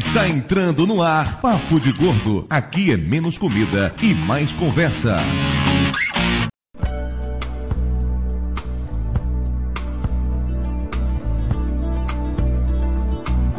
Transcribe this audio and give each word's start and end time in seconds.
Está 0.00 0.26
entrando 0.26 0.86
no 0.86 1.02
ar 1.02 1.42
Papo 1.42 1.78
de 1.78 1.92
Gordo. 1.92 2.46
Aqui 2.48 2.90
é 2.90 2.96
menos 2.96 3.36
comida 3.36 3.94
e 4.00 4.14
mais 4.14 4.54
conversa. 4.54 5.14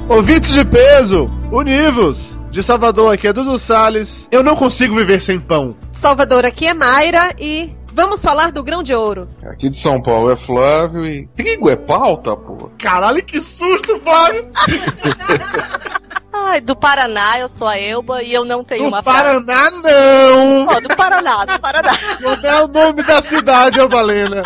Ouvintes 0.09 0.53
de 0.53 0.65
peso, 0.65 1.29
univos! 1.51 2.39
De 2.49 2.63
Salvador 2.63 3.13
aqui 3.13 3.27
é 3.27 3.33
Dudu 3.33 3.59
Salles. 3.59 4.27
Eu 4.31 4.41
não 4.41 4.55
consigo 4.55 4.95
viver 4.95 5.21
sem 5.21 5.39
pão. 5.39 5.77
Salvador 5.93 6.43
aqui 6.43 6.67
é 6.67 6.73
Mayra 6.73 7.35
e 7.39 7.71
vamos 7.93 8.19
falar 8.19 8.51
do 8.51 8.63
grão 8.63 8.81
de 8.81 8.95
ouro. 8.95 9.29
Aqui 9.45 9.69
de 9.69 9.77
São 9.77 10.01
Paulo 10.01 10.31
é 10.31 10.37
Flávio 10.37 11.05
e. 11.05 11.27
Trigo 11.35 11.69
é 11.69 11.75
pauta, 11.75 12.35
pô? 12.35 12.71
Caralho, 12.79 13.23
que 13.23 13.39
susto, 13.39 13.99
Flávio! 13.99 14.49
Ai, 16.43 16.61
do 16.61 16.75
Paraná, 16.75 17.39
eu 17.39 17.47
sou 17.47 17.67
a 17.67 17.77
Elba 17.77 18.21
e 18.23 18.33
eu 18.33 18.43
não 18.43 18.63
tenho 18.63 18.83
do 18.83 18.87
uma 18.89 19.03
Paraná, 19.03 19.69
frase. 19.69 19.81
não! 19.81 20.67
Oh, 20.67 20.81
do 20.81 20.95
Paraná, 20.95 21.45
do 21.45 21.59
Paraná. 21.59 21.91
Não 22.19 22.33
é 22.33 22.63
o 22.63 22.67
nome 22.67 23.03
da 23.03 23.21
cidade, 23.21 23.79
ô 23.79 23.87
Valena. 23.87 24.43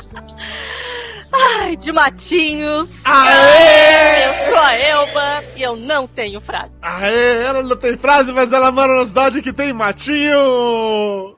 Ai, 1.32 1.76
de 1.76 1.92
Matinhos. 1.92 2.90
Aê! 3.04 4.28
Eu 4.28 4.34
sou 4.50 4.58
a 4.58 4.76
Elba 4.78 5.44
e 5.56 5.62
eu 5.62 5.76
não 5.76 6.08
tenho 6.08 6.40
frase. 6.42 6.72
Aê, 6.82 7.44
ela 7.44 7.62
não 7.64 7.76
tem 7.76 7.98
frase, 7.98 8.32
mas 8.32 8.52
ela 8.54 8.72
mora 8.72 8.96
na 8.96 9.06
cidade 9.06 9.42
que 9.42 9.52
tem 9.52 9.74
matinho. 9.74 11.36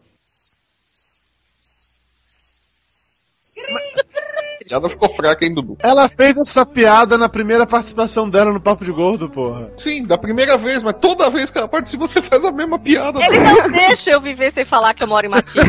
Piada 4.68 4.90
ficou 4.90 5.10
fraca, 5.16 5.46
hein, 5.46 5.54
Dudu? 5.54 5.78
Ela 5.82 6.10
fez 6.10 6.38
essa 6.38 6.66
piada 6.66 7.18
na 7.18 7.30
primeira 7.30 7.66
participação 7.66 8.30
dela 8.30 8.52
no 8.52 8.60
Papo 8.60 8.84
de 8.84 8.92
Gordo, 8.92 9.30
porra. 9.30 9.72
Sim, 9.78 10.04
da 10.04 10.18
primeira 10.18 10.58
vez, 10.58 10.84
mas 10.84 10.96
toda 11.00 11.30
vez 11.30 11.50
que 11.50 11.58
ela 11.58 11.68
participa, 11.68 12.08
você 12.08 12.22
faz 12.22 12.44
a 12.44 12.52
mesma 12.52 12.78
piada. 12.78 13.20
Ele 13.24 13.40
não 13.40 13.70
deixa 13.72 14.12
eu 14.12 14.22
viver 14.22 14.54
sem 14.54 14.66
falar 14.66 14.94
que 14.94 15.04
eu 15.04 15.08
moro 15.08 15.26
em 15.26 15.30
Matinhos. 15.30 15.68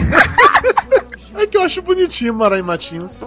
É 1.35 1.47
que 1.47 1.57
eu 1.57 1.63
acho 1.63 1.83
bonitinho 1.83 2.35
morar 2.35 2.59
em 2.59 2.63
Matinhos. 2.63 3.23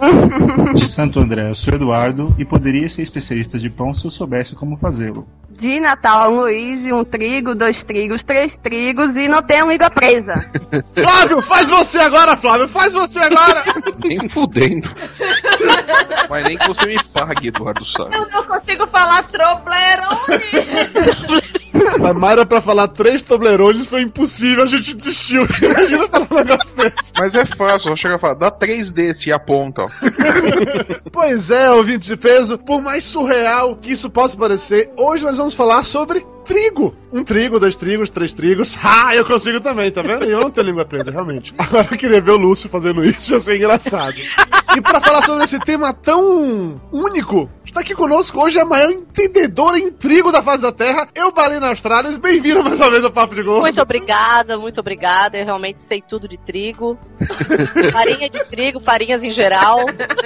De 0.74 0.84
Santo 0.84 1.20
André, 1.20 1.48
eu 1.48 1.54
sou 1.54 1.74
Eduardo 1.74 2.34
e 2.38 2.44
poderia 2.44 2.86
ser 2.88 3.00
especialista 3.02 3.58
de 3.58 3.70
pão 3.70 3.94
se 3.94 4.06
eu 4.06 4.10
soubesse 4.10 4.54
como 4.54 4.76
fazê-lo. 4.76 5.26
De 5.48 5.80
Natal, 5.80 6.30
Luiz, 6.30 6.84
um 6.92 7.04
trigo, 7.04 7.54
dois 7.54 7.84
trigos, 7.84 8.22
três 8.22 8.58
trigos 8.58 9.16
e 9.16 9.28
não 9.28 9.42
tem 9.42 9.62
uma 9.62 9.72
língua 9.72 9.88
presa. 9.88 10.50
Flávio, 10.94 11.40
faz 11.40 11.70
você 11.70 12.00
agora, 12.00 12.36
Flávio, 12.36 12.68
faz 12.68 12.92
você 12.92 13.18
agora! 13.18 13.64
Nem 14.04 14.28
fudendo. 14.28 14.90
Mas 16.28 16.46
nem 16.46 16.56
que 16.56 16.66
você 16.66 16.86
me 16.86 17.02
pague, 17.12 17.48
Eduardo 17.48 17.84
Salles. 17.84 18.14
Eu 18.14 18.28
não 18.28 18.44
consigo 18.44 18.86
falar 18.86 19.22
Toblerone. 19.24 20.42
A 22.04 22.12
Mayra 22.12 22.44
pra 22.44 22.60
falar 22.60 22.88
três 22.88 23.22
Toblerones 23.22 23.86
foi 23.86 24.02
impossível, 24.02 24.64
a 24.64 24.66
gente 24.66 24.94
desistiu. 24.94 25.46
Imagina 25.62 26.08
falar 26.08 26.26
um 26.30 26.34
negócio 26.34 26.76
desse. 26.76 27.12
Mas 27.18 27.34
é 27.34 27.46
fácil, 27.56 27.90
eu 27.90 27.96
chego 27.96 28.14
a 28.14 28.18
falar, 28.18 28.34
dá 28.34 28.50
três 28.50 28.92
desse 28.92 29.30
e 29.30 29.32
aponta. 29.32 29.84
pois 31.10 31.50
é, 31.50 31.70
ouvinte 31.70 32.08
de 32.08 32.16
peso, 32.16 32.58
por 32.58 32.82
mais 32.82 33.04
surreal 33.04 33.76
que 33.76 33.92
isso 33.92 34.10
possa 34.10 34.36
parecer, 34.36 34.90
hoje 34.96 35.24
nós 35.24 35.38
vamos 35.38 35.54
falar 35.54 35.82
sobre 35.84 36.24
trigo. 36.42 36.94
Um 37.12 37.24
trigo, 37.24 37.60
dois 37.60 37.76
trigos, 37.76 38.10
três 38.10 38.32
trigos. 38.32 38.78
Ah, 38.94 39.16
eu 39.16 39.24
consigo 39.24 39.58
também, 39.58 39.90
tá 39.90 40.02
vendo? 40.02 40.24
Eu 40.24 40.40
não 40.40 40.50
tenho 40.50 40.66
língua 40.66 40.84
presa, 40.84 41.10
realmente. 41.10 41.54
Agora 41.58 41.88
eu 41.90 41.98
queria 41.98 42.20
ver 42.20 42.32
o 42.32 42.36
Lúcio 42.36 42.68
fazendo 42.68 43.02
isso, 43.04 43.32
ia 43.32 43.40
ser 43.40 43.56
engraçado. 43.56 44.14
E 44.76 44.80
para 44.80 45.00
falar 45.00 45.22
sobre 45.22 45.44
esse 45.44 45.58
tema 45.60 45.92
tão 45.92 46.80
único, 46.92 47.48
está 47.64 47.80
aqui 47.80 47.94
conosco 47.94 48.40
hoje 48.40 48.60
a 48.60 48.64
maior 48.64 48.90
entendedora 48.90 49.78
em 49.78 49.90
trigo 49.90 50.30
da 50.30 50.42
face 50.42 50.62
da 50.62 50.70
Terra, 50.70 51.08
eu 51.14 51.32
Balina 51.32 51.68
Australis. 51.68 52.16
Bem-vindo 52.16 52.62
mais 52.62 52.76
uma 52.76 52.90
vez 52.90 53.04
ao 53.04 53.10
Papo 53.10 53.34
de 53.34 53.42
Gordo. 53.42 53.62
Muito 53.62 53.80
obrigada, 53.80 54.58
muito 54.58 54.80
obrigada. 54.80 55.38
Eu 55.38 55.44
realmente 55.44 55.80
sei 55.80 56.02
tudo 56.02 56.28
de 56.28 56.36
trigo. 56.38 56.98
farinha 57.92 58.28
de 58.28 58.44
trigo, 58.44 58.80
farinhas 58.80 59.22
em 59.22 59.30
geral. 59.30 59.80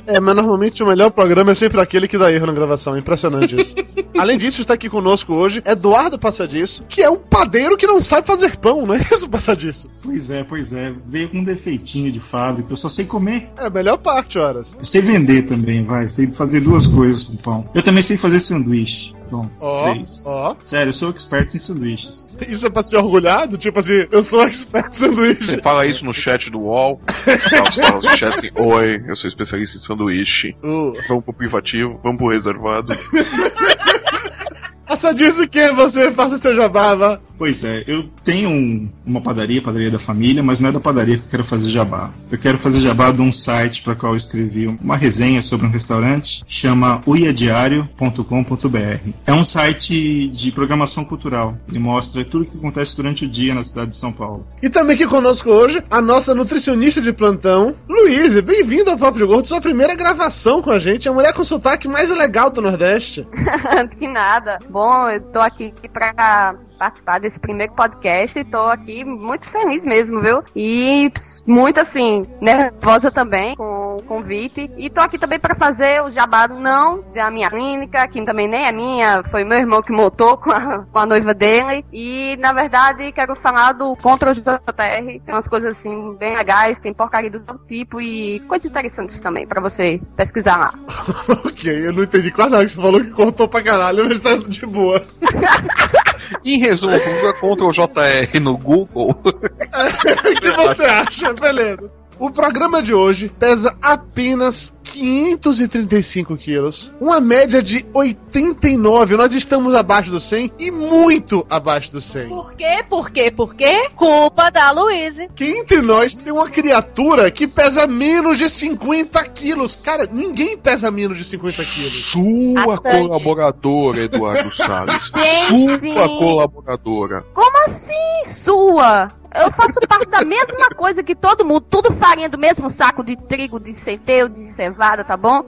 É, 0.07 0.19
mas 0.19 0.35
normalmente 0.35 0.83
o 0.83 0.87
melhor 0.87 1.11
programa 1.11 1.53
é 1.53 1.55
sempre 1.55 1.81
aquele 1.81 2.09
que 2.09 2.19
dá 2.19 2.31
erro 2.33 2.47
na 2.47 2.53
gravação. 2.53 2.95
É 2.95 2.99
impressionante 2.99 3.61
isso. 3.61 3.75
Além 4.19 4.37
disso, 4.39 4.61
está 4.61 4.75
aqui 4.75 4.89
conosco 4.89 5.33
hoje 5.35 5.63
Eduardo 5.65 6.19
Passadiço, 6.19 6.85
que 6.89 7.03
é 7.03 7.11
um 7.11 7.17
padeiro 7.17 7.77
que 7.77 7.87
não 7.87 8.01
sabe 8.01 8.27
fazer 8.27 8.57
pão, 8.57 8.85
não 8.87 8.95
é 8.95 8.99
isso, 8.99 9.29
Passadiço? 9.29 9.89
Pois 10.03 10.31
é, 10.31 10.45
pois 10.45 10.73
é. 10.73 10.93
Veio 11.05 11.29
com 11.29 11.39
um 11.39 11.45
defeitinho 11.45 12.11
de 12.11 12.21
fábrica, 12.21 12.73
eu 12.73 12.77
só 12.77 12.89
sei 12.89 13.05
comer. 13.05 13.51
É 13.59 13.67
a 13.67 13.71
melhor 13.83 13.99
parte, 13.99 14.39
horas. 14.39 14.77
Eu 14.79 14.85
sei 14.85 15.01
vender 15.03 15.43
também, 15.43 15.85
vai. 15.85 16.09
Sei 16.09 16.29
fazer 16.29 16.61
duas 16.61 16.87
coisas 16.87 17.25
com 17.25 17.37
pão. 17.39 17.69
Eu 17.75 17.83
também 17.83 18.03
sei 18.03 18.17
fazer 18.17 18.39
sanduíche. 18.39 19.15
Pronto, 19.29 19.55
Ó, 19.63 19.83
três. 19.91 20.25
ó. 20.27 20.55
Sério, 20.63 20.91
eu 20.91 20.93
sou 20.93 21.11
expert 21.11 21.55
em 21.55 21.59
sanduíches. 21.59 22.37
Isso 22.47 22.67
é 22.67 22.71
pra 22.71 22.83
ser 22.83 22.99
orgulhado? 22.99 23.57
Tipo 23.57 23.79
assim, 23.79 24.07
eu 24.11 24.23
sou 24.23 24.43
expert 24.45 24.91
em 24.91 24.93
sanduíche. 24.95 25.45
Você 25.45 25.63
fala 25.63 25.87
isso 25.87 26.05
no 26.05 26.13
chat 26.13 26.51
do 26.51 26.61
UOL. 26.61 27.01
Fala 27.07 28.01
no 28.01 28.09
chat 28.17 28.39
assim, 28.39 28.51
Oi, 28.55 29.03
eu 29.09 29.17
sou 29.17 29.29
especialista 29.29 29.79
em 29.79 29.81
sanduíche. 29.81 30.55
Uh. 30.63 30.93
Vamos 31.09 31.25
pro 31.25 31.33
privativo, 31.33 31.99
vamos 32.03 32.19
pro 32.19 32.29
reservado. 32.29 32.95
Passadiço 34.87 35.49
que 35.49 35.59
é 35.59 35.73
você, 35.73 36.13
faça 36.13 36.37
seu 36.37 36.55
jabá. 36.55 37.19
Pois 37.43 37.65
é, 37.65 37.83
eu 37.89 38.09
tenho 38.25 38.49
um- 38.49 38.89
uma 39.05 39.21
padaria, 39.21 39.61
padaria 39.61 39.91
da 39.91 39.99
família, 39.99 40.45
mas 40.45 40.61
não 40.61 40.69
é 40.69 40.73
da 40.73 40.79
padaria 40.79 41.19
que 41.19 41.25
eu 41.25 41.29
quero 41.29 41.43
fazer 41.45 41.71
jabá. 41.71 42.13
Eu 42.31 42.39
quero 42.39 42.57
fazer 42.57 42.81
jabá 42.81 43.11
de 43.11 43.21
um 43.21 43.33
site 43.33 43.83
para 43.83 43.97
qual 43.97 44.13
eu 44.13 44.17
escrevi 44.17 44.69
uma 44.81 44.97
resenha 44.97 45.43
sobre 45.43 45.67
um 45.67 45.69
restaurante, 45.69 46.45
chama 46.47 47.01
uiadiario.com.br. 47.05 49.11
É 49.27 49.33
um 49.33 49.43
site 49.43 50.29
de 50.29 50.53
programação 50.53 51.05
cultural. 51.05 51.59
Ele 51.69 51.81
mostra 51.81 52.25
tudo 52.25 52.45
o 52.45 52.47
que 52.49 52.57
acontece 52.57 52.97
durante 52.97 53.25
o 53.25 53.29
dia 53.29 53.57
na 53.57 53.65
cidade 53.65 53.91
de 53.91 53.97
São 53.97 54.13
Paulo. 54.13 54.47
E 54.63 54.71
também 54.71 54.95
aqui 54.95 55.09
conosco 55.09 55.51
hoje, 55.51 55.83
a 55.91 56.01
nossa 56.01 56.37
nutricionista 56.37 57.01
de 57.01 57.13
plantão, 57.13 57.75
Luísa. 57.89 58.41
Bem-vinda 58.41 58.93
ao 58.93 58.99
Papo 58.99 59.19
de 59.19 59.27
Gordo, 59.27 59.49
sua 59.49 59.61
primeira 59.61 59.97
gravação 59.97 60.63
com 60.63 60.71
a 60.71 60.79
gente. 60.79 61.09
A 61.09 61.13
mulher 61.13 61.33
com 61.33 61.43
sotaque 61.43 61.89
mais 61.89 62.09
legal 62.11 62.51
do 62.51 62.63
Nordeste. 62.63 63.27
que 63.99 64.07
nada. 64.07 64.61
Bom, 64.71 65.11
eu 65.11 65.21
tô 65.21 65.41
aqui 65.41 65.75
pra 65.93 66.55
participar 66.83 67.21
desse 67.21 67.39
primeiro 67.39 67.73
podcast 67.75 68.37
e 68.37 68.45
tô 68.45 68.59
aqui 68.63 69.05
muito 69.05 69.47
feliz 69.47 69.85
mesmo, 69.85 70.21
viu? 70.21 70.43
E 70.57 71.13
muito 71.47 71.79
assim, 71.79 72.25
nervosa 72.41 73.09
também 73.09 73.55
com 73.55 73.97
o 73.97 74.03
convite. 74.03 74.69
E 74.77 74.91
tô 74.91 75.01
aqui 75.01 75.17
também 75.17 75.39
pra 75.39 75.55
fazer 75.55 76.03
o 76.03 76.11
jabá 76.11 76.49
não 76.49 77.05
da 77.15 77.31
minha 77.31 77.49
clínica, 77.49 78.09
que 78.09 78.25
também 78.25 78.49
nem 78.49 78.67
é 78.67 78.73
minha, 78.73 79.23
foi 79.31 79.45
meu 79.45 79.59
irmão 79.59 79.81
que 79.81 79.93
montou 79.93 80.37
com 80.37 80.51
a, 80.51 80.85
com 80.85 80.99
a 80.99 81.07
noiva 81.07 81.33
dele. 81.33 81.85
E 81.93 82.37
na 82.41 82.53
verdade 82.53 83.13
quero 83.13 83.37
falar 83.37 83.73
do 83.73 83.95
Contra 83.97 84.33
o 84.33 84.35
JR, 84.35 84.43
tem 84.75 85.23
umas 85.29 85.47
coisas 85.47 85.77
assim 85.79 86.17
bem 86.17 86.37
legais, 86.37 86.81
tem 86.81 86.93
porcaria 86.93 87.31
do 87.31 87.39
todo 87.39 87.61
tipo 87.69 88.01
e 88.01 88.41
coisas 88.41 88.69
interessantes 88.69 89.21
também 89.21 89.47
pra 89.47 89.61
você 89.61 90.01
pesquisar 90.17 90.57
lá. 90.57 90.75
ok, 91.47 91.87
eu 91.87 91.93
não 91.93 92.03
entendi 92.03 92.33
quase 92.33 92.51
nada 92.51 92.65
que 92.65 92.73
você 92.73 92.83
falou 92.83 93.01
que 93.01 93.11
cortou 93.11 93.47
pra 93.47 93.63
caralho, 93.63 94.09
mas 94.09 94.19
tá 94.19 94.37
de 94.37 94.67
boa. 94.67 95.01
Em 96.45 96.59
resumo, 96.59 96.99
procura 96.99 97.33
contra 97.35 97.65
o 97.67 97.73
JR 97.73 98.41
no 98.41 98.57
Google. 98.57 99.17
O 99.23 100.41
que 100.41 100.51
você 100.51 100.85
acha? 100.85 101.33
Beleza. 101.33 101.91
O 102.19 102.31
programa 102.31 102.83
de 102.83 102.95
hoje 102.95 103.29
pesa 103.29 103.75
apenas 103.81 104.73
535 104.83 106.37
quilos, 106.37 106.93
uma 107.01 107.21
média 107.21 107.63
de 107.63 107.85
89. 107.95 109.17
Nós 109.17 109.35
estamos 109.35 109.75
abaixo 109.75 110.11
do 110.11 110.21
100 110.21 110.53
e 110.59 110.71
muito 110.71 111.47
abaixo 111.49 111.93
do 111.93 112.01
100. 112.01 112.29
Por 112.29 112.53
quê? 112.55 112.85
Por 112.89 113.11
quê? 113.11 113.31
Por 113.31 113.55
quê? 113.55 113.89
Culpa 113.95 114.51
da 114.51 114.71
Luíse. 114.71 115.29
Quem 115.35 115.59
entre 115.61 115.81
nós 115.81 116.15
tem 116.15 116.33
uma 116.33 116.49
criatura 116.51 117.31
que 117.31 117.47
pesa 117.47 117.87
menos 117.87 118.39
de 118.39 118.49
50 118.51 119.23
quilos? 119.31 119.75
Cara, 119.77 120.09
ninguém 120.11 120.57
pesa 120.57 120.91
menos 120.91 121.17
de 121.19 121.25
50 121.25 121.65
quilos. 121.65 122.07
Sua 122.11 122.75
A 122.75 122.81
Sandy. 122.81 123.09
colaboradora, 123.09 124.01
Eduardo 124.01 124.51
Salles. 124.55 125.11
Sim, 125.49 125.93
Sua 125.95 126.09
colaboradora. 126.09 127.23
Como 127.35 127.65
assim, 127.65 127.93
sua. 128.27 129.09
Eu 129.35 129.51
faço 129.51 129.81
parte 129.89 130.11
da 130.11 130.23
mesma 130.23 130.69
coisa 130.77 131.03
que 131.03 131.15
todo 131.15 131.43
mundo, 131.43 131.63
tudo 131.63 131.91
farinha 131.91 132.29
do 132.29 132.37
mesmo 132.37 132.69
saco 132.69 133.03
de 133.03 133.17
trigo, 133.17 133.59
de 133.59 133.73
centeio, 133.73 134.29
de 134.29 134.41
cevada, 134.73 135.05
tá 135.05 135.17
bom? 135.17 135.45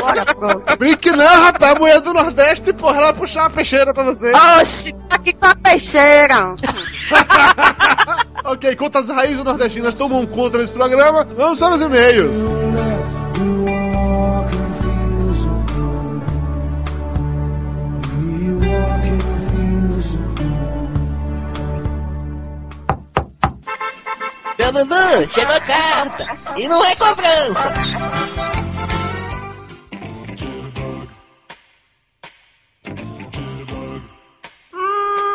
Bora, 0.00 0.24
pronto. 0.34 0.62
Brinque 0.78 1.10
não, 1.10 1.42
rapaz. 1.42 1.72
A 1.72 1.78
mulher 1.78 2.00
do 2.00 2.12
Nordeste, 2.12 2.72
porra, 2.72 2.98
ela 2.98 3.12
puxar 3.12 3.42
uma 3.42 3.50
peixeira 3.50 3.92
pra 3.92 4.04
você. 4.04 4.30
Oxi, 4.60 4.92
tá 5.08 5.16
aqui 5.16 5.32
com 5.32 5.46
a 5.46 5.54
peixeira. 5.54 6.54
ok, 8.44 8.72
enquanto 8.72 8.98
as 8.98 9.08
raízes 9.08 9.44
nordestinas 9.44 9.94
tomam 9.94 10.26
conta 10.26 10.58
nesse 10.58 10.72
programa, 10.72 11.24
vamos 11.36 11.58
para 11.58 11.74
os 11.74 11.82
e-mails. 11.82 12.36
Dudu, 24.72 25.30
chegou 25.34 25.54
a 25.54 25.60
carta. 25.60 26.26
E 26.56 26.66
não 26.66 26.82
é 26.84 26.96
cobrança. 26.96 27.72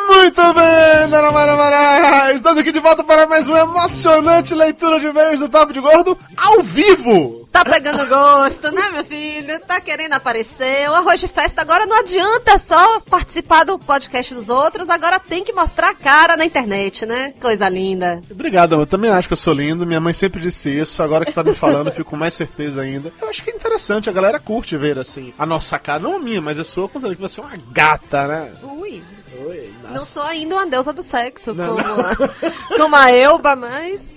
Muito 0.07 0.53
bem, 0.53 1.09
Dona 1.09 1.31
Mara 1.31 1.55
Mara. 1.55 2.33
Estamos 2.33 2.59
aqui 2.59 2.71
de 2.71 2.79
volta 2.79 3.03
para 3.03 3.27
mais 3.27 3.47
uma 3.47 3.59
emocionante 3.59 4.55
leitura 4.55 4.99
de 4.99 5.07
e-mails 5.07 5.39
do 5.39 5.49
Papo 5.49 5.71
de 5.71 5.79
Gordo 5.79 6.17
ao 6.35 6.63
vivo. 6.63 7.36
Tá 7.57 7.65
pegando 7.65 8.05
gosto, 8.05 8.71
né, 8.71 8.91
meu 8.91 9.03
filho? 9.03 9.59
Tá 9.61 9.81
querendo 9.81 10.13
aparecer. 10.13 10.87
O 10.91 10.93
arroz 10.93 11.19
de 11.19 11.27
festa 11.27 11.59
agora 11.59 11.87
não 11.87 11.97
adianta 11.97 12.55
só 12.59 12.99
participar 12.99 13.63
do 13.63 13.79
podcast 13.79 14.31
dos 14.35 14.47
outros, 14.47 14.91
agora 14.91 15.19
tem 15.19 15.43
que 15.43 15.51
mostrar 15.51 15.89
a 15.89 15.95
cara 15.95 16.37
na 16.37 16.45
internet, 16.45 17.03
né? 17.07 17.33
Coisa 17.41 17.67
linda. 17.67 18.21
Obrigado, 18.29 18.75
eu 18.75 18.85
também 18.85 19.09
acho 19.09 19.27
que 19.27 19.33
eu 19.33 19.37
sou 19.37 19.55
lindo. 19.55 19.87
Minha 19.87 19.99
mãe 19.99 20.13
sempre 20.13 20.39
disse 20.39 20.69
isso. 20.69 21.01
Agora 21.01 21.25
que 21.25 21.31
você 21.31 21.35
tá 21.35 21.43
me 21.43 21.55
falando, 21.55 21.87
eu 21.87 21.93
fico 21.93 22.11
com 22.11 22.15
mais 22.15 22.35
certeza 22.35 22.81
ainda. 22.81 23.11
Eu 23.19 23.27
acho 23.27 23.43
que 23.43 23.49
é 23.49 23.55
interessante, 23.55 24.07
a 24.07 24.13
galera 24.13 24.39
curte 24.39 24.77
ver 24.77 24.99
assim 24.99 25.33
a 25.35 25.43
nossa 25.43 25.79
cara. 25.79 25.99
Não 25.99 26.17
a 26.17 26.19
minha, 26.19 26.39
mas 26.39 26.59
a 26.59 26.63
sua, 26.63 26.87
considerando 26.87 27.15
que 27.15 27.21
você 27.23 27.41
é 27.41 27.43
uma 27.43 27.57
gata, 27.71 28.27
né? 28.27 28.51
Ui. 28.61 29.01
Oi, 29.47 29.73
Não 29.91 30.03
sou 30.05 30.23
ainda 30.23 30.55
uma 30.55 30.65
deusa 30.67 30.93
do 30.93 31.03
sexo, 31.03 31.53
Não, 31.53 31.75
como, 31.75 32.01
A, 32.01 32.77
como 32.77 32.95
a 32.95 33.11
Elba, 33.11 33.55
mas 33.55 34.16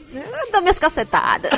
dou 0.52 0.60
minhas 0.60 0.78
cacetadas. 0.78 1.50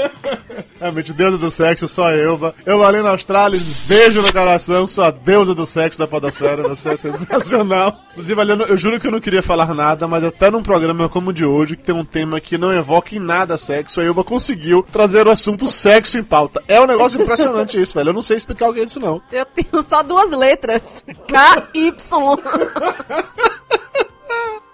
Realmente, 0.80 1.12
deusa 1.12 1.36
do 1.36 1.50
sexo, 1.50 1.86
só. 1.88 2.10
Eu 2.10 2.84
ali 2.86 3.02
na 3.02 3.10
Austrália, 3.10 3.58
beijo 3.86 4.22
no 4.22 4.32
coração, 4.32 4.86
sou 4.86 5.04
a 5.04 5.10
deusa 5.10 5.54
do 5.54 5.66
sexo 5.66 5.98
da 5.98 6.06
podosfera, 6.06 6.62
você 6.62 6.90
é 6.90 6.96
sensacional. 6.96 8.00
Inclusive, 8.12 8.40
eu, 8.40 8.56
eu 8.66 8.76
juro 8.76 8.98
que 8.98 9.06
eu 9.06 9.12
não 9.12 9.20
queria 9.20 9.42
falar 9.42 9.74
nada, 9.74 10.08
mas 10.08 10.24
até 10.24 10.50
num 10.50 10.62
programa 10.62 11.08
como 11.08 11.30
o 11.30 11.32
de 11.32 11.44
hoje, 11.44 11.76
que 11.76 11.82
tem 11.82 11.94
um 11.94 12.04
tema 12.04 12.40
que 12.40 12.56
não 12.56 12.72
evoca 12.72 13.14
em 13.14 13.18
nada 13.18 13.58
sexo, 13.58 14.00
a 14.00 14.04
Elba 14.04 14.24
conseguiu 14.24 14.82
trazer 14.90 15.26
o 15.26 15.30
assunto 15.30 15.66
sexo 15.66 16.18
em 16.18 16.22
pauta. 16.22 16.62
É 16.66 16.80
um 16.80 16.86
negócio 16.86 17.20
impressionante 17.20 17.80
isso, 17.80 17.94
velho. 17.94 18.08
Eu 18.08 18.14
não 18.14 18.22
sei 18.22 18.36
explicar 18.36 18.70
o 18.70 18.74
que 18.74 18.80
é 18.80 18.84
isso, 18.84 19.00
não. 19.00 19.20
Eu 19.30 19.44
tenho 19.44 19.82
só 19.82 20.02
duas 20.02 20.30
letras. 20.30 21.04
K-Y. 21.28 22.00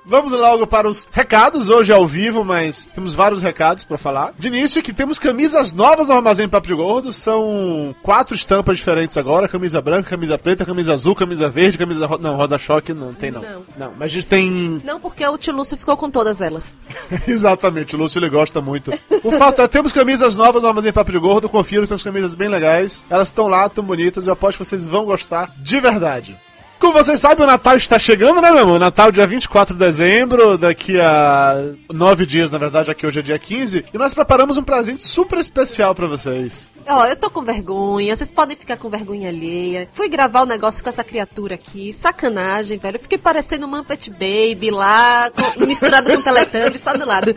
Vamos 0.08 0.32
logo 0.32 0.68
para 0.68 0.88
os 0.88 1.08
recados, 1.10 1.68
hoje 1.68 1.90
é 1.90 1.94
ao 1.96 2.06
vivo, 2.06 2.44
mas 2.44 2.88
temos 2.94 3.12
vários 3.12 3.42
recados 3.42 3.82
para 3.82 3.98
falar. 3.98 4.32
De 4.38 4.46
início, 4.46 4.80
que 4.80 4.92
temos 4.92 5.18
camisas 5.18 5.72
novas 5.72 6.06
no 6.06 6.14
Armazém 6.14 6.48
Papo 6.48 6.68
de 6.68 6.74
Gordo, 6.74 7.12
são 7.12 7.92
quatro 8.04 8.32
estampas 8.32 8.76
diferentes 8.76 9.16
agora, 9.16 9.48
camisa 9.48 9.82
branca, 9.82 10.10
camisa 10.10 10.38
preta, 10.38 10.64
camisa 10.64 10.94
azul, 10.94 11.16
camisa 11.16 11.48
verde, 11.48 11.76
camisa... 11.76 12.06
Ro... 12.06 12.18
Não, 12.18 12.36
rosa 12.36 12.56
choque 12.56 12.94
não 12.94 13.12
tem 13.12 13.32
não. 13.32 13.42
Não. 13.76 13.92
mas 13.98 14.12
a 14.12 14.14
gente 14.14 14.28
tem... 14.28 14.80
Não 14.84 15.00
porque 15.00 15.26
o 15.26 15.36
tio 15.36 15.52
Lúcio 15.52 15.76
ficou 15.76 15.96
com 15.96 16.08
todas 16.08 16.40
elas. 16.40 16.76
Exatamente, 17.26 17.96
o 17.96 17.98
Lúcio 17.98 18.20
ele 18.20 18.28
gosta 18.28 18.60
muito. 18.60 18.92
O 19.24 19.32
fato 19.32 19.60
é, 19.60 19.66
temos 19.66 19.92
camisas 19.92 20.36
novas 20.36 20.62
no 20.62 20.68
Armazém 20.68 20.92
Papo 20.92 21.10
de 21.10 21.18
Gordo, 21.18 21.48
confiro, 21.48 21.84
temos 21.84 22.04
camisas 22.04 22.36
bem 22.36 22.46
legais, 22.46 23.02
elas 23.10 23.26
estão 23.26 23.48
lá, 23.48 23.68
tão 23.68 23.82
bonitas, 23.82 24.28
eu 24.28 24.34
aposto 24.34 24.58
que 24.58 24.64
vocês 24.64 24.86
vão 24.86 25.04
gostar 25.04 25.50
de 25.58 25.80
verdade. 25.80 26.38
Como 26.78 26.92
vocês 26.92 27.20
sabem, 27.20 27.44
o 27.44 27.46
Natal 27.46 27.76
está 27.76 27.98
chegando, 27.98 28.40
né, 28.40 28.50
meu 28.50 28.62
amor? 28.62 28.78
Natal 28.78 29.10
dia 29.10 29.26
24 29.26 29.74
de 29.74 29.80
dezembro, 29.80 30.58
daqui 30.58 31.00
a 31.00 31.72
nove 31.92 32.26
dias, 32.26 32.50
na 32.50 32.58
verdade, 32.58 32.90
aqui 32.90 33.06
hoje 33.06 33.20
é 33.20 33.22
dia 33.22 33.38
15, 33.38 33.84
e 33.92 33.98
nós 33.98 34.12
preparamos 34.14 34.56
um 34.56 34.62
presente 34.62 35.06
super 35.06 35.38
especial 35.38 35.94
para 35.94 36.06
vocês. 36.06 36.70
Ó, 36.88 37.04
eu 37.04 37.16
tô 37.16 37.28
com 37.28 37.42
vergonha, 37.42 38.14
vocês 38.14 38.30
podem 38.30 38.56
ficar 38.56 38.76
com 38.76 38.88
vergonha 38.88 39.28
alheia. 39.28 39.88
Fui 39.92 40.08
gravar 40.08 40.42
o 40.42 40.46
negócio 40.46 40.82
com 40.84 40.88
essa 40.88 41.02
criatura 41.02 41.56
aqui, 41.56 41.92
sacanagem, 41.92 42.78
velho. 42.78 42.96
Eu 42.96 43.00
fiquei 43.00 43.18
parecendo 43.18 43.66
uma 43.66 43.78
Muppet 43.78 44.08
Baby 44.10 44.70
lá, 44.70 45.28
com, 45.30 45.66
misturado 45.66 46.08
com 46.08 46.22
Teletubbies, 46.22 46.82
só 46.82 46.96
do 46.96 47.04
lado. 47.04 47.34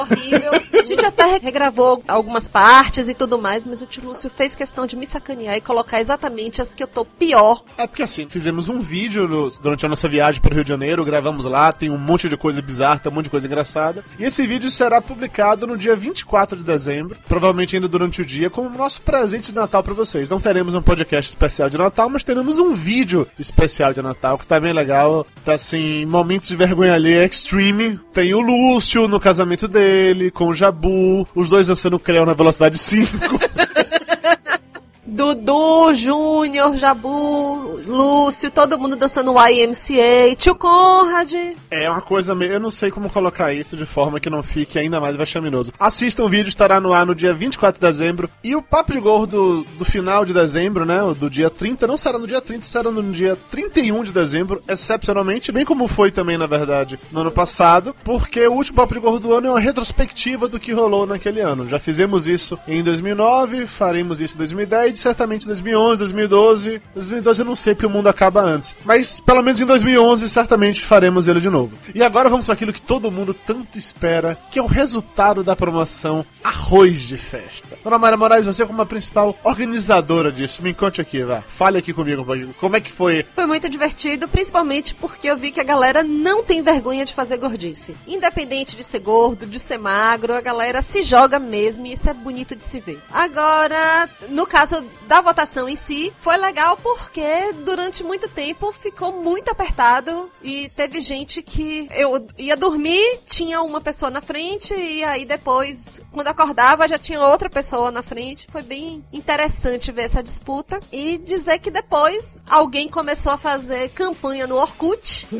Horrível. 0.00 0.52
A 0.80 0.84
gente 0.84 1.04
até 1.04 1.36
regravou 1.38 2.02
algumas 2.08 2.48
partes 2.48 3.06
e 3.08 3.14
tudo 3.14 3.38
mais, 3.38 3.66
mas 3.66 3.82
o 3.82 3.86
tio 3.86 4.04
Lúcio 4.06 4.30
fez 4.30 4.54
questão 4.54 4.86
de 4.86 4.96
me 4.96 5.06
sacanear 5.06 5.54
e 5.56 5.60
colocar 5.60 6.00
exatamente 6.00 6.62
as 6.62 6.74
que 6.74 6.82
eu 6.82 6.86
tô 6.88 7.04
pior. 7.04 7.62
É 7.76 7.86
porque 7.86 8.02
assim, 8.02 8.26
fizemos 8.30 8.68
um 8.70 8.80
vídeo 8.80 9.28
no- 9.28 9.50
durante 9.60 9.84
a 9.84 9.88
nossa 9.90 10.08
viagem 10.08 10.40
para 10.40 10.52
o 10.52 10.54
Rio 10.54 10.64
de 10.64 10.70
Janeiro, 10.70 11.04
gravamos 11.04 11.44
lá, 11.44 11.70
tem 11.70 11.90
um 11.90 11.98
monte 11.98 12.28
de 12.30 12.36
coisa 12.36 12.62
bizarra, 12.62 12.98
tem 12.98 13.12
um 13.12 13.14
monte 13.14 13.24
de 13.24 13.30
coisa 13.30 13.46
engraçada. 13.46 14.02
E 14.18 14.24
esse 14.24 14.46
vídeo 14.46 14.70
será 14.70 15.02
publicado 15.02 15.66
no 15.66 15.76
dia 15.76 15.94
24 15.94 16.56
de 16.56 16.64
dezembro, 16.64 17.14
provavelmente 17.28 17.76
ainda 17.76 17.86
durante 17.88 18.05
o 18.20 18.24
dia, 18.24 18.48
como 18.48 18.70
nosso 18.76 19.02
presente 19.02 19.52
de 19.52 19.54
Natal 19.54 19.82
para 19.82 19.94
vocês. 19.94 20.28
Não 20.28 20.40
teremos 20.40 20.74
um 20.74 20.82
podcast 20.82 21.28
especial 21.28 21.68
de 21.68 21.76
Natal, 21.76 22.08
mas 22.08 22.24
teremos 22.24 22.58
um 22.58 22.72
vídeo 22.72 23.26
especial 23.38 23.92
de 23.92 24.02
Natal, 24.02 24.38
que 24.38 24.46
tá 24.46 24.58
bem 24.58 24.72
legal. 24.72 25.26
Tá 25.44 25.54
assim, 25.54 26.06
momentos 26.06 26.48
de 26.48 26.56
vergonha 26.56 26.94
ali, 26.94 27.12
extreme. 27.12 27.98
Tem 28.12 28.32
o 28.34 28.40
Lúcio 28.40 29.08
no 29.08 29.20
casamento 29.20 29.68
dele, 29.68 30.30
com 30.30 30.48
o 30.48 30.54
Jabu, 30.54 31.26
os 31.34 31.48
dois 31.48 31.66
dançando 31.66 31.98
creu 31.98 32.24
na 32.24 32.32
velocidade 32.32 32.78
5. 32.78 33.06
Dudu, 35.06 35.94
Júnior, 35.94 36.76
Jabu, 36.76 37.80
Lúcio, 37.86 38.50
todo 38.50 38.78
mundo 38.78 38.96
dançando 38.96 39.32
o 39.32 39.46
YMCA, 39.46 40.34
tio 40.36 40.54
Conrad. 40.56 41.32
É 41.70 41.88
uma 41.88 42.00
coisa 42.00 42.34
meio. 42.34 42.54
Eu 42.54 42.60
não 42.60 42.70
sei 42.72 42.90
como 42.90 43.08
colocar 43.08 43.52
isso 43.52 43.76
de 43.76 43.86
forma 43.86 44.18
que 44.18 44.28
não 44.28 44.42
fique 44.42 44.78
ainda 44.78 45.00
mais 45.00 45.14
vexaminoso. 45.14 45.72
Assistam 45.78 46.24
o 46.24 46.28
vídeo, 46.28 46.48
estará 46.48 46.80
no 46.80 46.92
ar 46.92 47.06
no 47.06 47.14
dia 47.14 47.32
24 47.32 47.80
de 47.80 47.86
dezembro. 47.86 48.28
E 48.42 48.56
o 48.56 48.62
Papo 48.62 48.92
de 48.92 48.98
Gordo 48.98 49.64
do 49.78 49.84
final 49.84 50.24
de 50.24 50.32
dezembro, 50.32 50.84
né? 50.84 50.98
Do 51.16 51.30
dia 51.30 51.48
30, 51.48 51.86
não 51.86 51.96
será 51.96 52.18
no 52.18 52.26
dia 52.26 52.40
30, 52.40 52.66
será 52.66 52.90
no 52.90 53.02
dia 53.12 53.36
31 53.50 54.02
de 54.02 54.12
dezembro, 54.12 54.62
excepcionalmente, 54.68 55.52
bem 55.52 55.64
como 55.64 55.86
foi 55.86 56.10
também, 56.10 56.36
na 56.36 56.46
verdade, 56.46 56.98
no 57.12 57.20
ano 57.20 57.30
passado, 57.30 57.94
porque 58.02 58.46
o 58.46 58.54
último 58.54 58.76
Papo 58.76 58.94
de 58.94 59.00
Gordo 59.00 59.28
do 59.28 59.34
ano 59.34 59.46
é 59.46 59.50
uma 59.50 59.60
retrospectiva 59.60 60.48
do 60.48 60.58
que 60.58 60.72
rolou 60.72 61.06
naquele 61.06 61.40
ano. 61.40 61.68
Já 61.68 61.78
fizemos 61.78 62.26
isso 62.26 62.58
em 62.66 62.82
2009, 62.82 63.66
faremos 63.66 64.20
isso 64.20 64.34
em 64.34 64.38
2010, 64.38 64.95
e 64.96 64.98
certamente 64.98 65.44
em 65.44 65.48
2011, 65.48 65.98
2012. 65.98 66.82
2012 66.94 67.40
eu 67.40 67.44
não 67.44 67.54
sei 67.54 67.74
porque 67.74 67.86
o 67.86 67.90
mundo 67.90 68.08
acaba 68.08 68.40
antes. 68.40 68.74
Mas 68.84 69.20
pelo 69.20 69.42
menos 69.42 69.60
em 69.60 69.66
2011 69.66 70.28
certamente 70.28 70.82
faremos 70.82 71.28
ele 71.28 71.40
de 71.40 71.50
novo. 71.50 71.76
E 71.94 72.02
agora 72.02 72.30
vamos 72.30 72.46
para 72.46 72.54
aquilo 72.54 72.72
que 72.72 72.80
todo 72.80 73.12
mundo 73.12 73.34
tanto 73.34 73.78
espera, 73.78 74.36
que 74.50 74.58
é 74.58 74.62
o 74.62 74.66
resultado 74.66 75.44
da 75.44 75.54
promoção 75.54 76.24
Arroz 76.42 77.00
de 77.00 77.18
Festa. 77.18 77.76
Dona 77.84 77.98
Mayra 77.98 78.16
Moraes, 78.16 78.46
você 78.46 78.64
como 78.64 78.80
a 78.80 78.86
principal 78.86 79.36
organizadora 79.44 80.32
disso, 80.32 80.62
me 80.62 80.72
conte 80.72 81.00
aqui, 81.00 81.22
vá. 81.22 81.42
Fale 81.42 81.78
aqui 81.78 81.92
comigo 81.92 82.22
um 82.22 82.24
pouquinho. 82.24 82.54
Como 82.58 82.76
é 82.76 82.80
que 82.80 82.90
foi? 82.90 83.24
Foi 83.34 83.46
muito 83.46 83.68
divertido, 83.68 84.26
principalmente 84.26 84.94
porque 84.94 85.28
eu 85.28 85.36
vi 85.36 85.50
que 85.50 85.60
a 85.60 85.64
galera 85.64 86.02
não 86.02 86.42
tem 86.42 86.62
vergonha 86.62 87.04
de 87.04 87.12
fazer 87.12 87.36
gordice. 87.36 87.94
Independente 88.06 88.76
de 88.76 88.82
ser 88.82 89.00
gordo, 89.00 89.44
de 89.44 89.58
ser 89.58 89.78
magro, 89.78 90.34
a 90.34 90.40
galera 90.40 90.80
se 90.80 91.02
joga 91.02 91.38
mesmo 91.38 91.86
e 91.86 91.92
isso 91.92 92.08
é 92.08 92.14
bonito 92.14 92.56
de 92.56 92.66
se 92.66 92.80
ver. 92.80 93.02
Agora, 93.12 94.08
no 94.28 94.46
caso 94.46 94.85
da 95.06 95.20
votação 95.20 95.68
em 95.68 95.76
si, 95.76 96.12
foi 96.20 96.36
legal 96.36 96.76
porque 96.76 97.52
durante 97.64 98.02
muito 98.02 98.28
tempo 98.28 98.72
ficou 98.72 99.12
muito 99.12 99.50
apertado 99.50 100.30
e 100.42 100.68
teve 100.76 101.00
gente 101.00 101.42
que 101.42 101.88
eu 101.94 102.26
ia 102.38 102.56
dormir, 102.56 103.20
tinha 103.26 103.62
uma 103.62 103.80
pessoa 103.80 104.10
na 104.10 104.20
frente 104.20 104.74
e 104.74 105.02
aí 105.04 105.24
depois, 105.24 106.00
quando 106.12 106.28
acordava, 106.28 106.88
já 106.88 106.98
tinha 106.98 107.20
outra 107.20 107.48
pessoa 107.48 107.90
na 107.90 108.02
frente. 108.02 108.46
Foi 108.50 108.62
bem 108.62 109.02
interessante 109.12 109.92
ver 109.92 110.02
essa 110.02 110.22
disputa 110.22 110.80
e 110.92 111.18
dizer 111.18 111.58
que 111.58 111.70
depois 111.70 112.36
alguém 112.48 112.88
começou 112.88 113.32
a 113.32 113.38
fazer 113.38 113.90
campanha 113.90 114.46
no 114.46 114.56
Orkut. 114.56 115.26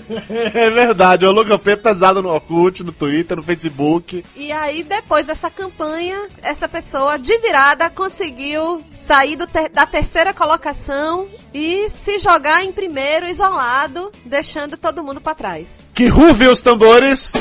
É 0.56 0.70
verdade, 0.70 1.24
eu 1.24 1.32
logopeia 1.32 1.76
pesado 1.76 2.22
no 2.22 2.28
Orkut, 2.28 2.82
no 2.82 2.92
Twitter, 2.92 3.36
no 3.36 3.42
Facebook. 3.42 4.24
E 4.34 4.50
aí, 4.52 4.82
depois 4.82 5.26
dessa 5.26 5.50
campanha, 5.50 6.28
essa 6.42 6.68
pessoa 6.68 7.18
de 7.18 7.36
virada 7.38 7.88
conseguiu 7.90 8.82
sair 8.94 9.36
ter- 9.45 9.69
da 9.71 9.85
terceira 9.85 10.33
colocação 10.33 11.26
e 11.52 11.88
se 11.88 12.21
jogar 12.21 12.62
em 12.64 12.71
primeiro, 12.71 13.26
isolado, 13.26 14.12
deixando 14.25 14.76
todo 14.76 15.02
mundo 15.02 15.21
pra 15.21 15.35
trás. 15.35 15.81
Que 15.93 16.07
rufem 16.07 16.47
os 16.47 16.61
tambores! 16.61 17.33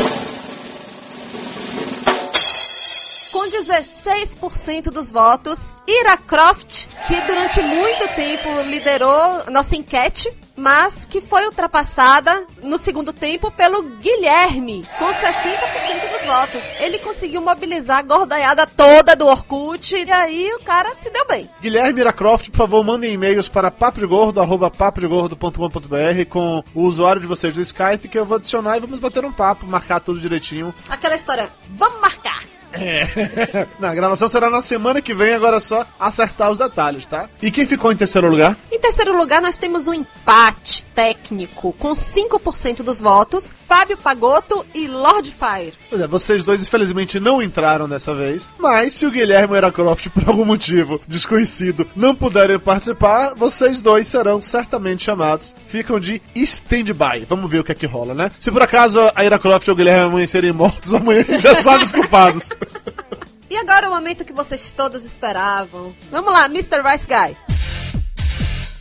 Com 3.35 3.49
16% 3.49 4.83
dos 4.83 5.11
votos, 5.11 5.73
Ira 5.85 6.15
Croft, 6.15 6.87
que 7.05 7.19
durante 7.27 7.61
muito 7.61 8.07
tempo 8.15 8.61
liderou 8.61 9.51
nossa 9.51 9.75
enquete, 9.75 10.31
mas 10.55 11.05
que 11.05 11.19
foi 11.19 11.45
ultrapassada 11.45 12.47
no 12.63 12.77
segundo 12.77 13.11
tempo 13.11 13.51
pelo 13.51 13.83
Guilherme, 13.97 14.85
com 14.97 15.05
60% 15.07 16.13
dos 16.13 16.25
votos. 16.25 16.61
Ele 16.79 16.97
conseguiu 16.99 17.41
mobilizar 17.41 17.97
a 17.97 18.03
gordaiada 18.03 18.65
toda 18.65 19.17
do 19.17 19.27
Orkut, 19.27 19.93
e 19.93 20.09
aí 20.09 20.53
o 20.53 20.63
cara 20.63 20.95
se 20.95 21.09
deu 21.09 21.27
bem. 21.27 21.49
Guilherme 21.61 21.99
Iracroft, 21.99 22.49
por 22.51 22.57
favor, 22.57 22.85
mandem 22.85 23.11
e-mails 23.11 23.49
para 23.49 23.69
paprigordo, 23.69 24.39
arroba 24.39 24.71
paprigordo.com.br 24.71 26.25
com 26.29 26.63
o 26.73 26.83
usuário 26.83 27.19
de 27.19 27.27
vocês 27.27 27.53
do 27.53 27.59
Skype, 27.59 28.07
que 28.07 28.17
eu 28.17 28.25
vou 28.25 28.37
adicionar 28.37 28.77
e 28.77 28.79
vamos 28.79 28.99
bater 28.99 29.25
um 29.25 29.31
papo, 29.33 29.65
marcar 29.65 29.99
tudo 29.99 30.21
direitinho. 30.21 30.73
Aquela 30.87 31.15
história, 31.15 31.49
vamos 31.75 31.99
marcar! 31.99 32.54
É. 32.79 33.67
Na 33.79 33.93
gravação 33.93 34.27
será 34.27 34.49
na 34.49 34.61
semana 34.61 35.01
que 35.01 35.13
vem, 35.13 35.33
agora 35.33 35.57
é 35.57 35.59
só 35.59 35.85
acertar 35.99 36.51
os 36.51 36.57
detalhes, 36.57 37.05
tá? 37.05 37.29
E 37.41 37.51
quem 37.51 37.65
ficou 37.65 37.91
em 37.91 37.95
terceiro 37.95 38.29
lugar? 38.29 38.55
Em 38.71 38.79
terceiro 38.79 39.17
lugar, 39.17 39.41
nós 39.41 39.57
temos 39.57 39.87
um 39.87 39.93
empate 39.93 40.85
técnico 40.95 41.73
com 41.73 41.91
5% 41.91 42.77
dos 42.77 42.99
votos, 42.99 43.53
Fábio 43.67 43.97
Pagotto 43.97 44.65
e 44.73 44.87
Lord 44.87 45.31
Fire. 45.31 45.73
Pois 45.89 46.01
é, 46.01 46.07
vocês 46.07 46.43
dois 46.43 46.61
infelizmente 46.61 47.19
não 47.19 47.41
entraram 47.41 47.87
dessa 47.87 48.13
vez, 48.13 48.47
mas 48.57 48.93
se 48.93 49.05
o 49.05 49.11
Guilherme 49.11 49.55
Heracroft, 49.55 50.09
por 50.09 50.27
algum 50.27 50.45
motivo 50.45 50.99
desconhecido, 51.07 51.87
não 51.95 52.15
puderem 52.15 52.59
participar, 52.59 53.33
vocês 53.35 53.79
dois 53.79 54.07
serão 54.07 54.39
certamente 54.41 55.03
chamados. 55.03 55.55
Ficam 55.67 55.99
de 55.99 56.21
stand-by. 56.35 57.25
Vamos 57.27 57.49
ver 57.49 57.59
o 57.59 57.63
que 57.63 57.71
é 57.71 57.75
que 57.75 57.85
rola, 57.85 58.13
né? 58.13 58.31
Se 58.39 58.51
por 58.51 58.61
acaso 58.61 58.99
a 59.15 59.23
Heracroft 59.23 59.67
ou 59.67 59.73
o 59.73 59.77
Guilherme 59.77 60.05
amanhecerem 60.05 60.51
mortos, 60.51 60.93
amanhã 60.95 61.25
já 61.39 61.55
sabe 61.55 61.83
os 61.83 61.91
culpados. 61.91 62.49
E 63.47 63.57
agora 63.57 63.87
o 63.87 63.91
momento 63.91 64.25
que 64.25 64.33
vocês 64.33 64.73
todos 64.73 65.05
esperavam. 65.05 65.95
Vamos 66.09 66.33
lá, 66.33 66.45
Mr. 66.45 66.81
Rice 66.81 67.07
Guy. 67.07 67.37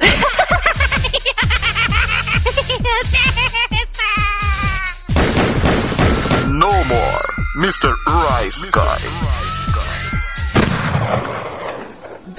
No 6.49 6.69
more, 6.85 7.35
Mr. 7.57 7.95
Rice 8.07 8.67
Guy. 8.71 9.54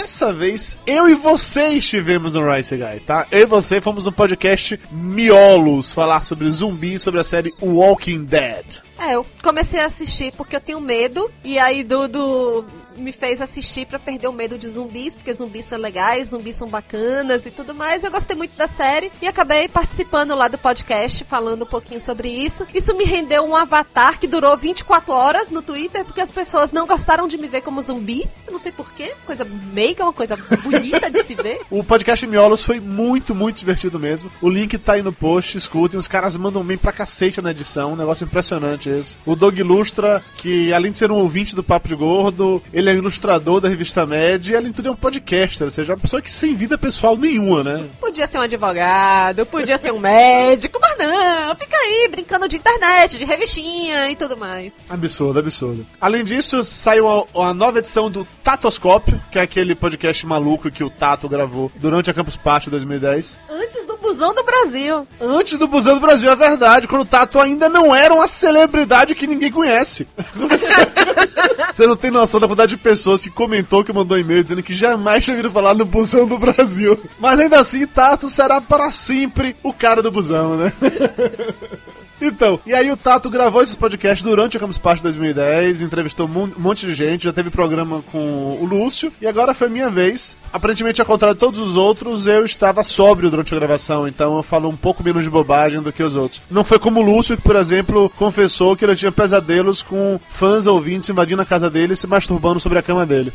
Dessa 0.06 0.32
vez, 0.32 0.78
eu 0.86 1.10
e 1.10 1.16
você 1.16 1.70
estivemos 1.70 2.36
no 2.36 2.54
Rice 2.54 2.78
Guy, 2.78 3.00
tá? 3.00 3.26
Eu 3.32 3.40
e 3.40 3.46
você 3.48 3.82
fomos 3.82 4.06
no 4.06 4.12
podcast 4.12 4.80
Miolos 4.92 5.92
falar 5.96 6.22
sobre 6.22 6.48
zumbi, 6.52 7.00
sobre 7.00 7.20
a 7.20 7.24
série 7.24 7.52
Walking 7.60 8.24
Dead. 8.24 8.84
É, 9.00 9.16
eu 9.16 9.26
comecei 9.42 9.80
a 9.80 9.88
assistir 9.88 10.32
porque 10.34 10.58
eu 10.58 10.62
tenho 10.62 10.80
medo. 10.80 11.32
E 11.44 11.58
aí 11.58 11.84
Dudu 11.84 12.64
me 12.98 13.12
fez 13.12 13.42
assistir 13.42 13.86
pra 13.86 14.00
perder 14.00 14.28
o 14.28 14.34
medo 14.34 14.58
de 14.58 14.68
zumbis, 14.68 15.16
porque 15.16 15.34
zumbis 15.34 15.66
são 15.66 15.80
legais, 15.80 16.30
zumbis 16.30 16.56
são 16.56 16.68
bacanas 16.68 17.46
e 17.46 17.52
tudo 17.52 17.74
mais. 17.74 18.04
Eu 18.04 18.12
gostei 18.12 18.36
muito 18.36 18.56
da 18.56 18.68
série 18.68 19.12
e 19.22 19.28
acabei 19.28 19.68
participando 19.68 20.36
lá 20.36 20.48
do 20.48 20.58
podcast, 20.58 21.24
falando 21.26 21.64
um 21.64 21.68
pouquinho 21.68 22.02
sobre 22.02 22.30
isso. 22.30 22.66
Isso 22.74 22.96
me 22.96 23.04
rendeu 23.04 23.44
um 23.44 23.56
avatar 23.56 24.20
que 24.20 24.28
durou 24.28 24.56
24 24.58 25.12
horas 25.12 25.52
no 25.52 25.62
Twitter, 25.62 26.06
porque 26.06 26.22
as 26.22 26.32
pessoas 26.32 26.72
não 26.72 26.88
gostaram 26.88 27.28
de 27.28 27.38
me 27.38 27.48
ver 27.48 27.62
como 27.62 27.82
zumbi. 27.82 28.28
Eu 28.46 28.54
não 28.54 28.60
sei 28.60 28.72
porquê, 28.72 29.14
coisa 29.26 29.46
meiga, 29.46 30.04
uma 30.04 30.14
coisa 30.14 30.36
bonita 30.64 31.10
de 31.10 31.24
se 31.24 31.36
ver. 31.36 31.60
O 31.70 31.84
podcast 31.84 32.26
Miolos 32.26 32.64
foi 32.64 32.80
muito, 32.80 33.36
muito 33.36 33.58
divertido 33.58 34.00
mesmo. 34.00 34.32
O 34.42 34.50
link 34.50 34.78
tá 34.78 34.94
aí 34.94 35.02
no 35.02 35.12
post, 35.12 35.58
escutem. 35.58 36.00
Os 36.00 36.08
caras 36.08 36.38
mandam 36.38 36.64
bem 36.64 36.78
pra 36.78 36.92
cacete 36.92 37.42
na 37.42 37.52
edição, 37.52 37.94
um 37.94 37.96
negócio 37.96 38.24
impressionante 38.24 38.90
isso. 38.90 39.18
O 39.26 39.36
Doug 39.36 39.58
Ilustra, 39.58 40.24
que 40.38 40.74
além 40.74 40.92
de 40.92 40.98
ser 40.98 41.12
um 41.12 41.16
ouvinte 41.16 41.56
do 41.56 41.64
Papo 41.64 41.88
de 41.88 41.96
Gordo, 41.96 42.62
ele 42.72 42.85
é 42.90 42.94
ilustrador 42.94 43.60
da 43.60 43.70
revista 43.70 44.06
Med 44.06 44.52
e 44.52 44.56
além 44.56 44.72
de 44.72 44.78
tudo 44.78 44.90
é 44.90 44.92
um 44.92 44.96
podcaster, 44.96 45.66
ou 45.66 45.72
seja, 45.72 45.94
uma 45.94 46.00
pessoa 46.00 46.22
que 46.22 46.32
sem 46.32 46.56
vida 46.56 46.78
pessoal 46.78 47.18
nenhuma, 47.18 47.64
né? 47.64 47.86
Podia 48.00 48.28
ser 48.28 48.38
um 48.38 48.42
advogado, 48.42 49.46
podia 49.46 49.78
ser 49.78 49.92
um 49.92 50.00
médico, 50.00 50.80
mas 50.82 50.98
não, 50.98 51.56
fica 51.56 51.76
aí 51.76 52.08
brincando 52.10 52.48
de 52.48 52.58
internet, 52.58 53.18
de 53.18 53.26
revistinha 53.26 54.10
e 54.10 54.16
tudo 54.16 54.38
mais. 54.38 54.74
Absurdo, 54.90 55.40
absurdo. 55.40 55.86
Além 56.00 56.24
disso, 56.24 56.64
saiu 56.64 57.08
a, 57.10 57.50
a 57.50 57.54
nova 57.54 57.80
edição 57.80 58.10
do 58.10 58.26
Tatoscópio, 58.44 59.22
que 59.32 59.40
é 59.40 59.42
aquele 59.42 59.76
podcast 59.76 60.26
maluco 60.26 60.72
que 60.72 60.84
o 60.84 60.90
Tato 60.90 61.28
gravou 61.28 61.72
durante 61.76 62.10
a 62.10 62.14
Campus 62.14 62.36
Party 62.36 62.70
2010. 62.70 63.40
Antes 63.50 63.86
do 63.86 63.98
busão 63.98 64.34
do 64.34 64.44
Brasil. 64.44 65.08
Antes 65.20 65.58
do 65.58 65.68
Busão 65.68 65.96
do 65.96 66.02
Brasil, 66.02 66.30
é 66.30 66.36
verdade, 66.36 66.88
quando 66.88 67.02
o 67.02 67.06
Tato 67.06 67.40
ainda 67.40 67.68
não 67.68 67.94
era 67.94 68.14
uma 68.14 68.28
celebridade 68.28 69.16
que 69.16 69.28
ninguém 69.28 69.52
conhece. 69.52 70.08
Você 71.72 71.86
não 71.86 71.96
tem 71.96 72.12
noção 72.12 72.40
da 72.40 72.48
quantidade 72.48 72.75
de 72.76 72.82
pessoas 72.82 73.22
que 73.22 73.30
comentou, 73.30 73.84
que 73.84 73.94
mandou 73.94 74.20
e-mail 74.20 74.44
dizendo 74.44 74.62
que 74.62 74.74
jamais 74.74 75.24
tinha 75.24 75.36
ouvido 75.36 75.52
falar 75.52 75.74
no 75.74 75.86
Busão 75.86 76.28
do 76.28 76.38
Brasil. 76.38 77.00
Mas 77.20 77.40
ainda 77.40 77.60
assim, 77.60 77.88
Tato 77.88 78.30
será 78.30 78.60
para 78.60 78.92
sempre 78.92 79.56
o 79.64 79.74
cara 79.74 80.02
do 80.02 80.12
busão, 80.12 80.58
né? 80.58 80.74
Então, 82.22 82.60
e 82.66 82.74
aí 82.74 82.90
o 82.90 82.98
Tato 82.98 83.30
gravou 83.30 83.62
esse 83.62 83.78
podcast 83.78 84.24
durante 84.24 84.56
a 84.56 84.60
Campus 84.60 84.78
Party 84.78 85.04
2010, 85.04 85.82
entrevistou 85.82 86.28
um 86.28 86.52
monte 86.58 86.86
de 86.86 86.94
gente, 86.94 87.26
já 87.26 87.34
teve 87.34 87.50
programa 87.50 88.02
com 88.12 88.58
o 88.60 88.66
Lúcio, 88.66 89.12
e 89.22 89.28
agora 89.28 89.54
foi 89.54 89.68
minha 89.68 89.90
vez. 89.90 90.38
Aparentemente, 90.52 91.02
ao 91.02 91.08
contrário 91.08 91.36
de 91.36 91.40
todos 91.40 91.60
os 91.60 91.76
outros, 91.76 92.26
eu 92.26 92.46
estava 92.46 92.84
sóbrio 92.84 93.30
durante 93.30 93.54
a 93.54 93.60
gravação, 93.60 94.08
então 94.08 94.38
eu 94.38 94.44
falo 94.44 94.70
um 94.70 94.76
pouco 94.76 95.04
menos 95.04 95.24
de 95.24 95.30
bobagem 95.30 95.82
do 95.82 95.92
que 95.92 96.04
os 96.04 96.16
outros. 96.16 96.42
Não 96.50 96.64
foi 96.64 96.80
como 96.80 97.02
o 97.02 97.04
Lúcio, 97.04 97.36
que, 97.36 97.44
por 97.44 97.56
exemplo, 97.58 98.10
confessou 98.18 98.76
que 98.76 98.86
ele 98.86 98.96
tinha 98.96 99.12
pesadelos 99.12 99.82
com 99.82 100.20
fãs 100.30 100.66
ouvintes 100.66 101.10
invadindo 101.10 101.42
a 101.42 101.46
casa 101.46 101.70
dele 101.70 101.94
e 101.94 101.98
se 101.98 102.08
masturbando 102.08 102.60
sobre 102.60 102.80
a 102.80 102.84
cama 102.84 103.06
dele. 103.06 103.34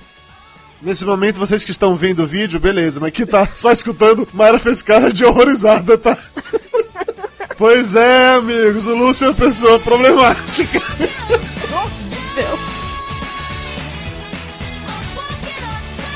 Nesse 0.82 1.04
momento, 1.04 1.38
vocês 1.38 1.62
que 1.62 1.70
estão 1.70 1.94
vendo 1.94 2.22
o 2.22 2.26
vídeo, 2.26 2.58
beleza, 2.58 2.98
mas 2.98 3.12
que 3.12 3.26
tá 3.26 3.46
só 3.52 3.70
escutando, 3.70 4.26
Mayra 4.32 4.58
fez 4.58 4.80
cara 4.80 5.12
de 5.12 5.24
horrorizada, 5.24 5.98
tá? 5.98 6.16
Pois 7.60 7.94
é, 7.94 8.36
amigos, 8.36 8.86
o 8.86 8.94
Lúcio 8.94 9.26
é 9.26 9.28
uma 9.28 9.34
pessoa 9.34 9.78
problemática. 9.78 10.80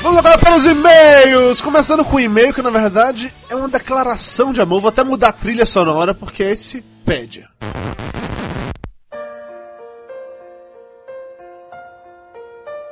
Vamos 0.01 0.17
agora 0.17 0.39
para 0.39 0.55
os 0.55 0.65
e-mails! 0.65 1.61
Começando 1.61 2.03
com 2.03 2.15
o 2.15 2.19
e-mail, 2.19 2.51
que 2.51 2.63
na 2.63 2.71
verdade 2.71 3.31
é 3.47 3.55
uma 3.55 3.69
declaração 3.69 4.51
de 4.51 4.59
amor. 4.59 4.81
Vou 4.81 4.89
até 4.89 5.03
mudar 5.03 5.27
a 5.27 5.33
trilha 5.33 5.67
sonora, 5.67 6.15
porque 6.15 6.41
esse 6.41 6.81
pede. 7.05 7.47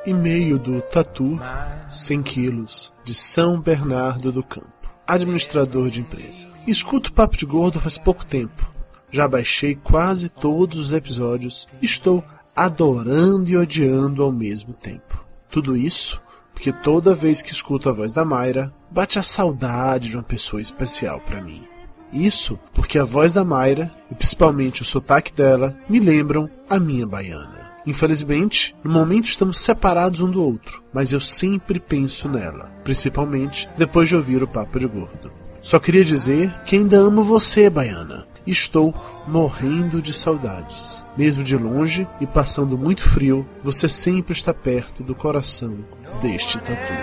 E-mail 0.06 0.60
do 0.60 0.80
Tatu, 0.80 1.42
100 1.90 2.22
quilos, 2.22 2.94
de 3.04 3.16
São 3.16 3.60
Bernardo 3.60 4.32
do 4.32 4.44
Campo. 4.44 4.73
Administrador 5.08 5.90
de 5.90 6.02
empresa. 6.02 6.48
Escuto 6.66 7.10
o 7.10 7.14
Papo 7.14 7.38
de 7.38 7.46
Gordo 7.46 7.80
faz 7.80 7.98
pouco 7.98 8.26
tempo. 8.26 8.72
Já 9.12 9.28
baixei 9.28 9.76
quase 9.76 10.30
todos 10.30 10.78
os 10.78 10.94
episódios. 10.94 11.68
Estou 11.82 12.24
adorando 12.56 13.50
e 13.50 13.58
odiando 13.58 14.24
ao 14.24 14.32
mesmo 14.32 14.74
tempo. 14.74 15.24
Tudo 15.50 15.76
isso 15.76 16.22
porque 16.54 16.72
toda 16.72 17.16
vez 17.16 17.42
que 17.42 17.52
escuto 17.52 17.90
a 17.90 17.92
voz 17.92 18.14
da 18.14 18.24
Mayra, 18.24 18.74
bate 18.90 19.20
a 19.20 19.24
saudade 19.24 20.10
de 20.10 20.16
uma 20.16 20.24
pessoa 20.24 20.62
especial 20.62 21.20
para 21.20 21.42
mim. 21.42 21.68
Isso 22.12 22.60
porque 22.74 23.00
a 23.00 23.04
voz 23.04 23.34
da 23.34 23.44
Mayra, 23.44 23.92
e 24.10 24.16
principalmente 24.16 24.84
o 24.84 24.86
sotaque 24.86 25.34
dela, 25.34 25.76
me 25.90 26.00
lembram 26.00 26.50
a 26.70 26.80
minha 26.80 27.08
baiana. 27.08 27.63
Infelizmente, 27.86 28.76
no 28.84 28.92
momento 28.92 29.26
estamos 29.26 29.60
separados 29.60 30.22
um 30.22 30.30
do 30.30 30.42
outro, 30.42 30.82
mas 30.94 31.12
eu 31.12 31.20
sempre 31.20 31.80
penso 31.80 32.30
nela, 32.30 32.72
principalmente 32.84 33.70
depois 33.78 34.08
de 34.08 34.16
ouvir 34.16 34.42
o 34.42 34.48
Papo 34.48 34.80
de 34.80 34.88
Gordo. 34.88 35.32
Só 35.62 35.80
queria 35.80 36.04
dizer 36.04 36.54
que 36.66 36.76
ainda 36.76 36.98
amo 36.98 37.24
você, 37.24 37.70
baiana. 37.70 38.26
Estou 38.46 38.94
morrendo 39.26 40.02
de 40.02 40.14
saudades. 40.14 41.06
Mesmo 41.18 41.42
de 41.42 41.56
longe 41.56 42.06
e 42.20 42.28
passando 42.28 42.78
muito 42.78 43.08
frio, 43.08 43.48
você 43.64 43.88
sempre 43.88 44.34
está 44.34 44.54
perto 44.54 45.02
do 45.02 45.16
coração 45.16 45.78
deste 46.22 46.60
tatu. 46.60 46.94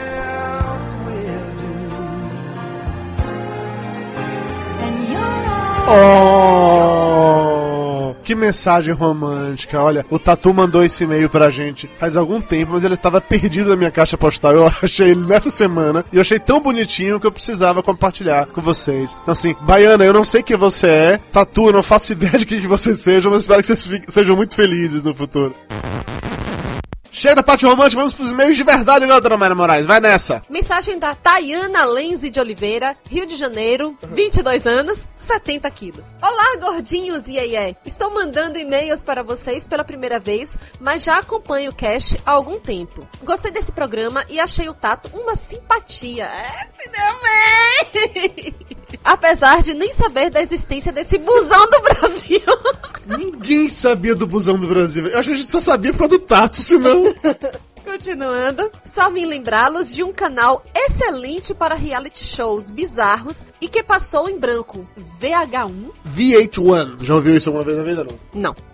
Oh, 5.93 6.80
que 8.31 8.35
mensagem 8.37 8.95
romântica. 8.95 9.83
Olha, 9.83 10.07
o 10.09 10.17
Tatu 10.17 10.55
mandou 10.55 10.85
esse 10.85 11.03
e-mail 11.03 11.29
pra 11.29 11.51
gente 11.51 11.91
faz 11.99 12.17
algum 12.17 12.41
tempo, 12.41 12.75
mas 12.75 12.85
ele 12.85 12.95
estava 12.95 13.21
perdido 13.21 13.71
na 13.71 13.77
minha 13.77 13.91
caixa 13.91 14.17
postal. 14.17 14.53
Eu 14.53 14.67
achei 14.83 15.11
ele 15.11 15.27
nessa 15.27 15.51
semana 15.51 16.05
e 16.13 16.17
eu 16.17 16.21
achei 16.21 16.39
tão 16.39 16.61
bonitinho 16.61 17.19
que 17.19 17.27
eu 17.27 17.33
precisava 17.33 17.83
compartilhar 17.83 18.47
com 18.47 18.61
vocês. 18.61 19.17
Então, 19.21 19.33
assim, 19.33 19.57
Baiana, 19.63 20.05
eu 20.05 20.13
não 20.13 20.23
sei 20.23 20.45
quem 20.45 20.57
você 20.57 20.87
é. 20.87 21.21
Tatu, 21.33 21.67
eu 21.67 21.73
não 21.73 21.83
faço 21.83 22.13
ideia 22.15 22.39
de 22.39 22.47
quem 22.47 22.61
que 22.61 22.69
você 22.69 22.95
seja, 22.95 23.29
mas 23.29 23.41
espero 23.41 23.63
que 23.63 23.67
vocês 23.67 24.01
sejam 24.07 24.37
muito 24.37 24.55
felizes 24.55 25.03
no 25.03 25.13
futuro. 25.13 25.53
Chega 27.13 27.37
da 27.37 27.43
parte 27.43 27.67
romântica, 27.67 27.97
vamos 27.97 28.15
pros 28.15 28.31
e-mails 28.31 28.57
de 28.57 28.63
verdade 28.63 29.05
agora, 29.05 29.21
dona 29.21 29.37
Mayra 29.37 29.55
Moraes. 29.55 29.87
Vai 29.87 30.01
nessa. 30.01 30.43
Mensagem 30.49 30.99
da 30.99 31.15
Tayana 31.15 31.85
Lenze 31.85 32.31
de 32.31 32.39
Oliveira, 32.39 32.97
Rio 33.09 33.27
de 33.27 33.37
Janeiro, 33.37 33.97
22 34.15 34.67
anos, 34.67 35.09
70 35.17 35.71
quilos. 35.71 36.07
Olá, 36.23 36.57
gordinhos 36.61 37.27
e 37.27 37.33
iê, 37.33 37.75
Estou 37.85 38.15
mandando 38.15 38.59
e-mails 38.59 39.03
para 39.03 39.23
vocês 39.23 39.67
pela 39.67 39.83
primeira 39.83 40.21
vez, 40.21 40.57
mas 40.81 41.03
já 41.03 41.19
acompanho 41.19 41.73
o 41.73 41.75
Cash 41.75 42.17
há 42.25 42.31
algum 42.31 42.61
tempo. 42.61 43.07
Gostei 43.25 43.51
desse 43.51 43.73
programa 43.73 44.25
e 44.29 44.39
achei 44.39 44.69
o 44.69 44.75
Tato 44.75 45.11
uma 45.13 45.35
simpatia. 45.35 46.25
É, 46.25 46.69
se 46.81 46.89
deu 46.91 47.21
bem! 47.23 48.55
Apesar 49.05 49.63
de 49.63 49.75
nem 49.75 49.93
saber 49.93 50.31
da 50.31 50.41
existência 50.41 50.93
desse 50.93 51.19
busão 51.19 51.69
do 51.71 51.81
Brasil. 51.81 52.41
Ninguém 53.19 53.69
sabia 53.69 54.15
do 54.15 54.27
busão 54.27 54.59
do 54.59 54.67
Brasil. 54.67 55.07
Eu 55.07 55.19
acho 55.19 55.29
que 55.31 55.35
a 55.35 55.39
gente 55.39 55.51
só 55.51 55.61
sabia 55.61 55.93
por 55.93 56.01
causa 56.01 56.19
do 56.19 56.25
Tato, 56.25 56.57
senão. 56.59 57.00
Continuando, 57.85 58.71
só 58.81 59.11
vim 59.11 59.27
lembrá-los 59.27 59.93
de 59.93 60.03
um 60.03 60.13
canal 60.13 60.63
excelente 60.75 61.55
para 61.55 61.75
reality 61.75 62.23
shows 62.23 62.71
bizarros 62.71 63.47
e 63.61 63.69
que 63.69 63.83
passou 63.83 64.29
em 64.29 64.39
branco. 64.39 64.87
VH1? 65.21 65.91
VH1. 66.15 67.05
Já 67.05 67.15
ouviu 67.15 67.37
isso 67.37 67.49
alguma 67.49 67.65
vez 67.65 67.79
na 67.79 67.85
vida, 67.85 68.05
não? 68.05 68.19
Não. 68.35 68.70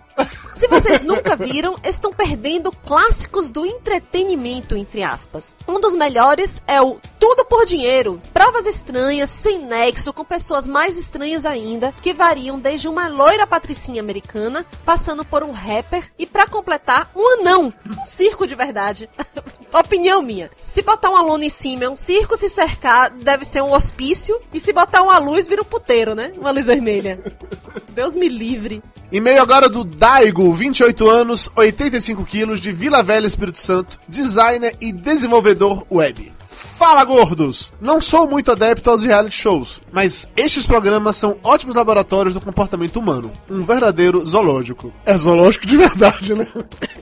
Se 0.53 0.67
vocês 0.67 1.03
nunca 1.03 1.35
viram, 1.35 1.75
estão 1.83 2.11
perdendo 2.11 2.71
clássicos 2.71 3.51
do 3.51 3.65
entretenimento, 3.65 4.75
entre 4.75 5.03
aspas. 5.03 5.55
Um 5.67 5.79
dos 5.79 5.93
melhores 5.93 6.63
é 6.65 6.81
o 6.81 6.99
Tudo 7.19 7.45
por 7.45 7.65
Dinheiro. 7.65 8.19
Provas 8.33 8.65
estranhas, 8.65 9.29
sem 9.29 9.59
nexo, 9.59 10.11
com 10.11 10.25
pessoas 10.25 10.67
mais 10.67 10.97
estranhas 10.97 11.45
ainda, 11.45 11.93
que 12.01 12.13
variam 12.13 12.59
desde 12.59 12.87
uma 12.87 13.07
loira 13.07 13.45
patricinha 13.45 14.01
americana, 14.01 14.65
passando 14.83 15.23
por 15.23 15.43
um 15.43 15.51
rapper 15.51 16.11
e 16.17 16.25
para 16.25 16.47
completar, 16.47 17.11
um 17.15 17.39
anão. 17.39 17.73
Um 17.85 18.05
circo 18.05 18.47
de 18.47 18.55
verdade. 18.55 19.09
Opinião 19.73 20.21
minha. 20.21 20.49
Se 20.55 20.81
botar 20.81 21.09
uma 21.09 21.21
lona 21.21 21.45
em 21.45 21.49
cima 21.49 21.85
é 21.85 21.89
um 21.89 21.95
circo, 21.95 22.37
se 22.37 22.49
cercar 22.49 23.11
deve 23.11 23.45
ser 23.45 23.61
um 23.61 23.73
hospício, 23.73 24.39
e 24.53 24.59
se 24.59 24.71
botar 24.73 25.01
uma 25.01 25.17
luz 25.19 25.47
vira 25.47 25.61
um 25.61 25.65
puteiro, 25.65 26.15
né? 26.15 26.31
Uma 26.37 26.51
luz 26.51 26.65
vermelha. 26.65 27.19
Deus 27.93 28.15
me 28.15 28.29
livre. 28.29 28.81
E-mail 29.11 29.41
agora 29.41 29.69
do 29.69 29.83
Daigo, 29.83 30.53
28 30.53 31.09
anos, 31.09 31.49
85 31.55 32.25
quilos, 32.25 32.59
de 32.59 32.71
Vila 32.71 33.01
Velha, 33.01 33.25
Espírito 33.25 33.59
Santo, 33.59 33.97
designer 34.07 34.75
e 34.81 34.91
desenvolvedor 34.91 35.85
web. 35.89 36.33
Fala, 36.77 37.03
gordos! 37.03 37.73
Não 37.81 37.99
sou 37.99 38.27
muito 38.27 38.51
adepto 38.51 38.91
aos 38.91 39.03
reality 39.03 39.35
shows, 39.35 39.81
mas 39.91 40.27
estes 40.37 40.67
programas 40.67 41.17
são 41.17 41.35
ótimos 41.43 41.75
laboratórios 41.75 42.35
do 42.35 42.41
comportamento 42.41 42.97
humano. 42.97 43.31
Um 43.49 43.63
verdadeiro 43.63 44.23
zoológico. 44.23 44.93
É 45.03 45.17
zoológico 45.17 45.65
de 45.65 45.75
verdade, 45.75 46.35
né? 46.35 46.47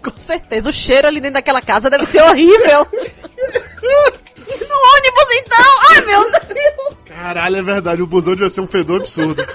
Com 0.01 0.11
certeza, 0.25 0.69
o 0.69 0.73
cheiro 0.73 1.07
ali 1.07 1.19
dentro 1.19 1.35
daquela 1.35 1.61
casa 1.61 1.89
deve 1.89 2.05
ser 2.05 2.21
horrível. 2.21 2.87
no 4.45 4.77
ônibus, 4.95 5.27
então! 5.37 5.65
Ai, 5.91 6.01
meu 6.01 6.31
Deus! 6.31 6.97
Caralho, 7.05 7.57
é 7.57 7.61
verdade, 7.61 8.01
o 8.01 8.07
busão 8.07 8.33
devia 8.33 8.49
ser 8.49 8.61
um 8.61 8.67
fedor 8.67 9.01
absurdo. 9.01 9.45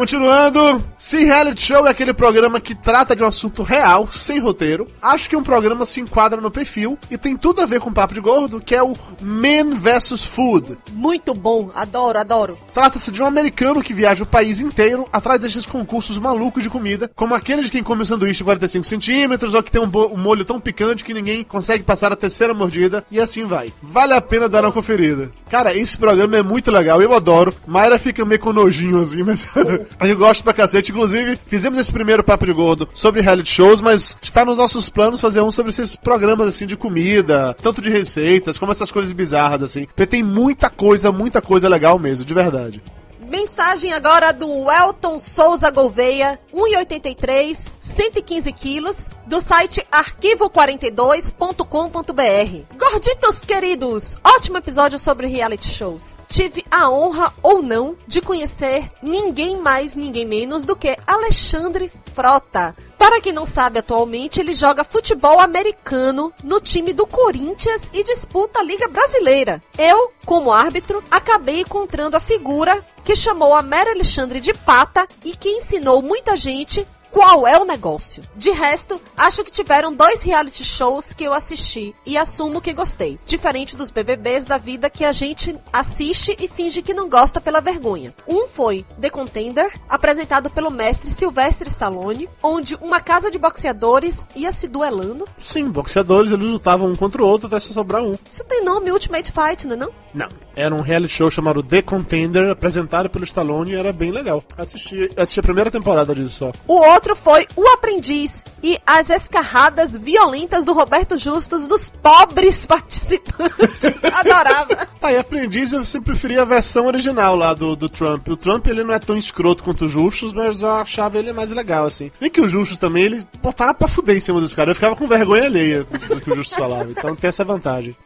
Continuando, 0.00 0.82
se 0.98 1.22
reality 1.26 1.60
show 1.60 1.86
é 1.86 1.90
aquele 1.90 2.14
programa 2.14 2.58
que 2.58 2.74
trata 2.74 3.14
de 3.14 3.22
um 3.22 3.26
assunto 3.26 3.62
real, 3.62 4.08
sem 4.10 4.38
roteiro, 4.38 4.86
acho 5.02 5.28
que 5.28 5.36
um 5.36 5.42
programa 5.42 5.84
se 5.84 6.00
enquadra 6.00 6.40
no 6.40 6.50
perfil 6.50 6.98
e 7.10 7.18
tem 7.18 7.36
tudo 7.36 7.60
a 7.60 7.66
ver 7.66 7.80
com 7.80 7.90
o 7.90 7.92
Papo 7.92 8.14
de 8.14 8.20
Gordo, 8.20 8.62
que 8.62 8.74
é 8.74 8.82
o 8.82 8.96
Men 9.20 9.74
vs 9.74 10.24
Food. 10.24 10.78
Muito 10.92 11.34
bom, 11.34 11.70
adoro, 11.74 12.18
adoro. 12.18 12.56
Trata-se 12.72 13.12
de 13.12 13.22
um 13.22 13.26
americano 13.26 13.82
que 13.82 13.92
viaja 13.92 14.24
o 14.24 14.26
país 14.26 14.58
inteiro 14.58 15.06
atrás 15.12 15.38
desses 15.38 15.66
concursos 15.66 16.16
malucos 16.16 16.62
de 16.62 16.70
comida, 16.70 17.10
como 17.14 17.34
aquele 17.34 17.62
de 17.62 17.70
quem 17.70 17.82
come 17.82 18.00
um 18.00 18.06
sanduíche 18.06 18.38
de 18.38 18.44
45 18.44 18.86
centímetros 18.86 19.52
ou 19.52 19.62
que 19.62 19.70
tem 19.70 19.82
um, 19.82 19.90
um 20.14 20.16
molho 20.16 20.46
tão 20.46 20.58
picante 20.58 21.04
que 21.04 21.12
ninguém 21.12 21.44
consegue 21.44 21.84
passar 21.84 22.10
a 22.10 22.16
terceira 22.16 22.54
mordida 22.54 23.04
e 23.10 23.20
assim 23.20 23.44
vai. 23.44 23.70
Vale 23.82 24.14
a 24.14 24.20
pena 24.22 24.48
dar 24.48 24.64
uma 24.64 24.72
conferida. 24.72 25.30
Cara, 25.50 25.76
esse 25.76 25.98
programa 25.98 26.38
é 26.38 26.42
muito 26.42 26.70
legal, 26.70 27.02
eu 27.02 27.12
adoro. 27.12 27.54
Mayra 27.66 27.98
fica 27.98 28.24
meio 28.24 28.40
com 28.40 28.50
nojinho 28.50 28.98
assim, 28.98 29.22
mas 29.22 29.46
eu 30.00 30.16
gosto 30.16 30.44
pra 30.44 30.52
cacete. 30.52 30.92
Inclusive, 30.92 31.38
fizemos 31.46 31.78
esse 31.78 31.92
primeiro 31.92 32.24
Papo 32.24 32.46
de 32.46 32.52
Gordo 32.52 32.88
sobre 32.94 33.20
reality 33.20 33.50
shows, 33.50 33.80
mas 33.80 34.16
está 34.22 34.44
nos 34.44 34.58
nossos 34.58 34.88
planos 34.88 35.20
fazer 35.20 35.40
um 35.40 35.50
sobre 35.50 35.70
esses 35.70 35.96
programas 35.96 36.46
assim 36.46 36.66
de 36.66 36.76
comida, 36.76 37.54
tanto 37.62 37.80
de 37.80 37.90
receitas, 37.90 38.58
como 38.58 38.72
essas 38.72 38.90
coisas 38.90 39.12
bizarras 39.12 39.62
assim. 39.62 39.84
Porque 39.86 40.06
tem 40.06 40.22
muita 40.22 40.70
coisa, 40.70 41.10
muita 41.10 41.40
coisa 41.40 41.68
legal 41.68 41.98
mesmo, 41.98 42.24
de 42.24 42.34
verdade. 42.34 42.82
Mensagem 43.30 43.92
agora 43.92 44.32
do 44.32 44.64
Welton 44.64 45.20
Souza 45.20 45.70
Gouveia, 45.70 46.40
1,83, 46.52 47.70
115 47.78 48.52
quilos, 48.52 49.10
do 49.24 49.40
site 49.40 49.86
arquivo42.com.br. 49.92 52.76
Gorditos 52.76 53.44
queridos, 53.44 54.16
ótimo 54.24 54.56
episódio 54.56 54.98
sobre 54.98 55.28
reality 55.28 55.68
shows. 55.68 56.18
Tive 56.28 56.64
a 56.68 56.90
honra 56.90 57.32
ou 57.40 57.62
não 57.62 57.94
de 58.04 58.20
conhecer 58.20 58.90
ninguém 59.00 59.60
mais, 59.60 59.94
ninguém 59.94 60.26
menos 60.26 60.64
do 60.64 60.74
que 60.74 60.98
Alexandre 61.06 61.88
Frota. 62.12 62.74
Para 63.00 63.18
quem 63.18 63.32
não 63.32 63.46
sabe, 63.46 63.78
atualmente 63.78 64.40
ele 64.40 64.52
joga 64.52 64.84
futebol 64.84 65.40
americano 65.40 66.30
no 66.44 66.60
time 66.60 66.92
do 66.92 67.06
Corinthians 67.06 67.88
e 67.94 68.04
disputa 68.04 68.60
a 68.60 68.62
Liga 68.62 68.86
Brasileira. 68.88 69.62
Eu, 69.78 70.12
como 70.26 70.52
árbitro, 70.52 71.02
acabei 71.10 71.62
encontrando 71.62 72.14
a 72.14 72.20
figura 72.20 72.84
que 73.02 73.16
chamou 73.16 73.54
a 73.54 73.62
Mera 73.62 73.92
Alexandre 73.92 74.38
de 74.38 74.52
pata 74.52 75.08
e 75.24 75.34
que 75.34 75.48
ensinou 75.48 76.02
muita 76.02 76.36
gente 76.36 76.86
qual 77.10 77.46
é 77.46 77.58
o 77.58 77.64
negócio. 77.64 78.22
De 78.36 78.50
resto, 78.50 79.00
acho 79.16 79.44
que 79.44 79.50
tiveram 79.50 79.92
dois 79.92 80.22
reality 80.22 80.64
shows 80.64 81.12
que 81.12 81.24
eu 81.24 81.32
assisti 81.32 81.94
e 82.06 82.16
assumo 82.16 82.60
que 82.60 82.72
gostei. 82.72 83.18
Diferente 83.26 83.76
dos 83.76 83.90
BBBs 83.90 84.44
da 84.44 84.58
vida 84.58 84.90
que 84.90 85.04
a 85.04 85.12
gente 85.12 85.56
assiste 85.72 86.36
e 86.38 86.48
finge 86.48 86.82
que 86.82 86.94
não 86.94 87.08
gosta 87.08 87.40
pela 87.40 87.60
vergonha. 87.60 88.14
Um 88.26 88.46
foi 88.46 88.84
The 89.00 89.10
Contender, 89.10 89.72
apresentado 89.88 90.50
pelo 90.50 90.70
mestre 90.70 91.10
Silvestre 91.10 91.68
Stallone, 91.68 92.28
onde 92.42 92.76
uma 92.76 93.00
casa 93.00 93.30
de 93.30 93.38
boxeadores 93.38 94.26
ia 94.34 94.52
se 94.52 94.68
duelando. 94.68 95.26
Sim, 95.40 95.68
boxeadores, 95.70 96.32
eles 96.32 96.48
lutavam 96.48 96.88
um 96.88 96.96
contra 96.96 97.22
o 97.22 97.26
outro 97.26 97.46
até 97.46 97.58
só 97.60 97.72
sobrar 97.72 98.02
um. 98.02 98.16
Isso 98.30 98.44
tem 98.44 98.64
nome, 98.64 98.90
Ultimate 98.90 99.32
Fight, 99.32 99.66
não 99.66 99.74
é 99.74 99.76
não? 99.76 99.90
Não. 100.14 100.28
Era 100.54 100.74
um 100.74 100.80
reality 100.80 101.14
show 101.14 101.30
chamado 101.30 101.62
The 101.62 101.82
Contender, 101.82 102.50
apresentado 102.50 103.08
pelo 103.08 103.24
Stallone 103.24 103.72
e 103.72 103.76
era 103.76 103.92
bem 103.92 104.10
legal. 104.10 104.42
Assisti, 104.56 105.08
assisti 105.16 105.40
a 105.40 105.42
primeira 105.42 105.70
temporada 105.70 106.14
disso 106.14 106.30
só. 106.30 106.52
O 106.66 106.74
outro 106.74 106.99
foi 107.16 107.46
O 107.56 107.66
Aprendiz 107.68 108.44
e 108.62 108.78
as 108.86 109.10
escarradas 109.10 109.96
violentas 109.96 110.64
do 110.64 110.72
Roberto 110.72 111.18
Justus 111.18 111.66
dos 111.66 111.90
pobres 111.90 112.64
participantes. 112.66 114.04
Adorava. 114.12 114.86
Tá, 115.00 115.12
e 115.12 115.16
Aprendiz 115.16 115.72
eu 115.72 115.84
sempre 115.84 116.12
preferia 116.12 116.42
a 116.42 116.44
versão 116.44 116.86
original 116.86 117.34
lá 117.34 117.54
do, 117.54 117.74
do 117.74 117.88
Trump. 117.88 118.28
O 118.28 118.36
Trump 118.36 118.66
ele 118.66 118.84
não 118.84 118.94
é 118.94 118.98
tão 118.98 119.16
escroto 119.16 119.62
quanto 119.62 119.86
o 119.86 119.88
Justus, 119.88 120.32
mas 120.32 120.60
eu 120.60 120.70
achava 120.70 121.18
ele 121.18 121.32
mais 121.32 121.50
legal, 121.50 121.86
assim. 121.86 122.10
Nem 122.20 122.30
que 122.30 122.40
o 122.40 122.48
Justus 122.48 122.78
também, 122.78 123.04
ele 123.04 123.24
botava 123.42 123.74
pra 123.74 123.88
fuder 123.88 124.16
em 124.16 124.20
cima 124.20 124.40
dos 124.40 124.54
caras. 124.54 124.72
Eu 124.72 124.74
ficava 124.74 124.96
com 124.96 125.08
vergonha 125.08 125.44
alheia 125.44 125.84
do 125.84 126.20
que 126.20 126.30
o 126.30 126.36
Justus 126.36 126.58
falava. 126.58 126.90
Então 126.90 127.16
tem 127.16 127.28
essa 127.28 127.44
vantagem. 127.44 127.96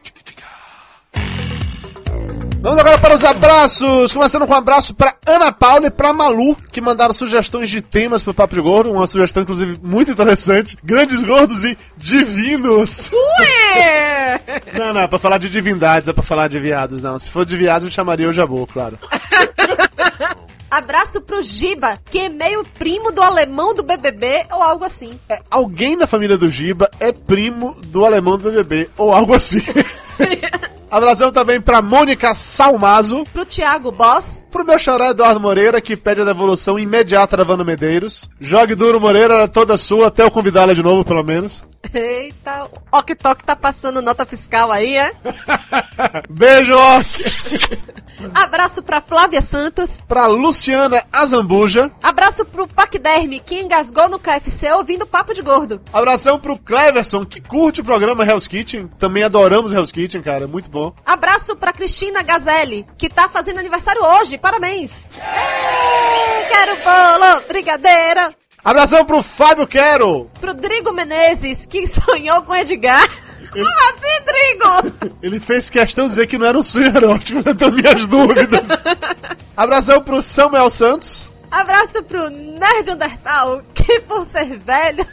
Vamos 2.65 2.79
agora 2.79 2.97
para 2.97 3.13
os 3.13 3.23
abraços. 3.23 4.11
Começando 4.11 4.47
com 4.47 4.53
um 4.53 4.57
abraço 4.57 4.95
para 4.95 5.13
Ana 5.23 5.51
Paula 5.51 5.85
e 5.85 5.91
para 5.91 6.11
Malu, 6.11 6.57
que 6.71 6.81
mandaram 6.81 7.13
sugestões 7.13 7.69
de 7.69 7.79
temas 7.79 8.23
para 8.23 8.31
o 8.31 8.33
Papo 8.33 8.55
de 8.55 8.61
Gordo. 8.61 8.91
Uma 8.91 9.05
sugestão, 9.05 9.43
inclusive, 9.43 9.79
muito 9.83 10.09
interessante. 10.09 10.75
Grandes 10.83 11.21
gordos 11.21 11.63
e 11.63 11.77
divinos. 11.95 13.11
Ué! 13.13 14.41
Não, 14.73 14.93
não, 14.95 15.01
é 15.01 15.07
pra 15.07 15.19
falar 15.19 15.37
de 15.37 15.47
divindades, 15.47 16.09
é 16.09 16.13
pra 16.13 16.23
falar 16.23 16.49
de 16.49 16.59
viados, 16.59 17.01
não. 17.01 17.17
Se 17.19 17.29
for 17.29 17.45
de 17.45 17.55
viados, 17.55 17.85
eu 17.85 17.91
chamaria 17.91 18.27
o 18.27 18.33
Jabô, 18.33 18.67
claro. 18.67 18.97
Abraço 20.69 21.21
pro 21.21 21.41
Giba, 21.41 21.99
que 22.09 22.19
é 22.19 22.29
meio 22.29 22.65
primo 22.77 23.11
do 23.11 23.21
alemão 23.21 23.73
do 23.73 23.83
BBB 23.83 24.47
ou 24.51 24.61
algo 24.61 24.83
assim. 24.83 25.17
É, 25.29 25.39
alguém 25.49 25.97
da 25.97 26.07
família 26.07 26.37
do 26.37 26.49
Giba 26.49 26.89
é 26.99 27.11
primo 27.13 27.75
do 27.85 28.05
alemão 28.05 28.37
do 28.37 28.49
BBB, 28.49 28.89
ou 28.97 29.13
algo 29.13 29.33
assim. 29.33 29.61
Abração 30.95 31.29
também 31.29 31.59
pra 31.59 31.81
Mônica 31.81 32.33
Salmazo. 32.33 33.25
Pro 33.33 33.45
Thiago 33.45 33.91
Boss. 33.91 34.45
Pro 34.49 34.63
meu 34.63 34.79
xará 34.79 35.09
Eduardo 35.09 35.41
Moreira, 35.41 35.81
que 35.81 35.97
pede 35.97 36.21
a 36.21 36.23
devolução 36.23 36.79
imediata 36.79 37.35
da 37.35 37.43
Vanda 37.43 37.65
Medeiros. 37.65 38.29
Jogue 38.39 38.75
duro, 38.75 39.01
Moreira, 39.01 39.45
toda 39.45 39.75
sua, 39.75 40.07
até 40.07 40.23
eu 40.23 40.31
convidá-la 40.31 40.73
de 40.73 40.81
novo, 40.81 41.03
pelo 41.03 41.21
menos. 41.21 41.65
Eita, 41.93 42.65
o 42.65 42.69
Ok 42.91 43.15
Tok 43.15 43.43
tá 43.43 43.55
passando 43.55 44.01
nota 44.01 44.25
fiscal 44.25 44.71
aí, 44.71 44.95
é? 44.97 45.13
Beijo, 46.29 46.73
Ok! 46.77 47.05
Abraço 48.33 48.81
pra 48.81 49.01
Flávia 49.01 49.41
Santos. 49.41 50.01
Pra 50.07 50.25
Luciana 50.25 51.03
Azambuja. 51.11 51.91
Abraço 52.01 52.45
pro 52.45 52.67
Pacderme, 52.67 53.39
que 53.39 53.59
engasgou 53.61 54.07
no 54.09 54.17
KFC 54.19 54.71
ouvindo 54.71 55.05
Papo 55.05 55.33
de 55.33 55.41
Gordo. 55.41 55.81
Abração 55.91 56.39
pro 56.39 56.57
Cleverson, 56.57 57.25
que 57.25 57.41
curte 57.41 57.81
o 57.81 57.83
programa 57.83 58.25
Hell's 58.25 58.47
Kitchen. 58.47 58.87
Também 58.97 59.23
adoramos 59.23 59.73
Hell's 59.73 59.91
Kitchen, 59.91 60.21
cara, 60.21 60.47
muito 60.47 60.69
bom. 60.69 60.93
Abraço 61.05 61.55
pra 61.55 61.73
Cristina 61.73 62.23
Gazelli, 62.23 62.85
que 62.97 63.09
tá 63.09 63.27
fazendo 63.29 63.59
aniversário 63.59 64.01
hoje. 64.03 64.37
Parabéns! 64.37 65.09
Ei, 65.17 66.45
quero 66.49 66.77
bolo, 66.77 67.41
brigadeira. 67.47 68.29
Abração 68.65 69.05
pro 69.05 69.21
Fábio 69.21 69.67
Quero. 69.67 70.27
Pro 70.41 70.51
Drigo 70.51 70.91
Menezes, 70.91 71.67
que 71.67 71.85
sonhou 71.85 72.41
com 72.41 72.55
Edgar. 72.55 73.07
Como 73.51 73.67
assim, 73.67 74.23
trigo? 74.25 75.13
Ele 75.21 75.39
fez 75.39 75.69
questão 75.69 76.05
de 76.05 76.09
dizer 76.15 76.25
que 76.25 76.35
não 76.37 76.47
era 76.47 76.57
um 76.57 76.63
sonho 76.63 76.87
erótico, 76.87 77.37
levantando 77.37 77.77
minhas 77.77 78.07
dúvidas. 78.07 78.67
Abração 79.55 80.01
pro 80.01 80.19
Samuel 80.21 80.69
Santos. 80.71 81.29
Abraço 81.51 82.01
pro 82.03 82.27
Nerd 82.31 82.89
Undertal, 82.89 83.61
que 83.75 83.99
por 84.01 84.25
ser 84.25 84.57
velho. 84.57 85.05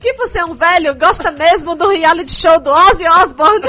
que 0.00 0.14
por 0.14 0.26
ser 0.28 0.42
um 0.44 0.54
velho, 0.54 0.96
gosta 0.96 1.30
mesmo 1.30 1.76
do 1.76 1.90
reality 1.90 2.34
show 2.34 2.58
do 2.58 2.70
Ozzy 2.70 3.06
Osbourne. 3.06 3.68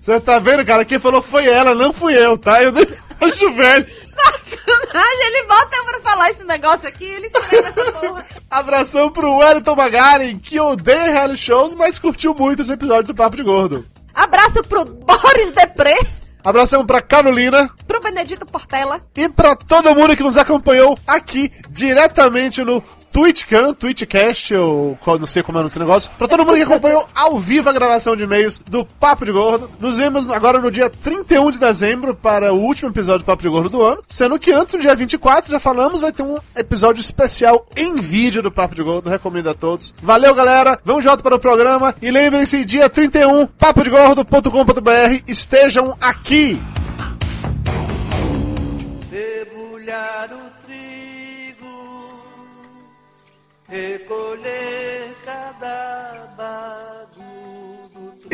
Você 0.00 0.20
tá 0.20 0.38
vendo, 0.38 0.64
cara? 0.64 0.84
Quem 0.84 1.00
falou 1.00 1.20
foi 1.20 1.46
ela, 1.48 1.74
não 1.74 1.92
fui 1.92 2.14
eu, 2.16 2.38
tá? 2.38 2.62
Eu 2.62 2.70
nem 2.70 2.86
acho 3.20 3.52
velho. 3.52 3.86
Sacanagem, 4.16 5.26
ele 5.26 5.42
bota 5.46 5.84
pra 5.84 6.00
falar 6.00 6.30
esse 6.30 6.44
negócio 6.44 6.88
aqui, 6.88 7.04
ele 7.04 7.26
escreve 7.26 7.68
essa 7.68 7.92
porra. 7.92 8.24
Abração 8.50 9.10
pro 9.10 9.36
Wellington 9.36 9.74
Magaren, 9.76 10.38
que 10.38 10.58
odeia 10.58 11.10
reality 11.12 11.42
shows, 11.42 11.74
mas 11.74 11.98
curtiu 11.98 12.34
muito 12.34 12.62
esse 12.62 12.72
episódio 12.72 13.08
do 13.08 13.14
Papo 13.14 13.36
de 13.36 13.42
Gordo. 13.42 13.86
Abraço 14.14 14.62
pro 14.62 14.84
Boris 14.84 15.50
Depré, 15.52 15.96
Abração 16.44 16.86
pra 16.86 17.02
Carolina 17.02 17.68
pro 17.88 18.00
Benedito 18.00 18.46
Portela. 18.46 19.00
e 19.16 19.28
pra 19.28 19.56
todo 19.56 19.94
mundo 19.94 20.16
que 20.16 20.22
nos 20.22 20.36
acompanhou 20.36 20.96
aqui 21.06 21.50
diretamente 21.70 22.62
no 22.64 22.82
TwitchCam, 23.16 23.72
TwitchCast, 23.72 24.54
ou 24.56 24.98
não 25.18 25.26
sei 25.26 25.42
como 25.42 25.56
é 25.56 25.60
o 25.60 25.62
nome 25.62 25.70
desse 25.70 25.78
negócio. 25.78 26.10
Pra 26.18 26.28
todo 26.28 26.44
mundo 26.44 26.56
que 26.56 26.62
acompanhou 26.62 27.06
ao 27.14 27.38
vivo 27.38 27.66
a 27.66 27.72
gravação 27.72 28.14
de 28.14 28.24
e-mails 28.24 28.60
do 28.70 28.84
Papo 28.84 29.24
de 29.24 29.32
Gordo. 29.32 29.70
Nos 29.80 29.96
vemos 29.96 30.28
agora 30.28 30.60
no 30.60 30.70
dia 30.70 30.90
31 30.90 31.52
de 31.52 31.58
dezembro 31.58 32.14
para 32.14 32.52
o 32.52 32.60
último 32.60 32.90
episódio 32.90 33.20
do 33.20 33.24
Papo 33.24 33.40
de 33.40 33.48
Gordo 33.48 33.70
do 33.70 33.82
ano. 33.82 34.02
Sendo 34.06 34.38
que 34.38 34.52
antes, 34.52 34.74
no 34.74 34.80
dia 34.80 34.94
24, 34.94 35.50
já 35.50 35.58
falamos, 35.58 36.02
vai 36.02 36.12
ter 36.12 36.24
um 36.24 36.36
episódio 36.54 37.00
especial 37.00 37.66
em 37.74 37.98
vídeo 38.00 38.42
do 38.42 38.52
Papo 38.52 38.74
de 38.74 38.82
Gordo. 38.82 39.08
Recomendo 39.08 39.48
a 39.48 39.54
todos. 39.54 39.94
Valeu, 40.02 40.34
galera. 40.34 40.78
Vamos 40.84 41.02
de 41.02 41.08
volta 41.08 41.22
para 41.22 41.36
o 41.36 41.40
programa. 41.40 41.94
E 42.02 42.10
lembrem-se, 42.10 42.66
dia 42.66 42.90
31, 42.90 43.46
papodegordo.com.br. 43.46 45.22
Estejam 45.26 45.96
aqui. 45.98 46.60
Recolher 53.68 54.95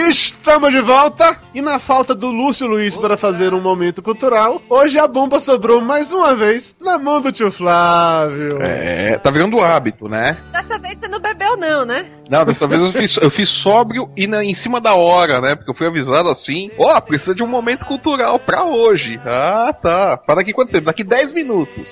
Estamos 0.09 0.71
de 0.73 0.81
volta 0.81 1.37
e 1.55 1.63
na 1.63 1.79
falta 1.79 2.15
do 2.15 2.31
Lúcio 2.31 2.67
Luiz 2.67 2.97
para 2.97 3.17
fazer 3.17 3.55
um 3.55 3.61
momento 3.61 4.03
cultural, 4.03 4.61
hoje 4.69 4.99
a 4.99 5.07
bomba 5.07 5.39
sobrou 5.39 5.81
mais 5.81 6.13
uma 6.13 6.35
vez 6.35 6.75
na 6.81 6.99
mão 6.99 7.21
do 7.21 7.31
tio 7.31 7.51
Flávio. 7.53 8.61
É, 8.61 9.17
tá 9.19 9.31
virando 9.31 9.61
hábito, 9.61 10.09
né? 10.09 10.37
Dessa 10.53 10.79
vez 10.79 10.99
você 10.99 11.09
não 11.09 11.21
bebeu, 11.21 11.57
não, 11.57 11.85
né? 11.85 12.07
Não, 12.29 12.45
dessa 12.45 12.67
vez 12.67 12.83
eu 12.83 12.93
fiz, 12.93 13.17
eu 13.19 13.31
fiz 13.31 13.49
sóbrio 13.49 14.09
e 14.17 14.27
na- 14.27 14.43
em 14.45 14.55
cima 14.55 14.81
da 14.81 14.95
hora, 14.95 15.41
né? 15.41 15.55
Porque 15.55 15.71
eu 15.71 15.75
fui 15.75 15.87
avisado 15.87 16.29
assim: 16.31 16.71
ó, 16.79 16.99
precisa 17.01 17.35
de 17.35 17.43
um 17.43 17.47
momento 17.49 17.85
cultural 17.87 18.39
pra 18.39 18.65
hoje. 18.65 19.21
Ah, 19.25 19.73
tá. 19.81 20.17
Para 20.17 20.37
daqui 20.37 20.53
quanto 20.53 20.73
tempo? 20.73 20.87
Daqui 20.87 21.05
10 21.05 21.33
minutos. 21.33 21.87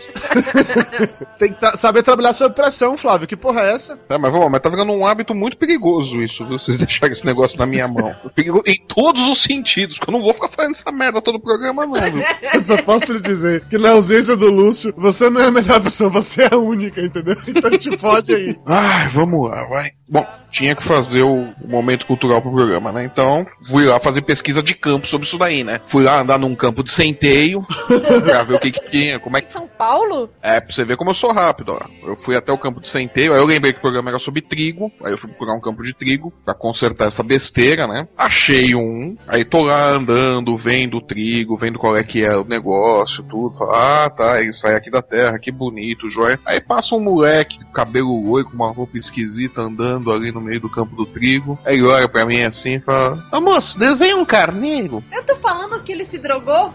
Tem 1.39 1.53
que 1.53 1.77
saber 1.77 2.03
trabalhar 2.03 2.33
sob 2.33 2.55
pressão, 2.55 2.97
Flávio. 2.97 3.27
Que 3.29 3.37
porra 3.37 3.61
é 3.63 3.73
essa? 3.75 3.97
Tá, 3.97 4.19
mas 4.19 4.31
vamos, 4.31 4.47
lá, 4.47 4.51
mas 4.51 4.61
tá 4.63 4.69
virando 4.71 4.93
um 4.93 5.07
hábito 5.07 5.35
muito 5.35 5.57
perigoso 5.59 6.23
isso, 6.23 6.47
viu? 6.47 6.59
Vocês 6.59 6.79
deixarem 6.79 7.13
esse 7.13 7.25
negócio 7.27 7.59
na 7.59 7.67
minha 7.67 7.87
mão. 7.89 8.00
Perigo 8.35 8.63
em 8.67 8.81
todos 8.87 9.23
os 9.29 9.43
sentidos, 9.43 9.99
que 9.99 10.09
eu 10.09 10.13
não 10.13 10.21
vou 10.21 10.35
ficar 10.35 10.49
fazendo 10.49 10.75
essa 10.75 10.93
merda 10.93 11.21
todo 11.23 11.37
o 11.37 11.41
programa, 11.41 11.87
não, 11.87 11.95
viu? 11.95 12.23
Eu 12.53 12.61
só 12.61 12.81
posso 12.83 13.13
lhe 13.13 13.21
dizer 13.21 13.65
que 13.69 13.79
na 13.79 13.91
ausência 13.91 14.37
do 14.37 14.51
Lúcio, 14.51 14.93
você 14.97 15.31
não 15.31 15.41
é 15.41 15.47
a 15.47 15.51
melhor 15.51 15.79
opção, 15.79 16.11
você 16.11 16.43
é 16.43 16.49
a 16.53 16.59
única, 16.59 17.01
entendeu? 17.01 17.37
Então 17.47 17.71
te 17.71 17.97
fode 17.97 18.35
aí. 18.35 18.57
Ai, 18.67 19.13
vamos 19.13 19.49
lá, 19.49 19.65
vai. 19.65 19.91
Bom, 20.09 20.27
tinha 20.51 20.75
que 20.75 20.85
fazer 20.85 21.23
o, 21.23 21.53
momento 21.67 22.07
cultural 22.07 22.43
pro 22.43 22.53
programa, 22.53 22.93
né? 22.93 23.05
Então, 23.05 23.47
fui 23.71 23.87
lá 23.87 24.01
fazer 24.01 24.23
pesquisa 24.23 24.63
de 24.63 24.75
campo 24.75 25.07
sobre 25.07 25.27
isso 25.27 25.39
daí, 25.39 25.63
né? 25.63 25.81
Fui 25.87 26.03
lá 26.03 26.21
andar 26.21 26.39
num 26.39 26.55
campo 26.55 26.83
de 26.83 26.93
centeio 26.93 27.65
pra 28.25 28.43
ver 28.43 28.55
o 28.55 28.61
que 28.61 28.73
que 28.73 28.91
tinha, 28.91 29.21
como 29.21 29.37
é 29.37 29.41
que 29.41 29.49
São 29.49 29.69
Paulo? 29.69 30.29
É, 30.43 30.61
pra 30.61 30.75
você 30.75 30.85
ver 30.85 30.97
como 30.97 31.11
eu 31.11 31.15
sou 31.15 31.33
rápido, 31.33 31.73
ó. 31.73 32.09
Eu 32.09 32.17
fui 32.17 32.37
até 32.37 32.53
o 32.53 32.59
campo 32.59 32.81
de 32.81 32.89
centeio, 32.89 33.33
aí 33.33 33.39
eu 33.39 33.47
lembrei 33.47 33.73
que 33.73 33.79
o 33.79 33.83
programa 33.83 34.11
era 34.11 34.19
sobre 34.19 34.43
trigo, 34.43 34.91
aí 35.05 35.13
eu 35.13 35.19
fui 35.19 35.29
procurar 35.31 35.55
um 35.55 35.61
campo 35.61 35.83
de 35.83 35.95
trigo 35.95 36.33
pra 36.45 36.55
consertar 36.55 37.09
essa 37.09 37.23
besteira, 37.23 37.87
né? 37.87 38.09
Achei 38.17 38.75
um, 38.75 39.17
aí 39.29 39.45
tô 39.45 39.63
lá 39.63 39.91
andando, 39.91 40.57
vendo 40.57 40.97
o 40.97 41.03
trigo, 41.03 41.57
vendo 41.57 41.79
qual 41.79 41.97
é 41.97 42.03
que 42.03 42.25
é 42.25 42.37
o 42.37 42.45
negócio, 42.45 43.23
tudo. 43.25 43.57
Falo, 43.57 43.73
ah, 43.73 44.11
tá, 44.11 44.41
ele 44.41 44.53
sai 44.53 44.75
aqui 44.75 44.91
da 44.91 45.03
terra, 45.03 45.39
que 45.39 45.51
bonito, 45.51 46.09
joia. 46.09 46.39
Aí 46.45 46.61
passa 46.61 46.95
um 46.95 47.01
moleque, 47.01 47.59
cabelo 47.73 48.21
loiro, 48.25 48.49
com 48.49 48.57
uma 48.57 48.73
roupa 48.73 48.99
esquisita, 48.99 49.63
andando 49.63 50.11
ali 50.11 50.33
no 50.33 50.40
meio 50.41 50.61
do 50.61 50.69
campo 50.69 50.95
do 50.97 51.07
trigo. 51.07 51.59
Aí 51.65 51.75
ele 51.75 51.85
olha 51.85 52.09
pra 52.09 52.25
mim 52.25 52.43
assim 52.43 52.75
e 52.75 52.81
fala, 52.81 53.27
ah, 53.31 53.41
moço, 53.41 53.79
desenha 53.79 54.17
um 54.17 54.25
carneiro. 54.25 55.03
Eu 55.13 55.25
tô 55.25 55.37
falando 55.37 55.83
que 55.83 55.93
ele 55.93 56.05
se 56.05 56.19
drogou? 56.19 56.73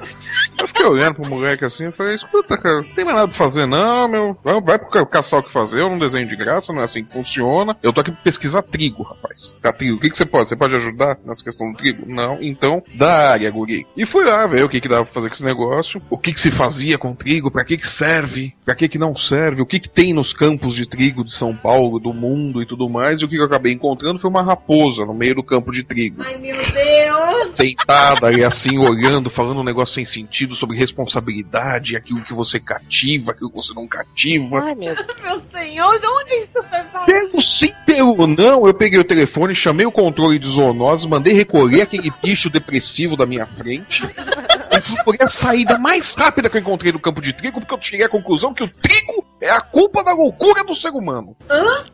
Eu 0.59 0.67
fiquei 0.67 0.85
olhando 0.85 1.15
pro 1.15 1.29
moleque 1.29 1.65
assim 1.65 1.87
e 1.87 1.91
falei, 1.91 2.15
escuta, 2.15 2.57
cara, 2.57 2.77
não 2.77 2.83
tem 2.83 3.05
mais 3.05 3.17
nada 3.17 3.27
pra 3.27 3.37
fazer 3.37 3.65
não, 3.65 4.07
meu. 4.07 4.37
Vai, 4.43 4.61
vai 4.61 4.79
pro 4.79 5.05
caçar 5.07 5.39
o 5.39 5.43
que 5.43 5.51
fazer, 5.51 5.81
eu 5.81 5.89
não 5.89 5.97
desenho 5.97 6.27
de 6.27 6.35
graça, 6.35 6.71
não 6.71 6.81
é 6.81 6.85
assim 6.85 7.03
que 7.03 7.11
funciona. 7.11 7.75
Eu 7.83 7.91
tô 7.91 8.01
aqui 8.01 8.11
pra 8.11 8.21
pesquisar 8.21 8.61
trigo, 8.61 9.03
rapaz. 9.03 9.53
Tá, 9.61 9.71
trigo, 9.71 9.97
o 9.97 9.99
que, 9.99 10.09
que 10.09 10.17
você 10.17 10.25
pode? 10.25 10.49
Você 10.49 10.55
pode 10.55 10.75
ajudar 10.75 11.17
nessa 11.25 11.43
questão 11.43 11.71
do 11.71 11.77
trigo? 11.77 12.03
Não, 12.07 12.41
então, 12.41 12.83
da 12.93 13.31
área, 13.31 13.51
guri. 13.51 13.85
E 13.95 14.05
fui 14.05 14.25
lá 14.25 14.47
ver 14.47 14.63
o 14.63 14.69
que 14.69 14.79
que 14.79 14.87
dava 14.87 15.03
pra 15.05 15.13
fazer 15.13 15.27
com 15.27 15.35
esse 15.35 15.43
negócio, 15.43 16.01
o 16.09 16.17
que 16.17 16.33
que 16.33 16.39
se 16.39 16.51
fazia 16.51 16.97
com 16.97 17.15
trigo, 17.15 17.51
pra 17.51 17.65
que 17.65 17.77
que 17.77 17.87
serve, 17.87 18.53
pra 18.63 18.75
que 18.75 18.87
que 18.87 18.97
não 18.97 19.15
serve, 19.15 19.61
o 19.61 19.65
que 19.65 19.79
que 19.79 19.89
tem 19.89 20.13
nos 20.13 20.33
campos 20.33 20.75
de 20.75 20.87
trigo 20.87 21.23
de 21.23 21.33
São 21.33 21.55
Paulo, 21.55 21.99
do 21.99 22.13
mundo 22.13 22.61
e 22.61 22.65
tudo 22.65 22.89
mais, 22.89 23.21
e 23.21 23.25
o 23.25 23.27
que 23.27 23.35
que 23.35 23.41
eu 23.41 23.47
acabei 23.47 23.73
encontrando 23.73 24.19
foi 24.19 24.29
uma 24.29 24.41
raposa 24.41 25.05
no 25.05 25.13
meio 25.13 25.35
do 25.35 25.43
campo 25.43 25.71
de 25.71 25.83
trigo 25.83 26.21
Ai, 26.21 26.37
meu 26.37 26.55
Deus! 26.55 27.47
sentada 27.55 28.31
e 28.31 28.43
assim 28.43 28.77
olhando, 28.77 29.29
falando 29.29 29.61
um 29.61 29.63
negócio 29.63 29.95
sem 29.95 30.05
sentido 30.05 30.44
sobre 30.53 30.77
responsabilidade, 30.77 31.95
aquilo 31.95 32.23
que 32.23 32.33
você 32.33 32.59
cativa, 32.59 33.31
aquilo 33.31 33.49
que 33.49 33.55
você 33.55 33.73
não 33.73 33.87
cativa. 33.87 34.59
Ai, 34.61 34.75
meu 34.75 34.93
Deus. 34.93 35.07
Meu 35.23 35.39
senhor, 35.39 35.99
de 35.99 36.05
onde 36.05 36.35
isso 36.35 36.51
foi 36.51 36.83
parar? 36.83 37.05
Pelo 37.05 37.41
sim, 37.41 37.71
pelo 37.85 38.27
não, 38.27 38.67
eu 38.67 38.73
peguei 38.73 38.99
o 38.99 39.03
telefone, 39.03 39.55
chamei 39.55 39.85
o 39.85 39.91
controle 39.91 40.37
de 40.37 40.47
zoonose, 40.47 41.07
mandei 41.07 41.33
recolher 41.33 41.83
aquele 41.83 42.11
bicho 42.21 42.49
depressivo 42.49 43.15
da 43.15 43.25
minha 43.25 43.45
frente. 43.45 44.03
E 44.03 44.81
procurei 44.81 45.19
a 45.21 45.29
saída 45.29 45.79
mais 45.79 46.13
rápida 46.15 46.49
que 46.49 46.57
eu 46.57 46.61
encontrei 46.61 46.91
do 46.91 46.99
campo 46.99 47.21
de 47.21 47.33
trigo, 47.33 47.59
porque 47.59 47.73
eu 47.73 47.81
cheguei 47.81 48.05
à 48.05 48.09
conclusão 48.09 48.53
que 48.53 48.63
o 48.63 48.67
trigo 48.67 49.25
é 49.41 49.49
a 49.49 49.61
culpa 49.61 50.03
da 50.03 50.13
loucura 50.13 50.63
do 50.63 50.75
ser 50.75 50.89
humano. 50.89 51.35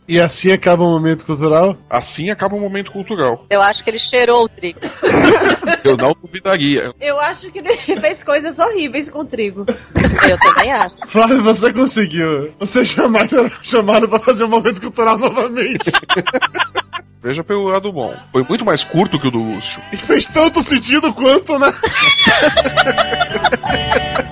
E 0.08 0.20
assim 0.20 0.52
acaba 0.52 0.84
o 0.84 0.90
momento 0.90 1.26
cultural? 1.26 1.78
Assim 1.90 2.30
acaba 2.30 2.56
o 2.56 2.60
momento 2.60 2.92
cultural. 2.92 3.46
Eu 3.50 3.62
acho 3.62 3.84
que 3.84 3.90
ele 3.90 4.00
cheirou 4.00 4.46
o 4.46 4.50
trigo. 4.50 4.80
Eu 5.84 5.98
não 5.98 6.16
duvidaria. 6.20 6.94
Eu 7.00 7.20
acho 7.20 7.52
que 7.52 7.60
ele 7.60 7.76
fez 8.00 8.24
coisas 8.42 8.58
horríveis 8.58 9.10
com 9.10 9.24
trigo. 9.24 9.66
Eu 10.28 10.38
também 10.40 10.72
acho. 10.72 11.08
Flávio, 11.08 11.44
você 11.44 11.72
conseguiu. 11.72 12.52
Você 12.60 12.84
jamais 12.84 13.30
será 13.30 13.50
chamado 13.62 14.10
pra 14.10 14.20
fazer 14.20 14.46
um 14.46 14.50
momento 14.50 14.82
cultural 14.82 15.18
novamente. 15.18 15.92
Veja 17.22 17.44
pelo 17.44 17.66
lado 17.66 17.94
bom. 17.94 18.16
Foi 18.32 18.44
muito 18.44 18.66
mais 18.66 18.84
curto 18.84 19.20
que 19.20 19.28
o 19.28 19.32
do 19.32 19.38
Lúcio. 19.38 19.80
E 19.94 19.98
fez 19.98 20.26
tanto 20.26 20.64
sentido 20.64 21.14
quanto, 21.14 21.60
né? 21.60 21.72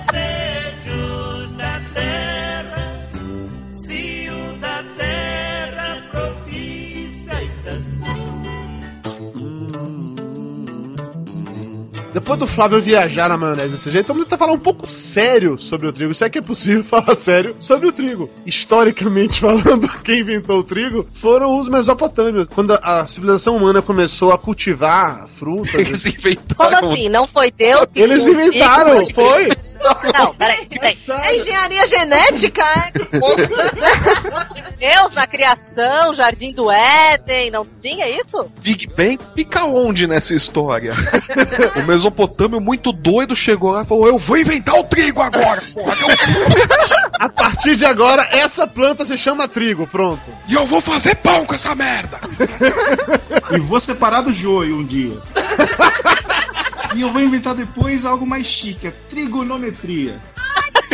Depois 12.12 12.38
do 12.38 12.46
Flávio 12.46 12.80
viajar 12.80 13.28
na 13.28 13.36
maionese 13.36 13.68
desse 13.70 13.90
jeito, 13.90 14.08
vamos 14.08 14.24
tentar 14.24 14.36
falar 14.38 14.52
um 14.52 14.58
pouco 14.58 14.84
sério 14.86 15.56
sobre 15.58 15.86
o 15.86 15.92
trigo. 15.92 16.12
Se 16.12 16.24
é 16.24 16.28
que 16.28 16.38
é 16.38 16.42
possível 16.42 16.82
falar 16.84 17.14
sério 17.14 17.54
sobre 17.60 17.86
o 17.88 17.92
trigo. 17.92 18.28
Historicamente 18.44 19.40
falando, 19.40 19.88
quem 20.02 20.20
inventou 20.20 20.58
o 20.58 20.64
trigo 20.64 21.06
foram 21.12 21.58
os 21.58 21.68
mesopotâmios. 21.68 22.48
Quando 22.48 22.72
a 22.82 23.06
civilização 23.06 23.56
humana 23.56 23.80
começou 23.80 24.32
a 24.32 24.38
cultivar 24.38 25.28
frutas. 25.28 25.74
Eles 25.74 26.04
inventaram. 26.04 26.80
Como 26.80 26.92
assim? 26.92 27.08
Não 27.08 27.28
foi 27.28 27.50
Deus 27.52 27.90
que 27.90 28.00
Eles 28.00 28.22
o 28.22 28.34
trigo? 28.34 28.40
inventaram, 28.40 29.06
foi? 29.10 29.48
Não, 30.18 30.34
peraí, 30.34 30.66
peraí. 30.66 30.96
É 31.22 31.36
engenharia 31.36 31.86
genética? 31.86 32.62
é? 32.62 32.92
Deus 34.78 35.14
na 35.14 35.26
criação, 35.26 36.12
Jardim 36.12 36.52
do 36.52 36.70
Éden, 36.70 37.50
não 37.50 37.66
tinha 37.80 38.08
isso? 38.20 38.50
Big 38.60 38.86
Bang 38.88 39.18
fica 39.34 39.64
onde 39.64 40.06
nessa 40.06 40.34
história? 40.34 40.92
o 41.76 41.86
Mesopotâmio 42.00 42.60
muito 42.60 42.92
doido 42.92 43.36
chegou 43.36 43.72
lá 43.72 43.82
e 43.82 43.86
falou: 43.86 44.06
Eu 44.06 44.18
vou 44.18 44.38
inventar 44.38 44.74
o 44.76 44.84
trigo 44.84 45.20
agora, 45.20 45.60
porra! 45.74 45.96
A 47.18 47.28
partir 47.28 47.76
de 47.76 47.84
agora, 47.84 48.26
essa 48.30 48.66
planta 48.66 49.04
se 49.04 49.18
chama 49.18 49.46
trigo. 49.46 49.86
Pronto. 49.86 50.22
E 50.48 50.54
eu 50.54 50.66
vou 50.66 50.80
fazer 50.80 51.16
pão 51.16 51.44
com 51.44 51.54
essa 51.54 51.74
merda! 51.74 52.18
E 53.50 53.58
vou 53.58 53.78
separar 53.78 54.22
do 54.22 54.32
joio 54.32 54.78
um 54.78 54.84
dia. 54.84 55.18
E 56.94 57.02
eu 57.02 57.12
vou 57.12 57.20
inventar 57.20 57.54
depois 57.54 58.06
algo 58.06 58.26
mais 58.26 58.46
chique, 58.46 58.88
a 58.88 58.92
trigonometria. 59.08 60.18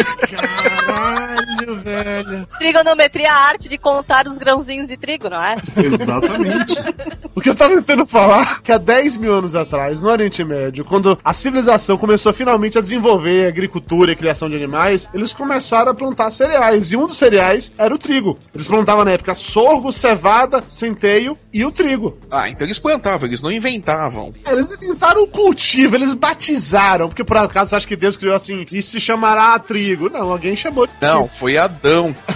Caralho, 0.05 1.75
velho. 1.77 2.47
Trigonometria 2.59 3.27
é 3.27 3.31
a 3.31 3.35
arte 3.35 3.69
de 3.69 3.79
contar 3.79 4.27
os 4.27 4.39
grãozinhos 4.39 4.89
de 4.89 4.97
trigo, 4.97 5.29
não 5.29 5.43
é? 5.43 5.55
Exatamente. 5.77 6.75
O 7.37 7.41
que 7.43 7.51
eu 7.51 7.55
tava 7.55 7.75
tentando 7.75 8.07
falar 8.07 8.63
que 8.63 8.73
há 8.73 8.79
10 8.79 9.19
mil 9.19 9.35
anos 9.35 9.55
atrás, 9.55 10.01
no 10.01 10.09
Oriente 10.09 10.43
Médio, 10.43 10.87
quando 10.87 11.19
a 11.23 11.35
civilização 11.35 11.99
começou 11.99 12.33
finalmente 12.33 12.79
a 12.79 12.81
desenvolver 12.81 13.45
a 13.45 13.49
agricultura 13.51 14.11
e 14.11 14.15
a 14.15 14.17
criação 14.17 14.49
de 14.49 14.57
animais, 14.57 15.07
eles 15.13 15.35
começaram 15.35 15.93
a 15.93 15.95
plantar 15.95 16.31
cereais. 16.31 16.93
E 16.93 16.97
um 16.97 17.07
dos 17.07 17.19
cereais 17.19 17.71
era 17.77 17.95
o 17.95 17.99
trigo. 17.99 18.39
Eles 18.55 18.67
plantavam 18.67 19.05
na 19.05 19.11
época 19.11 19.35
sorgo, 19.35 19.93
cevada, 19.93 20.65
centeio 20.67 21.37
e 21.53 21.63
o 21.63 21.71
trigo. 21.71 22.17
Ah, 22.31 22.49
então 22.49 22.67
eles 22.67 22.79
plantavam, 22.79 23.29
eles 23.29 23.43
não 23.43 23.53
inventavam. 23.53 24.33
Eles 24.47 24.73
inventaram 24.73 25.23
o 25.23 25.29
cultivo, 25.29 25.95
eles 25.95 26.15
batizaram. 26.15 27.09
Porque 27.09 27.23
por 27.23 27.37
acaso 27.37 27.69
você 27.69 27.77
acha 27.77 27.87
que 27.87 27.97
Deus 27.97 28.17
criou 28.17 28.35
assim, 28.35 28.65
e 28.73 28.83
se 28.83 28.99
chamará 28.99 29.59
trigo? 29.59 29.86
Não, 29.95 30.31
alguém 30.33 30.57
chamou 30.57 30.87
de 30.87 30.93
Não, 31.01 31.29
foi 31.29 31.59
Adão. 31.59 32.15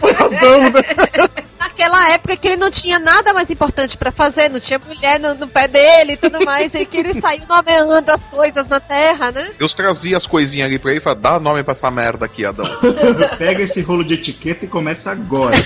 Foi 0.00 0.12
Adão, 0.12 0.62
né? 0.70 0.82
Naquela 1.58 2.10
época 2.12 2.36
que 2.36 2.48
ele 2.48 2.56
não 2.56 2.70
tinha 2.70 2.98
nada 2.98 3.34
mais 3.34 3.50
importante 3.50 3.96
pra 3.98 4.10
fazer, 4.10 4.48
não 4.48 4.58
tinha 4.58 4.78
mulher 4.78 5.20
no, 5.20 5.34
no 5.34 5.48
pé 5.48 5.68
dele 5.68 6.12
e 6.12 6.16
tudo 6.16 6.44
mais, 6.44 6.74
e 6.74 6.86
que 6.86 6.96
ele 6.96 7.14
saiu 7.14 7.42
nomeando 7.48 8.10
as 8.10 8.26
coisas 8.26 8.66
na 8.68 8.80
terra, 8.80 9.30
né? 9.30 9.50
Deus 9.58 9.74
trazia 9.74 10.16
as 10.16 10.26
coisinhas 10.26 10.66
ali 10.66 10.78
pra 10.78 10.90
ele 10.90 11.00
e 11.00 11.02
falava, 11.02 11.20
dá 11.20 11.40
nome 11.40 11.62
pra 11.62 11.72
essa 11.72 11.90
merda 11.90 12.24
aqui, 12.24 12.44
Adão. 12.44 12.66
Pega 13.38 13.62
esse 13.62 13.82
rolo 13.82 14.04
de 14.04 14.14
etiqueta 14.14 14.64
e 14.64 14.68
começa 14.68 15.12
agora. 15.12 15.56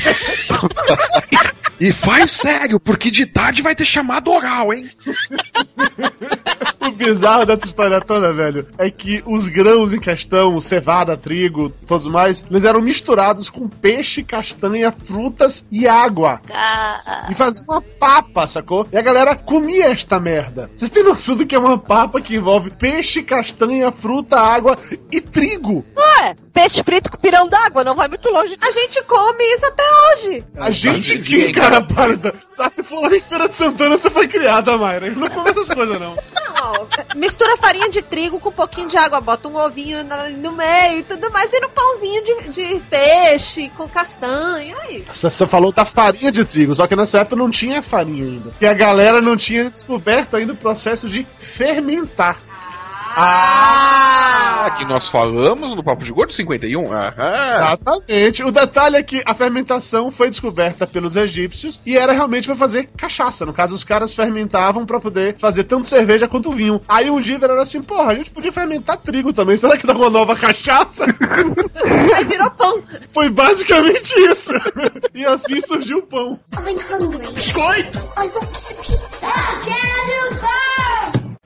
E 1.80 1.92
faz 1.94 2.32
sério, 2.32 2.78
porque 2.78 3.10
de 3.10 3.24
tarde 3.26 3.62
vai 3.62 3.74
ter 3.74 3.86
chamado 3.86 4.30
oral, 4.30 4.72
hein? 4.72 4.90
O 7.00 7.02
bizarro 7.02 7.46
dessa 7.46 7.64
história 7.64 7.98
toda, 7.98 8.34
velho, 8.34 8.66
é 8.76 8.90
que 8.90 9.22
os 9.24 9.48
grãos 9.48 9.90
em 9.94 9.98
questão, 9.98 10.60
cevada, 10.60 11.16
trigo, 11.16 11.70
todos 11.70 12.06
mais, 12.06 12.44
eles 12.50 12.62
eram 12.62 12.82
misturados 12.82 13.48
com 13.48 13.66
peixe, 13.66 14.22
castanha, 14.22 14.92
frutas 14.92 15.64
e 15.72 15.88
água. 15.88 16.42
Ah, 16.52 17.26
E 17.30 17.34
fazia 17.34 17.64
uma 17.66 17.80
papa, 17.80 18.46
sacou? 18.46 18.86
E 18.92 18.98
a 18.98 19.02
galera 19.02 19.34
comia 19.34 19.86
esta 19.86 20.20
merda. 20.20 20.70
Vocês 20.74 20.90
têm 20.90 21.02
noção 21.02 21.36
do 21.36 21.46
que 21.46 21.54
é 21.54 21.58
uma 21.58 21.78
papa 21.78 22.20
que 22.20 22.36
envolve 22.36 22.68
peixe, 22.70 23.22
castanha, 23.22 23.90
fruta, 23.90 24.38
água 24.38 24.76
e 25.10 25.22
trigo? 25.22 25.82
Ué, 25.96 26.36
peixe 26.52 26.82
frito 26.84 27.10
com 27.10 27.16
pirão 27.16 27.48
d'água, 27.48 27.82
não 27.82 27.96
vai 27.96 28.08
muito 28.08 28.28
longe. 28.28 28.58
A 28.60 28.70
gente 28.70 29.02
come 29.04 29.42
isso 29.54 29.64
até 29.64 29.82
hoje. 30.12 30.44
A 30.58 30.70
gente 30.70 31.18
que, 31.20 31.50
cara, 31.50 31.80
pálida. 31.80 32.34
Só 32.50 32.68
se 32.68 32.82
for 32.82 33.00
lá 33.08 33.16
em 33.16 33.20
Feira 33.20 33.48
de 33.48 33.54
Santana 33.54 33.96
você 33.96 34.10
foi 34.10 34.28
criada, 34.28 34.76
Mayra. 34.76 35.10
Não 35.12 35.30
come 35.30 35.48
essas 35.48 35.68
coisas, 35.70 35.98
não. 35.98 36.14
Mistura 37.14 37.56
farinha 37.56 37.88
de 37.88 38.02
trigo 38.02 38.40
com 38.40 38.48
um 38.48 38.52
pouquinho 38.52 38.88
de 38.88 38.96
água, 38.96 39.20
bota 39.20 39.48
um 39.48 39.56
ovinho 39.56 39.98
no 40.38 40.52
meio 40.52 40.98
e 40.98 41.02
tudo 41.02 41.30
mais, 41.30 41.50
vira 41.50 41.66
um 41.66 41.70
pãozinho 41.70 42.24
de, 42.24 42.48
de 42.50 42.80
peixe 42.88 43.70
com 43.76 43.88
castanha. 43.88 44.76
Aí. 44.82 45.04
Você 45.12 45.46
falou 45.46 45.72
da 45.72 45.84
farinha 45.84 46.30
de 46.30 46.44
trigo, 46.44 46.74
só 46.74 46.86
que 46.86 46.96
nessa 46.96 47.20
época 47.20 47.36
não 47.36 47.50
tinha 47.50 47.82
farinha 47.82 48.24
ainda. 48.24 48.52
E 48.60 48.66
a 48.66 48.74
galera 48.74 49.20
não 49.20 49.36
tinha 49.36 49.70
descoberto 49.70 50.36
ainda 50.36 50.52
o 50.52 50.56
processo 50.56 51.08
de 51.08 51.26
fermentar. 51.38 52.49
Ah, 53.16 54.74
que 54.78 54.84
nós 54.84 55.08
falamos 55.08 55.74
no 55.74 55.82
Papo 55.82 56.04
de 56.04 56.12
Gordo 56.12 56.32
51? 56.32 56.92
Aham. 56.92 57.34
Exatamente. 57.42 58.44
O 58.44 58.52
detalhe 58.52 58.96
é 58.96 59.02
que 59.02 59.22
a 59.26 59.34
fermentação 59.34 60.10
foi 60.10 60.30
descoberta 60.30 60.86
pelos 60.86 61.16
egípcios 61.16 61.82
e 61.84 61.96
era 61.98 62.12
realmente 62.12 62.46
pra 62.46 62.54
fazer 62.54 62.88
cachaça. 62.96 63.44
No 63.44 63.52
caso, 63.52 63.74
os 63.74 63.82
caras 63.82 64.14
fermentavam 64.14 64.86
pra 64.86 65.00
poder 65.00 65.36
fazer 65.38 65.64
tanto 65.64 65.86
cerveja 65.86 66.28
quanto 66.28 66.52
vinho. 66.52 66.80
Aí 66.88 67.10
um 67.10 67.20
dia 67.20 67.38
viraram 67.38 67.60
assim, 67.60 67.82
porra, 67.82 68.12
a 68.12 68.14
gente 68.14 68.30
podia 68.30 68.52
fermentar 68.52 68.96
trigo 68.98 69.32
também. 69.32 69.56
Será 69.56 69.76
que 69.76 69.86
dá 69.86 69.94
uma 69.94 70.10
nova 70.10 70.36
cachaça? 70.36 71.04
Aí 72.14 72.24
virou 72.24 72.50
pão. 72.52 72.82
Foi 73.10 73.28
basicamente 73.28 74.12
isso. 74.30 74.52
E 75.14 75.24
assim 75.24 75.60
surgiu 75.60 75.98
o 75.98 76.02
pão. 76.02 76.38
I'm 76.54 76.76
hungry. 76.90 77.32
Biscoito! 77.34 77.98
I 78.16 78.28
want 78.34 78.54
some 78.54 78.80
pizza! 78.82 79.26
Quero 79.64 80.40
pão! 80.40 80.89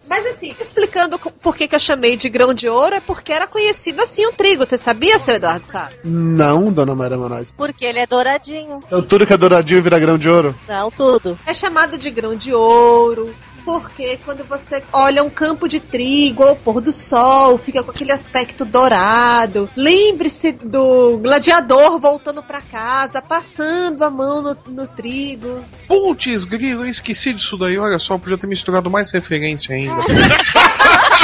Mas 0.09 0.27
assim, 0.27 0.55
explicando 0.61 1.19
por 1.19 1.57
que, 1.57 1.67
que 1.67 1.75
eu 1.75 1.79
chamei 1.79 2.17
de 2.17 2.29
grão 2.29 2.53
de 2.53 2.69
ouro, 2.69 2.97
é 2.97 3.01
porque 3.01 3.33
era 3.33 3.47
conhecido 3.47 4.01
assim 4.03 4.27
o 4.27 4.33
trigo. 4.33 4.65
Você 4.65 4.77
sabia, 4.77 5.19
seu 5.19 5.35
Eduardo 5.35 5.65
Sá? 5.65 5.91
Não, 6.05 6.73
dona 6.73 6.95
Maria 6.95 7.17
Moraes. 7.17 7.53
Porque 7.57 7.85
ele 7.85 7.99
é 7.99 8.07
douradinho. 8.07 8.81
Então 8.87 9.03
tudo 9.03 9.27
que 9.27 9.33
é 9.33 9.37
douradinho 9.37 9.83
vira 9.83 9.99
grão 9.99 10.19
de 10.19 10.29
ouro? 10.29 10.55
Não, 10.69 10.91
tudo. 10.91 11.39
É 11.47 11.55
chamado 11.55 11.97
de 11.97 12.11
grão 12.11 12.35
de 12.35 12.53
ouro. 12.53 13.35
Porque 13.65 14.19
quando 14.25 14.45
você 14.45 14.83
olha 14.93 15.23
um 15.23 15.31
campo 15.31 15.69
de 15.69 15.81
trigo 15.81 16.43
ao 16.43 16.57
pôr 16.57 16.81
do 16.81 16.93
sol, 16.93 17.57
fica 17.57 17.83
com 17.83 17.91
aquele 17.91 18.13
aspecto 18.13 18.65
dourado. 18.65 19.71
Lembre-se 19.77 20.53
do 20.53 21.19
gladiador 21.19 21.99
voltando 21.99 22.43
pra 22.43 22.61
casa, 22.61 23.23
passando 23.23 24.05
a 24.05 24.11
mão 24.11 24.43
no, 24.43 24.57
no 24.69 24.87
trigo. 24.87 25.65
Putz, 25.89 26.45
grilo, 26.45 26.85
eu 26.85 26.91
esqueci 26.91 27.33
disso 27.33 27.57
daí. 27.57 27.79
Olha 27.79 27.99
só, 27.99 28.19
podia 28.19 28.39
ter 28.39 28.47
misturado 28.47 28.91
mais 28.91 29.11
referência 29.11 29.75
ainda. 29.75 29.95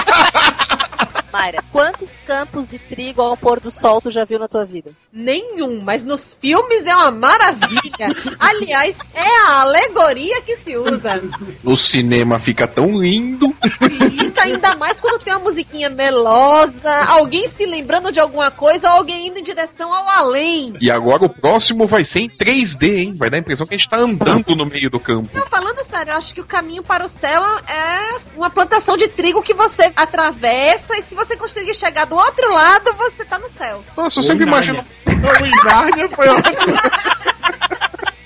Mayra, 1.32 1.62
quantos 1.70 2.16
campos 2.26 2.68
de 2.68 2.78
trigo 2.78 3.22
ao 3.22 3.36
pôr 3.36 3.60
do 3.60 3.70
sol 3.70 4.00
tu 4.00 4.10
já 4.10 4.24
viu 4.24 4.38
na 4.38 4.48
tua 4.48 4.64
vida? 4.64 4.90
Nenhum, 5.12 5.80
mas 5.80 6.02
nos 6.02 6.34
filmes 6.34 6.86
é 6.86 6.94
uma 6.94 7.10
maravilha. 7.10 8.08
Aliás, 8.38 8.98
é 9.14 9.48
a 9.48 9.60
alegoria 9.60 10.40
que 10.42 10.56
se 10.56 10.76
usa. 10.76 11.22
No 11.62 11.76
cinema 11.76 12.40
fica 12.40 12.66
tão 12.66 12.98
lindo. 12.98 13.54
Fica 13.62 14.42
ainda 14.42 14.74
mais 14.76 15.00
quando 15.00 15.22
tem 15.22 15.32
uma 15.32 15.44
musiquinha 15.44 15.88
melosa, 15.88 16.92
alguém 17.08 17.48
se 17.48 17.64
lembrando 17.66 18.10
de 18.10 18.18
alguma 18.18 18.50
coisa 18.50 18.90
ou 18.90 18.98
alguém 18.98 19.28
indo 19.28 19.38
em 19.38 19.42
direção 19.42 19.92
ao 19.92 20.08
além. 20.08 20.74
E 20.80 20.90
agora 20.90 21.24
o 21.24 21.28
próximo 21.28 21.86
vai 21.86 22.04
ser 22.04 22.20
em 22.20 22.28
3D, 22.28 22.82
hein? 22.82 23.14
Vai 23.14 23.30
dar 23.30 23.36
a 23.36 23.40
impressão 23.40 23.66
que 23.66 23.74
a 23.74 23.78
gente 23.78 23.88
tá 23.88 23.98
andando 23.98 24.54
no 24.56 24.66
meio 24.66 24.90
do 24.90 24.98
campo. 24.98 25.30
Não, 25.32 25.46
falando 25.46 25.82
sério, 25.84 26.12
eu 26.12 26.16
acho 26.16 26.34
que 26.34 26.40
o 26.40 26.46
caminho 26.46 26.82
para 26.82 27.04
o 27.04 27.08
céu 27.08 27.42
é 27.68 28.16
uma 28.36 28.50
plantação 28.50 28.96
de 28.96 29.08
trigo 29.08 29.42
que 29.42 29.54
você 29.54 29.92
atravessa 29.94 30.96
e 30.96 31.02
se 31.02 31.14
você 31.24 31.36
conseguir 31.36 31.74
chegar 31.74 32.06
do 32.06 32.16
outro 32.16 32.52
lado, 32.52 32.94
você 32.94 33.24
tá 33.24 33.38
no 33.38 33.48
céu. 33.48 33.84
Nossa, 33.96 34.20
eu 34.20 34.24
sempre 34.24 34.44
imagino. 34.44 34.84
Foi 36.16 36.28
ótimo. 36.28 36.74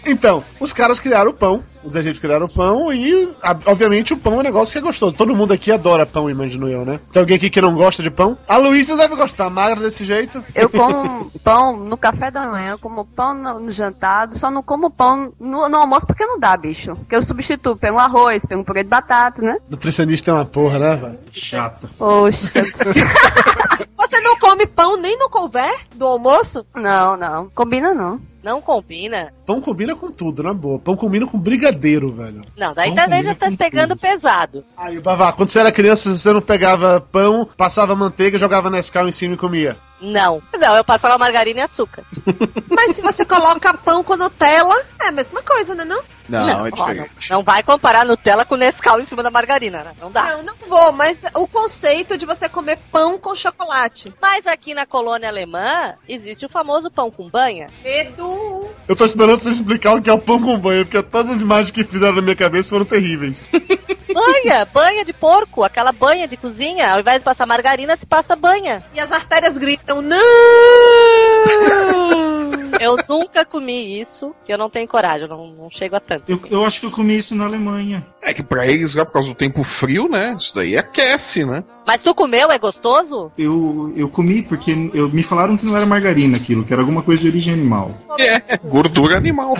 Então, 0.06 0.44
os 0.60 0.72
caras 0.72 0.98
criaram 1.00 1.30
o 1.30 1.34
pão, 1.34 1.62
os 1.82 1.94
egípcios 1.94 2.18
criaram 2.20 2.46
o 2.46 2.52
pão 2.52 2.92
e, 2.92 3.28
a- 3.42 3.56
obviamente, 3.66 4.12
o 4.12 4.16
pão 4.16 4.34
é 4.34 4.36
um 4.38 4.42
negócio 4.42 4.72
que 4.72 4.78
é 4.78 4.80
gostoso. 4.80 5.14
Todo 5.14 5.34
mundo 5.34 5.52
aqui 5.52 5.70
adora 5.72 6.04
pão, 6.06 6.28
imagino 6.30 6.68
eu, 6.68 6.84
né? 6.84 7.00
Tem 7.12 7.20
alguém 7.20 7.36
aqui 7.36 7.48
que 7.50 7.60
não 7.60 7.74
gosta 7.74 8.02
de 8.02 8.10
pão? 8.10 8.36
A 8.48 8.56
Luísa 8.56 8.96
deve 8.96 9.16
gostar, 9.16 9.48
magra 9.50 9.80
desse 9.80 10.04
jeito. 10.04 10.42
Eu 10.54 10.68
como 10.70 11.30
pão 11.42 11.76
no 11.76 11.96
café 11.96 12.30
da 12.30 12.46
manhã, 12.46 12.72
eu 12.72 12.78
como 12.78 13.04
pão 13.04 13.34
no, 13.34 13.60
no 13.60 13.70
jantar, 13.70 14.28
só 14.32 14.50
não 14.50 14.62
como 14.62 14.90
pão 14.90 15.32
no, 15.40 15.68
no 15.68 15.76
almoço 15.76 16.06
porque 16.06 16.24
não 16.26 16.38
dá, 16.38 16.56
bicho. 16.56 16.94
Porque 16.96 17.16
eu 17.16 17.22
substituo, 17.22 17.76
pego 17.76 17.96
um 17.96 18.00
arroz, 18.00 18.44
pego 18.46 18.60
um 18.60 18.64
purê 18.64 18.82
de 18.82 18.88
batata, 18.88 19.40
né? 19.42 19.56
Nutricionista 19.68 20.30
é 20.30 20.34
uma 20.34 20.44
porra, 20.44 20.78
né, 20.78 20.96
velho? 20.96 21.18
Chata. 21.32 21.88
Poxa. 21.98 22.62
Você 23.96 24.20
não 24.20 24.38
come 24.38 24.66
pão 24.66 24.96
nem 24.96 25.16
no 25.18 25.28
couvert 25.30 25.86
do 25.94 26.04
almoço? 26.06 26.64
não, 26.74 27.16
não. 27.16 27.48
Combina 27.54 27.94
não. 27.94 28.20
Não 28.44 28.60
combina. 28.60 29.32
Pão 29.46 29.58
combina 29.58 29.96
com 29.96 30.12
tudo, 30.12 30.42
na 30.42 30.52
boa. 30.52 30.78
Pão 30.78 30.94
combina 30.94 31.26
com 31.26 31.38
brigadeiro, 31.38 32.12
velho. 32.12 32.42
Não, 32.58 32.74
daí 32.74 32.90
Não 32.90 32.96
também 32.96 33.22
já 33.22 33.34
tá 33.34 33.48
pegando 33.56 33.96
pesado. 33.96 34.62
Aí, 34.76 35.00
Bavá, 35.00 35.32
quando 35.32 35.48
você 35.48 35.60
era 35.60 35.72
criança, 35.72 36.14
você 36.14 36.30
não 36.30 36.42
pegava 36.42 37.00
pão, 37.00 37.48
passava 37.56 37.96
manteiga, 37.96 38.38
jogava 38.38 38.68
Nescau 38.68 39.08
em 39.08 39.12
cima 39.12 39.32
e 39.32 39.38
comia. 39.38 39.78
Não. 40.04 40.42
Não, 40.58 40.76
eu 40.76 40.84
passava 40.84 41.16
margarina 41.16 41.60
e 41.60 41.62
açúcar. 41.62 42.04
Mas 42.70 42.96
se 42.96 43.02
você 43.02 43.24
coloca 43.24 43.74
pão 43.74 44.04
com 44.04 44.16
Nutella, 44.16 44.84
é 45.00 45.08
a 45.08 45.12
mesma 45.12 45.42
coisa, 45.42 45.74
né 45.74 45.84
não? 45.84 46.02
Não, 46.28 46.66
é 46.66 46.70
ó. 46.72 46.94
Não, 46.94 47.06
não 47.30 47.42
vai 47.42 47.62
comparar 47.62 48.04
Nutella 48.04 48.44
com 48.44 48.56
Nescau 48.56 49.00
em 49.00 49.06
cima 49.06 49.22
da 49.22 49.30
margarina, 49.30 49.84
né? 49.84 49.92
Não 50.00 50.10
dá. 50.10 50.24
Não, 50.24 50.42
não 50.42 50.54
vou, 50.68 50.92
mas 50.92 51.22
o 51.34 51.46
conceito 51.46 52.16
de 52.16 52.24
você 52.24 52.48
comer 52.48 52.78
pão 52.90 53.18
com 53.18 53.34
chocolate. 53.34 54.12
Mas 54.20 54.46
aqui 54.46 54.74
na 54.74 54.86
colônia 54.86 55.28
alemã 55.28 55.92
existe 56.08 56.46
o 56.46 56.48
famoso 56.48 56.90
pão 56.90 57.10
com 57.10 57.28
banha. 57.28 57.68
Edu, 57.84 58.68
Eu 58.88 58.96
tô 58.96 59.04
esperando 59.04 59.40
você 59.40 59.50
explicar 59.50 59.94
o 59.94 60.02
que 60.02 60.10
é 60.10 60.12
o 60.12 60.18
pão 60.18 60.40
com 60.40 60.58
banho, 60.58 60.84
porque 60.86 61.02
todas 61.02 61.36
as 61.36 61.42
imagens 61.42 61.70
que 61.70 61.84
fizeram 61.84 62.16
na 62.16 62.22
minha 62.22 62.36
cabeça 62.36 62.70
foram 62.70 62.84
terríveis. 62.84 63.46
Banha, 64.14 64.64
banha 64.64 65.04
de 65.04 65.12
porco, 65.12 65.64
aquela 65.64 65.92
banha 65.92 66.28
de 66.28 66.36
cozinha. 66.36 66.92
Ao 66.92 67.00
invés 67.00 67.18
de 67.18 67.24
passar 67.24 67.46
margarina, 67.46 67.96
se 67.96 68.06
passa 68.06 68.36
banha. 68.36 68.84
e 68.94 69.00
as 69.00 69.10
artérias 69.10 69.58
gritam, 69.58 70.00
não! 70.00 70.18
Eu 72.80 72.96
nunca 73.08 73.44
comi 73.44 74.00
isso, 74.00 74.34
que 74.44 74.52
eu 74.52 74.58
não 74.58 74.70
tenho 74.70 74.88
coragem, 74.88 75.22
eu 75.22 75.28
não, 75.28 75.48
não 75.54 75.70
chego 75.70 75.96
a 75.96 76.00
tanto. 76.00 76.24
Eu, 76.28 76.40
eu 76.50 76.64
acho 76.64 76.80
que 76.80 76.86
eu 76.86 76.90
comi 76.90 77.16
isso 77.16 77.34
na 77.34 77.44
Alemanha. 77.44 78.06
É 78.22 78.32
que 78.32 78.42
pra 78.42 78.66
eles, 78.66 78.94
lá 78.94 79.04
por 79.04 79.12
causa 79.12 79.28
do 79.28 79.34
tempo 79.34 79.62
frio, 79.62 80.08
né? 80.08 80.36
Isso 80.38 80.54
daí 80.54 80.76
aquece, 80.76 81.44
né? 81.44 81.62
Mas 81.86 82.02
tu 82.02 82.14
comeu, 82.14 82.50
é 82.50 82.58
gostoso? 82.58 83.30
Eu, 83.36 83.92
eu 83.94 84.08
comi 84.08 84.42
porque 84.42 84.72
eu, 84.94 85.10
me 85.10 85.22
falaram 85.22 85.56
que 85.56 85.66
não 85.66 85.76
era 85.76 85.84
margarina 85.84 86.36
aquilo, 86.36 86.64
que 86.64 86.72
era 86.72 86.80
alguma 86.80 87.02
coisa 87.02 87.20
de 87.20 87.28
origem 87.28 87.52
animal. 87.52 87.90
É, 88.18 88.56
gordura 88.58 89.18
animal. 89.18 89.54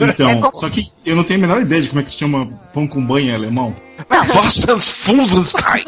Então, 0.00 0.50
só 0.52 0.68
que 0.68 0.82
eu 1.06 1.16
não 1.16 1.24
tenho 1.24 1.38
a 1.38 1.46
menor 1.46 1.62
ideia 1.62 1.80
de 1.80 1.88
como 1.88 2.00
é 2.00 2.04
que 2.04 2.10
se 2.10 2.18
chama 2.18 2.46
pão 2.72 2.86
com 2.86 3.04
banha 3.04 3.32
em 3.32 3.34
alemão. 3.34 3.74
Wassens 4.34 4.88
Funsenstein. 5.04 5.84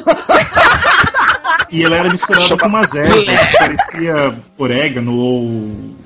E 1.74 1.82
ela 1.82 1.96
era 1.96 2.08
misturada 2.08 2.56
com 2.56 2.68
umas 2.68 2.94
ervas 2.94 3.24
que 3.24 3.58
parecia 3.58 4.38
orégano 4.56 5.18
ou, 5.18 5.42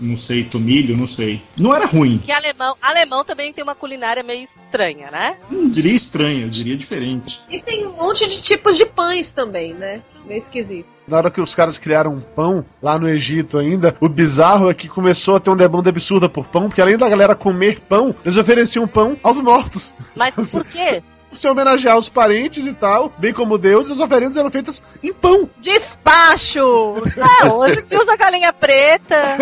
não 0.01 0.17
sei, 0.17 0.43
tomilho, 0.43 0.97
não 0.97 1.07
sei. 1.07 1.43
Não 1.59 1.75
era 1.75 1.85
ruim. 1.85 2.17
Que 2.25 2.33
alemão, 2.33 2.75
alemão 2.81 3.23
também 3.23 3.53
tem 3.53 3.63
uma 3.63 3.75
culinária 3.75 4.23
meio 4.23 4.45
estranha, 4.45 5.11
né? 5.11 5.37
Não 5.51 5.69
diria 5.69 5.93
estranho, 5.93 6.47
eu 6.47 6.49
diria 6.49 6.75
diferente. 6.75 7.41
E 7.51 7.61
tem 7.61 7.87
um 7.87 7.93
monte 7.93 8.27
de 8.27 8.41
tipos 8.41 8.79
de 8.79 8.87
pães 8.87 9.31
também, 9.31 9.75
né? 9.75 10.01
Meio 10.25 10.39
esquisito. 10.39 10.89
Na 11.07 11.19
hora 11.19 11.31
que 11.31 11.41
os 11.41 11.55
caras 11.55 11.77
criaram 11.77 12.19
pão, 12.35 12.65
lá 12.81 12.99
no 12.99 13.07
Egito 13.07 13.59
ainda, 13.59 13.95
o 14.01 14.09
bizarro 14.09 14.71
é 14.71 14.75
que 14.75 14.89
começou 14.89 15.37
a 15.37 15.41
ter 15.41 15.51
uma 15.51 15.57
demanda 15.57 15.91
absurda 15.91 16.31
por 16.31 16.47
pão, 16.47 16.69
porque 16.69 16.81
além 16.81 16.97
da 16.97 17.11
galera 17.11 17.35
comer 17.35 17.81
pão, 17.81 18.15
eles 18.25 18.39
ofereciam 18.39 18.89
pão 18.89 19.19
aos 19.23 19.39
mortos. 19.39 19.95
Mas 20.17 20.35
por 20.35 20.65
quê? 20.65 21.03
Se 21.33 21.47
homenagear 21.47 21.97
os 21.97 22.09
parentes 22.09 22.67
e 22.67 22.73
tal, 22.73 23.13
bem 23.19 23.33
como 23.33 23.59
Deus, 23.59 23.91
as 23.91 24.01
oferendas 24.01 24.37
eram 24.37 24.51
feitas 24.51 24.83
em 25.03 25.13
pão. 25.13 25.49
Despacho! 25.61 26.97
Ah, 27.21 27.53
hoje 27.53 27.83
se 27.83 27.97
usa 27.97 28.17
galinha 28.17 28.53
preta. 28.53 29.37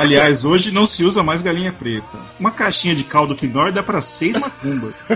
Aliás, 0.00 0.44
hoje 0.44 0.72
não 0.72 0.86
se 0.86 1.04
usa 1.04 1.22
mais 1.22 1.42
galinha 1.42 1.72
preta. 1.72 2.18
Uma 2.40 2.50
caixinha 2.50 2.94
de 2.94 3.04
caldo 3.04 3.34
quinor 3.34 3.72
dá 3.72 3.82
pra 3.82 4.00
seis 4.00 4.36
macumbas. 4.36 5.08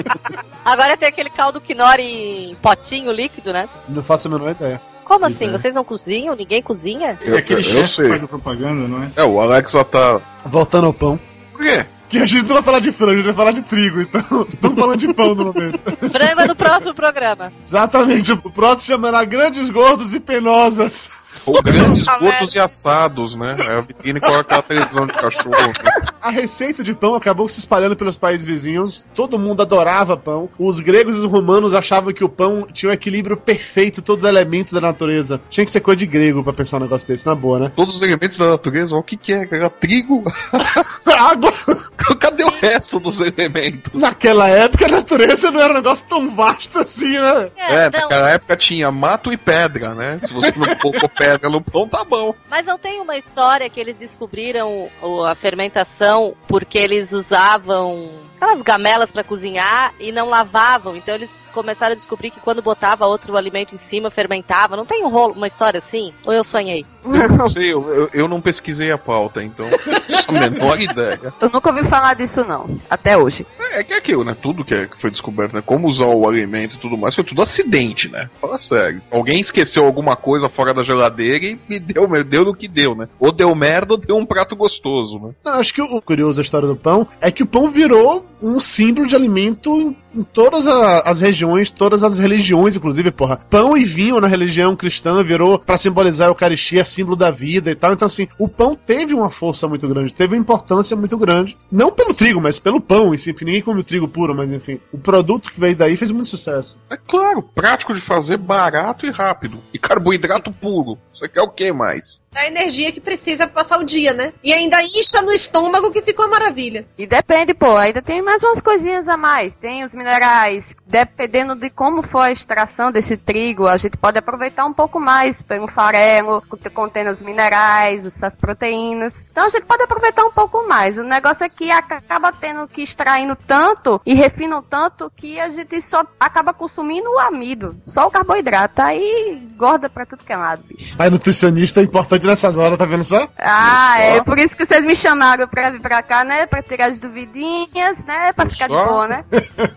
Agora 0.64 0.96
tem 0.96 1.08
aquele 1.08 1.30
caldo 1.30 1.60
quinor 1.60 1.98
em 1.98 2.54
potinho 2.56 3.10
líquido, 3.10 3.52
né? 3.52 3.68
Não 3.88 4.02
faço 4.02 4.28
a 4.28 4.30
menor 4.30 4.50
ideia. 4.50 4.80
Como 5.04 5.26
assim? 5.26 5.48
é. 5.48 5.50
Vocês 5.50 5.74
não 5.74 5.82
cozinham? 5.82 6.36
Ninguém 6.36 6.62
cozinha? 6.62 7.18
É 7.20 7.36
aquele 7.36 7.60
eu 7.60 7.64
chefe 7.64 8.02
que 8.02 8.08
faz 8.08 8.22
a 8.22 8.28
propaganda, 8.28 8.86
não 8.86 9.02
é? 9.02 9.10
É, 9.16 9.24
o 9.24 9.40
Alex 9.40 9.72
já 9.72 9.82
tá. 9.82 10.20
Voltando 10.46 10.86
ao 10.86 10.94
pão. 10.94 11.18
Por 11.50 11.64
quê? 11.64 11.84
Que 12.10 12.18
a 12.18 12.26
gente 12.26 12.44
não 12.46 12.54
vai 12.54 12.62
falar 12.62 12.80
de 12.80 12.90
frango, 12.90 13.12
a 13.12 13.16
gente 13.16 13.24
vai 13.26 13.34
falar 13.34 13.52
de 13.52 13.62
trigo, 13.62 14.00
então 14.00 14.22
estamos 14.48 14.78
falando 14.78 14.98
de 14.98 15.14
pão 15.14 15.32
no 15.32 15.44
momento. 15.44 15.78
Frango 16.10 16.40
é 16.40 16.46
no 16.46 16.56
próximo 16.56 16.92
programa. 16.92 17.52
Exatamente, 17.64 18.32
o 18.32 18.50
próximo 18.50 18.96
chamará 18.96 19.24
Grandes 19.24 19.70
Gordos 19.70 20.12
e 20.12 20.18
Penosas. 20.18 21.08
Ou 21.46 21.62
grandes 21.62 22.04
gordos 22.04 22.54
e 22.54 22.58
assados, 22.58 23.34
né? 23.34 23.56
É 23.58 23.78
a 23.78 23.80
vitrine 23.80 24.20
com 24.20 24.34
aquela 24.34 24.62
televisão 24.62 25.06
de 25.06 25.14
cachorro. 25.14 25.50
né? 25.50 26.10
A 26.20 26.30
receita 26.30 26.84
de 26.84 26.92
pão 26.94 27.14
acabou 27.14 27.48
se 27.48 27.58
espalhando 27.60 27.96
pelos 27.96 28.18
países 28.18 28.46
vizinhos, 28.46 29.06
todo 29.14 29.38
mundo 29.38 29.62
adorava 29.62 30.18
pão. 30.18 30.50
Os 30.58 30.78
gregos 30.78 31.16
e 31.16 31.20
os 31.20 31.24
romanos 31.24 31.72
achavam 31.72 32.12
que 32.12 32.22
o 32.22 32.28
pão 32.28 32.66
tinha 32.70 32.90
um 32.90 32.92
equilíbrio 32.92 33.38
perfeito, 33.38 34.02
todos 34.02 34.22
os 34.22 34.28
elementos 34.28 34.74
da 34.74 34.82
natureza. 34.82 35.40
Tinha 35.48 35.64
que 35.64 35.70
ser 35.70 35.80
coisa 35.80 35.98
de 35.98 36.06
grego 36.06 36.44
pra 36.44 36.52
pensar 36.52 36.76
um 36.76 36.80
negócio 36.80 37.08
desse, 37.08 37.24
na 37.26 37.34
boa, 37.34 37.58
né? 37.58 37.72
Todos 37.74 37.96
os 37.96 38.02
elementos 38.02 38.36
da 38.36 38.48
natureza, 38.48 38.94
o 38.96 39.02
que 39.02 39.16
que 39.16 39.32
é? 39.32 39.48
Era 39.50 39.70
trigo? 39.70 40.22
Água! 41.18 41.52
Cadê 42.20 42.44
o 42.44 42.50
resto 42.50 43.00
dos 43.00 43.18
elementos? 43.20 43.92
Naquela 43.94 44.48
época 44.48 44.86
a 44.86 44.88
natureza 44.88 45.50
não 45.50 45.60
era 45.60 45.72
um 45.72 45.76
negócio 45.76 46.04
tão 46.06 46.34
vasto 46.34 46.78
assim, 46.80 47.18
né? 47.18 47.50
É, 47.56 47.90
não, 47.90 48.00
naquela 48.00 48.30
época 48.30 48.56
tinha 48.56 48.90
mato 48.90 49.32
e 49.32 49.36
pedra, 49.36 49.94
né? 49.94 50.20
Se 50.22 50.32
você 50.32 50.52
não 50.56 50.74
colocou 50.76 51.08
pedra 51.20 51.50
no 51.50 51.60
pão, 51.60 51.86
tá 51.86 52.02
bom. 52.02 52.34
Mas 52.48 52.64
não 52.64 52.78
tem 52.78 52.98
uma 52.98 53.18
história 53.18 53.68
que 53.68 53.78
eles 53.78 53.98
descobriram 53.98 54.88
a 55.28 55.34
fermentação 55.34 56.34
porque 56.48 56.78
eles 56.78 57.12
usavam 57.12 58.08
aquelas 58.40 58.62
gamelas 58.62 59.12
pra 59.12 59.22
cozinhar 59.22 59.92
e 60.00 60.10
não 60.10 60.28
lavavam. 60.30 60.96
Então 60.96 61.14
eles 61.14 61.42
começaram 61.52 61.92
a 61.92 61.96
descobrir 61.96 62.30
que 62.30 62.40
quando 62.40 62.62
botava 62.62 63.06
outro 63.06 63.36
alimento 63.36 63.74
em 63.74 63.78
cima 63.78 64.10
fermentava. 64.10 64.76
Não 64.76 64.86
tem 64.86 65.04
um 65.04 65.08
rolo, 65.08 65.34
uma 65.34 65.46
história 65.46 65.78
assim? 65.78 66.12
Ou 66.24 66.32
eu 66.32 66.42
sonhei? 66.42 66.86
Eu 67.04 67.28
não 67.28 67.48
sei, 67.48 67.72
eu, 67.72 67.88
eu, 67.92 68.10
eu 68.12 68.28
não 68.28 68.40
pesquisei 68.40 68.90
a 68.90 68.98
pauta, 68.98 69.42
então 69.42 69.66
a 70.26 70.32
menor 70.32 70.80
ideia. 70.80 71.32
Eu 71.40 71.50
nunca 71.50 71.70
ouvi 71.70 71.84
falar 71.84 72.14
disso, 72.14 72.42
não. 72.44 72.78
Até 72.88 73.16
hoje. 73.16 73.46
É, 73.58 73.80
é 73.80 73.84
que 73.84 73.92
é 73.92 73.96
aquilo, 73.98 74.24
né? 74.24 74.34
Tudo 74.40 74.64
que, 74.64 74.74
é- 74.74 74.86
que 74.86 75.00
foi 75.00 75.10
descoberto, 75.10 75.54
né? 75.54 75.62
Como 75.64 75.86
usar 75.88 76.06
o 76.06 76.26
alimento 76.28 76.76
e 76.76 76.78
tudo 76.78 76.96
mais, 76.96 77.14
foi 77.14 77.24
tudo 77.24 77.42
acidente, 77.42 78.08
né? 78.08 78.30
Fala 78.40 78.58
sério. 78.58 79.02
Alguém 79.10 79.40
esqueceu 79.40 79.84
alguma 79.84 80.16
coisa 80.16 80.48
fora 80.48 80.72
da 80.72 80.82
geladeira 80.82 81.44
e 81.44 81.58
me 81.68 81.78
deu, 81.78 82.08
me 82.08 82.22
deu 82.24 82.44
no 82.44 82.54
que 82.54 82.68
deu, 82.68 82.94
né? 82.94 83.08
Ou 83.18 83.32
deu 83.32 83.54
merda 83.54 83.94
ou 83.94 83.98
deu 83.98 84.16
um 84.16 84.26
prato 84.26 84.54
gostoso, 84.56 85.18
né? 85.18 85.30
Não, 85.44 85.54
acho 85.58 85.74
que 85.74 85.82
o 85.82 86.00
curioso 86.00 86.36
da 86.36 86.42
história 86.42 86.68
do 86.68 86.76
pão 86.76 87.06
é 87.20 87.30
que 87.30 87.42
o 87.42 87.46
pão 87.46 87.68
virou 87.70 88.26
um 88.42 88.58
símbolo 88.58 89.06
de 89.06 89.14
alimento 89.14 89.94
em, 90.14 90.22
todas 90.22 90.66
a- 90.66 91.00
as 91.00 91.20
regiões, 91.20 91.70
todas 91.70 92.02
as 92.02 92.18
religiões, 92.18 92.76
inclusive, 92.76 93.10
porra. 93.10 93.38
Pão 93.48 93.76
e 93.76 93.84
vinho 93.84 94.20
na 94.20 94.26
religião 94.28 94.74
cristã 94.76 95.22
virou 95.22 95.58
pra 95.58 95.76
simbolizar 95.76 96.28
a 96.28 96.30
Eucaristia, 96.30 96.84
símbolo 96.84 97.16
da 97.16 97.30
vida 97.30 97.70
e 97.70 97.74
tal. 97.74 97.92
Então, 97.92 98.06
assim, 98.06 98.28
o 98.38 98.48
pão 98.48 98.74
teve 98.74 99.14
uma 99.14 99.30
força 99.30 99.68
muito 99.68 99.86
grande, 99.88 100.14
teve 100.14 100.34
uma 100.34 100.40
importância 100.40 100.96
muito 100.96 101.16
grande. 101.18 101.56
Não 101.70 101.90
pelo 101.92 102.14
trigo, 102.14 102.40
mas 102.40 102.58
pelo 102.58 102.80
pão 102.80 103.14
em 103.14 103.18
si, 103.18 103.32
porque 103.32 103.44
ninguém 103.44 103.62
come 103.62 103.80
o 103.80 103.84
trigo 103.84 104.08
puro, 104.08 104.34
mas 104.34 104.52
enfim. 104.52 104.80
O 104.92 104.98
produto 104.98 105.52
que 105.52 105.60
veio 105.60 105.76
daí 105.76 105.96
fez 105.96 106.10
muito 106.10 106.28
sucesso. 106.30 106.76
É 106.90 106.96
claro, 106.96 107.42
prático 107.42 107.94
de 107.94 108.00
fazer, 108.00 108.36
barato 108.36 109.06
e 109.06 109.10
rápido. 109.10 109.60
E 109.72 109.78
carboidrato 109.78 110.52
puro. 110.52 110.98
Você 111.14 111.28
quer 111.28 111.42
o 111.42 111.48
que 111.48 111.72
mais? 111.72 112.22
A 112.34 112.46
energia 112.46 112.92
que 112.92 113.00
precisa 113.00 113.44
pra 113.46 113.56
passar 113.62 113.78
o 113.78 113.84
dia, 113.84 114.14
né? 114.14 114.32
E 114.42 114.52
ainda 114.52 114.80
incha 114.82 115.20
no 115.20 115.32
estômago 115.32 115.90
que 115.90 116.00
ficou 116.00 116.24
uma 116.26 116.38
maravilha. 116.38 116.86
E 116.96 117.04
depende, 117.06 117.52
pô, 117.52 117.76
ainda 117.76 118.00
tem 118.00 118.22
mais 118.22 118.42
umas 118.42 118.60
coisinhas 118.60 119.08
a 119.08 119.16
mais. 119.16 119.56
Tem 119.56 119.84
os 119.84 119.92
minerais, 120.04 120.74
dependendo 120.86 121.54
de 121.54 121.68
como 121.70 122.02
for 122.02 122.20
a 122.22 122.32
extração 122.32 122.90
desse 122.90 123.16
trigo, 123.16 123.66
a 123.66 123.76
gente 123.76 123.96
pode 123.96 124.18
aproveitar 124.18 124.64
um 124.64 124.72
pouco 124.72 124.98
mais 124.98 125.42
pelo 125.42 125.68
farelo, 125.68 126.42
que 126.62 126.70
contém 126.70 127.06
os 127.08 127.20
minerais, 127.22 128.04
os- 128.06 128.22
as 128.22 128.34
proteínas. 128.34 129.24
Então 129.30 129.46
a 129.46 129.50
gente 129.50 129.64
pode 129.66 129.82
aproveitar 129.82 130.24
um 130.24 130.30
pouco 130.30 130.66
mais. 130.66 130.96
O 130.98 131.02
negócio 131.02 131.44
é 131.44 131.48
que 131.48 131.70
acaba 131.70 132.32
tendo 132.32 132.66
que 132.66 132.82
extraindo 132.82 133.36
tanto 133.46 134.00
e 134.06 134.14
refinam 134.14 134.62
tanto 134.62 135.10
que 135.14 135.38
a 135.38 135.48
gente 135.50 135.80
só 135.82 136.02
acaba 136.18 136.52
consumindo 136.54 137.10
o 137.10 137.18
amido, 137.18 137.76
só 137.86 138.06
o 138.06 138.10
carboidrato. 138.10 138.80
Aí 138.82 139.48
gorda 139.56 139.88
pra 139.88 140.06
tudo 140.06 140.24
que 140.24 140.32
é 140.32 140.36
lado, 140.36 140.62
bicho. 140.66 140.96
Aí, 140.98 141.10
nutricionista 141.10 141.80
é 141.80 141.84
importante 141.84 142.26
nessas 142.26 142.56
horas, 142.56 142.78
tá 142.78 142.84
vendo 142.86 143.04
só? 143.04 143.28
Ah, 143.38 144.00
é 144.00 144.22
por 144.22 144.38
isso 144.38 144.56
que 144.56 144.64
vocês 144.64 144.84
me 144.84 144.94
chamaram 144.96 145.46
pra 145.46 145.70
vir 145.70 145.80
pra 145.80 146.02
cá, 146.02 146.24
né? 146.24 146.46
Pra 146.46 146.62
tirar 146.62 146.88
as 146.88 146.98
duvidinhas, 146.98 148.02
né? 148.04 148.32
Pra 148.32 148.46
ficar 148.46 148.68
de 148.68 148.74
boa, 148.74 149.08
né? 149.08 149.24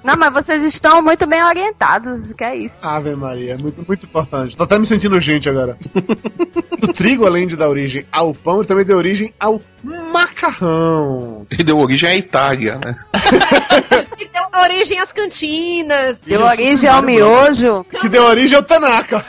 Não, 0.04 0.12
mas 0.17 0.34
vocês 0.34 0.63
estão 0.63 1.02
muito 1.02 1.26
bem 1.26 1.43
orientados, 1.43 2.34
que 2.34 2.43
é 2.43 2.56
isso. 2.56 2.80
Ave 2.82 3.15
Maria, 3.15 3.58
muito, 3.58 3.84
muito 3.88 4.06
importante. 4.06 4.56
Tô 4.56 4.63
até 4.63 4.78
me 4.78 4.86
sentindo 4.86 5.19
gente 5.19 5.49
agora. 5.49 5.78
o 6.82 6.93
trigo, 6.93 7.26
além 7.26 7.47
de 7.47 7.56
dar 7.56 7.69
origem 7.69 8.06
ao 8.12 8.34
pão, 8.34 8.58
ele 8.58 8.67
também 8.67 8.86
deu 8.86 8.97
origem 8.97 9.34
ao 9.39 9.62
macarrão. 9.84 11.45
E 11.52 11.63
deu 11.63 11.78
origem 11.78 12.10
à 12.10 12.15
Itália, 12.15 12.80
né? 12.84 12.95
Que 14.17 14.30
deu 14.30 14.43
origem 14.62 14.99
às 14.99 15.12
cantinas. 15.12 16.21
Deu 16.21 16.43
origem 16.43 16.89
ao 16.89 17.02
miojo. 17.02 17.84
Que 17.99 18.08
deu 18.08 18.23
origem 18.23 18.56
ao 18.56 18.63
Tanaka. 18.63 19.26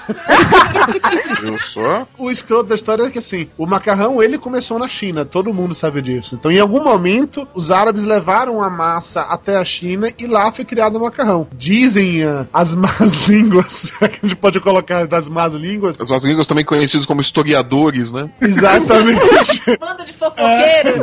Viu 1.40 1.58
só? 1.58 2.06
O 2.18 2.30
escroto 2.30 2.68
da 2.68 2.74
história 2.74 3.04
é 3.04 3.10
que 3.10 3.18
assim, 3.18 3.48
o 3.56 3.66
macarrão 3.66 4.22
ele 4.22 4.38
começou 4.38 4.78
na 4.78 4.86
China, 4.86 5.24
todo 5.24 5.54
mundo 5.54 5.74
sabe 5.74 6.02
disso. 6.02 6.34
Então, 6.34 6.50
em 6.50 6.60
algum 6.60 6.82
momento, 6.82 7.48
os 7.54 7.70
árabes 7.70 8.04
levaram 8.04 8.62
a 8.62 8.70
massa 8.70 9.22
até 9.22 9.56
a 9.56 9.64
China 9.64 10.12
e 10.18 10.26
lá 10.26 10.52
foi 10.52 10.64
criado 10.74 10.96
o 10.96 11.00
macarrão. 11.00 11.46
Dizem 11.56 12.24
ah, 12.24 12.48
as 12.52 12.74
más 12.74 13.26
línguas, 13.28 13.90
que 13.90 14.04
a 14.04 14.08
gente 14.08 14.36
pode 14.36 14.58
colocar 14.60 15.06
das 15.06 15.28
más 15.28 15.54
línguas. 15.54 16.00
As 16.00 16.10
más 16.10 16.24
línguas 16.24 16.48
também 16.48 16.64
conhecidos 16.64 17.06
como 17.06 17.20
historiadores, 17.20 18.10
né? 18.10 18.28
Exatamente. 18.40 19.20
Bando 19.78 20.04
de 20.04 20.12
fofoqueiros. 20.12 20.94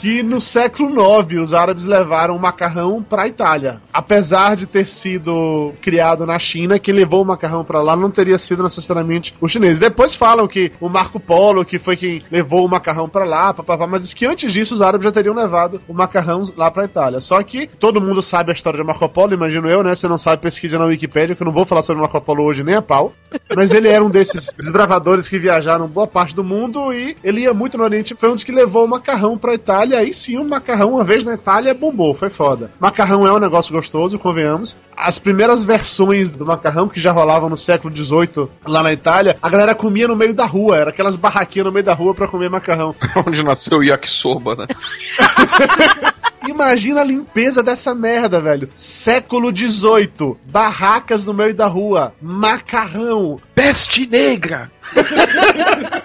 que 0.00 0.22
no 0.22 0.40
século 0.40 1.20
IX 1.20 1.40
os 1.40 1.54
árabes 1.54 1.86
levaram 1.86 2.36
o 2.36 2.40
macarrão 2.40 3.00
para 3.02 3.22
a 3.22 3.28
Itália. 3.28 3.80
Apesar 3.92 4.56
de 4.56 4.66
ter 4.66 4.86
sido 4.88 5.72
criado 5.80 6.26
na 6.26 6.38
China, 6.38 6.78
quem 6.78 6.92
levou 6.92 7.22
o 7.22 7.26
macarrão 7.26 7.64
para 7.64 7.80
lá 7.80 7.94
não 7.94 8.10
teria 8.10 8.38
sido 8.38 8.62
necessariamente 8.62 9.34
os 9.40 9.52
chineses. 9.52 9.78
Depois 9.78 10.16
falam 10.16 10.48
que 10.48 10.72
o 10.80 10.88
Marco 10.88 11.20
Polo, 11.20 11.64
que 11.64 11.78
foi 11.78 11.96
quem 11.96 12.22
levou 12.30 12.64
o 12.64 12.68
macarrão 12.68 13.08
para 13.08 13.24
lá, 13.24 13.54
papapá, 13.54 13.86
mas 13.86 14.00
diz 14.00 14.14
que 14.14 14.26
antes 14.26 14.52
disso 14.52 14.74
os 14.74 14.82
árabes 14.82 15.04
já 15.04 15.12
teriam 15.12 15.34
levado 15.34 15.80
o 15.86 15.94
macarrão 15.94 16.42
lá 16.56 16.70
para 16.70 16.82
a 16.82 16.86
Itália. 16.86 17.20
Só 17.20 17.40
que 17.42 17.68
todo 17.68 18.00
mundo 18.00 18.20
sabe 18.20 18.50
a 18.50 18.54
história 18.54 18.79
de 18.80 18.86
Marco 18.86 19.08
Polo, 19.08 19.34
imagino 19.34 19.68
eu, 19.68 19.82
né? 19.82 19.94
Se 19.94 20.08
não 20.08 20.18
sabe, 20.18 20.42
pesquisa 20.42 20.78
na 20.78 20.86
Wikipédia, 20.86 21.36
que 21.36 21.42
eu 21.42 21.44
não 21.44 21.52
vou 21.52 21.66
falar 21.66 21.82
sobre 21.82 22.00
Marco 22.00 22.20
Polo 22.20 22.44
hoje 22.44 22.62
nem 22.62 22.74
a 22.74 22.82
pau. 22.82 23.12
Mas 23.54 23.72
ele 23.72 23.88
era 23.88 24.02
um 24.02 24.10
desses 24.10 24.52
desbravadores 24.58 25.28
que 25.28 25.38
viajaram 25.38 25.86
boa 25.86 26.06
parte 26.06 26.34
do 26.34 26.42
mundo 26.42 26.92
e 26.92 27.16
ele 27.22 27.42
ia 27.42 27.54
muito 27.54 27.78
no 27.78 27.84
Oriente. 27.84 28.14
Foi 28.18 28.30
um 28.30 28.34
dos 28.34 28.44
que 28.44 28.52
levou 28.52 28.84
o 28.84 28.88
macarrão 28.88 29.36
pra 29.38 29.54
Itália. 29.54 29.98
Aí 29.98 30.12
sim, 30.12 30.36
o 30.36 30.44
macarrão, 30.44 30.94
uma 30.94 31.04
vez 31.04 31.24
na 31.24 31.34
Itália, 31.34 31.74
bombou. 31.74 32.14
Foi 32.14 32.30
foda. 32.30 32.70
Macarrão 32.80 33.26
é 33.26 33.32
um 33.32 33.38
negócio 33.38 33.72
gostoso, 33.72 34.18
convenhamos. 34.18 34.76
As 34.96 35.18
primeiras 35.18 35.64
versões 35.64 36.30
do 36.30 36.44
macarrão 36.44 36.88
que 36.88 37.00
já 37.00 37.12
rolavam 37.12 37.48
no 37.48 37.56
século 37.56 37.94
XVIII 37.94 38.48
lá 38.66 38.82
na 38.82 38.92
Itália, 38.92 39.36
a 39.40 39.48
galera 39.48 39.74
comia 39.74 40.08
no 40.08 40.16
meio 40.16 40.34
da 40.34 40.44
rua. 40.44 40.76
Era 40.76 40.90
aquelas 40.90 41.16
barraquinhas 41.16 41.66
no 41.66 41.72
meio 41.72 41.84
da 41.84 41.94
rua 41.94 42.14
pra 42.14 42.28
comer 42.28 42.50
macarrão. 42.50 42.94
Onde 43.26 43.42
nasceu 43.42 43.78
o 43.78 43.84
yakisoba, 43.84 44.56
né? 44.56 44.66
Imagina 46.48 47.02
a 47.02 47.04
limpeza 47.04 47.62
dessa 47.62 47.94
merda, 47.94 48.40
velho. 48.40 48.68
Século 48.74 49.54
XVIII. 49.56 50.36
Barracas 50.50 51.24
no 51.24 51.34
meio 51.34 51.54
da 51.54 51.66
rua. 51.66 52.14
Macarrão. 52.20 53.38
Peste 53.54 54.06
negra! 54.06 54.70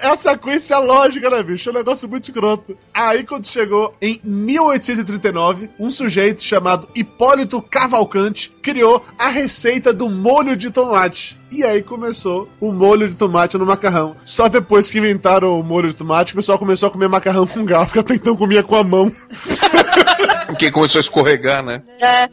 é 0.00 0.08
a 0.08 0.16
sequência 0.16 0.78
lógica, 0.78 1.30
né, 1.30 1.42
bicho? 1.42 1.68
É 1.68 1.72
um 1.72 1.76
negócio 1.76 2.08
muito 2.08 2.24
escroto. 2.24 2.76
Aí, 2.92 3.24
quando 3.24 3.46
chegou 3.46 3.94
em 4.00 4.20
1839, 4.22 5.70
um 5.78 5.90
sujeito 5.90 6.42
chamado 6.42 6.88
Hipólito 6.94 7.60
Cavalcante 7.62 8.54
criou 8.62 9.04
a 9.18 9.28
receita 9.28 9.92
do 9.92 10.08
molho 10.08 10.56
de 10.56 10.70
tomate. 10.70 11.38
E 11.50 11.62
aí 11.64 11.82
começou 11.82 12.48
o 12.60 12.72
molho 12.72 13.08
de 13.08 13.14
tomate 13.14 13.56
no 13.56 13.64
macarrão. 13.64 14.16
Só 14.24 14.48
depois 14.48 14.90
que 14.90 14.98
inventaram 14.98 15.58
o 15.58 15.62
molho 15.62 15.88
de 15.88 15.94
tomate, 15.94 16.32
o 16.32 16.36
pessoal 16.36 16.58
começou 16.58 16.88
a 16.88 16.92
comer 16.92 17.08
macarrão 17.08 17.46
com 17.46 17.64
garfo, 17.64 17.92
que 17.92 17.98
até 18.00 18.14
então 18.14 18.36
comia 18.36 18.62
com 18.62 18.76
a 18.76 18.84
mão. 18.84 19.10
Porque 20.56 20.70
começou 20.70 20.98
a 20.98 21.02
escorregar, 21.02 21.62
né? 21.62 21.82
É. 22.00 22.26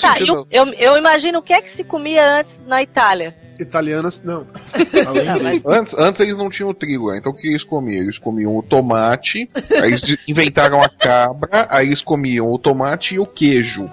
Tá, 0.00 0.20
eu, 0.20 0.46
eu, 0.50 0.66
eu 0.74 0.96
imagino 0.96 1.40
o 1.40 1.42
que 1.42 1.52
é 1.52 1.60
que 1.60 1.70
se 1.70 1.82
comia 1.82 2.38
antes 2.38 2.60
na 2.64 2.80
Itália. 2.80 3.36
Italianas, 3.58 4.22
não. 4.22 4.46
Antes, 5.66 5.94
antes 5.94 6.20
eles 6.20 6.36
não 6.36 6.48
tinham 6.48 6.72
trigo, 6.74 7.10
né? 7.10 7.18
então 7.18 7.32
o 7.32 7.34
que 7.34 7.48
eles 7.48 7.64
comiam? 7.64 8.02
Eles 8.02 8.18
comiam 8.18 8.56
o 8.56 8.62
tomate, 8.62 9.48
aí 9.70 9.88
eles 9.88 10.02
inventaram 10.28 10.82
a 10.82 10.88
cabra, 10.88 11.66
aí 11.70 11.86
eles 11.86 12.02
comiam 12.02 12.52
o 12.52 12.58
tomate 12.58 13.14
e 13.14 13.18
o 13.18 13.26
queijo. 13.26 13.88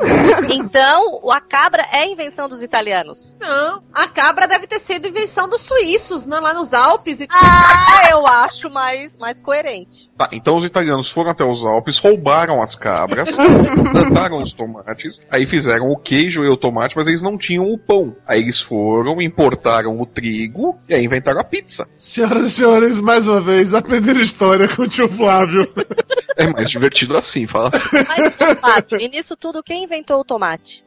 Então, 0.49 1.29
a 1.29 1.41
cabra 1.41 1.85
é 1.91 2.07
invenção 2.07 2.47
dos 2.47 2.61
italianos. 2.61 3.33
Não, 3.39 3.81
a 3.93 4.07
cabra 4.07 4.47
deve 4.47 4.67
ter 4.67 4.79
sido 4.79 5.07
invenção 5.07 5.47
dos 5.47 5.61
suíços, 5.61 6.25
né? 6.25 6.39
Lá 6.39 6.53
nos 6.53 6.73
Alpes 6.73 7.21
e 7.21 7.27
Ah, 7.31 8.09
eu 8.11 8.25
acho 8.27 8.69
mais, 8.69 9.15
mais 9.17 9.41
coerente. 9.41 10.09
Tá, 10.17 10.29
então 10.31 10.57
os 10.57 10.65
italianos 10.65 11.09
foram 11.09 11.31
até 11.31 11.43
os 11.43 11.63
Alpes, 11.65 11.99
roubaram 11.99 12.61
as 12.61 12.75
cabras, 12.75 13.29
plantaram 13.91 14.37
os 14.37 14.53
tomates, 14.53 15.19
aí 15.29 15.45
fizeram 15.45 15.89
o 15.89 15.97
queijo 15.97 16.43
e 16.43 16.47
o 16.47 16.57
tomate, 16.57 16.95
mas 16.95 17.07
eles 17.07 17.21
não 17.21 17.37
tinham 17.37 17.65
o 17.71 17.77
pão. 17.77 18.15
Aí 18.27 18.39
eles 18.39 18.61
foram, 18.61 19.21
importaram 19.53 19.99
o 19.99 20.05
trigo 20.05 20.79
e 20.89 20.95
aí 20.95 21.05
inventaram 21.05 21.39
a 21.39 21.43
pizza. 21.43 21.87
Senhoras 21.95 22.45
e 22.45 22.51
senhores, 22.51 22.99
mais 22.99 23.27
uma 23.27 23.39
vez, 23.39 23.73
aprender 23.73 24.15
história 24.17 24.67
com 24.67 24.83
o 24.83 24.87
tio 24.87 25.07
Flávio. 25.07 25.71
É 26.35 26.47
mais 26.47 26.67
divertido 26.67 27.15
assim, 27.15 27.45
fala 27.45 27.69
assim. 27.71 27.95
Mas, 28.07 28.59
Fábio, 28.59 28.99
e 28.99 29.07
nisso 29.07 29.37
tudo, 29.37 29.61
quem 29.61 29.83
inventou 29.83 30.19
o 30.19 30.25
tomate? 30.25 30.83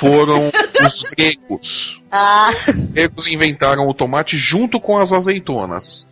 Foram 0.00 0.50
os 0.84 1.02
gregos. 1.12 2.02
Ah, 2.16 2.50
Os 2.68 2.92
gregos 2.92 3.26
inventaram 3.26 3.88
o 3.88 3.92
tomate 3.92 4.36
junto 4.36 4.80
com 4.80 4.96
as 4.96 5.12
azeitonas. 5.12 6.06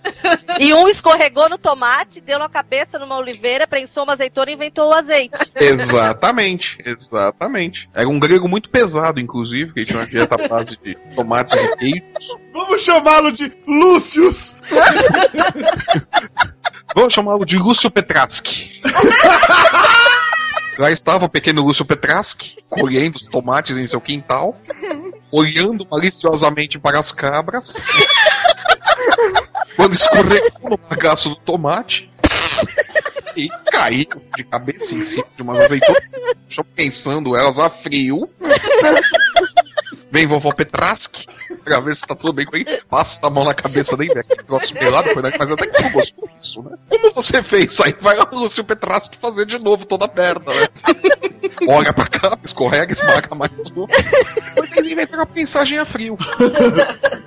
e 0.58 0.74
um 0.74 0.88
escorregou 0.88 1.48
no 1.48 1.56
tomate, 1.56 2.20
deu 2.20 2.40
na 2.40 2.48
cabeça 2.48 2.98
numa 2.98 3.16
oliveira, 3.16 3.68
prensou 3.68 4.02
uma 4.02 4.14
azeitona 4.14 4.50
e 4.50 4.54
inventou 4.54 4.90
o 4.90 4.92
azeite. 4.92 5.32
Exatamente, 5.54 6.76
exatamente. 6.84 7.88
Era 7.94 8.08
um 8.08 8.18
grego 8.18 8.48
muito 8.48 8.68
pesado, 8.68 9.20
inclusive, 9.20 9.72
que 9.72 9.84
tinha 9.84 10.00
uma 10.00 10.06
dieta 10.06 10.36
base 10.48 10.76
de 10.82 10.96
tomates 11.14 11.54
e 11.54 11.76
queijos. 11.76 12.02
Vamos 12.52 12.82
chamá-lo 12.82 13.30
de 13.30 13.52
Lúcius. 13.64 14.56
Vamos 16.96 17.12
chamá-lo 17.12 17.46
de 17.46 17.56
Lúcio 17.56 17.88
Petraski. 17.92 18.82
Lá 20.78 20.90
estava 20.90 21.26
o 21.26 21.28
pequeno 21.28 21.62
Lúcio 21.62 21.84
Petraski, 21.84 22.56
colhendo 22.68 23.16
os 23.16 23.28
tomates 23.28 23.76
em 23.76 23.86
seu 23.86 24.00
quintal, 24.00 24.56
olhando 25.30 25.86
maliciosamente 25.90 26.78
para 26.78 26.98
as 26.98 27.12
cabras, 27.12 27.74
quando 29.76 29.94
escorregou 29.94 30.70
no 30.70 30.78
bagaço 30.78 31.28
do 31.30 31.36
tomate 31.36 32.10
e 33.36 33.48
caiu 33.70 34.06
de 34.36 34.44
cabeça 34.44 34.94
em 34.94 35.02
cima 35.02 35.24
de 35.36 35.42
umas 35.42 35.60
azeitonas, 35.60 36.02
pensando 36.74 37.36
elas 37.36 37.58
a 37.58 37.68
frio. 37.68 38.28
Vem 40.12 40.26
vovó 40.26 40.52
Petraski 40.52 41.26
pra 41.64 41.80
ver 41.80 41.96
se 41.96 42.06
tá 42.06 42.14
tudo 42.14 42.34
bem 42.34 42.44
com 42.44 42.54
ele. 42.54 42.66
Passa 42.90 43.26
a 43.26 43.30
mão 43.30 43.44
na 43.44 43.54
cabeça 43.54 43.96
dele, 43.96 44.14
né? 44.14 44.22
Que 44.22 44.44
troço 44.44 44.74
pelado, 44.74 45.08
foi, 45.08 45.22
né? 45.22 45.32
Mas 45.38 45.50
até 45.50 45.66
que 45.66 45.82
ficou 45.82 45.92
gostoso, 45.92 46.62
né? 46.68 46.76
Como 46.90 47.14
você 47.14 47.42
fez 47.42 47.72
isso 47.72 47.82
aí? 47.82 47.96
Vai 47.98 48.18
o 48.18 48.34
Lúcio 48.34 48.62
Petraski 48.62 49.16
fazer 49.18 49.46
de 49.46 49.58
novo 49.58 49.86
toda 49.86 50.04
a 50.04 50.14
merda, 50.14 50.52
né? 50.52 50.68
Olha 51.66 51.94
pra 51.94 52.06
cá, 52.06 52.36
escorrega, 52.44 52.92
esmaga 52.92 53.34
mais 53.34 53.56
um. 53.74 53.86
Porque 54.54 54.80
eles 54.80 54.92
inventaram 54.92 55.22
a 55.22 55.28
mensagem 55.34 55.78
a 55.78 55.86
frio. 55.86 56.18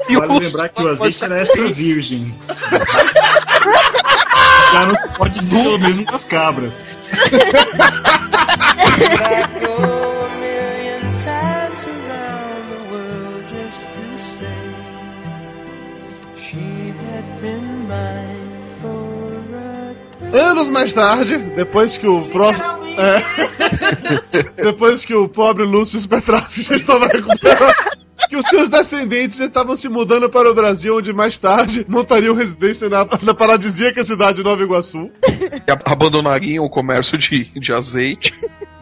E 0.07 0.15
Vale 0.15 0.39
lembrar 0.39 0.69
que 0.69 0.83
o 0.83 0.87
azeite 0.87 1.23
era 1.23 1.41
extra 1.41 1.67
virgem. 1.69 2.21
Já 4.73 4.85
não 4.85 4.93
se 4.93 5.11
pode 5.13 5.39
dizer 5.39 5.67
o 5.69 5.79
mesmo 5.79 6.05
das 6.05 6.25
cabras. 6.25 6.91
Anos 20.35 20.69
mais 20.69 20.93
tarde, 20.93 21.37
depois 21.37 21.97
que 21.97 22.07
o 22.07 22.23
prof... 22.27 22.59
É. 22.97 23.21
depois 24.63 25.03
que 25.05 25.13
o 25.13 25.27
pobre 25.27 25.65
Lúcio 25.65 26.07
Petrassi 26.07 26.63
já 26.63 26.75
estava 26.75 27.07
recuperado, 27.07 27.73
que 28.29 28.35
os 28.37 28.45
seus 28.45 28.69
descendentes 28.69 29.37
já 29.37 29.45
estavam 29.45 29.75
se 29.75 29.89
mudando 29.89 30.29
para 30.29 30.49
o 30.49 30.53
Brasil, 30.53 30.97
onde 30.97 31.11
mais 31.13 31.37
tarde 31.37 31.85
montariam 31.89 32.33
residência 32.33 32.89
na, 32.89 33.05
na 33.21 33.33
paradisíaca 33.33 34.03
cidade 34.03 34.37
de 34.37 34.43
Nova 34.43 34.63
Iguaçu. 34.63 35.09
E 35.67 35.71
ab- 35.71 35.83
abandonariam 35.85 36.63
o 36.63 36.69
comércio 36.69 37.17
de, 37.17 37.51
de 37.59 37.73
azeite. 37.73 38.33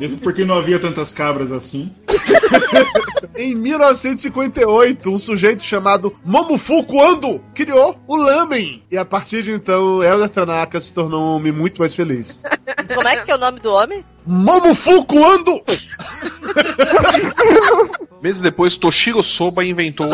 Mesmo 0.04 0.18
porque 0.18 0.43
não 0.43 0.56
havia 0.56 0.78
tantas 0.78 1.14
cabras 1.14 1.54
assim. 1.54 1.89
Em 3.38 3.56
1958, 3.56 5.10
um 5.10 5.18
sujeito 5.18 5.64
chamado 5.64 6.14
Momofuku 6.26 7.01
Ando 7.01 7.41
criou 7.56 7.97
o 8.06 8.18
lamen. 8.18 8.84
E 8.91 8.97
a 8.97 9.06
partir 9.06 9.43
de 9.43 9.51
então, 9.51 10.04
Elder 10.04 10.28
Tanaka 10.28 10.78
se 10.82 10.91
tornou 10.91 11.22
um 11.22 11.36
homem 11.38 11.54
muito 11.54 11.80
mais 11.80 11.93
feliz. 11.93 12.38
Como 12.93 13.08
é 13.08 13.24
que 13.24 13.32
é 13.32 13.36
o 13.36 13.38
nome 13.38 13.62
do 13.62 13.72
homem? 13.72 14.04
Momofuku 14.26 15.24
Ando! 15.24 15.64
Meses 18.22 18.41
depois, 18.41 18.76
Toshiro 18.76 19.24
Soba 19.24 19.64
inventou 19.64 20.06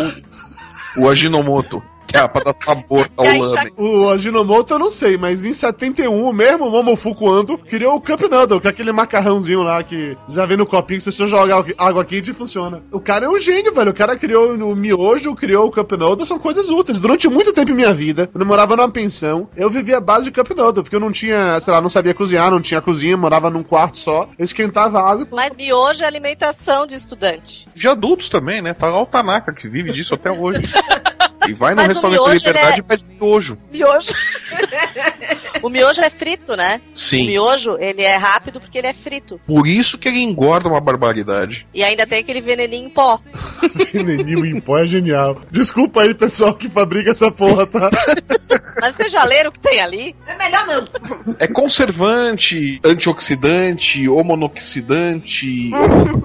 o 0.98 1.10
Ajinomoto, 1.10 1.82
é 2.18 2.28
pra 2.28 2.44
dar 2.44 2.56
sabor 2.64 3.10
ao 3.16 3.26
lamen. 3.26 3.74
O 3.78 4.10
Ajinomoto 4.10 4.74
eu 4.74 4.80
não 4.80 4.92
sei, 4.92 5.18
mas 5.18 5.46
em 5.46 5.54
71 5.54 6.24
o 6.24 6.34
mesmo 6.34 6.70
Momofuku 6.70 7.30
Ando 7.30 7.58
criou 7.58 7.96
o 7.96 8.02
Cup 8.02 8.22
Noodle, 8.30 8.60
que 8.60 8.68
é 8.68 8.70
aquele 8.70 8.92
macarrãozinho 8.92 9.62
lá 9.62 9.82
que 9.84 10.18
já 10.28 10.46
vem 10.46 10.58
no 10.58 10.66
copinho, 10.66 11.02
se 11.02 11.12
você 11.12 11.28
jogar 11.28 11.64
água 11.78 12.06
quente 12.06 12.34
funciona. 12.34 12.84
O 12.92 13.00
cara 13.00 13.26
é 13.26 13.30
um 13.30 13.40
gênio, 13.40 13.74
velho. 13.74 13.92
O 13.92 13.94
cara 13.94 14.16
criou 14.16 14.56
o 14.56 14.76
miojo, 14.76 15.36
criou 15.36 15.68
o 15.68 15.72
Cup 15.72 15.92
Noodle, 15.92 16.26
são 16.26 16.40
coisas 16.40 16.70
úteis. 16.70 17.00
Durante 17.00 17.28
muito 17.28 17.54
tempo 17.54 17.72
em 17.72 17.76
minha 17.76 17.94
vida, 17.94 18.28
quando 18.28 18.42
eu 18.42 18.48
morava 18.48 18.76
numa 18.76 18.90
pensão, 18.90 19.50
eu 19.56 19.70
vivia 19.70 19.98
a 19.98 20.02
base 20.02 20.26
de 20.26 20.32
Cup 20.32 20.50
Noodle, 20.52 20.84
porque 20.84 20.96
eu 20.96 21.00
não 21.00 21.12
tinha, 21.12 21.60
sei 21.60 21.74
lá, 21.74 21.82
não 21.82 21.90
sabia 21.90 22.14
cozinhar, 22.14 22.52
não 22.52 22.62
tinha 22.62 22.82
cozinha, 22.82 23.18
morava 23.18 23.50
num 23.50 23.64
quarto 23.64 23.98
só. 23.98 24.28
Eu 24.38 24.44
esquentava 24.44 25.00
água. 25.00 25.28
Mas 25.32 25.56
miojo 25.56 26.04
é 26.04 26.08
alimentação 26.08 26.86
de 26.86 26.96
estudante. 26.96 27.68
De 27.76 27.88
adultos 27.88 28.30
também, 28.30 28.62
né? 28.62 28.74
Tá 28.74 28.88
lá 28.88 29.02
o 29.02 29.06
Tanaka, 29.06 29.54
que 29.54 29.68
vive 29.68 29.92
disso 29.92 30.14
até 30.14 30.32
hoje. 30.32 30.62
E 31.48 31.54
vai 31.54 31.72
no 31.72 31.78
Mas 31.78 31.88
restaurante 31.88 32.20
miojo, 32.20 32.34
Liberdade 32.36 32.76
é- 32.76 32.80
e 32.80 32.84
pede 32.84 33.06
miojo. 33.06 33.58
Miojo. 33.72 34.14
o 35.64 35.70
miojo 35.70 36.02
é 36.02 36.10
frito, 36.10 36.56
né? 36.56 36.82
Sim. 36.94 37.24
O 37.24 37.28
miojo, 37.28 37.78
ele 37.80 38.02
é 38.02 38.16
rápido 38.16 38.60
porque 38.60 38.78
ele 38.78 38.88
é 38.88 38.94
frito. 38.94 39.40
Por 39.46 39.66
isso 39.68 39.98
que 39.98 40.08
ele 40.08 40.20
engorda 40.20 40.68
uma 40.68 40.82
barbaridade. 40.82 41.66
E 41.74 41.84
ainda 41.84 42.06
tem 42.06 42.20
aquele 42.20 42.42
veneninho 42.42 42.88
em 42.88 42.90
pó. 42.90 43.20
Veneninho 43.94 44.46
em 44.46 44.60
pó 44.60 44.78
é 44.80 44.88
genial. 44.88 45.40
Desculpa 45.50 46.02
aí, 46.02 46.14
pessoal, 46.14 46.54
que 46.54 46.70
fabrica 46.70 47.12
essa 47.12 47.32
porra, 47.32 47.66
tá? 47.66 47.90
Mas 48.82 48.96
vocês 48.96 49.12
já 49.12 49.24
leram 49.24 49.50
o 49.50 49.54
que 49.54 49.60
tem 49.60 49.82
ali? 49.82 50.16
É 50.26 50.38
melhor 50.38 50.66
não. 50.66 50.88
É 51.38 51.48
conservante, 51.48 52.80
antioxidante, 52.84 54.08
homonoxidante, 54.08 55.70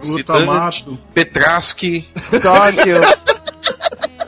Glutamato. 0.02 0.98
Petraski. 1.12 2.06
Sódio. 2.16 3.00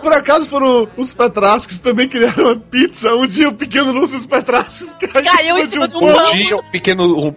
Por 0.07 0.13
acaso 0.13 0.49
foram 0.49 0.87
os 0.97 1.13
Petrasques 1.13 1.79
que 1.79 1.83
também 1.83 2.07
criaram 2.07 2.45
uma 2.45 2.57
pizza? 2.57 3.13
Um 3.13 3.27
dia 3.27 3.49
o 3.49 3.53
pequeno 3.53 3.91
Lúcio 3.91 4.29
Petrasques 4.29 4.95
caiu, 4.95 5.25
Caiu 5.25 5.59
em 5.59 5.69
cima 5.69 5.89
de 5.89 5.97
um 5.97 5.99
Um 5.99 6.13
pão. 6.15 6.33
dia, 6.33 6.57
um 6.57 6.63
pequeno, 6.71 7.27
um 7.27 7.35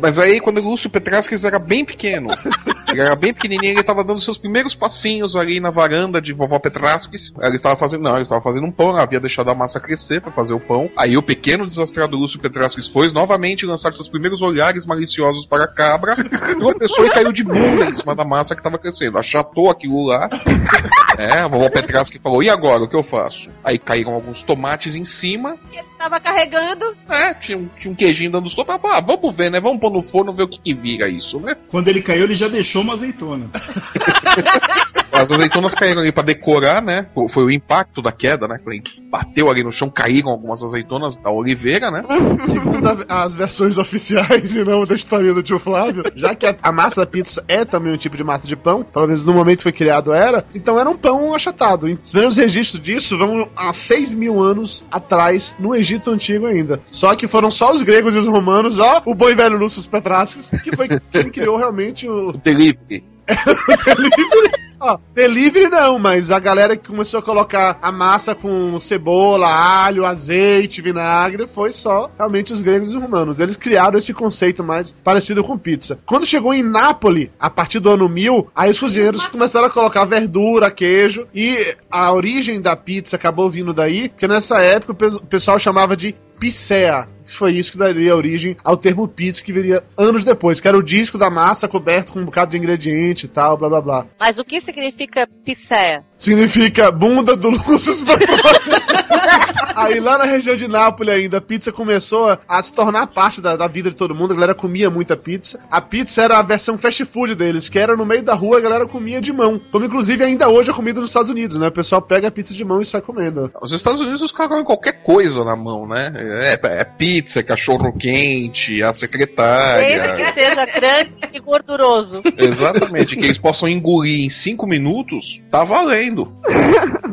Mas 0.00 0.16
aí, 0.16 0.40
quando 0.40 0.58
o 0.58 0.62
Lúcio 0.62 0.88
Petraski 0.88 1.34
era 1.44 1.58
bem 1.58 1.84
pequeno, 1.84 2.28
ele 2.88 3.00
era 3.00 3.16
bem 3.16 3.34
pequenininho, 3.34 3.72
ele 3.72 3.80
estava 3.80 4.04
dando 4.04 4.20
seus 4.20 4.38
primeiros 4.38 4.76
passinhos 4.76 5.34
ali 5.34 5.58
na 5.58 5.72
varanda 5.72 6.22
de 6.22 6.32
vovó 6.32 6.60
Petraskis. 6.60 7.32
Ele 7.42 7.56
estava 7.56 7.76
fazendo, 7.76 8.04
não, 8.04 8.12
ele 8.12 8.22
estava 8.22 8.40
fazendo 8.40 8.64
um 8.64 8.70
pão, 8.70 8.90
ela 8.90 9.02
havia 9.02 9.18
deixado 9.18 9.50
a 9.50 9.54
massa 9.56 9.80
crescer 9.80 10.20
para 10.20 10.30
fazer 10.30 10.54
o 10.54 10.60
pão. 10.60 10.88
Aí 10.96 11.16
o 11.16 11.22
pequeno 11.22 11.66
desastrado 11.66 12.16
Lúcio 12.16 12.38
Petraskis 12.38 12.86
foi 12.86 13.10
novamente 13.10 13.66
lançar 13.66 13.92
seus 13.92 14.08
primeiros 14.08 14.40
olhares 14.40 14.86
maliciosos 14.86 15.46
para 15.46 15.64
a 15.64 15.68
cabra, 15.68 16.14
tropeçou 16.60 17.06
e 17.06 17.10
caiu 17.10 17.32
de 17.32 17.42
bunda 17.42 17.86
em 17.86 17.92
cima 17.92 18.14
da 18.14 18.24
massa 18.24 18.54
que 18.54 18.60
estava 18.60 18.78
crescendo. 18.78 19.18
Achatou 19.18 19.68
aquilo 19.68 20.06
lá. 20.06 20.28
É, 21.16 21.38
a 21.38 21.46
vovó 21.46 21.70
Petraski 22.04 22.18
falou: 22.18 22.42
e 22.42 22.50
agora, 22.50 22.84
o 22.84 22.88
que 22.88 22.96
eu 22.96 23.02
faço? 23.02 23.50
Aí 23.62 23.78
caíram 23.78 24.12
alguns 24.12 24.42
tomates 24.42 24.94
em 24.94 25.04
cima. 25.04 25.56
Tava 25.98 26.20
carregando. 26.20 26.96
É, 27.08 27.34
tinha 27.34 27.58
um, 27.58 27.68
tinha 27.78 27.92
um 27.92 27.94
queijinho 27.94 28.30
dando 28.30 28.50
sopa. 28.50 28.72
Ela 28.72 28.80
falou, 28.80 28.96
ah, 28.96 29.00
vamos 29.00 29.36
ver, 29.36 29.50
né? 29.50 29.60
Vamos 29.60 29.80
pôr 29.80 29.90
no 29.90 30.02
forno 30.02 30.34
ver 30.34 30.44
o 30.44 30.48
que, 30.48 30.58
que 30.58 30.74
vira 30.74 31.08
isso, 31.08 31.40
né? 31.40 31.54
Quando 31.68 31.88
ele 31.88 32.02
caiu, 32.02 32.24
ele 32.24 32.34
já 32.34 32.48
deixou 32.48 32.82
uma 32.82 32.94
azeitona. 32.94 33.50
As 35.14 35.30
azeitonas 35.30 35.74
caíram 35.74 36.00
ali 36.02 36.10
pra 36.12 36.22
decorar, 36.22 36.82
né? 36.82 37.06
Foi 37.32 37.44
o 37.44 37.50
impacto 37.50 38.02
da 38.02 38.10
queda, 38.12 38.48
né? 38.48 38.58
Quando 38.62 38.82
bateu 39.10 39.48
ali 39.50 39.62
no 39.62 39.70
chão, 39.72 39.88
caíram 39.88 40.30
algumas 40.30 40.62
azeitonas 40.62 41.16
da 41.16 41.30
oliveira, 41.30 41.90
né? 41.90 42.02
Segundo 42.40 42.86
a- 43.08 43.22
as 43.22 43.34
versões 43.36 43.78
oficiais 43.78 44.54
e 44.56 44.64
não 44.64 44.84
da 44.84 44.94
história 44.94 45.32
do 45.32 45.42
tio 45.42 45.58
Flávio, 45.58 46.02
já 46.16 46.34
que 46.34 46.46
a, 46.46 46.56
a 46.62 46.72
massa 46.72 47.00
da 47.02 47.06
pizza 47.06 47.44
é 47.46 47.64
também 47.64 47.92
um 47.92 47.96
tipo 47.96 48.16
de 48.16 48.24
massa 48.24 48.46
de 48.46 48.56
pão, 48.56 48.82
pelo 48.82 49.06
menos 49.06 49.24
no 49.24 49.32
momento 49.32 49.58
que 49.58 49.62
foi 49.64 49.72
criado 49.72 50.12
era, 50.12 50.44
então 50.54 50.78
era 50.78 50.90
um 50.90 50.96
pão 50.96 51.32
achatado. 51.34 51.86
Os 52.02 52.10
primeiros 52.10 52.36
registros 52.36 52.80
disso 52.80 53.16
vão 53.16 53.48
há 53.56 53.72
6 53.72 54.14
mil 54.14 54.42
anos 54.42 54.84
atrás, 54.90 55.54
no 55.58 55.74
Egito 55.74 56.10
Antigo 56.10 56.46
ainda. 56.46 56.80
Só 56.90 57.14
que 57.14 57.28
foram 57.28 57.50
só 57.50 57.72
os 57.72 57.82
gregos 57.82 58.14
e 58.14 58.18
os 58.18 58.26
romanos, 58.26 58.78
ó, 58.78 59.00
o 59.06 59.14
bom 59.14 59.28
e 59.30 59.34
velho 59.34 59.56
Lúcio 59.56 59.88
Petrasques, 59.88 60.50
que 60.62 60.74
foi 60.76 60.88
quem 60.88 61.30
criou 61.30 61.56
realmente 61.56 62.08
o, 62.08 62.32
Delivery. 62.32 63.04
Ó, 64.86 64.98
delivery 65.14 65.68
não, 65.70 65.98
mas 65.98 66.30
a 66.30 66.38
galera 66.38 66.76
que 66.76 66.88
começou 66.88 67.20
a 67.20 67.22
colocar 67.22 67.78
a 67.80 67.90
massa 67.90 68.34
com 68.34 68.78
cebola, 68.78 69.48
alho, 69.48 70.04
azeite, 70.04 70.82
vinagre, 70.82 71.46
foi 71.46 71.72
só 71.72 72.10
realmente 72.18 72.52
os 72.52 72.60
gregos 72.60 72.90
e 72.90 72.94
os 72.96 73.00
romanos. 73.00 73.40
Eles 73.40 73.56
criaram 73.56 73.96
esse 73.96 74.12
conceito 74.12 74.62
mais 74.62 74.92
parecido 74.92 75.42
com 75.42 75.56
pizza. 75.56 75.98
Quando 76.04 76.26
chegou 76.26 76.52
em 76.52 76.62
Nápoles, 76.62 77.30
a 77.40 77.48
partir 77.48 77.80
do 77.80 77.88
ano 77.88 78.08
1000, 78.10 78.48
aí 78.54 78.70
os 78.70 78.78
cozinheiros 78.78 79.24
começaram 79.26 79.68
a 79.68 79.70
colocar 79.70 80.04
verdura, 80.04 80.70
queijo, 80.70 81.26
e 81.34 81.74
a 81.90 82.12
origem 82.12 82.60
da 82.60 82.76
pizza 82.76 83.16
acabou 83.16 83.48
vindo 83.48 83.72
daí, 83.72 84.10
porque 84.10 84.28
nessa 84.28 84.60
época 84.60 84.92
o 84.92 84.94
pe- 84.94 85.06
o 85.16 85.20
pessoal 85.26 85.58
chamava 85.58 85.96
de 85.96 86.14
picea. 86.38 87.08
Foi 87.26 87.52
isso 87.52 87.72
que 87.72 87.78
daria 87.78 88.14
origem 88.14 88.56
ao 88.62 88.76
termo 88.76 89.08
pizza 89.08 89.42
que 89.42 89.52
viria 89.52 89.82
anos 89.96 90.24
depois, 90.24 90.60
que 90.60 90.68
era 90.68 90.76
o 90.76 90.82
disco 90.82 91.16
da 91.16 91.30
massa 91.30 91.66
coberto 91.66 92.12
com 92.12 92.20
um 92.20 92.24
bocado 92.26 92.50
de 92.50 92.58
ingrediente 92.58 93.26
e 93.26 93.28
tal, 93.28 93.56
blá 93.56 93.68
blá 93.68 93.80
blá. 93.80 94.06
Mas 94.20 94.38
o 94.38 94.44
que 94.44 94.60
significa 94.60 95.26
pisséia? 95.44 96.04
Significa 96.16 96.90
bunda 96.90 97.36
do 97.36 97.50
Lúcio 97.50 98.04
Barbosa. 98.04 98.72
Aí 99.74 99.98
lá 99.98 100.18
na 100.18 100.24
região 100.24 100.54
de 100.54 100.68
Nápoles 100.68 101.14
ainda, 101.14 101.38
a 101.38 101.40
pizza 101.40 101.72
começou 101.72 102.30
a, 102.30 102.38
a 102.46 102.62
se 102.62 102.72
tornar 102.72 103.08
parte 103.08 103.40
da, 103.40 103.56
da 103.56 103.66
vida 103.66 103.90
de 103.90 103.96
todo 103.96 104.14
mundo. 104.14 104.30
A 104.30 104.34
galera 104.34 104.54
comia 104.54 104.88
muita 104.88 105.16
pizza. 105.16 105.58
A 105.68 105.80
pizza 105.80 106.22
era 106.22 106.38
a 106.38 106.42
versão 106.42 106.78
fast 106.78 107.04
food 107.04 107.34
deles, 107.34 107.68
que 107.68 107.78
era 107.78 107.96
no 107.96 108.06
meio 108.06 108.22
da 108.22 108.34
rua, 108.34 108.58
a 108.58 108.60
galera 108.60 108.86
comia 108.86 109.20
de 109.20 109.32
mão. 109.32 109.60
Como 109.72 109.84
inclusive 109.84 110.22
ainda 110.22 110.48
hoje 110.48 110.70
é 110.70 110.74
comida 110.74 111.00
nos 111.00 111.10
Estados 111.10 111.30
Unidos, 111.30 111.56
né? 111.56 111.68
O 111.68 111.72
pessoal 111.72 112.00
pega 112.00 112.28
a 112.28 112.30
pizza 112.30 112.54
de 112.54 112.64
mão 112.64 112.80
e 112.80 112.84
sai 112.84 113.00
comendo. 113.00 113.50
Os 113.60 113.72
Estados 113.72 114.00
Unidos 114.00 114.22
os 114.22 114.30
caras 114.30 114.50
comem 114.50 114.64
qualquer 114.64 115.02
coisa 115.02 115.44
na 115.44 115.56
mão, 115.56 115.88
né? 115.88 116.12
É, 116.24 116.58
é 116.62 116.84
pizza, 116.84 117.40
é 117.40 117.42
cachorro 117.42 117.92
quente, 117.92 118.82
a 118.82 118.86
Desde 118.86 119.06
que 119.06 119.12
secretária. 119.12 120.32
seja 120.32 120.64
grande 120.66 121.12
e 121.32 121.40
gorduroso. 121.40 122.22
Exatamente, 122.36 123.16
que 123.16 123.24
eles 123.24 123.38
possam 123.38 123.68
engolir 123.68 124.26
em 124.26 124.30
5 124.30 124.66
minutos, 124.66 125.40
tá 125.50 125.64
valendo. 125.64 126.32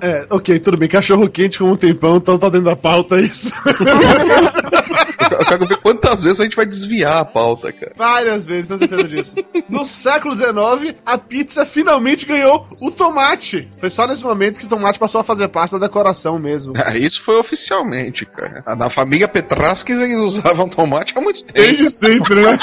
É, 0.01 0.25
ok, 0.29 0.59
tudo 0.59 0.77
bem. 0.77 0.89
Cachorro 0.89 1.29
quente 1.29 1.59
com 1.59 1.65
um 1.65 1.75
tempão, 1.75 2.17
então 2.17 2.37
tá 2.37 2.49
dentro 2.49 2.65
da 2.65 2.75
pauta 2.75 3.19
isso. 3.19 3.51
Eu 5.39 5.45
quero 5.45 5.65
ver 5.65 5.77
quantas 5.77 6.23
vezes 6.23 6.39
a 6.39 6.43
gente 6.43 6.55
vai 6.55 6.65
desviar 6.65 7.17
a 7.17 7.25
pauta, 7.25 7.71
cara. 7.71 7.93
Várias 7.95 8.45
vezes, 8.45 8.67
tenho 8.67 8.79
certeza 8.79 9.07
disso. 9.07 9.35
No 9.69 9.85
século 9.85 10.35
XIX, 10.35 10.95
a 11.05 11.17
pizza 11.17 11.65
finalmente 11.65 12.25
ganhou 12.25 12.67
o 12.79 12.91
tomate. 12.91 13.69
Foi 13.79 13.89
só 13.89 14.07
nesse 14.07 14.23
momento 14.23 14.59
que 14.59 14.65
o 14.65 14.69
tomate 14.69 14.99
passou 14.99 15.21
a 15.21 15.23
fazer 15.23 15.47
parte 15.47 15.71
da 15.71 15.79
decoração 15.79 16.37
mesmo. 16.39 16.73
Ah, 16.75 16.97
Isso 16.97 17.23
foi 17.23 17.35
oficialmente, 17.39 18.25
cara. 18.25 18.63
Na 18.75 18.89
família 18.89 19.27
Petrasques 19.27 19.99
eles 19.99 20.19
usavam 20.19 20.67
tomate 20.69 21.13
há 21.15 21.21
muito 21.21 21.43
tempo. 21.43 21.53
Desde 21.53 21.89
sempre, 21.89 22.41
né? 22.41 22.57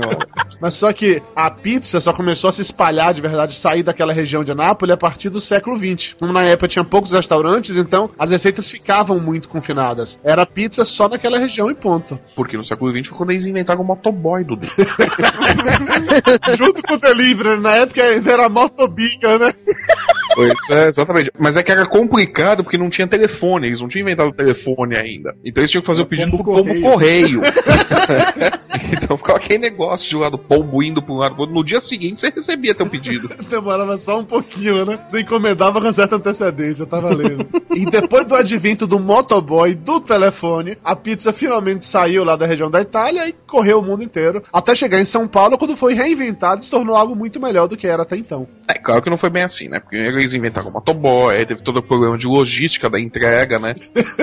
Mas 0.60 0.74
só 0.74 0.92
que 0.92 1.22
a 1.34 1.50
pizza 1.50 2.00
só 2.00 2.12
começou 2.12 2.48
a 2.48 2.52
se 2.52 2.62
espalhar 2.62 3.14
de 3.14 3.20
verdade, 3.20 3.54
sair 3.54 3.82
daquela 3.82 4.12
região 4.12 4.44
de 4.44 4.54
Nápoles 4.54 4.94
a 4.94 4.96
partir 4.96 5.28
do 5.30 5.40
século 5.40 5.76
XX. 5.76 6.14
Como 6.18 6.32
na 6.32 6.42
época 6.42 6.68
tinha 6.68 6.84
poucos 6.84 7.12
restaurantes, 7.12 7.76
então 7.76 8.10
as 8.18 8.30
receitas 8.30 8.70
ficavam 8.70 9.18
muito 9.18 9.48
confinadas. 9.48 10.18
Era 10.22 10.44
pizza 10.44 10.84
só 10.84 11.08
naquela 11.08 11.38
região 11.38 11.70
e 11.70 11.74
ponto. 11.74 12.09
Porque 12.34 12.56
no 12.56 12.64
século 12.64 12.90
XX 12.90 13.08
foi 13.08 13.18
quando 13.18 13.30
eles 13.30 13.46
inventaram 13.46 13.82
o 13.82 13.84
motoboy, 13.84 14.44
Dudu. 14.44 14.66
Junto 16.56 16.82
com 16.82 16.94
o 16.94 16.98
delivery, 16.98 17.60
na 17.60 17.76
época 17.76 18.02
ainda 18.02 18.32
era 18.32 18.48
motobica, 18.48 19.38
né? 19.38 19.52
Pois 20.34 20.52
é, 20.70 20.88
exatamente. 20.88 21.30
Mas 21.38 21.56
é 21.56 21.62
que 21.62 21.72
era 21.72 21.86
complicado 21.86 22.62
porque 22.62 22.78
não 22.78 22.88
tinha 22.90 23.06
telefone, 23.06 23.66
eles 23.66 23.80
não 23.80 23.88
tinham 23.88 24.02
inventado 24.02 24.28
o 24.28 24.34
telefone 24.34 24.96
ainda. 24.98 25.34
Então 25.44 25.62
eles 25.62 25.70
tinham 25.70 25.82
que 25.82 25.86
fazer 25.86 26.02
o 26.02 26.06
pedido 26.06 26.30
Pombo 26.30 26.44
pombo 26.44 26.80
correio. 26.80 27.40
então 28.92 29.16
ficava 29.16 29.38
aquele 29.38 29.58
negócio 29.58 30.08
de 30.08 30.16
lado, 30.16 30.38
pombo 30.38 30.82
indo 30.82 31.02
pra 31.02 31.14
um 31.14 31.18
lado 31.18 31.32
pro 31.34 31.42
outro. 31.42 31.54
No 31.54 31.64
dia 31.64 31.80
seguinte 31.80 32.20
você 32.20 32.32
recebia 32.34 32.74
teu 32.74 32.86
pedido. 32.86 33.28
Demorava 33.48 33.96
só 33.98 34.18
um 34.18 34.24
pouquinho, 34.24 34.84
né? 34.84 34.98
Você 35.04 35.20
encomendava 35.20 35.80
com 35.80 35.92
certa 35.92 36.16
antecedência, 36.16 36.86
tá 36.86 37.00
valendo. 37.00 37.46
e 37.74 37.84
depois 37.86 38.24
do 38.24 38.34
advento 38.34 38.86
do 38.86 39.00
motoboy, 39.00 39.74
do 39.74 40.00
telefone, 40.00 40.76
a 40.84 40.94
pizza 40.94 41.32
finalmente 41.32 41.84
saiu 41.84 42.24
lá 42.24 42.36
da 42.36 42.46
região 42.46 42.70
da 42.70 42.80
Itália 42.80 43.28
e 43.28 43.32
correu 43.46 43.80
o 43.80 43.82
mundo 43.82 44.04
inteiro, 44.04 44.42
até 44.52 44.74
chegar 44.74 45.00
em 45.00 45.04
São 45.04 45.26
Paulo, 45.26 45.58
quando 45.58 45.76
foi 45.76 45.94
reinventado 45.94 46.60
e 46.60 46.64
se 46.64 46.70
tornou 46.70 46.96
algo 46.96 47.16
muito 47.16 47.40
melhor 47.40 47.66
do 47.66 47.76
que 47.76 47.86
era 47.86 48.02
até 48.02 48.16
então. 48.16 48.46
É 48.68 48.78
claro 48.78 49.02
que 49.02 49.10
não 49.10 49.16
foi 49.16 49.30
bem 49.30 49.42
assim, 49.42 49.68
né? 49.68 49.80
Porque 49.80 49.96
eles 50.20 50.34
inventaram 50.34 50.68
o 50.68 50.72
motoboy, 50.72 51.36
aí 51.36 51.46
teve 51.46 51.62
todo 51.62 51.78
o 51.78 51.86
problema 51.86 52.16
de 52.16 52.26
logística 52.26 52.88
da 52.88 53.00
entrega, 53.00 53.58
né? 53.58 53.74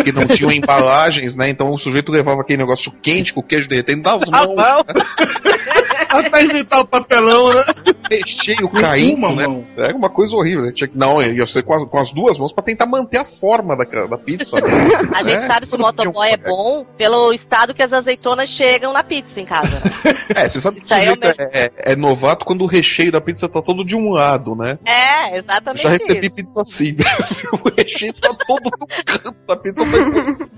Que 0.03 0.11
não 0.11 0.27
tinham 0.27 0.51
embalagens, 0.51 1.35
né? 1.35 1.49
Então 1.49 1.71
o 1.71 1.77
sujeito 1.77 2.11
levava 2.11 2.41
aquele 2.41 2.59
negócio 2.59 2.91
quente 3.01 3.33
com 3.33 3.39
o 3.39 3.43
queijo 3.43 3.69
derretendo 3.69 4.03
das 4.03 4.21
mãos. 4.29 4.55
Até 6.25 6.43
inventar 6.43 6.79
o 6.81 6.87
papelão, 6.87 7.53
né? 7.53 7.63
Recheio 8.09 8.69
Com 8.69 8.79
caindo, 8.81 9.17
uma 9.17 9.35
né? 9.35 9.47
mão. 9.47 9.65
Era 9.77 9.95
uma 9.95 10.09
coisa 10.09 10.35
horrível, 10.35 10.63
né? 10.65 10.71
Tinha 10.73 10.87
que, 10.87 10.97
não, 10.97 11.21
ia 11.21 11.45
ser 11.45 11.61
com 11.63 11.73
as, 11.73 11.83
com 11.89 11.97
as 11.99 12.11
duas 12.13 12.37
mãos 12.37 12.53
pra 12.53 12.63
tentar 12.63 12.85
manter 12.85 13.17
a 13.17 13.25
forma 13.39 13.75
da, 13.75 13.83
da 14.07 14.17
pizza. 14.17 14.55
né? 14.61 14.67
A 15.13 15.23
gente 15.23 15.35
É, 15.43 15.47
sabe 15.47 15.65
se 15.67 15.75
o 15.75 15.79
motoboy 15.79 16.29
um- 16.29 16.31
é 16.33 16.37
bom 16.37 16.85
pelo 16.97 17.33
estado 17.33 17.73
que 17.73 17.83
as 17.83 17.91
azeitonas 17.93 18.49
chegam 18.49 18.93
na 18.93 19.03
pizza 19.03 19.39
em 19.41 19.45
casa. 19.45 19.69
né? 19.83 20.13
É, 20.35 20.49
você 20.49 20.59
sabe 20.59 20.77
que 20.77 20.83
o 20.83 20.85
Isso 20.85 20.93
aí 20.93 21.05
é 21.07 21.11
o 21.11 21.15
é, 21.21 21.35
é- 21.65 21.71
é 21.93 21.95
novato 21.95 22.45
quando 22.45 22.61
o 22.63 22.67
recheio 22.67 23.11
da 23.11 23.21
pizza 23.21 23.47
tá 23.47 23.61
todo 23.61 23.83
de 23.85 23.95
um 23.95 24.09
lado, 24.11 24.55
né? 24.55 24.77
É, 24.85 25.35
Eu 25.35 25.39
exatamente 25.41 25.83
já 25.83 25.89
recebi 25.89 26.27
isso. 26.27 26.35
pizza 26.35 26.61
assim, 26.61 26.95
o 27.65 27.69
recheio 27.75 28.13
tá 28.13 28.33
todo 28.45 28.69
no 28.79 28.87
canto 29.05 29.37
da 29.47 29.55
pizza. 29.55 29.83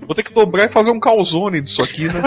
Vou 0.06 0.14
ter 0.14 0.22
que 0.24 0.32
dobrar 0.32 0.64
e 0.68 0.72
fazer 0.72 0.90
um 0.90 0.98
calzone 1.00 1.60
disso 1.60 1.80
aqui, 1.82 2.04
né? 2.08 2.20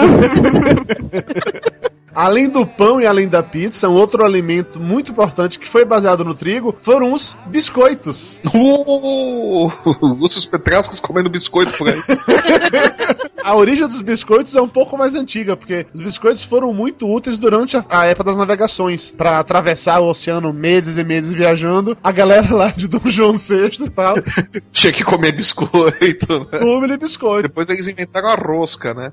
Além 2.14 2.48
do 2.48 2.66
pão 2.66 3.00
e 3.00 3.06
além 3.06 3.28
da 3.28 3.42
pizza, 3.42 3.88
um 3.88 3.94
outro 3.94 4.24
alimento 4.24 4.80
muito 4.80 5.10
importante 5.10 5.58
que 5.58 5.68
foi 5.68 5.84
baseado 5.84 6.24
no 6.24 6.34
trigo 6.34 6.74
foram 6.80 7.12
os 7.12 7.36
biscoitos. 7.46 8.40
Uh, 8.54 9.70
Lúcio 10.20 10.48
Petrascos 10.50 11.00
comendo 11.00 11.30
biscoito 11.30 11.76
por 11.76 11.88
aí. 11.88 12.00
A 13.44 13.54
origem 13.54 13.86
dos 13.86 14.00
biscoitos 14.00 14.56
é 14.56 14.62
um 14.62 14.68
pouco 14.68 14.96
mais 14.96 15.14
antiga, 15.14 15.54
porque 15.54 15.86
os 15.92 16.00
biscoitos 16.00 16.42
foram 16.42 16.72
muito 16.72 17.06
úteis 17.06 17.36
durante 17.36 17.76
a, 17.76 17.84
a 17.90 18.06
época 18.06 18.24
das 18.24 18.38
navegações. 18.38 19.10
Pra 19.10 19.38
atravessar 19.38 20.00
o 20.00 20.08
oceano 20.08 20.50
meses 20.50 20.96
e 20.96 21.04
meses 21.04 21.30
viajando, 21.34 21.94
a 22.02 22.10
galera 22.10 22.54
lá 22.54 22.70
de 22.70 22.88
Dom 22.88 23.02
João 23.04 23.34
VI 23.34 23.84
e 23.84 23.90
tal, 23.90 24.14
Tinha 24.72 24.94
que 24.94 25.04
comer 25.04 25.32
biscoito, 25.32 26.48
né? 26.50 26.58
come 26.58 26.96
biscoito. 26.96 27.48
Depois 27.48 27.68
eles 27.68 27.86
inventaram 27.86 28.28
a 28.28 28.34
rosca, 28.34 28.94
né? 28.94 29.12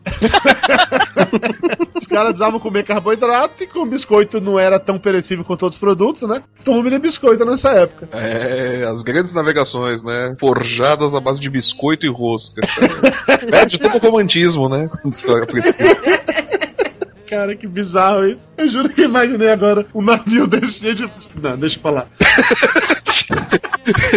Os 1.93 2.07
caras 2.07 2.29
precisavam 2.29 2.57
comer 2.57 2.83
carboidrato 2.91 3.63
e 3.63 3.67
com 3.67 3.87
biscoito 3.87 4.41
não 4.41 4.59
era 4.59 4.77
tão 4.77 4.97
perecível 4.99 5.45
quanto 5.45 5.63
outros 5.63 5.79
produtos, 5.79 6.23
né? 6.23 6.43
Tome 6.63 6.99
biscoito 6.99 7.45
nessa 7.45 7.71
época. 7.71 8.09
É, 8.11 8.85
as 8.85 9.01
grandes 9.01 9.31
navegações, 9.33 10.03
né? 10.03 10.35
Forjadas 10.39 11.15
à 11.15 11.19
base 11.21 11.39
de 11.39 11.49
biscoito 11.49 12.05
e 12.05 12.09
rosca. 12.09 12.61
Perde 13.49 13.79
todo 13.79 13.95
o 13.95 13.99
romantismo, 13.99 14.67
né? 14.67 14.89
Cara, 17.29 17.55
que 17.55 17.65
bizarro 17.65 18.27
isso. 18.27 18.49
Eu 18.57 18.67
juro 18.67 18.89
que 18.89 19.03
imaginei 19.03 19.49
agora 19.49 19.85
um 19.95 20.01
navio 20.01 20.45
desse 20.45 20.79
cheio 20.79 20.95
de. 20.95 21.09
Não, 21.41 21.57
deixa 21.57 21.77
eu 21.77 21.81
falar. 21.81 22.07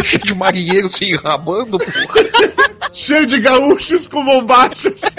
Cheio 0.04 0.22
de 0.24 0.34
marinheiro 0.34 0.88
se 0.88 1.06
enrabando, 1.06 1.78
porra. 1.78 2.90
cheio 2.92 3.24
de 3.24 3.40
gaúchos 3.40 4.06
com 4.06 4.22
bombachas. 4.24 5.16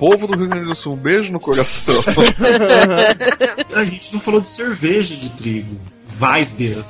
Povo 0.00 0.26
do 0.26 0.34
Rio 0.36 0.48
Grande 0.48 0.64
do 0.66 0.74
Sul, 0.74 0.94
um 0.94 0.96
beijo 0.96 1.30
no 1.30 1.38
coração. 1.38 1.94
A 3.76 3.84
gente 3.84 4.14
não 4.14 4.20
falou 4.20 4.40
de 4.40 4.46
cerveja 4.48 5.14
de 5.14 5.30
trigo. 5.36 5.76
Weissbier. 6.20 6.82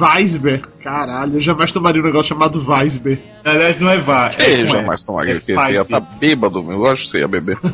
Weisber. 0.00 0.62
Caralho, 0.82 1.36
eu 1.36 1.40
jamais 1.40 1.70
tomaria 1.70 2.00
um 2.00 2.04
negócio 2.06 2.28
chamado 2.30 2.58
Weisber. 2.66 3.20
Aliás, 3.44 3.78
não 3.78 3.90
é 3.90 3.96
Weissbier. 3.96 4.40
Ei, 4.40 4.62
É, 4.62 4.66
jamais 4.66 5.02
tomaria, 5.04 5.32
é 5.32 5.34
porque 5.36 5.54
você 5.54 5.72
ia 5.72 5.82
estar 5.82 5.96
Weissbier. 5.98 6.18
bêbado, 6.20 6.62
meu. 6.64 6.78
Eu 6.78 6.86
acho 6.86 7.02
que 7.04 7.10
você 7.10 7.18
ia 7.18 7.28
beber. 7.28 7.58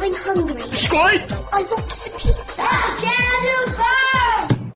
I'm 0.00 0.12
hungry. 0.26 0.54
Biscoito! 0.70 1.34
I 1.52 1.62
want 1.70 1.90
some 1.90 2.16
pizza. 2.18 2.62
Quero 3.00 3.76
pão! 3.76 4.17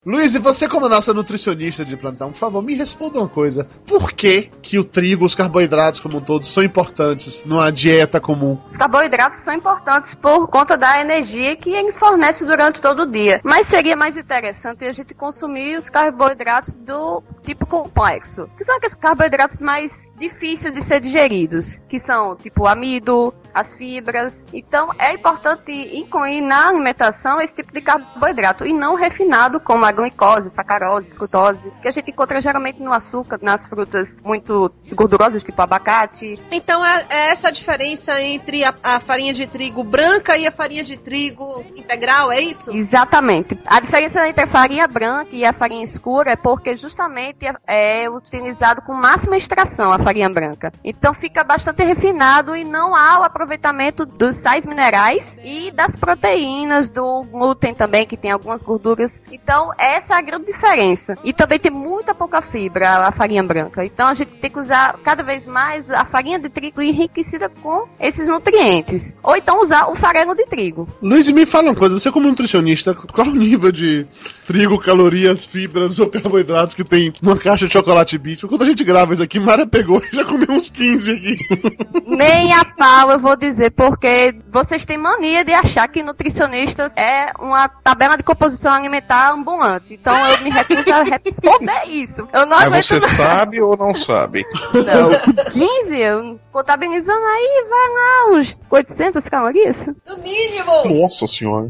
Luiz, 0.05 0.35
e 0.35 0.41
você 0.41 0.69
como 0.69 0.89
nossa 0.89 1.15
nutricionista 1.15 1.85
de 1.85 1.97
plantão, 1.97 2.33
por 2.33 2.39
favor, 2.39 2.61
me 2.61 2.75
responda 2.75 3.21
uma 3.21 3.29
coisa. 3.29 3.69
Por 3.87 4.11
que 4.11 4.51
que 4.61 4.77
o 4.77 4.83
trigo, 4.83 5.25
os 5.25 5.33
carboidratos 5.33 6.01
como 6.01 6.19
um 6.19 6.21
todo, 6.21 6.45
são 6.45 6.61
importantes 6.61 7.41
numa 7.45 7.71
dieta 7.71 8.21
comum? 8.21 8.59
Os 8.69 8.77
carboidratos 8.77 9.39
são 9.39 9.55
importantes 9.55 10.17
por 10.17 10.49
conta 10.49 10.77
da 10.77 11.01
energia 11.01 11.55
que 11.55 11.71
eles 11.71 11.97
fornecem 11.97 12.45
durante 12.45 12.81
todo 12.81 13.03
o 13.03 13.07
dia. 13.07 13.41
Mas 13.45 13.69
seria 13.69 13.95
mais 13.95 14.17
interessante 14.17 14.85
a 14.85 14.93
gente 14.93 15.15
consumir 15.15 15.77
os 15.77 15.89
carboidratos 15.89 16.75
do 16.75 17.23
tipo 17.45 17.65
complexo, 17.65 18.49
que 18.57 18.65
são 18.65 18.79
aqueles 18.79 18.97
carboidratos 18.97 19.61
mais 19.61 20.05
difíceis 20.19 20.75
de 20.75 20.83
ser 20.83 20.99
digeridos, 20.99 21.79
que 21.89 22.01
são 22.01 22.35
tipo 22.35 22.67
amido, 22.67 23.33
as 23.55 23.77
fibras. 23.77 24.45
Então 24.53 24.89
é 24.99 25.15
importante 25.15 25.71
incluir 25.71 26.41
na 26.41 26.71
alimentação 26.71 27.41
esse 27.41 27.55
tipo 27.55 27.73
de 27.73 27.81
carboidrato 27.81 28.67
e 28.67 28.73
não 28.73 28.97
refinado 28.97 29.61
como 29.61 29.85
a 29.85 29.92
glicose, 29.93 30.51
sacarose, 30.51 31.11
frutose, 31.13 31.73
que 31.81 31.89
a 31.89 31.91
gente 31.91 32.11
encontra 32.11 32.41
geralmente 32.41 32.83
no 32.83 32.93
açúcar, 32.93 33.39
nas 33.43 33.67
frutas 33.67 34.17
muito 34.25 34.73
gordurosas, 34.93 35.43
tipo 35.45 35.61
abacate. 35.61 36.35
Então 36.51 36.85
é, 36.85 37.07
é 37.09 37.31
essa 37.31 37.49
a 37.49 37.51
diferença 37.51 38.21
entre 38.23 38.65
a, 38.65 38.73
a 38.83 39.01
farinha 39.01 39.33
de 39.33 39.47
trigo 39.47 39.85
branca 39.85 40.37
e 40.37 40.47
a 40.47 40.53
farinha 40.53 40.83
de 40.83 40.97
trigo 40.97 41.65
integral, 41.75 42.31
é 42.33 42.41
isso? 42.41 42.75
Exatamente. 42.75 43.59
A 43.67 43.81
diferença 43.81 44.27
entre 44.29 44.45
a 44.45 44.47
farinha 44.47 44.87
branca 44.87 45.31
e 45.33 45.45
a 45.45 45.53
farinha 45.53 45.85
escura 45.85 46.33
é 46.33 46.37
porque 46.37 46.77
justamente 46.77 47.47
é 47.67 48.09
utilizado 48.09 48.83
com 48.83 48.93
máxima 48.93 49.37
extração 49.37 49.93
a 49.93 49.99
farinha 49.99 50.29
branca. 50.29 50.73
Então 50.85 51.15
fica 51.15 51.45
bastante 51.45 51.83
refinado 51.83 52.57
e 52.57 52.65
não 52.65 52.95
há 52.95 53.21
o 53.21 53.25
aproveitamento 53.25 54.05
dos 54.07 54.37
sais 54.37 54.67
minerais 54.67 55.39
e 55.43 55.71
das 55.71 55.97
proteínas, 55.97 56.91
do 56.91 57.23
glúten 57.23 57.75
também, 57.75 58.07
que 58.07 58.17
tem 58.17 58.31
algumas 58.31 58.63
gorduras. 58.63 59.21
Então 59.31 59.71
essa 59.83 60.15
é 60.15 60.19
a 60.19 60.23
grande 60.23 60.47
diferença. 60.47 61.17
E 61.25 61.33
também 61.33 61.59
tem 61.59 61.73
muita 61.73 62.15
pouca 62.15 62.41
fibra 62.41 63.09
a 63.09 63.13
farinha 63.13 63.43
branca. 63.43 63.85
Então 63.85 64.09
a 64.09 64.15
gente 64.15 64.31
tem 64.33 64.51
que 64.51 64.59
usar 64.59 64.97
cada 65.03 65.23
vez 65.23 65.47
mais 65.47 65.91
a 65.91 66.05
farinha 66.05 66.39
de 66.39 66.49
trigo 66.49 66.81
enriquecida 66.81 67.49
com 67.49 67.89
esses 67.99 68.29
nutrientes. 68.29 69.13
Ou 69.23 69.37
então 69.37 69.61
usar 69.61 69.89
o 69.89 69.97
farelo 69.97 70.35
de 70.35 70.47
trigo. 70.47 70.89
Luiz, 71.03 71.29
me 71.31 71.45
fala 71.45 71.71
uma 71.71 71.75
coisa, 71.75 71.99
você 71.99 72.13
como 72.13 72.29
nutricionista, 72.29 72.95
qual 72.95 73.27
o 73.27 73.35
nível 73.35 73.73
de 73.73 74.07
trigo, 74.47 74.79
calorias, 74.79 75.45
fibras 75.45 75.99
ou 75.99 76.09
carboidratos 76.09 76.75
que 76.75 76.85
tem 76.85 77.13
numa 77.21 77.37
caixa 77.37 77.67
de 77.67 77.73
chocolate 77.73 78.17
bispo? 78.19 78.49
Quando 78.49 78.63
a 78.63 78.67
gente 78.67 78.85
grava 78.85 79.13
isso 79.13 79.23
aqui, 79.23 79.41
Mara 79.41 79.67
pegou 79.67 80.01
e 80.01 80.15
já 80.15 80.25
comeu 80.25 80.51
uns 80.51 80.71
15 80.71 81.11
aqui. 81.11 81.37
Nem 82.07 82.53
a 82.53 82.65
pau 82.65 83.11
eu 83.11 83.19
vou 83.19 83.37
dizer, 83.37 83.71
porque 83.71 84.35
vocês 84.51 84.85
têm 84.85 84.99
mania 84.99 85.45
de 85.45 85.53
achar 85.53 85.89
que 85.89 86.03
nutricionistas 86.03 86.93
é 86.97 87.33
uma 87.41 87.69
tabela 87.69 88.17
de 88.17 88.23
composição 88.23 88.73
alimentar 88.73 89.33
ambulante. 89.33 89.72
Então 89.91 90.15
eu 90.31 90.41
me 90.43 90.51
recuso 90.51 90.93
a 90.93 91.03
responder 91.03 91.85
isso. 91.89 92.29
Eu 92.33 92.47
não 92.47 92.57
Mas 92.57 92.67
aguento 92.67 92.85
você 92.87 93.01
mais. 93.01 93.17
sabe 93.17 93.61
ou 93.61 93.77
não 93.77 93.95
sabe? 93.95 94.45
Não, 94.75 95.45
15, 95.51 95.97
eu 95.97 96.41
contabilizando 96.53 97.25
aí, 97.25 97.65
vai 97.69 97.89
lá, 97.89 98.39
uns 98.39 98.61
800 98.71 99.29
calorias. 99.29 99.87
No 100.07 100.19
mínimo! 100.19 101.01
Nossa 101.03 101.27
senhora. 101.27 101.69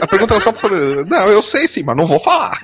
A 0.00 0.06
pergunta 0.06 0.34
era 0.34 0.42
só 0.42 0.52
pra 0.52 0.60
saber. 0.60 1.06
Não, 1.06 1.26
eu 1.28 1.42
sei 1.42 1.66
sim, 1.68 1.82
mas 1.82 1.96
não 1.96 2.06
vou 2.06 2.20
falar. 2.20 2.60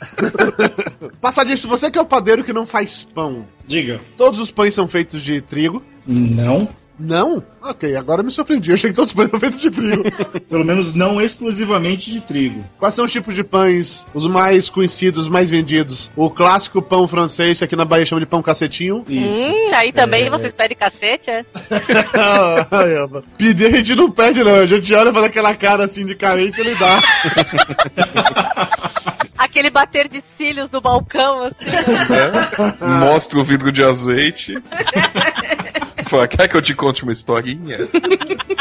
Passar 1.20 1.44
disso, 1.44 1.68
você 1.68 1.90
que 1.90 1.98
é 1.98 2.02
o 2.02 2.06
padeiro 2.06 2.44
que 2.44 2.52
não 2.52 2.66
faz 2.66 3.02
pão. 3.04 3.46
Diga. 3.66 4.00
Todos 4.16 4.38
os 4.40 4.50
pães 4.50 4.74
são 4.74 4.86
feitos 4.88 5.22
de 5.22 5.40
trigo? 5.40 5.82
Não. 6.06 6.68
Não? 6.98 7.42
Ok, 7.62 7.94
agora 7.96 8.22
me 8.22 8.30
surpreendi. 8.30 8.70
Eu 8.70 8.74
achei 8.74 8.90
que 8.90 8.96
todos 8.96 9.10
os 9.12 9.16
pães 9.16 9.30
são 9.30 9.38
feitos 9.38 9.60
de 9.60 9.70
trigo. 9.70 10.02
Pelo 10.50 10.64
menos 10.64 10.94
não 10.94 11.20
exclusivamente 11.20 12.10
de 12.10 12.20
trigo. 12.22 12.64
Quais 12.78 12.94
são 12.94 13.04
os 13.04 13.12
tipos 13.12 13.34
de 13.34 13.44
pães, 13.44 14.06
os 14.12 14.26
mais 14.26 14.68
conhecidos, 14.68 15.22
os 15.22 15.28
mais 15.28 15.48
vendidos? 15.50 16.10
O 16.16 16.28
clássico 16.30 16.82
pão 16.82 17.06
francês, 17.06 17.58
que 17.58 17.64
aqui 17.64 17.76
na 17.76 17.84
Bahia 17.84 18.04
chama 18.04 18.20
de 18.20 18.26
pão 18.26 18.42
cacetinho. 18.42 19.04
Hum, 19.08 19.70
aí 19.74 19.92
também 19.92 20.24
É. 20.26 20.30
vocês 20.30 20.52
pedem 20.52 20.76
cacete, 20.76 21.30
é? 21.30 21.44
Pedir 23.38 23.66
a 23.72 23.76
gente 23.76 23.94
não 23.94 24.10
pede, 24.10 24.42
não. 24.42 24.54
A 24.56 24.66
gente 24.66 24.92
olha 24.94 25.10
e 25.10 25.12
faz 25.12 25.24
aquela 25.26 25.54
cara 25.54 25.84
assim 25.84 26.04
de 26.04 26.14
carente 26.14 26.58
e 26.58 26.60
ele 26.66 26.74
dá. 26.74 27.00
Aquele 29.38 29.70
bater 29.70 30.08
de 30.08 30.22
cílios 30.36 30.68
no 30.70 30.80
balcão, 30.80 31.44
assim. 31.44 31.54
É. 32.12 32.84
Mostra 32.98 33.38
o 33.38 33.44
vidro 33.44 33.70
de 33.72 33.82
azeite. 33.84 34.54
Fala, 36.08 36.28
quer 36.28 36.48
que 36.48 36.56
eu 36.56 36.62
te 36.62 36.74
conte 36.74 37.02
uma 37.02 37.12
historinha? 37.12 37.78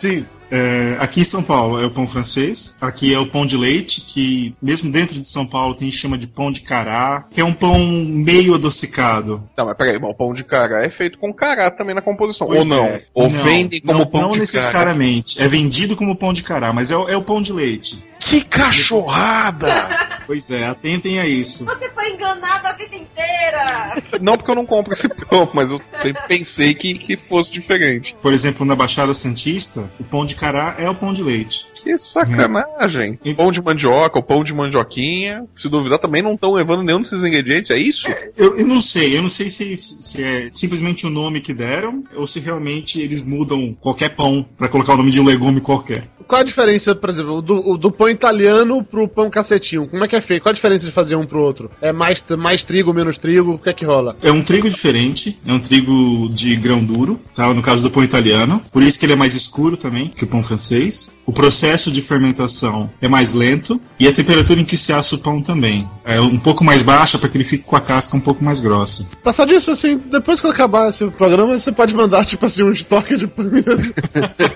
Sim. 0.00 0.26
É, 0.50 0.96
aqui 1.00 1.20
em 1.20 1.24
São 1.24 1.42
Paulo 1.42 1.78
é 1.78 1.84
o 1.84 1.90
pão 1.92 2.06
francês, 2.06 2.78
aqui 2.80 3.12
é 3.12 3.18
o 3.18 3.26
pão 3.26 3.44
de 3.46 3.54
leite, 3.54 4.00
que 4.00 4.54
mesmo 4.62 4.90
dentro 4.90 5.20
de 5.20 5.28
São 5.28 5.44
Paulo 5.46 5.74
tem 5.76 5.90
chama 5.90 6.16
de 6.16 6.26
pão 6.26 6.50
de 6.50 6.62
cará, 6.62 7.26
que 7.30 7.38
é 7.38 7.44
um 7.44 7.52
pão 7.52 7.78
meio 7.78 8.54
adocicado. 8.54 9.42
Não, 9.58 9.66
mas 9.66 9.76
peraí, 9.76 9.96
o 9.98 10.14
pão 10.14 10.32
de 10.32 10.42
cará 10.44 10.82
é 10.82 10.88
feito 10.88 11.18
com 11.18 11.34
cará 11.34 11.70
também 11.70 11.94
na 11.94 12.00
composição. 12.00 12.46
Pois 12.46 12.60
ou 12.62 12.64
não? 12.76 12.84
é. 12.86 13.02
Ou 13.12 13.24
Não, 13.28 13.42
vendem 13.44 13.82
como 13.82 13.98
não, 13.98 14.06
pão 14.06 14.20
não 14.22 14.32
de 14.32 14.38
necessariamente. 14.38 15.38
É 15.42 15.46
vendido 15.46 15.94
como 15.96 16.16
pão 16.16 16.32
de 16.32 16.42
cará, 16.42 16.72
mas 16.72 16.90
é, 16.90 16.96
o- 16.96 17.08
é 17.10 17.16
o 17.16 17.22
pão 17.22 17.42
de 17.42 17.52
leite. 17.52 17.96
cará. 17.98 18.30
Que 18.30 18.44
cachorrada! 18.48 20.08
Pois 20.28 20.50
é, 20.50 20.62
atentem 20.66 21.18
a 21.18 21.26
isso. 21.26 21.64
Você 21.64 21.88
foi 21.94 22.10
enganado 22.10 22.66
a 22.68 22.72
vida 22.74 22.94
inteira! 22.96 24.02
não 24.20 24.36
porque 24.36 24.50
eu 24.50 24.54
não 24.54 24.66
compro 24.66 24.92
esse 24.92 25.08
pão, 25.08 25.48
mas 25.54 25.70
eu 25.72 25.80
sempre 26.02 26.20
pensei 26.28 26.74
que, 26.74 26.98
que 26.98 27.16
fosse 27.30 27.50
diferente. 27.50 28.14
Por 28.20 28.34
exemplo, 28.34 28.66
na 28.66 28.76
Baixada 28.76 29.14
Santista, 29.14 29.87
o 29.98 30.04
pão 30.04 30.24
de 30.24 30.34
cará 30.34 30.76
é 30.78 30.88
o 30.88 30.94
pão 30.94 31.12
de 31.12 31.22
leite. 31.22 31.66
Que 31.74 31.96
sacanagem. 31.98 33.18
Pão 33.36 33.52
de 33.52 33.62
mandioca, 33.62 34.18
o 34.18 34.22
pão 34.22 34.42
de 34.42 34.52
mandioquinha. 34.52 35.44
Se 35.56 35.68
duvidar, 35.68 35.98
também 35.98 36.22
não 36.22 36.34
estão 36.34 36.52
levando 36.52 36.82
nenhum 36.82 37.00
desses 37.00 37.22
ingredientes, 37.24 37.70
é 37.70 37.78
isso? 37.78 38.06
Eu, 38.36 38.58
eu 38.58 38.66
não 38.66 38.80
sei, 38.80 39.16
eu 39.16 39.22
não 39.22 39.28
sei 39.28 39.48
se, 39.48 39.76
se 39.76 40.22
é 40.22 40.48
simplesmente 40.52 41.06
o 41.06 41.10
nome 41.10 41.40
que 41.40 41.54
deram 41.54 42.02
ou 42.16 42.26
se 42.26 42.40
realmente 42.40 43.00
eles 43.00 43.22
mudam 43.22 43.76
qualquer 43.80 44.14
pão 44.14 44.46
pra 44.56 44.68
colocar 44.68 44.94
o 44.94 44.96
nome 44.96 45.10
de 45.10 45.20
um 45.20 45.24
legume 45.24 45.60
qualquer. 45.60 46.04
Qual 46.28 46.42
a 46.42 46.44
diferença, 46.44 46.94
por 46.94 47.08
exemplo, 47.08 47.40
do, 47.40 47.78
do 47.78 47.90
pão 47.90 48.10
italiano 48.10 48.84
pro 48.84 49.08
pão 49.08 49.30
cacetinho? 49.30 49.88
Como 49.88 50.04
é 50.04 50.08
que 50.08 50.14
é 50.14 50.20
feito? 50.20 50.42
Qual 50.42 50.50
a 50.50 50.54
diferença 50.54 50.84
de 50.84 50.92
fazer 50.92 51.16
um 51.16 51.26
pro 51.26 51.40
outro? 51.40 51.70
É 51.80 51.90
mais, 51.90 52.22
mais 52.36 52.62
trigo, 52.62 52.92
menos 52.92 53.16
trigo? 53.16 53.52
O 53.52 53.58
que 53.58 53.70
é 53.70 53.72
que 53.72 53.86
rola? 53.86 54.14
É 54.20 54.30
um 54.30 54.42
trigo 54.42 54.68
diferente, 54.68 55.38
é 55.46 55.52
um 55.52 55.58
trigo 55.58 56.28
de 56.28 56.54
grão 56.56 56.84
duro, 56.84 57.18
tá? 57.34 57.52
No 57.54 57.62
caso 57.62 57.82
do 57.82 57.90
pão 57.90 58.04
italiano. 58.04 58.62
Por 58.70 58.82
isso 58.82 58.98
que 58.98 59.06
ele 59.06 59.14
é 59.14 59.16
mais 59.16 59.34
escuro 59.34 59.77
também 59.78 60.08
que 60.08 60.24
o 60.24 60.26
pão 60.26 60.42
francês. 60.42 61.18
O 61.26 61.32
processo 61.32 61.90
de 61.90 62.02
fermentação 62.02 62.90
é 63.00 63.08
mais 63.08 63.34
lento 63.34 63.80
e 63.98 64.06
a 64.06 64.12
temperatura 64.12 64.60
em 64.60 64.64
que 64.64 64.76
se 64.76 64.92
assa 64.92 65.14
o 65.14 65.18
pão 65.18 65.42
também 65.42 65.88
é 66.04 66.20
um 66.20 66.38
pouco 66.38 66.64
mais 66.64 66.82
baixa 66.82 67.18
para 67.18 67.28
que 67.28 67.36
ele 67.36 67.44
fique 67.44 67.64
com 67.64 67.76
a 67.76 67.80
casca 67.80 68.16
um 68.16 68.20
pouco 68.20 68.42
mais 68.42 68.60
grossa. 68.60 69.06
Passar 69.22 69.46
disso, 69.46 69.70
assim, 69.70 69.98
depois 70.10 70.40
que 70.40 70.46
acabar 70.46 70.88
esse 70.88 71.08
programa, 71.10 71.58
você 71.58 71.70
pode 71.70 71.94
mandar, 71.94 72.24
tipo 72.24 72.46
assim, 72.46 72.62
um 72.62 72.72
estoque 72.72 73.16
de 73.16 73.26
pães. 73.26 73.66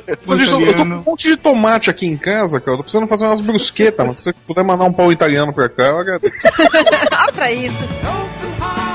Eu 0.06 0.16
tô, 0.16 0.34
eu 0.34 0.66
tô 0.66 0.74
com 0.74 0.82
um 0.82 1.04
monte 1.04 1.28
de 1.28 1.36
tomate 1.36 1.90
aqui 1.90 2.06
em 2.06 2.16
casa, 2.16 2.60
cara. 2.60 2.72
Eu 2.72 2.76
tô 2.78 2.82
precisando 2.84 3.08
fazer 3.08 3.26
umas 3.26 3.40
brusquetas, 3.40 4.06
mas 4.06 4.16
se 4.18 4.24
você 4.24 4.32
puder 4.46 4.64
mandar 4.64 4.84
um 4.84 4.92
pão 4.92 5.12
italiano 5.12 5.52
pra 5.52 5.68
cá, 5.68 5.84
eu 5.84 5.98
agradeço. 5.98 6.36
ah, 7.10 7.32
pra 7.32 7.52
isso. 7.52 8.91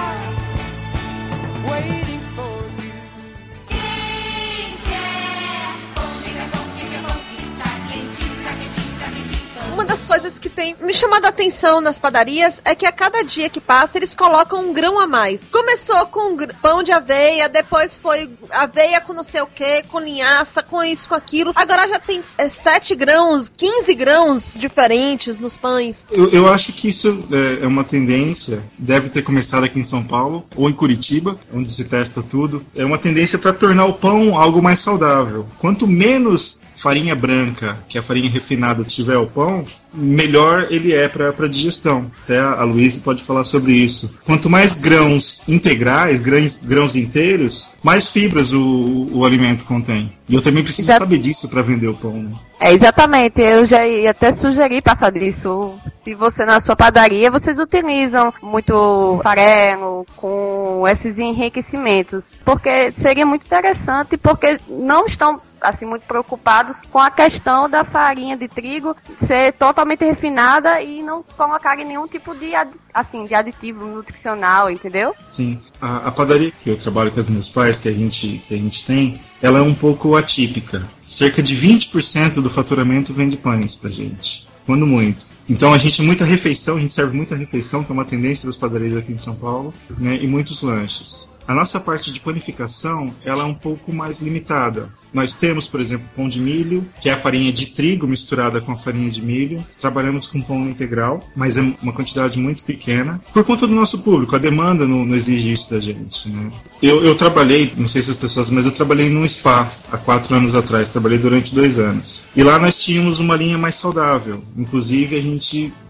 Uma 9.77 9.85
das 9.85 10.05
coisas 10.05 10.39
que 10.39 10.49
tem 10.49 10.75
me 10.81 10.91
chamado 10.91 11.25
a 11.25 11.29
atenção 11.29 11.79
nas 11.79 11.99
padarias 11.99 12.59
é 12.65 12.73
que 12.73 12.83
a 12.83 12.91
cada 12.91 13.21
dia 13.21 13.47
que 13.47 13.61
passa 13.61 13.99
eles 13.99 14.15
colocam 14.15 14.67
um 14.67 14.73
grão 14.73 14.99
a 14.99 15.05
mais. 15.05 15.45
Começou 15.45 16.03
com 16.07 16.35
pão 16.59 16.81
de 16.81 16.91
aveia, 16.91 17.47
depois 17.47 17.95
foi 17.95 18.27
aveia 18.49 18.99
com 18.99 19.13
não 19.13 19.21
sei 19.21 19.41
o 19.41 19.45
que, 19.45 19.83
com 19.83 19.99
linhaça, 19.99 20.63
com 20.63 20.83
isso, 20.83 21.07
com 21.07 21.13
aquilo. 21.13 21.51
Agora 21.55 21.87
já 21.87 21.99
tem 21.99 22.19
é, 22.39 22.49
7 22.49 22.95
grãos, 22.95 23.51
15 23.55 23.93
grãos 23.93 24.55
diferentes 24.57 25.37
nos 25.37 25.55
pães. 25.55 26.07
Eu, 26.09 26.27
eu 26.31 26.51
acho 26.51 26.73
que 26.73 26.89
isso 26.89 27.27
é, 27.31 27.63
é 27.63 27.67
uma 27.67 27.83
tendência, 27.83 28.63
deve 28.79 29.09
ter 29.09 29.21
começado 29.21 29.65
aqui 29.65 29.79
em 29.79 29.83
São 29.83 30.03
Paulo 30.03 30.43
ou 30.55 30.67
em 30.67 30.73
Curitiba, 30.73 31.37
onde 31.53 31.71
se 31.71 31.85
testa 31.85 32.23
tudo. 32.23 32.65
É 32.75 32.83
uma 32.83 32.97
tendência 32.97 33.37
para 33.37 33.53
tornar 33.53 33.85
o 33.85 33.93
pão 33.93 34.35
algo 34.41 34.59
mais 34.59 34.79
saudável. 34.79 35.45
Quanto 35.59 35.85
menos 35.85 36.59
farinha 36.73 37.15
branca, 37.15 37.77
que 37.87 37.95
é 37.95 37.99
a 37.99 38.03
farinha 38.03 38.29
refinada, 38.31 38.83
tiver 38.83 39.17
o 39.17 39.27
pão, 39.27 39.66
melhor 39.93 40.67
ele 40.69 40.93
é 40.93 41.07
para 41.07 41.47
digestão. 41.47 42.11
Até 42.23 42.39
a 42.39 42.63
Luísa 42.63 43.01
pode 43.03 43.23
falar 43.23 43.43
sobre 43.43 43.73
isso. 43.73 44.19
Quanto 44.25 44.49
mais 44.49 44.73
grãos 44.75 45.47
integrais, 45.47 46.19
grãos, 46.19 46.57
grãos 46.63 46.95
inteiros, 46.95 47.69
mais 47.81 48.11
fibras 48.11 48.53
o, 48.53 49.09
o 49.11 49.25
alimento 49.25 49.65
contém. 49.65 50.13
E 50.29 50.35
eu 50.35 50.41
também 50.41 50.61
preciso 50.61 50.89
Exato. 50.89 51.05
saber 51.05 51.19
disso 51.19 51.47
para 51.47 51.61
vender 51.61 51.87
o 51.87 51.95
pão. 51.95 52.11
Né? 52.11 52.35
É, 52.59 52.73
exatamente. 52.73 53.41
Eu 53.41 53.65
já 53.65 53.87
ia 53.87 54.11
até 54.11 54.31
sugerir 54.31 54.81
passar 54.81 55.11
disso. 55.11 55.75
Se 55.93 56.13
você 56.13 56.45
na 56.45 56.59
sua 56.59 56.75
padaria, 56.75 57.31
vocês 57.31 57.59
utilizam 57.59 58.33
muito 58.41 59.19
farelo 59.23 60.05
com 60.17 60.85
esses 60.87 61.17
enriquecimentos. 61.17 62.35
Porque 62.43 62.91
seria 62.91 63.25
muito 63.25 63.45
interessante, 63.45 64.17
porque 64.17 64.59
não 64.67 65.05
estão 65.05 65.39
assim 65.61 65.85
muito 65.85 66.03
preocupados 66.03 66.79
com 66.91 66.99
a 66.99 67.09
questão 67.09 67.69
da 67.69 67.83
farinha 67.83 68.37
de 68.37 68.47
trigo 68.47 68.95
ser 69.17 69.53
totalmente 69.53 70.05
refinada 70.05 70.81
e 70.81 71.01
não 71.01 71.23
colocarem 71.35 71.85
nenhum 71.85 72.07
tipo 72.07 72.35
de 72.35 72.51
assim 72.93 73.25
de 73.25 73.35
aditivo 73.35 73.85
nutricional, 73.85 74.69
entendeu? 74.69 75.15
Sim, 75.29 75.61
a, 75.79 76.07
a 76.07 76.11
padaria 76.11 76.51
que 76.51 76.69
eu 76.69 76.77
trabalho 76.77 77.11
com 77.11 77.19
os 77.19 77.29
meus 77.29 77.49
pais, 77.49 77.79
que 77.79 77.89
a 77.89 77.93
gente, 77.93 78.41
que 78.47 78.53
a 78.53 78.57
gente 78.57 78.85
tem, 78.85 79.21
ela 79.41 79.59
é 79.59 79.61
um 79.61 79.73
pouco 79.73 80.15
atípica. 80.15 80.85
Cerca 81.05 81.41
de 81.41 81.55
20% 81.55 82.41
do 82.41 82.49
faturamento 82.49 83.13
vem 83.13 83.29
de 83.29 83.37
pães 83.37 83.75
pra 83.75 83.89
gente. 83.89 84.47
Quando 84.65 84.85
muito. 84.85 85.36
Então 85.49 85.73
a 85.73 85.77
gente 85.77 86.01
muita 86.01 86.25
refeição, 86.25 86.75
a 86.77 86.79
gente 86.79 86.93
serve 86.93 87.15
muita 87.15 87.35
refeição, 87.35 87.83
que 87.83 87.91
é 87.91 87.93
uma 87.93 88.05
tendência 88.05 88.47
das 88.47 88.57
padarias 88.57 88.97
aqui 88.97 89.11
em 89.11 89.17
São 89.17 89.35
Paulo, 89.35 89.73
né, 89.97 90.17
e 90.21 90.27
muitos 90.27 90.61
lanches. 90.61 91.37
A 91.47 91.53
nossa 91.53 91.79
parte 91.79 92.11
de 92.11 92.19
panificação, 92.19 93.13
ela 93.23 93.43
é 93.43 93.45
um 93.45 93.53
pouco 93.53 93.93
mais 93.93 94.21
limitada. 94.21 94.89
Nós 95.13 95.33
temos, 95.33 95.65
por 95.65 95.79
exemplo, 95.79 96.05
pão 96.13 96.27
de 96.27 96.41
milho, 96.41 96.85
que 96.99 97.09
é 97.09 97.13
a 97.13 97.17
farinha 97.17 97.53
de 97.53 97.67
trigo 97.67 98.05
misturada 98.05 98.59
com 98.59 98.73
a 98.73 98.75
farinha 98.75 99.09
de 99.09 99.21
milho. 99.21 99.61
Trabalhamos 99.79 100.27
com 100.27 100.41
pão 100.41 100.67
integral, 100.67 101.23
mas 101.33 101.57
é 101.57 101.61
uma 101.81 101.93
quantidade 101.93 102.37
muito 102.37 102.65
pequena. 102.65 103.23
Por 103.31 103.45
conta 103.45 103.65
do 103.65 103.73
nosso 103.73 103.99
público, 103.99 104.35
a 104.35 104.39
demanda 104.39 104.85
não, 104.85 105.05
não 105.05 105.15
exige 105.15 105.53
isso 105.53 105.71
da 105.71 105.79
gente. 105.79 106.29
Né? 106.29 106.51
Eu, 106.81 107.01
eu 107.05 107.15
trabalhei, 107.15 107.71
não 107.77 107.87
sei 107.87 108.01
se 108.01 108.11
as 108.11 108.17
pessoas, 108.17 108.49
mas 108.49 108.65
eu 108.65 108.73
trabalhei 108.73 109.09
num 109.09 109.25
spa 109.25 109.69
há 109.89 109.97
quatro 109.97 110.35
anos 110.35 110.53
atrás. 110.53 110.89
Trabalhei 110.89 111.17
durante 111.17 111.55
dois 111.55 111.79
anos. 111.79 112.23
E 112.35 112.43
lá 112.43 112.59
nós 112.59 112.83
tínhamos 112.83 113.21
uma 113.21 113.37
linha 113.37 113.57
mais 113.57 113.75
saudável. 113.75 114.43
Inclusive, 114.57 115.17
a 115.17 115.21
gente 115.21 115.36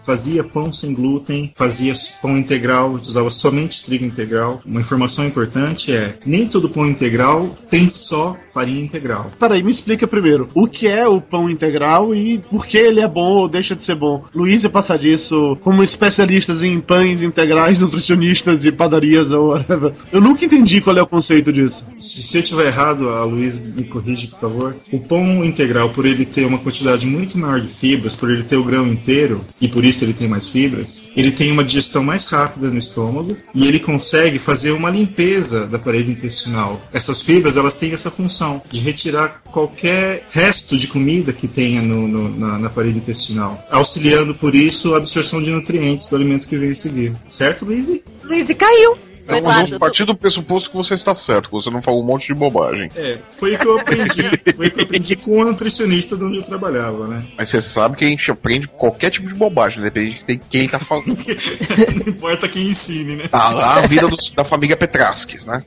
fazia 0.04 0.44
pão 0.44 0.72
sem 0.72 0.94
glúten, 0.94 1.52
fazia 1.54 1.92
pão 2.22 2.36
integral, 2.36 2.90
usava 2.92 3.30
somente 3.30 3.84
trigo 3.84 4.04
integral. 4.04 4.60
Uma 4.64 4.80
informação 4.80 5.26
importante 5.26 5.92
é: 5.92 6.16
nem 6.24 6.46
todo 6.46 6.68
pão 6.68 6.86
integral 6.86 7.56
tem 7.68 7.88
só 7.88 8.36
farinha 8.52 8.82
integral. 8.82 9.30
Peraí, 9.38 9.62
me 9.62 9.70
explica 9.70 10.06
primeiro. 10.06 10.48
O 10.54 10.66
que 10.66 10.86
é 10.86 11.06
o 11.06 11.20
pão 11.20 11.48
integral 11.50 12.14
e 12.14 12.38
por 12.38 12.66
que 12.66 12.78
ele 12.78 13.00
é 13.00 13.08
bom 13.08 13.32
ou 13.32 13.48
deixa 13.48 13.74
de 13.74 13.84
ser 13.84 13.94
bom? 13.94 14.24
Luiz 14.34 14.62
ia 14.62 14.70
passar 14.70 14.98
disso 14.98 15.56
como 15.62 15.82
especialistas 15.82 16.62
em 16.62 16.80
pães 16.80 17.22
integrais, 17.22 17.80
nutricionistas 17.80 18.64
e 18.64 18.72
padarias 18.72 19.32
ou 19.32 19.48
whatever. 19.48 19.92
Eu 20.12 20.20
nunca 20.20 20.44
entendi 20.44 20.80
qual 20.80 20.96
é 20.96 21.02
o 21.02 21.06
conceito 21.06 21.52
disso. 21.52 21.86
Se, 21.96 22.22
se 22.22 22.36
eu 22.36 22.42
estiver 22.42 22.66
errado, 22.66 23.08
a 23.10 23.24
Luiz 23.24 23.64
me 23.66 23.84
corrige, 23.84 24.28
por 24.28 24.40
favor. 24.40 24.76
O 24.92 25.00
pão 25.00 25.44
integral, 25.44 25.90
por 25.90 26.06
ele 26.06 26.24
ter 26.24 26.44
uma 26.46 26.58
quantidade 26.58 27.06
muito 27.06 27.38
maior 27.38 27.60
de 27.60 27.68
fibras, 27.68 28.16
por 28.16 28.30
ele 28.30 28.42
ter 28.42 28.56
o 28.56 28.64
grão 28.64 28.86
inteiro, 28.86 29.37
e 29.60 29.68
por 29.68 29.84
isso 29.84 30.04
ele 30.04 30.12
tem 30.12 30.28
mais 30.28 30.48
fibras, 30.48 31.10
ele 31.16 31.30
tem 31.30 31.50
uma 31.50 31.64
digestão 31.64 32.02
mais 32.02 32.26
rápida 32.26 32.70
no 32.70 32.78
estômago 32.78 33.36
e 33.54 33.66
ele 33.66 33.78
consegue 33.80 34.38
fazer 34.38 34.72
uma 34.72 34.90
limpeza 34.90 35.66
da 35.66 35.78
parede 35.78 36.10
intestinal. 36.10 36.80
Essas 36.92 37.22
fibras, 37.22 37.56
elas 37.56 37.74
têm 37.74 37.92
essa 37.92 38.10
função 38.10 38.62
de 38.70 38.80
retirar 38.80 39.42
qualquer 39.50 40.26
resto 40.30 40.76
de 40.76 40.86
comida 40.88 41.32
que 41.32 41.48
tenha 41.48 41.82
no- 41.82 42.06
no- 42.08 42.38
na, 42.38 42.58
na 42.58 42.70
parede 42.70 42.98
intestinal, 42.98 43.64
auxiliando 43.70 44.34
por 44.34 44.54
isso 44.54 44.94
a 44.94 44.98
absorção 44.98 45.42
de 45.42 45.50
nutrientes 45.50 46.08
do 46.08 46.16
alimento 46.16 46.48
que 46.48 46.56
vem 46.56 46.70
a 46.70 46.74
seguir. 46.74 47.14
Certo, 47.26 47.64
Luiz? 47.64 48.02
Luiz 48.24 48.48
caiu. 48.58 48.96
Então 49.28 49.52
vamos 49.52 49.78
partir 49.78 50.04
do 50.04 50.14
pressuposto 50.14 50.70
que 50.70 50.76
você 50.76 50.94
está 50.94 51.14
certo, 51.14 51.46
que 51.46 51.52
você 51.52 51.70
não 51.70 51.82
falou 51.82 52.02
um 52.02 52.06
monte 52.06 52.28
de 52.28 52.34
bobagem. 52.34 52.90
É, 52.96 53.18
foi 53.18 53.54
o 53.54 53.58
que 53.58 53.66
eu 53.66 53.78
aprendi. 53.78 54.22
foi 54.56 54.68
o 54.68 54.70
que 54.70 54.80
eu 54.80 54.84
aprendi 54.84 55.16
com 55.16 55.42
a 55.42 55.44
nutricionista 55.44 56.16
de 56.16 56.24
onde 56.24 56.38
eu 56.38 56.42
trabalhava, 56.42 57.06
né? 57.06 57.24
Mas 57.36 57.50
você 57.50 57.60
sabe 57.60 57.96
que 57.96 58.04
a 58.04 58.08
gente 58.08 58.30
aprende 58.30 58.66
qualquer 58.68 59.10
tipo 59.10 59.28
de 59.28 59.34
bobagem, 59.34 59.82
depende 59.82 60.24
de 60.26 60.38
quem 60.50 60.66
tá 60.68 60.78
falando. 60.78 61.06
Não 62.06 62.12
importa 62.12 62.48
quem 62.48 62.62
ensine, 62.62 63.16
né? 63.16 63.28
Tá 63.28 63.50
lá 63.50 63.78
a 63.84 63.86
vida 63.86 64.08
dos- 64.08 64.30
da 64.30 64.44
família 64.44 64.76
Petrasques, 64.76 65.44
né? 65.46 65.58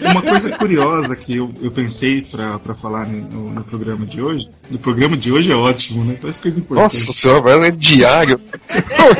Uma 0.00 0.22
coisa 0.22 0.50
curiosa 0.56 1.16
que 1.16 1.36
eu, 1.36 1.52
eu 1.60 1.70
pensei 1.70 2.22
pra, 2.22 2.58
pra 2.58 2.74
falar 2.74 3.06
no, 3.06 3.50
no 3.50 3.64
programa 3.64 4.06
de 4.06 4.20
hoje. 4.22 4.48
O 4.72 4.78
programa 4.78 5.16
de 5.16 5.32
hoje 5.32 5.52
é 5.52 5.56
ótimo, 5.56 6.04
né? 6.04 6.14
Traz 6.20 6.38
coisa 6.38 6.58
importante. 6.60 6.98
Nossa 6.98 7.12
senhora, 7.12 7.42
velho, 7.42 7.64
é 7.64 7.70
diário. 7.70 8.40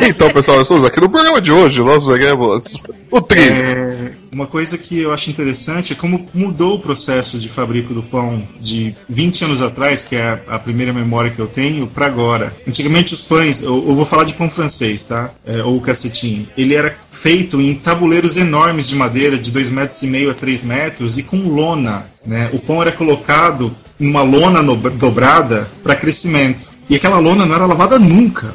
então, 0.08 0.30
pessoal, 0.32 0.60
estamos 0.62 0.84
aqui 0.84 1.00
no 1.00 1.10
programa 1.10 1.40
de 1.40 1.50
hoje. 1.50 1.80
Nós 1.80 2.04
veremos 2.06 2.62
o 3.10 3.20
trigo. 3.20 3.52
É, 3.52 3.71
uma 4.32 4.46
coisa 4.46 4.78
que 4.78 5.00
eu 5.00 5.12
acho 5.12 5.30
interessante 5.30 5.92
é 5.92 5.96
como 5.96 6.28
mudou 6.32 6.76
o 6.76 6.78
processo 6.78 7.38
de 7.38 7.48
fabrico 7.48 7.92
do 7.92 8.02
pão 8.02 8.46
de 8.60 8.94
20 9.08 9.44
anos 9.44 9.62
atrás, 9.62 10.04
que 10.04 10.16
é 10.16 10.42
a, 10.48 10.58
primeira 10.58 10.92
memória 10.92 11.30
que 11.30 11.38
eu 11.38 11.46
tenho, 11.46 11.86
para 11.86 12.06
agora. 12.06 12.54
Antigamente 12.66 13.12
os 13.12 13.22
pães, 13.22 13.62
eu, 13.62 13.74
eu 13.88 13.94
vou 13.94 14.04
falar 14.04 14.24
de 14.24 14.34
pão 14.34 14.48
francês, 14.48 15.04
tá? 15.04 15.30
É, 15.44 15.62
ou 15.62 15.80
cacetinho. 15.80 16.48
Ele 16.56 16.74
era 16.74 16.96
feito 17.10 17.60
em 17.60 17.74
tabuleiros 17.74 18.36
enormes 18.36 18.88
de 18.88 18.94
madeira 18.94 19.38
de 19.38 19.52
2,5 19.52 19.70
metros 19.70 20.02
e 20.02 20.06
meio 20.06 20.30
a 20.30 20.34
3 20.34 20.62
metros 20.64 21.18
e 21.18 21.22
com 21.22 21.36
lona. 21.48 22.06
Né? 22.24 22.48
O 22.52 22.58
pão 22.58 22.80
era 22.80 22.92
colocado 22.92 23.74
em 23.98 24.08
uma 24.08 24.22
lona 24.22 24.62
dobrada 24.62 25.70
para 25.82 25.94
crescimento. 25.94 26.68
E 26.88 26.96
aquela 26.96 27.18
lona 27.18 27.46
não 27.46 27.54
era 27.54 27.66
lavada 27.66 27.98
nunca. 27.98 28.52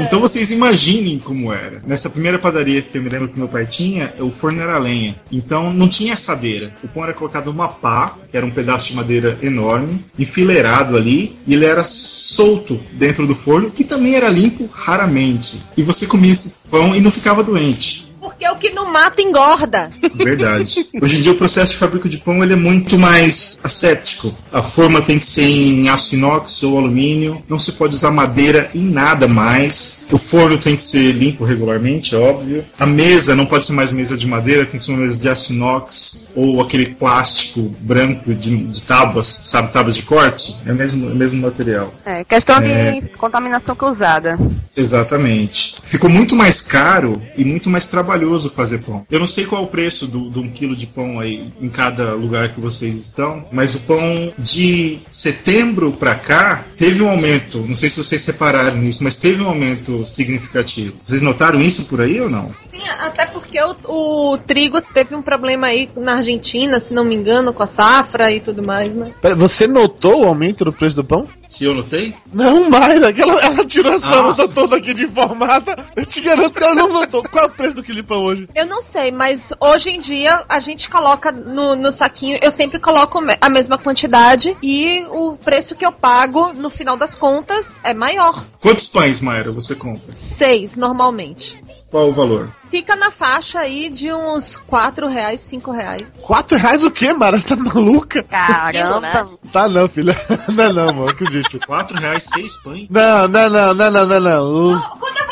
Então 0.00 0.20
vocês 0.20 0.50
imaginem 0.50 1.18
como 1.18 1.52
era. 1.52 1.82
Nessa 1.86 2.10
primeira 2.10 2.38
padaria 2.38 2.82
que 2.82 2.96
eu 2.96 3.02
me 3.02 3.08
lembro 3.08 3.28
que 3.28 3.38
meu 3.38 3.48
pai 3.48 3.66
tinha, 3.66 4.12
o 4.18 4.30
forno 4.30 4.60
era 4.60 4.78
lenha. 4.78 5.16
Então 5.30 5.72
não 5.72 5.88
tinha 5.88 6.14
assadeira. 6.14 6.72
O 6.82 6.88
pão 6.88 7.04
era 7.04 7.12
colocado 7.12 7.46
numa 7.46 7.68
pá, 7.68 8.16
que 8.28 8.36
era 8.36 8.46
um 8.46 8.50
pedaço 8.50 8.88
de 8.88 8.96
madeira 8.96 9.38
enorme, 9.42 10.04
enfileirado 10.18 10.96
ali, 10.96 11.36
e 11.46 11.54
ele 11.54 11.64
era 11.64 11.84
solto 11.84 12.80
dentro 12.92 13.26
do 13.26 13.34
forno, 13.34 13.70
que 13.70 13.84
também 13.84 14.14
era 14.14 14.28
limpo 14.28 14.66
raramente. 14.66 15.62
E 15.76 15.82
você 15.82 16.06
comia 16.06 16.32
esse 16.32 16.56
pão 16.70 16.94
e 16.94 17.00
não 17.00 17.10
ficava 17.10 17.42
doente. 17.42 18.11
Porque 18.22 18.48
o 18.48 18.56
que 18.56 18.70
não 18.70 18.92
mata 18.92 19.20
engorda. 19.20 19.90
Verdade. 20.14 20.86
Hoje 21.02 21.18
em 21.18 21.22
dia 21.22 21.32
o 21.32 21.36
processo 21.36 21.72
de 21.72 21.78
fabrico 21.78 22.08
de 22.08 22.18
pão 22.18 22.40
ele 22.44 22.52
é 22.52 22.56
muito 22.56 22.96
mais 22.96 23.58
asséptico. 23.64 24.32
A 24.52 24.62
forma 24.62 25.02
tem 25.02 25.18
que 25.18 25.26
ser 25.26 25.42
em 25.42 25.88
aço 25.88 26.14
inox 26.14 26.62
ou 26.62 26.78
alumínio. 26.78 27.42
Não 27.48 27.58
se 27.58 27.72
pode 27.72 27.96
usar 27.96 28.12
madeira 28.12 28.70
em 28.76 28.84
nada 28.84 29.26
mais. 29.26 30.06
O 30.12 30.18
forno 30.18 30.56
tem 30.56 30.76
que 30.76 30.84
ser 30.84 31.10
limpo 31.10 31.44
regularmente, 31.44 32.14
é 32.14 32.18
óbvio. 32.18 32.64
A 32.78 32.86
mesa 32.86 33.34
não 33.34 33.44
pode 33.44 33.64
ser 33.64 33.72
mais 33.72 33.90
mesa 33.90 34.16
de 34.16 34.28
madeira, 34.28 34.64
tem 34.66 34.78
que 34.78 34.84
ser 34.84 34.92
uma 34.92 35.00
mesa 35.00 35.20
de 35.20 35.28
aço 35.28 35.52
inox 35.52 36.28
ou 36.36 36.60
aquele 36.62 36.90
plástico 36.94 37.72
branco 37.80 38.32
de, 38.32 38.56
de 38.56 38.82
tábuas, 38.82 39.26
sabe, 39.26 39.72
tábuas 39.72 39.96
de 39.96 40.02
corte. 40.02 40.56
É 40.64 40.70
o 40.70 40.76
mesmo, 40.76 41.08
é 41.08 41.12
o 41.12 41.16
mesmo 41.16 41.42
material. 41.42 41.92
É, 42.04 42.22
questão 42.22 42.58
É. 42.58 43.00
de 43.00 43.08
contaminação 43.18 43.74
cruzada. 43.74 44.38
Exatamente. 44.76 45.74
Ficou 45.82 46.08
muito 46.08 46.36
mais 46.36 46.60
caro 46.60 47.20
e 47.36 47.44
muito 47.44 47.68
mais 47.68 47.88
trabalhoso 47.88 48.11
fazer 48.50 48.78
pão. 48.78 49.06
Eu 49.10 49.20
não 49.20 49.26
sei 49.26 49.44
qual 49.44 49.62
é 49.62 49.64
o 49.64 49.68
preço 49.68 50.06
do- 50.06 50.30
de 50.30 50.38
um 50.38 50.48
quilo 50.50 50.74
de 50.76 50.86
pão 50.86 51.18
aí 51.20 51.50
em 51.60 51.68
cada 51.68 52.14
lugar 52.14 52.52
que 52.52 52.60
vocês 52.60 52.96
estão, 52.96 53.44
mas 53.52 53.74
o 53.74 53.80
pão 53.80 54.32
de 54.38 54.98
setembro 55.08 55.92
pra 55.92 56.14
cá 56.14 56.64
teve 56.76 57.02
um 57.02 57.08
aumento. 57.08 57.58
Não 57.66 57.74
sei 57.74 57.88
se 57.88 58.02
vocês 58.02 58.20
separaram 58.20 58.76
nisso, 58.76 59.02
mas 59.04 59.16
teve 59.16 59.42
um 59.42 59.48
aumento 59.48 60.04
significativo. 60.06 60.94
Vocês 61.04 61.22
notaram 61.22 61.60
isso 61.60 61.84
por 61.84 62.00
aí 62.00 62.20
ou 62.20 62.28
não? 62.30 62.50
Sim, 62.70 62.88
até 63.00 63.26
porque 63.26 63.58
o, 63.86 64.32
o 64.32 64.38
trigo 64.38 64.80
teve 64.80 65.14
um 65.14 65.22
problema 65.22 65.68
aí 65.68 65.88
na 65.96 66.14
Argentina, 66.16 66.78
se 66.80 66.92
não 66.94 67.04
me 67.04 67.14
engano, 67.14 67.52
com 67.52 67.62
a 67.62 67.66
safra 67.66 68.30
e 68.30 68.40
tudo 68.40 68.62
mais, 68.62 68.92
né? 68.94 69.12
Você 69.36 69.66
notou 69.66 70.22
o 70.24 70.26
aumento 70.26 70.64
do 70.64 70.72
preço 70.72 70.96
do 70.96 71.04
pão? 71.04 71.28
Se 71.52 71.64
eu 71.66 71.74
notei? 71.74 72.14
Não, 72.32 72.70
Mayra, 72.70 73.10
ela, 73.10 73.38
ela 73.42 73.66
tirou 73.66 73.92
essa 73.92 74.14
Ah. 74.14 74.22
nota 74.22 74.48
toda 74.48 74.76
aqui 74.76 74.94
de 74.94 75.04
informada. 75.04 75.76
Eu 75.94 76.06
te 76.06 76.18
garanto 76.22 76.54
que 76.54 76.64
ela 76.64 76.74
não 76.74 76.88
notou. 76.90 77.22
Qual 77.24 77.44
é 77.44 77.46
o 77.46 77.50
preço 77.50 77.76
do 77.76 77.82
quilo 77.82 77.96
de 77.96 78.02
pão 78.02 78.24
hoje? 78.24 78.48
Eu 78.54 78.64
não 78.64 78.80
sei, 78.80 79.12
mas 79.12 79.52
hoje 79.60 79.90
em 79.90 80.00
dia 80.00 80.46
a 80.48 80.58
gente 80.58 80.88
coloca 80.88 81.30
no, 81.30 81.76
no 81.76 81.92
saquinho, 81.92 82.38
eu 82.40 82.50
sempre 82.50 82.78
coloco 82.80 83.22
a 83.38 83.50
mesma 83.50 83.76
quantidade 83.76 84.56
e 84.62 85.04
o 85.10 85.36
preço 85.36 85.74
que 85.76 85.84
eu 85.84 85.92
pago 85.92 86.54
no 86.54 86.70
final 86.70 86.96
das 86.96 87.14
contas 87.14 87.78
é 87.84 87.92
maior. 87.92 88.46
Quantos 88.58 88.88
pães, 88.88 89.20
Mayra, 89.20 89.52
você 89.52 89.74
compra? 89.74 90.10
Seis, 90.14 90.74
normalmente. 90.74 91.62
Qual 91.92 92.08
o 92.08 92.12
valor? 92.14 92.48
Fica 92.70 92.96
na 92.96 93.10
faixa 93.10 93.60
aí 93.60 93.90
de 93.90 94.10
uns 94.10 94.56
quatro 94.56 95.06
reais, 95.06 95.42
cinco 95.42 95.70
reais. 95.70 96.10
Quatro 96.22 96.56
reais 96.56 96.84
o 96.84 96.90
quê, 96.90 97.12
Mara? 97.12 97.38
Você 97.38 97.48
tá 97.48 97.54
maluca? 97.54 98.22
Caramba. 98.22 99.28
Tá 99.52 99.68
não, 99.68 99.86
filha. 99.86 100.16
Não, 100.48 100.72
não, 100.72 100.86
mano, 100.86 101.10
acredite. 101.10 101.58
Quatro 101.58 102.00
reais, 102.00 102.22
seis 102.22 102.56
pães? 102.62 102.88
Não, 102.88 103.28
não, 103.28 103.50
não, 103.50 103.74
não, 103.74 103.90
não, 103.90 104.06
não, 104.06 104.20
não. 104.20 104.72
Os... 104.72 104.86
Quando 104.86 105.18
eu 105.18 105.31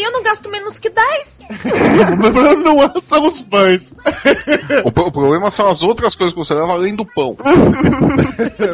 padaria 0.00 0.04
eu 0.06 0.12
não 0.12 0.22
gasto 0.22 0.50
menos 0.50 0.78
que 0.78 0.90
10. 0.90 1.40
o 2.12 2.32
problema 2.32 2.56
não 2.62 3.00
são 3.00 3.26
os 3.26 3.40
pães. 3.40 3.92
O, 4.84 4.90
pro- 4.92 5.06
o 5.06 5.12
problema 5.12 5.50
são 5.50 5.68
as 5.70 5.82
outras 5.82 6.14
coisas 6.14 6.32
que 6.34 6.38
você 6.38 6.54
leva 6.54 6.72
além 6.72 6.94
do 6.94 7.04
pão. 7.04 7.36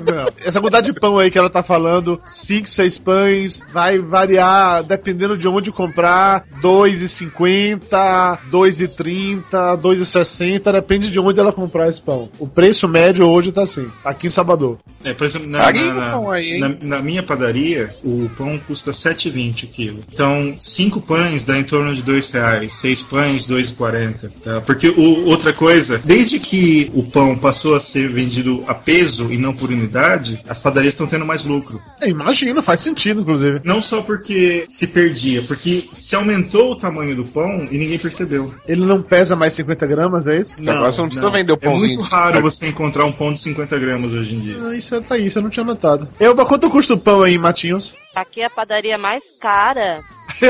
Não. 0.06 0.28
Essa 0.44 0.60
quantidade 0.60 0.92
de 0.92 0.98
pão 1.00 1.18
aí 1.18 1.30
que 1.30 1.38
ela 1.38 1.50
tá 1.50 1.62
falando, 1.62 2.20
5, 2.26 2.68
6 2.68 2.98
pães, 2.98 3.62
vai 3.72 3.98
variar 3.98 4.82
dependendo 4.82 5.36
de 5.36 5.48
onde 5.48 5.70
comprar, 5.72 6.44
2,50, 6.62 8.38
2,30, 8.50 9.80
2,60, 9.80 10.72
depende 10.72 11.10
de 11.10 11.18
onde 11.18 11.40
ela 11.40 11.52
comprar 11.52 11.88
esse 11.88 12.00
pão. 12.00 12.28
O 12.38 12.46
preço 12.46 12.88
médio 12.88 13.26
hoje 13.28 13.52
tá 13.52 13.62
assim, 13.62 13.88
aqui 14.04 14.26
em 14.26 14.30
Salvador. 14.30 14.78
É, 15.04 15.12
por 15.12 15.24
exemplo, 15.24 15.48
na, 15.48 15.58
na- 15.94 16.14
na- 16.58 16.76
na 16.82 17.02
minha 17.02 17.22
padaria, 17.22 17.94
o 18.04 18.28
pão 18.36 18.58
custa 18.66 18.90
7,20 18.90 19.64
o 19.64 19.66
quilo. 19.68 20.00
Então, 20.12 20.56
cinco 20.60 21.00
pães 21.00 21.15
pães 21.16 21.44
dá 21.44 21.58
em 21.58 21.64
torno 21.64 21.94
de 21.94 22.02
dois 22.02 22.30
reais, 22.30 22.72
seis 22.72 23.00
pães, 23.02 23.46
dois 23.46 23.70
e 23.70 23.74
quarenta, 23.74 24.30
tá? 24.42 24.60
Porque 24.60 24.88
o, 24.88 25.26
outra 25.26 25.52
coisa, 25.52 26.00
desde 26.04 26.38
que 26.38 26.90
o 26.94 27.02
pão 27.02 27.36
passou 27.36 27.74
a 27.74 27.80
ser 27.80 28.08
vendido 28.10 28.62
a 28.66 28.74
peso 28.74 29.32
e 29.32 29.38
não 29.38 29.54
por 29.54 29.70
unidade, 29.70 30.40
as 30.48 30.58
padarias 30.60 30.92
estão 30.94 31.06
tendo 31.06 31.24
mais 31.24 31.44
lucro. 31.44 31.80
Eu 32.00 32.08
imagino, 32.08 32.62
faz 32.62 32.80
sentido, 32.80 33.22
inclusive. 33.22 33.60
Não 33.64 33.80
só 33.80 34.02
porque 34.02 34.66
se 34.68 34.88
perdia, 34.88 35.42
porque 35.42 35.70
se 35.70 36.14
aumentou 36.16 36.72
o 36.72 36.76
tamanho 36.76 37.16
do 37.16 37.24
pão 37.24 37.66
e 37.70 37.78
ninguém 37.78 37.98
percebeu. 37.98 38.54
Ele 38.66 38.84
não 38.84 39.00
pesa 39.02 39.34
mais 39.34 39.54
50 39.54 39.86
gramas, 39.86 40.26
é 40.26 40.38
isso? 40.38 40.60
Agora 40.60 40.92
você 40.92 40.98
não 41.00 41.08
precisa 41.08 41.30
vender 41.30 41.52
o 41.52 41.58
É 41.60 41.68
muito 41.68 42.00
raro 42.02 42.42
você 42.42 42.68
encontrar 42.68 43.06
um 43.06 43.12
pão 43.12 43.32
de 43.32 43.40
50 43.40 43.78
gramas 43.78 44.12
hoje 44.12 44.34
em 44.34 44.38
dia. 44.38 44.56
Ah, 44.62 44.74
isso 44.76 44.94
é- 44.94 45.00
tá 45.00 45.14
aí, 45.14 45.26
isso 45.26 45.38
eu 45.38 45.42
não 45.42 45.50
tinha 45.50 45.64
notado. 45.64 46.08
Eu, 46.20 46.34
quanto 46.46 46.68
custa 46.68 46.94
o 46.94 46.98
pão 46.98 47.22
aí 47.22 47.34
em 47.34 47.38
Matinhos? 47.38 47.94
Aqui 48.14 48.40
é 48.40 48.46
a 48.46 48.50
padaria 48.50 48.98
mais 48.98 49.22
cara. 49.40 50.02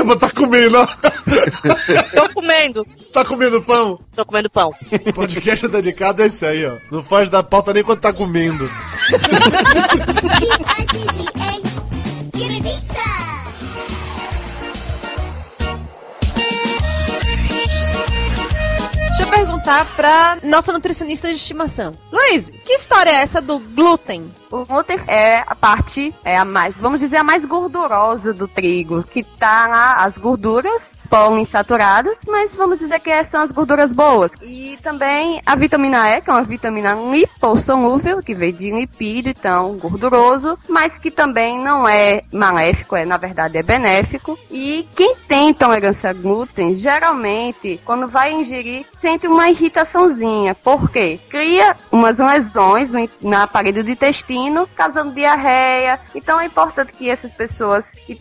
Vou 0.04 0.16
tá 0.16 0.30
comendo, 0.30 0.78
ó. 0.78 0.86
Tô 2.14 2.34
comendo. 2.34 2.84
Tá 3.12 3.24
comendo 3.24 3.62
pão? 3.62 3.98
Tô 4.14 4.24
comendo 4.24 4.50
pão. 4.50 4.74
O 5.06 5.12
podcast 5.12 5.64
é 5.64 5.68
dedicado 5.68 6.22
a 6.22 6.26
isso 6.26 6.44
aí, 6.44 6.66
ó. 6.66 6.76
Não 6.90 7.02
faz 7.02 7.30
da 7.30 7.42
pauta 7.42 7.72
nem 7.72 7.84
quando 7.84 8.00
tá 8.00 8.12
comendo. 8.12 8.68
Deixa 19.08 19.22
eu 19.22 19.28
perguntar 19.28 19.86
pra 19.94 20.38
nossa 20.42 20.72
nutricionista 20.72 21.28
de 21.28 21.34
estimação. 21.34 21.92
Luiz, 22.12 22.50
que 22.66 22.72
história 22.72 23.10
é 23.10 23.22
essa 23.22 23.40
do 23.40 23.60
glúten? 23.60 24.28
O 24.50 24.64
glúten 24.64 24.98
é 25.06 25.44
a 25.46 25.54
parte, 25.54 26.12
é 26.24 26.36
a 26.36 26.44
mais, 26.44 26.76
vamos 26.76 26.98
dizer, 26.98 27.18
a 27.18 27.22
mais 27.22 27.44
gordurosa 27.44 28.34
do 28.34 28.48
trigo, 28.48 29.04
que 29.04 29.22
tá 29.22 29.68
lá 29.68 29.94
as 30.04 30.18
gorduras 30.18 30.98
poliinsaturadas, 31.08 32.22
mas 32.26 32.54
vamos 32.54 32.78
dizer 32.78 32.98
que 32.98 33.24
são 33.24 33.42
as 33.42 33.52
gorduras 33.52 33.92
boas. 33.92 34.32
E 34.42 34.76
também 34.82 35.40
a 35.46 35.54
vitamina 35.54 36.10
E, 36.10 36.20
que 36.20 36.28
é 36.28 36.32
uma 36.32 36.42
vitamina 36.42 36.94
lipossolúvel, 36.94 38.20
que 38.20 38.34
vem 38.34 38.52
de 38.52 38.72
lipídio, 38.72 39.30
então 39.30 39.76
gorduroso, 39.76 40.58
mas 40.68 40.98
que 40.98 41.10
também 41.10 41.58
não 41.58 41.86
é 41.86 42.22
maléfico, 42.32 42.96
é 42.96 43.04
na 43.04 43.16
verdade 43.16 43.58
é 43.58 43.62
benéfico. 43.62 44.36
E 44.50 44.88
quem 44.96 45.14
tem 45.28 45.50
intolerância 45.50 46.10
a 46.10 46.12
glúten, 46.12 46.76
geralmente, 46.76 47.80
quando 47.84 48.08
vai 48.08 48.32
ingerir, 48.32 48.84
sente 48.98 49.28
uma 49.28 49.48
irritaçãozinha. 49.48 50.54
Por 50.54 50.90
quê? 50.90 51.20
Cria 51.28 51.76
umas 51.92 52.18
lesões 52.18 52.55
no- 52.56 53.08
na 53.20 53.46
parede 53.46 53.82
do 53.82 53.90
intestino, 53.90 54.68
causando 54.74 55.14
diarreia. 55.14 56.00
Então 56.14 56.40
é 56.40 56.46
importante 56.46 56.92
que 56.92 57.10
essas 57.10 57.30
pessoas 57.30 57.90
que 57.90 58.18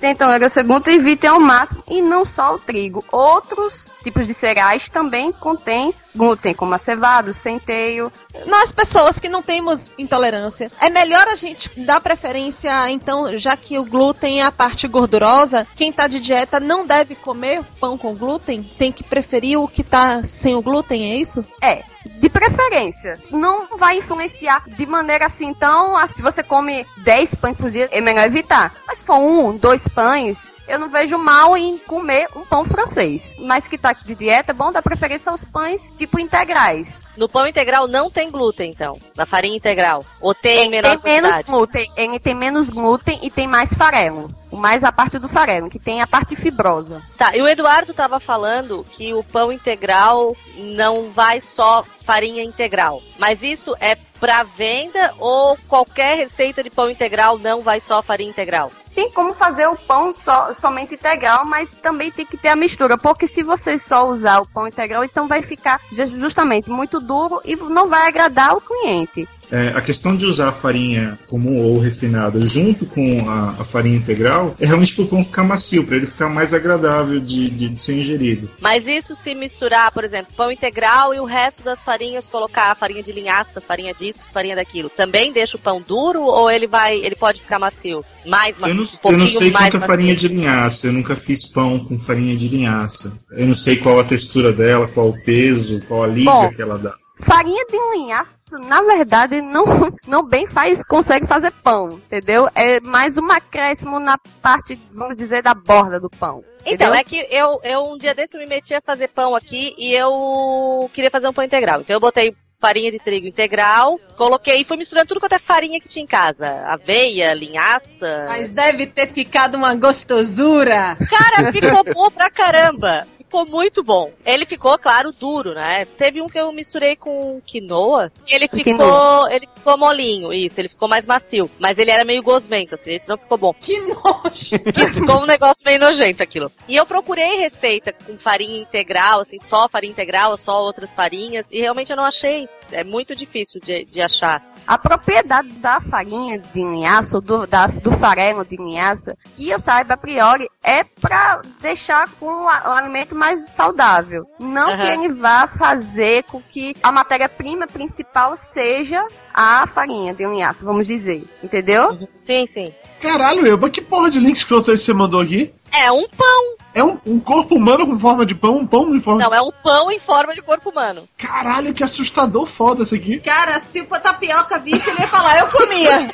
a 0.59 0.63
glúten 0.63 0.95
evitem 0.95 1.29
ao 1.29 1.39
máximo, 1.39 1.83
e 1.89 2.01
não 2.01 2.25
só 2.25 2.55
o 2.55 2.59
trigo. 2.59 3.03
Outros 3.11 3.91
tipos 4.03 4.27
de 4.27 4.33
cereais 4.33 4.87
também 4.89 5.31
contêm 5.31 5.93
glúten, 6.15 6.53
como 6.53 6.73
a 6.75 6.77
cevada, 6.77 7.29
o 7.31 7.33
centeio. 7.33 8.11
Nós, 8.45 8.71
pessoas 8.71 9.19
que 9.19 9.27
não 9.27 9.41
temos 9.41 9.91
intolerância, 9.97 10.71
é 10.79 10.89
melhor 10.89 11.27
a 11.27 11.35
gente 11.35 11.69
dar 11.79 11.99
preferência, 11.99 12.89
então, 12.91 13.37
já 13.37 13.57
que 13.57 13.77
o 13.79 13.83
glúten 13.85 14.41
é 14.41 14.43
a 14.43 14.51
parte 14.51 14.87
gordurosa, 14.87 15.67
quem 15.75 15.91
tá 15.91 16.07
de 16.07 16.19
dieta 16.19 16.59
não 16.59 16.85
deve 16.85 17.15
comer 17.15 17.63
pão 17.79 17.97
com 17.97 18.13
glúten? 18.13 18.63
Tem 18.77 18.91
que 18.91 19.03
preferir 19.03 19.59
o 19.59 19.67
que 19.67 19.83
tá 19.83 20.23
sem 20.25 20.55
o 20.55 20.61
glúten, 20.61 21.11
é 21.11 21.15
isso? 21.15 21.43
É, 21.61 21.83
de 22.05 22.29
preferência. 22.29 23.19
Não 23.31 23.77
vai 23.77 23.97
influenciar 23.97 24.63
de 24.67 24.85
maneira 24.85 25.25
assim, 25.25 25.47
então, 25.47 25.97
ah, 25.97 26.07
se 26.07 26.21
você 26.21 26.43
come 26.43 26.85
10 26.97 27.35
pães 27.35 27.57
por 27.57 27.71
dia, 27.71 27.89
é 27.91 28.01
melhor 28.01 28.25
evitar. 28.25 28.73
Mas 28.87 28.99
se 28.99 29.05
for 29.05 29.17
um, 29.17 29.57
dois 29.57 29.87
pães, 29.87 30.49
eu 30.67 30.79
não 30.79 30.89
vejo 30.89 31.17
mal 31.17 31.55
em 31.57 31.77
comer 31.77 32.27
um 32.35 32.45
pão 32.45 32.65
francês. 32.65 33.35
Mas 33.39 33.67
que 33.67 33.77
tá 33.77 33.93
de 33.93 34.15
dieta, 34.15 34.51
é 34.51 34.53
bom 34.53 34.71
dar 34.71 34.81
preferência 34.81 35.31
aos 35.31 35.43
pães 35.43 35.91
tipo 35.95 36.19
integrais. 36.19 37.01
No 37.17 37.29
pão 37.29 37.47
integral 37.47 37.87
não 37.87 38.09
tem 38.09 38.29
glúten, 38.29 38.69
então. 38.69 38.97
Na 39.15 39.25
farinha 39.25 39.55
integral. 39.55 40.05
Ou 40.19 40.33
tem 40.33 40.69
menor 40.69 40.99
tem 40.99 41.13
menos 41.13 41.41
glúten, 41.41 41.91
ele 41.95 42.19
tem 42.19 42.35
menos 42.35 42.69
glúten 42.69 43.19
e 43.21 43.31
tem 43.31 43.47
mais 43.47 43.73
farelo. 43.73 44.29
O 44.51 44.57
mais 44.57 44.83
a 44.83 44.91
parte 44.91 45.17
do 45.17 45.27
farelo, 45.27 45.69
que 45.69 45.79
tem 45.79 46.01
a 46.01 46.07
parte 46.07 46.35
fibrosa. 46.35 47.01
Tá, 47.17 47.35
e 47.35 47.41
o 47.41 47.47
Eduardo 47.47 47.93
tava 47.93 48.19
falando 48.19 48.83
que 48.83 49.13
o 49.13 49.23
pão 49.23 49.51
integral 49.51 50.35
não 50.57 51.11
vai 51.11 51.41
só 51.41 51.83
farinha 52.03 52.43
integral. 52.43 53.01
Mas 53.17 53.41
isso 53.41 53.75
é 53.79 53.95
pra 54.25 54.41
venda 54.41 55.13
ou 55.19 55.55
qualquer 55.67 56.17
receita 56.17 56.63
de 56.63 56.71
pão 56.71 56.89
integral 56.89 57.37
não 57.37 57.61
vai 57.61 57.79
só 57.79 58.01
farinha 58.01 58.31
integral? 58.31 58.71
Tem 58.95 59.11
como 59.11 59.35
fazer 59.35 59.67
o 59.67 59.75
pão 59.75 60.15
só- 60.23 60.51
somente 60.55 60.95
integral, 60.95 61.45
mas 61.45 61.69
também 61.75 62.11
tem 62.11 62.25
que 62.25 62.35
ter 62.35 62.47
a 62.47 62.55
mistura, 62.55 62.97
porque 62.97 63.27
se 63.27 63.43
você 63.43 63.77
só 63.77 64.07
usar 64.07 64.39
o 64.39 64.47
pão 64.47 64.67
integral, 64.67 65.03
então 65.03 65.27
vai 65.27 65.43
ficar 65.43 65.79
ju- 65.91 66.07
justamente 66.19 66.71
muito 66.71 66.99
duro 66.99 67.39
e 67.45 67.55
não 67.55 67.87
vai 67.87 68.07
agradar 68.07 68.55
o 68.55 68.61
cliente. 68.61 69.29
É, 69.51 69.69
a 69.69 69.81
questão 69.81 70.15
de 70.15 70.25
usar 70.25 70.49
a 70.49 70.51
farinha 70.51 71.17
comum 71.27 71.57
ou 71.61 71.79
refinada 71.79 72.39
junto 72.39 72.85
com 72.85 73.29
a, 73.29 73.51
a 73.59 73.65
farinha 73.65 73.97
integral 73.97 74.55
é 74.59 74.65
realmente 74.65 74.95
para 74.95 75.03
o 75.03 75.07
pão 75.07 75.23
ficar 75.23 75.43
macio, 75.43 75.85
para 75.85 75.97
ele 75.97 76.05
ficar 76.05 76.29
mais 76.29 76.53
agradável 76.53 77.19
de, 77.19 77.49
de- 77.49 77.69
de 77.69 77.79
ser 77.79 77.97
ingerido. 77.99 78.49
Mas 78.59 78.85
isso 78.87 79.13
se 79.15 79.33
misturar, 79.35 79.91
por 79.91 80.03
exemplo, 80.03 80.33
pão 80.35 80.51
integral 80.51 81.13
e 81.13 81.19
o 81.19 81.25
resto 81.25 81.63
das 81.63 81.83
farinhas, 81.83 82.27
colocar 82.27 82.75
farinha 82.75 83.03
de 83.03 83.11
linhaça, 83.11 83.61
farinha 83.61 83.93
disso, 83.93 84.25
farinha 84.33 84.55
daquilo, 84.55 84.89
também 84.89 85.31
deixa 85.31 85.57
o 85.57 85.59
pão 85.59 85.81
duro 85.81 86.21
ou 86.23 86.49
ele 86.49 86.67
vai, 86.67 86.97
ele 86.97 87.15
pode 87.15 87.41
ficar 87.41 87.59
macio? 87.59 88.03
Mais 88.25 88.57
macio, 88.57 88.71
Eu 88.71 88.75
não, 88.75 88.83
um 88.83 89.11
eu 89.11 89.17
não 89.19 89.27
sei 89.27 89.51
mais 89.51 89.65
quanto 89.65 89.75
a 89.75 89.79
macio. 89.79 89.87
farinha 89.87 90.15
de 90.15 90.27
linhaça, 90.27 90.87
eu 90.87 90.93
nunca 90.93 91.15
fiz 91.15 91.45
pão 91.45 91.79
com 91.79 91.97
farinha 91.99 92.35
de 92.35 92.47
linhaça. 92.47 93.19
Eu 93.31 93.45
não 93.45 93.55
sei 93.55 93.77
qual 93.77 93.99
a 93.99 94.03
textura 94.03 94.51
dela, 94.51 94.87
qual 94.87 95.09
o 95.09 95.21
peso, 95.23 95.81
qual 95.87 96.03
a 96.03 96.07
liga 96.07 96.31
Bom. 96.31 96.49
que 96.49 96.61
ela 96.61 96.77
dá. 96.79 96.93
Farinha 97.19 97.65
de 97.65 97.77
linhaça, 97.97 98.35
na 98.51 98.81
verdade, 98.81 99.41
não, 99.41 99.63
não 100.07 100.23
bem 100.23 100.47
faz, 100.47 100.83
consegue 100.83 101.25
fazer 101.25 101.51
pão, 101.51 101.89
entendeu? 101.89 102.49
É 102.53 102.79
mais 102.79 103.17
um 103.17 103.31
acréscimo 103.31 103.99
na 103.99 104.17
parte, 104.41 104.79
vamos 104.93 105.15
dizer, 105.15 105.41
da 105.41 105.53
borda 105.53 105.99
do 105.99 106.09
pão. 106.09 106.43
Então, 106.65 106.73
entendeu? 106.73 106.93
é 106.93 107.03
que 107.03 107.27
eu, 107.29 107.59
eu 107.63 107.93
um 107.93 107.97
dia 107.97 108.13
desse 108.13 108.35
eu 108.35 108.41
me 108.41 108.47
meti 108.47 108.73
a 108.73 108.81
fazer 108.81 109.07
pão 109.09 109.35
aqui 109.35 109.73
e 109.77 109.93
eu 109.93 110.89
queria 110.93 111.11
fazer 111.11 111.27
um 111.27 111.33
pão 111.33 111.43
integral. 111.43 111.81
Então 111.81 111.95
eu 111.95 111.99
botei 111.99 112.35
farinha 112.59 112.89
de 112.89 112.97
trigo 112.97 113.27
integral, 113.27 113.99
coloquei 114.17 114.61
e 114.61 114.63
fui 114.63 114.75
misturando 114.77 115.07
tudo 115.07 115.19
quanto 115.19 115.33
é 115.33 115.39
farinha 115.39 115.79
que 115.79 115.87
tinha 115.87 116.03
em 116.03 116.07
casa. 116.07 116.63
Aveia, 116.65 117.33
linhaça. 117.33 118.25
Mas 118.27 118.49
deve 118.49 118.87
ter 118.87 119.13
ficado 119.13 119.55
uma 119.55 119.75
gostosura. 119.75 120.97
Cara, 121.09 121.51
ficou 121.51 121.83
bom 121.93 122.09
pra 122.09 122.29
caramba. 122.29 123.05
Ficou 123.25 123.45
muito 123.45 123.83
bom. 123.83 124.11
Ele 124.25 124.45
ficou, 124.45 124.77
claro, 124.77 125.11
duro, 125.11 125.53
né? 125.53 125.83
Teve 125.85 126.21
um 126.21 126.27
que 126.27 126.39
eu 126.39 126.51
misturei 126.53 126.95
com 126.95 127.41
quinoa. 127.45 128.11
E 128.27 128.33
ele 128.33 128.47
ficou, 128.47 128.63
Quinoa. 128.63 129.27
ele 129.31 129.47
ficou 129.53 129.77
molinho, 129.77 130.31
isso. 130.31 130.59
Ele 130.61 130.69
ficou 130.69 130.87
mais 130.87 131.05
macio. 131.05 131.49
Mas 131.59 131.77
ele 131.77 131.91
era 131.91 132.05
meio 132.05 132.23
gosmento, 132.23 132.75
assim. 132.75 132.91
Esse 132.91 133.09
não 133.09 133.17
ficou 133.17 133.37
bom. 133.37 133.53
Que 133.59 133.79
nojo. 133.81 134.59
Que 134.73 134.93
ficou 134.93 135.21
um 135.21 135.25
negócio 135.25 135.63
meio 135.65 135.79
nojento 135.79 136.21
aquilo. 136.23 136.51
E 136.67 136.75
eu 136.75 136.85
procurei 136.85 137.37
receita 137.39 137.91
com 137.91 138.17
farinha 138.17 138.59
integral, 138.59 139.19
assim, 139.21 139.39
só 139.39 139.67
farinha 139.67 139.91
integral 139.91 140.31
ou 140.31 140.37
só 140.37 140.61
outras 140.61 140.93
farinhas. 140.93 141.45
E 141.51 141.59
realmente 141.61 141.89
eu 141.91 141.97
não 141.97 142.05
achei. 142.05 142.47
É 142.71 142.83
muito 142.83 143.15
difícil 143.15 143.59
de, 143.59 143.83
de 143.85 144.01
achar. 144.01 144.41
A 144.67 144.77
propriedade 144.77 145.49
da 145.53 145.79
farinha 145.81 146.39
de 146.39 146.47
linhaça, 146.61 147.17
ou 147.17 147.21
do, 147.21 147.45
da, 147.47 147.67
do 147.67 147.91
farelo 147.91 148.45
de 148.45 148.55
linhaça, 148.55 149.15
que 149.35 149.49
eu 149.49 149.59
saiba 149.59 149.93
a 149.93 149.97
priori, 149.97 150.47
é 150.63 150.83
pra 150.83 151.41
deixar 151.61 152.09
com 152.19 152.25
o, 152.25 152.47
a- 152.47 152.77
mais 153.15 153.49
saudável. 153.49 154.25
Não 154.39 154.69
Aham. 154.69 154.77
que 154.77 154.87
ele 154.87 155.13
vá 155.13 155.47
fazer 155.47 156.23
com 156.23 156.41
que 156.41 156.75
a 156.83 156.91
matéria-prima 156.91 157.67
principal 157.67 158.35
seja 158.37 159.05
a 159.33 159.65
farinha 159.67 160.13
de 160.13 160.25
linhaça, 160.25 160.63
vamos 160.63 160.85
dizer. 160.85 161.23
Entendeu? 161.43 161.97
Sim, 162.23 162.47
sim. 162.53 162.73
Caralho, 163.01 163.45
Elba, 163.45 163.69
que 163.69 163.81
porra 163.81 164.09
de 164.09 164.19
link 164.19 164.35
escroto 164.35 164.71
esse 164.71 164.83
que 164.83 164.85
você 164.85 164.93
mandou 164.93 165.21
aqui? 165.21 165.53
É 165.77 165.91
um 165.91 166.07
pão. 166.07 166.55
É 166.73 166.83
um, 166.83 166.99
um 167.05 167.19
corpo 167.19 167.55
humano 167.55 167.85
com 167.85 167.97
forma 167.97 168.25
de 168.25 168.35
pão? 168.35 168.57
Um 168.57 168.67
pão 168.67 168.93
em 168.93 168.99
forma 168.99 169.21
Não, 169.21 169.33
é 169.33 169.41
um 169.41 169.51
pão 169.51 169.89
em 169.89 169.99
forma 169.99 170.33
de 170.33 170.41
corpo 170.41 170.69
humano. 170.69 171.07
Caralho, 171.17 171.73
que 171.73 171.83
assustador 171.83 172.47
foda 172.47 172.83
esse 172.83 172.95
aqui. 172.95 173.19
Cara, 173.19 173.59
se 173.59 173.81
o 173.81 173.85
tapioca 173.85 174.59
visse, 174.59 174.89
ele 174.89 174.99
ia 174.99 175.07
falar, 175.07 175.39
eu 175.39 175.47
comia. 175.47 175.91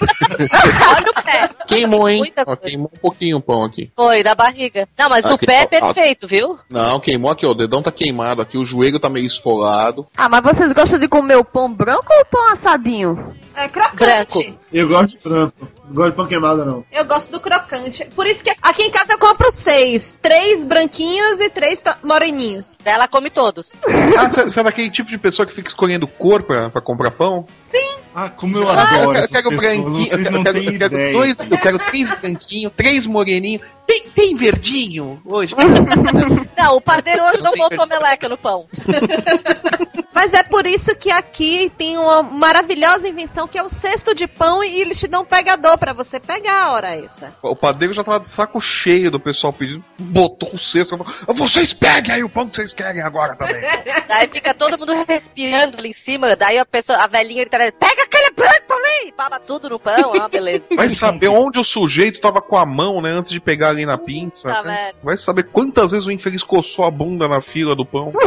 Olha 0.95 1.09
o 1.09 1.23
pé. 1.23 1.49
Queimou, 1.67 2.07
hein? 2.07 2.31
Ó, 2.45 2.55
queimou 2.55 2.91
um 2.93 2.99
pouquinho 2.99 3.37
o 3.37 3.41
pão 3.41 3.63
aqui. 3.63 3.91
Foi, 3.95 4.23
da 4.23 4.35
barriga. 4.35 4.87
Não, 4.97 5.09
mas 5.09 5.25
o 5.25 5.37
pé 5.37 5.61
é 5.61 5.65
perfeito, 5.65 6.27
viu? 6.27 6.59
Não, 6.69 6.99
queimou 6.99 7.31
aqui, 7.31 7.45
ó. 7.45 7.51
O 7.51 7.55
dedão 7.55 7.81
tá 7.81 7.91
queimado 7.91 8.41
aqui, 8.41 8.57
o 8.57 8.65
joelho 8.65 8.99
tá 8.99 9.09
meio 9.09 9.25
esfolado. 9.25 10.07
Ah, 10.15 10.29
mas 10.29 10.41
vocês 10.41 10.71
gostam 10.71 10.99
de 10.99 11.07
comer 11.07 11.37
o 11.37 11.45
pão 11.45 11.71
branco 11.71 12.07
ou 12.09 12.21
o 12.21 12.25
pão 12.25 12.51
assadinho? 12.51 13.35
É 13.55 13.67
crocante. 13.67 14.57
Eu 14.71 14.87
gosto 14.87 15.17
de 15.17 15.23
branco. 15.27 15.67
Não 15.85 15.95
gosto 15.95 16.11
de 16.11 16.15
pão 16.15 16.27
queimado, 16.27 16.65
não. 16.65 16.85
Eu 16.91 17.05
gosto 17.05 17.31
do 17.31 17.39
crocante. 17.39 18.05
Por 18.15 18.25
isso 18.25 18.43
que 18.43 18.51
aqui 18.61 18.83
em 18.83 18.91
casa 18.91 19.13
eu 19.13 19.19
compro 19.19 19.50
seis. 19.51 20.15
Três 20.21 20.65
branquinhos 20.65 21.39
e 21.39 21.49
três 21.49 21.83
moreninhos. 22.03 22.77
Ela 22.83 23.07
come 23.07 23.29
todos. 23.29 23.73
Ah, 24.17 24.29
você 24.29 24.43
você 24.43 24.59
é 24.59 24.63
daquele 24.63 24.91
tipo 24.91 25.09
de 25.09 25.17
pessoa 25.17 25.47
que 25.47 25.55
fica 25.55 25.67
escolhendo 25.67 26.07
cor 26.07 26.43
pra, 26.43 26.69
pra 26.69 26.81
comprar 26.81 27.11
pão? 27.11 27.45
Sim. 27.65 27.97
Ah, 28.13 28.29
como 28.29 28.57
eu 28.57 28.67
Ah, 28.69 28.81
adoro 28.81 29.11
eu 29.11 29.15
essas 29.15 29.31
quero 29.31 29.49
pessoas, 29.49 29.75
branquinho, 29.75 30.05
vocês 30.05 30.25
eu 30.25 30.31
não 30.31 30.43
quero, 30.43 30.59
têm 30.59 30.73
eu 30.73 30.79
quero 30.79 31.11
dois, 31.13 31.35
eu 31.39 31.57
quero 31.57 31.79
três 31.79 32.15
branquinhos, 32.19 32.73
três 32.75 33.05
moreninhos. 33.05 33.61
Tem, 33.87 34.07
tem 34.09 34.35
verdinho 34.35 35.21
hoje? 35.25 35.53
Não, 36.57 36.75
o 36.77 36.81
padeiro 36.81 37.23
hoje 37.25 37.41
não 37.41 37.51
Não 37.51 37.57
botou 37.57 37.87
meleca 37.87 38.29
no 38.29 38.37
pão. 38.37 38.65
Mas 40.13 40.33
é 40.33 40.43
por 40.43 40.67
isso 40.67 40.95
que 40.95 41.09
aqui 41.09 41.71
tem 41.77 41.97
uma 41.97 42.21
maravilhosa 42.21 43.07
invenção 43.07 43.47
que 43.47 43.57
é 43.57 43.63
o 43.63 43.69
cesto 43.69 44.13
de 44.13 44.27
pão 44.27 44.63
e 44.63 44.81
eles 44.81 44.99
te 44.99 45.07
dão 45.07 45.21
um 45.23 45.25
pegador 45.25 45.77
pra 45.77 45.93
você 45.93 46.19
pegar 46.19 46.65
a 46.65 46.71
hora 46.73 46.95
essa. 46.95 47.33
O 47.41 47.55
padeiro 47.55 47.93
já 47.93 48.03
tava 48.03 48.19
de 48.19 48.29
saco 48.29 48.61
cheio 48.61 49.09
do 49.09 49.19
pessoal 49.19 49.51
pedindo, 49.51 49.83
botou 49.99 50.53
o 50.53 50.59
cesto. 50.59 50.97
falou, 50.97 51.13
Vocês 51.35 51.73
peguem 51.73 52.13
aí 52.13 52.23
o 52.23 52.29
pão 52.29 52.47
que 52.47 52.55
vocês 52.55 52.73
querem 52.73 53.01
agora 53.01 53.35
também. 53.35 53.61
Daí 54.07 54.27
fica 54.31 54.53
todo 54.53 54.77
mundo 54.77 54.93
respirando 55.07 55.77
ali 55.77 55.89
em 55.89 55.93
cima, 55.93 56.35
daí 56.35 56.57
a 56.57 56.65
pessoa, 56.65 56.99
a 56.99 57.07
velhinha 57.07 57.45
grita, 57.45 57.71
pega 57.79 58.00
aquele 58.01 58.31
branco 58.31 58.61
pra 58.67 58.77
mim! 58.77 59.13
Baba 59.17 59.39
tudo 59.39 59.69
no 59.69 59.79
pão, 59.79 60.11
uma 60.13 60.29
beleza. 60.29 60.63
Vai 60.75 60.89
saber 60.91 61.27
onde 61.27 61.59
o 61.59 61.63
sujeito 61.63 62.19
tava 62.21 62.41
com 62.41 62.57
a 62.57 62.65
mão, 62.65 63.01
né, 63.01 63.11
antes 63.11 63.31
de 63.31 63.39
pegar 63.39 63.69
ali 63.69 63.85
na 63.85 63.97
pinça. 63.97 64.49
Puta 64.49 64.63
né? 64.63 64.83
merda. 64.83 64.99
Vai 65.03 65.17
saber 65.17 65.43
quantas 65.43 65.91
vezes 65.91 66.07
o 66.07 66.11
infeliz 66.11 66.43
coçou 66.43 66.85
a 66.85 66.91
bunda 66.91 67.27
na 67.27 67.41
fila 67.41 67.75
do 67.75 67.85
pão. 67.85 68.11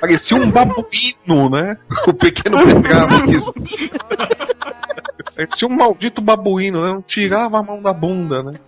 Parecia 0.00 0.36
um 0.36 0.50
babuíno, 0.50 1.48
né? 1.48 1.76
O 2.06 2.12
pequeno 2.12 2.58
Petravskis. 2.82 3.50
Parecia 5.36 5.68
um 5.68 5.76
maldito 5.76 6.20
babuíno, 6.20 6.82
né? 6.82 6.92
Não 6.92 7.02
tirava 7.02 7.58
a 7.58 7.62
mão 7.62 7.80
da 7.80 7.92
bunda, 7.92 8.42
né? 8.42 8.58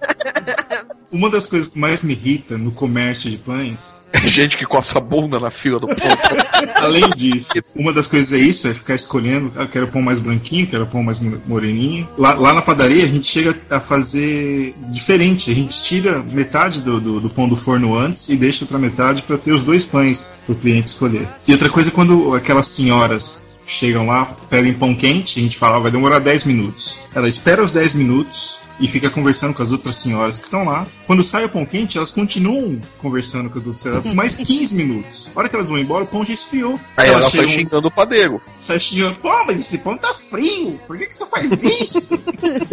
Uma 1.13 1.31
das 1.31 1.47
coisas 1.47 1.69
que 1.69 1.79
mais 1.79 2.03
me 2.03 2.13
irrita 2.13 2.59
no 2.59 2.73
comércio 2.73 3.31
de 3.31 3.37
pães, 3.39 4.05
Gente 4.25 4.57
que 4.57 4.65
coça 4.65 4.99
a 4.99 5.01
bunda 5.01 5.39
na 5.39 5.51
fila 5.51 5.79
do 5.79 5.87
pão. 5.87 5.97
além 6.77 7.09
disso, 7.11 7.53
uma 7.75 7.93
das 7.93 8.07
coisas 8.07 8.33
é 8.33 8.39
isso, 8.43 8.67
é 8.67 8.75
ficar 8.75 8.95
escolhendo, 8.95 9.53
ah, 9.57 9.67
quero 9.67 9.89
pão 9.89 10.01
mais 10.03 10.19
branquinho, 10.19 10.67
quero 10.67 10.87
pão 10.87 11.03
mais 11.03 11.19
mo- 11.19 11.41
moreninho. 11.47 12.09
Lá, 12.17 12.35
lá 12.35 12.53
na 12.53 12.63
padaria 12.63 13.05
a 13.05 13.09
gente 13.09 13.27
chega 13.27 13.55
a 13.71 13.81
fazer 13.81 14.75
diferente, 14.91 15.51
a 15.51 15.55
gente 15.55 15.83
tira 15.83 16.23
metade 16.23 16.81
do, 16.83 17.01
do, 17.01 17.21
do 17.21 17.31
pão 17.31 17.49
do 17.49 17.57
forno 17.57 17.97
antes 17.97 18.29
e 18.29 18.37
deixa 18.37 18.65
outra 18.65 18.79
metade 18.79 19.23
para 19.23 19.39
ter 19.39 19.53
os 19.53 19.63
dois 19.63 19.85
pães 19.85 20.43
para 20.45 20.53
o 20.55 20.57
cliente 20.59 20.89
escolher. 20.89 21.29
E 21.47 21.53
outra 21.53 21.69
coisa 21.69 21.91
é 21.91 21.93
quando 21.93 22.35
aquelas 22.35 22.67
senhoras 22.69 23.53
chegam 23.67 24.07
lá, 24.07 24.25
pedem 24.49 24.75
pão 24.75 24.95
quente, 24.95 25.41
a 25.41 25.43
gente 25.43 25.59
fala, 25.59 25.77
"Ah, 25.77 25.81
vai 25.81 25.91
demorar 25.91 26.19
10 26.19 26.45
minutos. 26.45 27.01
Ela 27.15 27.29
espera 27.29 27.63
os 27.63 27.73
10 27.73 27.95
minutos 27.95 28.61
e 28.79 28.87
fica 28.87 29.09
conversando 29.11 29.55
com 29.55 29.63
as 29.63 29.73
outras 29.73 29.97
senhoras 29.97 30.39
que 30.39 30.45
estão 30.45 30.65
lá. 30.65 30.87
Quando 31.07 31.23
sai 31.25 31.45
o 31.45 31.49
pão 31.51 31.65
quente, 31.65 31.97
elas 31.97 32.11
continuam 32.11 32.81
conversando 32.99 33.49
com 33.49 33.59
as 33.59 33.65
outras 33.67 33.81
senhoras 33.83 34.03
por 34.05 34.15
mais 34.15 34.37
15 34.47 34.75
minutos. 34.77 35.31
A 35.35 35.39
hora 35.39 35.49
que 35.49 35.55
elas 35.57 35.69
vão 35.69 35.79
embora, 35.79 36.05
o 36.05 36.07
pão 36.07 36.25
já 36.25 36.35
esfriou. 36.35 36.79
Aí 36.97 37.07
ela 37.09 37.15
Elas 37.19 37.25
sai 37.33 37.41
chegam- 37.41 37.55
xingando 37.55 37.89
o 37.89 37.91
padeiro. 37.91 38.41
sai 38.57 38.79
xingando, 38.79 39.19
pô, 39.21 39.45
mas 39.47 39.61
esse 39.61 39.79
pão 39.79 39.97
tá 39.97 40.13
frio, 40.13 40.79
por 40.87 40.99
que, 40.99 41.07
que 41.07 41.17
você 41.17 41.27
faz 41.27 41.63
isso? 41.65 42.01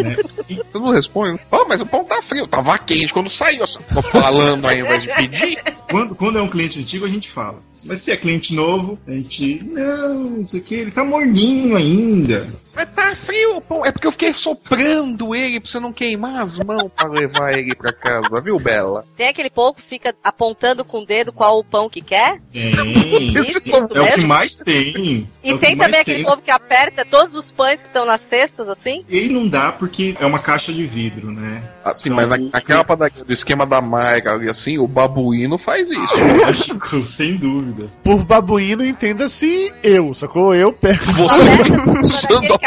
Né? 0.03 0.17
Você 0.47 0.79
não 0.79 0.91
responde. 0.91 1.39
Pô, 1.49 1.65
mas 1.67 1.81
o 1.81 1.85
pão 1.85 2.03
tá 2.05 2.19
frio. 2.27 2.47
Tava 2.47 2.77
quente 2.79 3.13
quando 3.13 3.29
saiu. 3.29 3.63
Tô 3.93 4.01
falando 4.01 4.67
aí 4.67 4.81
ao 4.81 4.85
invés 4.87 5.03
de 5.03 5.13
pedir. 5.15 5.63
Quando, 5.89 6.15
quando 6.15 6.37
é 6.37 6.41
um 6.41 6.47
cliente 6.49 6.79
antigo, 6.79 7.05
a 7.05 7.09
gente 7.09 7.29
fala. 7.29 7.61
Mas 7.85 7.99
se 7.99 8.11
é 8.11 8.17
cliente 8.17 8.53
novo, 8.55 8.97
a 9.07 9.11
gente. 9.11 9.63
Não, 9.63 10.29
não 10.39 10.47
sei 10.47 10.59
o 10.59 10.63
que, 10.63 10.75
ele 10.75 10.91
tá 10.91 11.03
morninho 11.03 11.75
ainda. 11.75 12.47
Mas 12.75 12.89
tá 12.89 13.15
frio 13.15 13.57
o 13.57 13.61
pão. 13.61 13.85
É 13.85 13.91
porque 13.91 14.07
eu 14.07 14.11
fiquei 14.11 14.33
soprando 14.33 15.35
ele 15.35 15.59
pra 15.59 15.69
você 15.69 15.79
não 15.79 15.93
queimar 15.93 16.41
as 16.41 16.57
mãos 16.57 16.89
pra 16.95 17.07
levar 17.07 17.53
ele 17.57 17.75
pra 17.75 17.93
casa, 17.93 18.41
viu, 18.41 18.59
Bela? 18.59 19.05
Tem 19.15 19.27
aquele 19.27 19.49
povo 19.49 19.75
que 19.75 19.81
fica 19.81 20.13
apontando 20.23 20.83
com 20.83 21.01
o 21.01 21.05
dedo 21.05 21.31
qual 21.31 21.59
o 21.59 21.63
pão 21.63 21.89
que 21.89 22.01
quer? 22.01 22.39
Tem. 22.51 22.73
É 23.95 24.01
o 24.01 24.13
que 24.13 24.25
mais 24.25 24.57
tem. 24.57 25.27
E 25.43 25.51
É 25.51 25.53
o 25.53 25.57
que 25.59 25.65
tem 25.65 25.77
também 25.77 25.99
aquele 26.01 26.17
tem. 26.17 26.25
povo 26.25 26.41
que 26.41 26.51
aperta 26.51 27.05
todos 27.05 27.35
os 27.35 27.51
pães 27.51 27.79
que 27.79 27.87
estão 27.87 28.05
nas 28.05 28.21
cestas, 28.21 28.67
assim? 28.69 29.03
E 29.09 29.29
não 29.29 29.47
dá 29.47 29.71
porque 29.71 30.15
é 30.19 30.25
uma 30.25 30.39
caixa 30.39 30.71
de 30.73 30.83
vidro, 30.85 31.31
né? 31.31 31.63
Assim, 31.83 32.09
Então, 32.09 32.15
mas 32.15 32.29
na, 32.29 32.35
o- 32.45 32.49
naquela 32.51 32.83
padaria 32.83 33.23
do 33.23 33.33
esquema 33.33 33.65
da 33.65 33.81
Maica 33.81 34.31
ali, 34.33 34.49
assim, 34.49 34.77
o 34.77 34.87
babuíno 34.87 35.57
faz 35.57 35.89
isso. 35.89 36.15
Lógico, 36.45 37.03
sem 37.03 37.35
dúvida. 37.37 37.91
Por 38.03 38.23
babuíno, 38.23 38.83
entenda-se 38.85 39.71
eu, 39.83 40.13
sacou? 40.13 40.55
Eu 40.55 40.71
pego. 40.73 41.03
Você 42.01 42.27
usando 42.33 42.53
a 42.53 42.59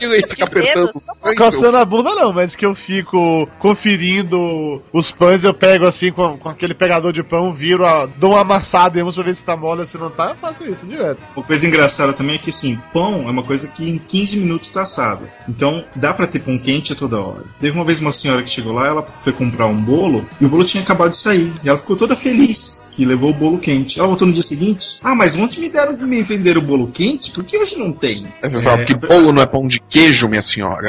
e 0.00 0.28
fica 0.28 0.44
apertando. 0.44 0.92
Coçando 1.36 1.76
a 1.76 1.84
bunda 1.84 2.14
não, 2.14 2.32
mas 2.32 2.54
que 2.54 2.64
eu 2.64 2.74
fico 2.74 3.48
conferindo 3.58 4.82
os 4.92 5.10
pães, 5.10 5.44
eu 5.44 5.54
pego 5.54 5.86
assim 5.86 6.10
com, 6.10 6.36
com 6.38 6.48
aquele 6.48 6.74
pegador 6.74 7.12
de 7.12 7.22
pão, 7.22 7.54
viro, 7.54 7.86
a, 7.86 8.06
dou 8.06 8.32
uma 8.32 8.40
amassada 8.40 8.98
e 8.98 9.02
vamos 9.02 9.14
pra 9.14 9.24
ver 9.24 9.34
se 9.34 9.44
tá 9.44 9.56
mole 9.56 9.80
ou 9.80 9.86
se 9.86 9.98
não 9.98 10.10
tá, 10.10 10.30
eu 10.30 10.36
faço 10.36 10.64
isso 10.64 10.86
direto. 10.86 11.20
Uma 11.36 11.44
coisa 11.44 11.66
engraçada 11.66 12.12
também 12.14 12.36
é 12.36 12.38
que 12.38 12.50
assim, 12.50 12.80
pão 12.92 13.28
é 13.28 13.30
uma 13.30 13.42
coisa 13.42 13.68
que 13.68 13.88
em 13.88 13.98
15 13.98 14.38
minutos 14.38 14.70
tá 14.70 14.82
assado. 14.82 15.28
Então 15.48 15.84
dá 15.96 16.14
pra 16.14 16.26
ter 16.26 16.40
pão 16.40 16.58
quente 16.58 16.92
a 16.92 16.96
toda 16.96 17.20
hora. 17.20 17.44
Teve 17.58 17.76
uma 17.76 17.84
vez 17.84 18.00
uma 18.00 18.12
senhora 18.12 18.42
que 18.42 18.48
chegou 18.48 18.72
lá, 18.72 18.86
ela 18.86 19.06
foi 19.18 19.32
comprar 19.32 19.66
um 19.66 19.80
bolo 19.80 20.26
e 20.40 20.46
o 20.46 20.48
bolo 20.48 20.64
tinha 20.64 20.82
acabado 20.82 21.10
de 21.10 21.16
sair. 21.16 21.52
E 21.62 21.68
ela 21.68 21.78
ficou 21.78 21.96
toda 21.96 22.16
feliz 22.16 22.88
que 22.90 23.04
levou 23.04 23.30
o 23.30 23.34
bolo 23.34 23.58
quente. 23.58 23.98
Ela 23.98 24.08
voltou 24.08 24.26
no 24.26 24.34
dia 24.34 24.42
seguinte: 24.42 24.98
Ah, 25.02 25.14
mas 25.14 25.36
ontem 25.36 25.60
me 25.60 25.68
deram 25.68 25.96
me 25.96 26.22
venderam 26.22 26.60
o 26.60 26.64
bolo 26.64 26.88
quente, 26.88 27.30
por 27.30 27.44
que 27.44 27.56
hoje 27.56 27.76
não 27.76 27.92
tem? 27.92 28.26
Aí 28.42 28.50
Você 28.50 28.62
fala, 28.62 28.84
que 28.84 28.94
bolo 29.10 29.32
não 29.32 29.42
é 29.42 29.46
pão 29.46 29.66
de 29.66 29.80
queijo, 29.88 30.28
minha 30.28 30.42
senhora. 30.42 30.88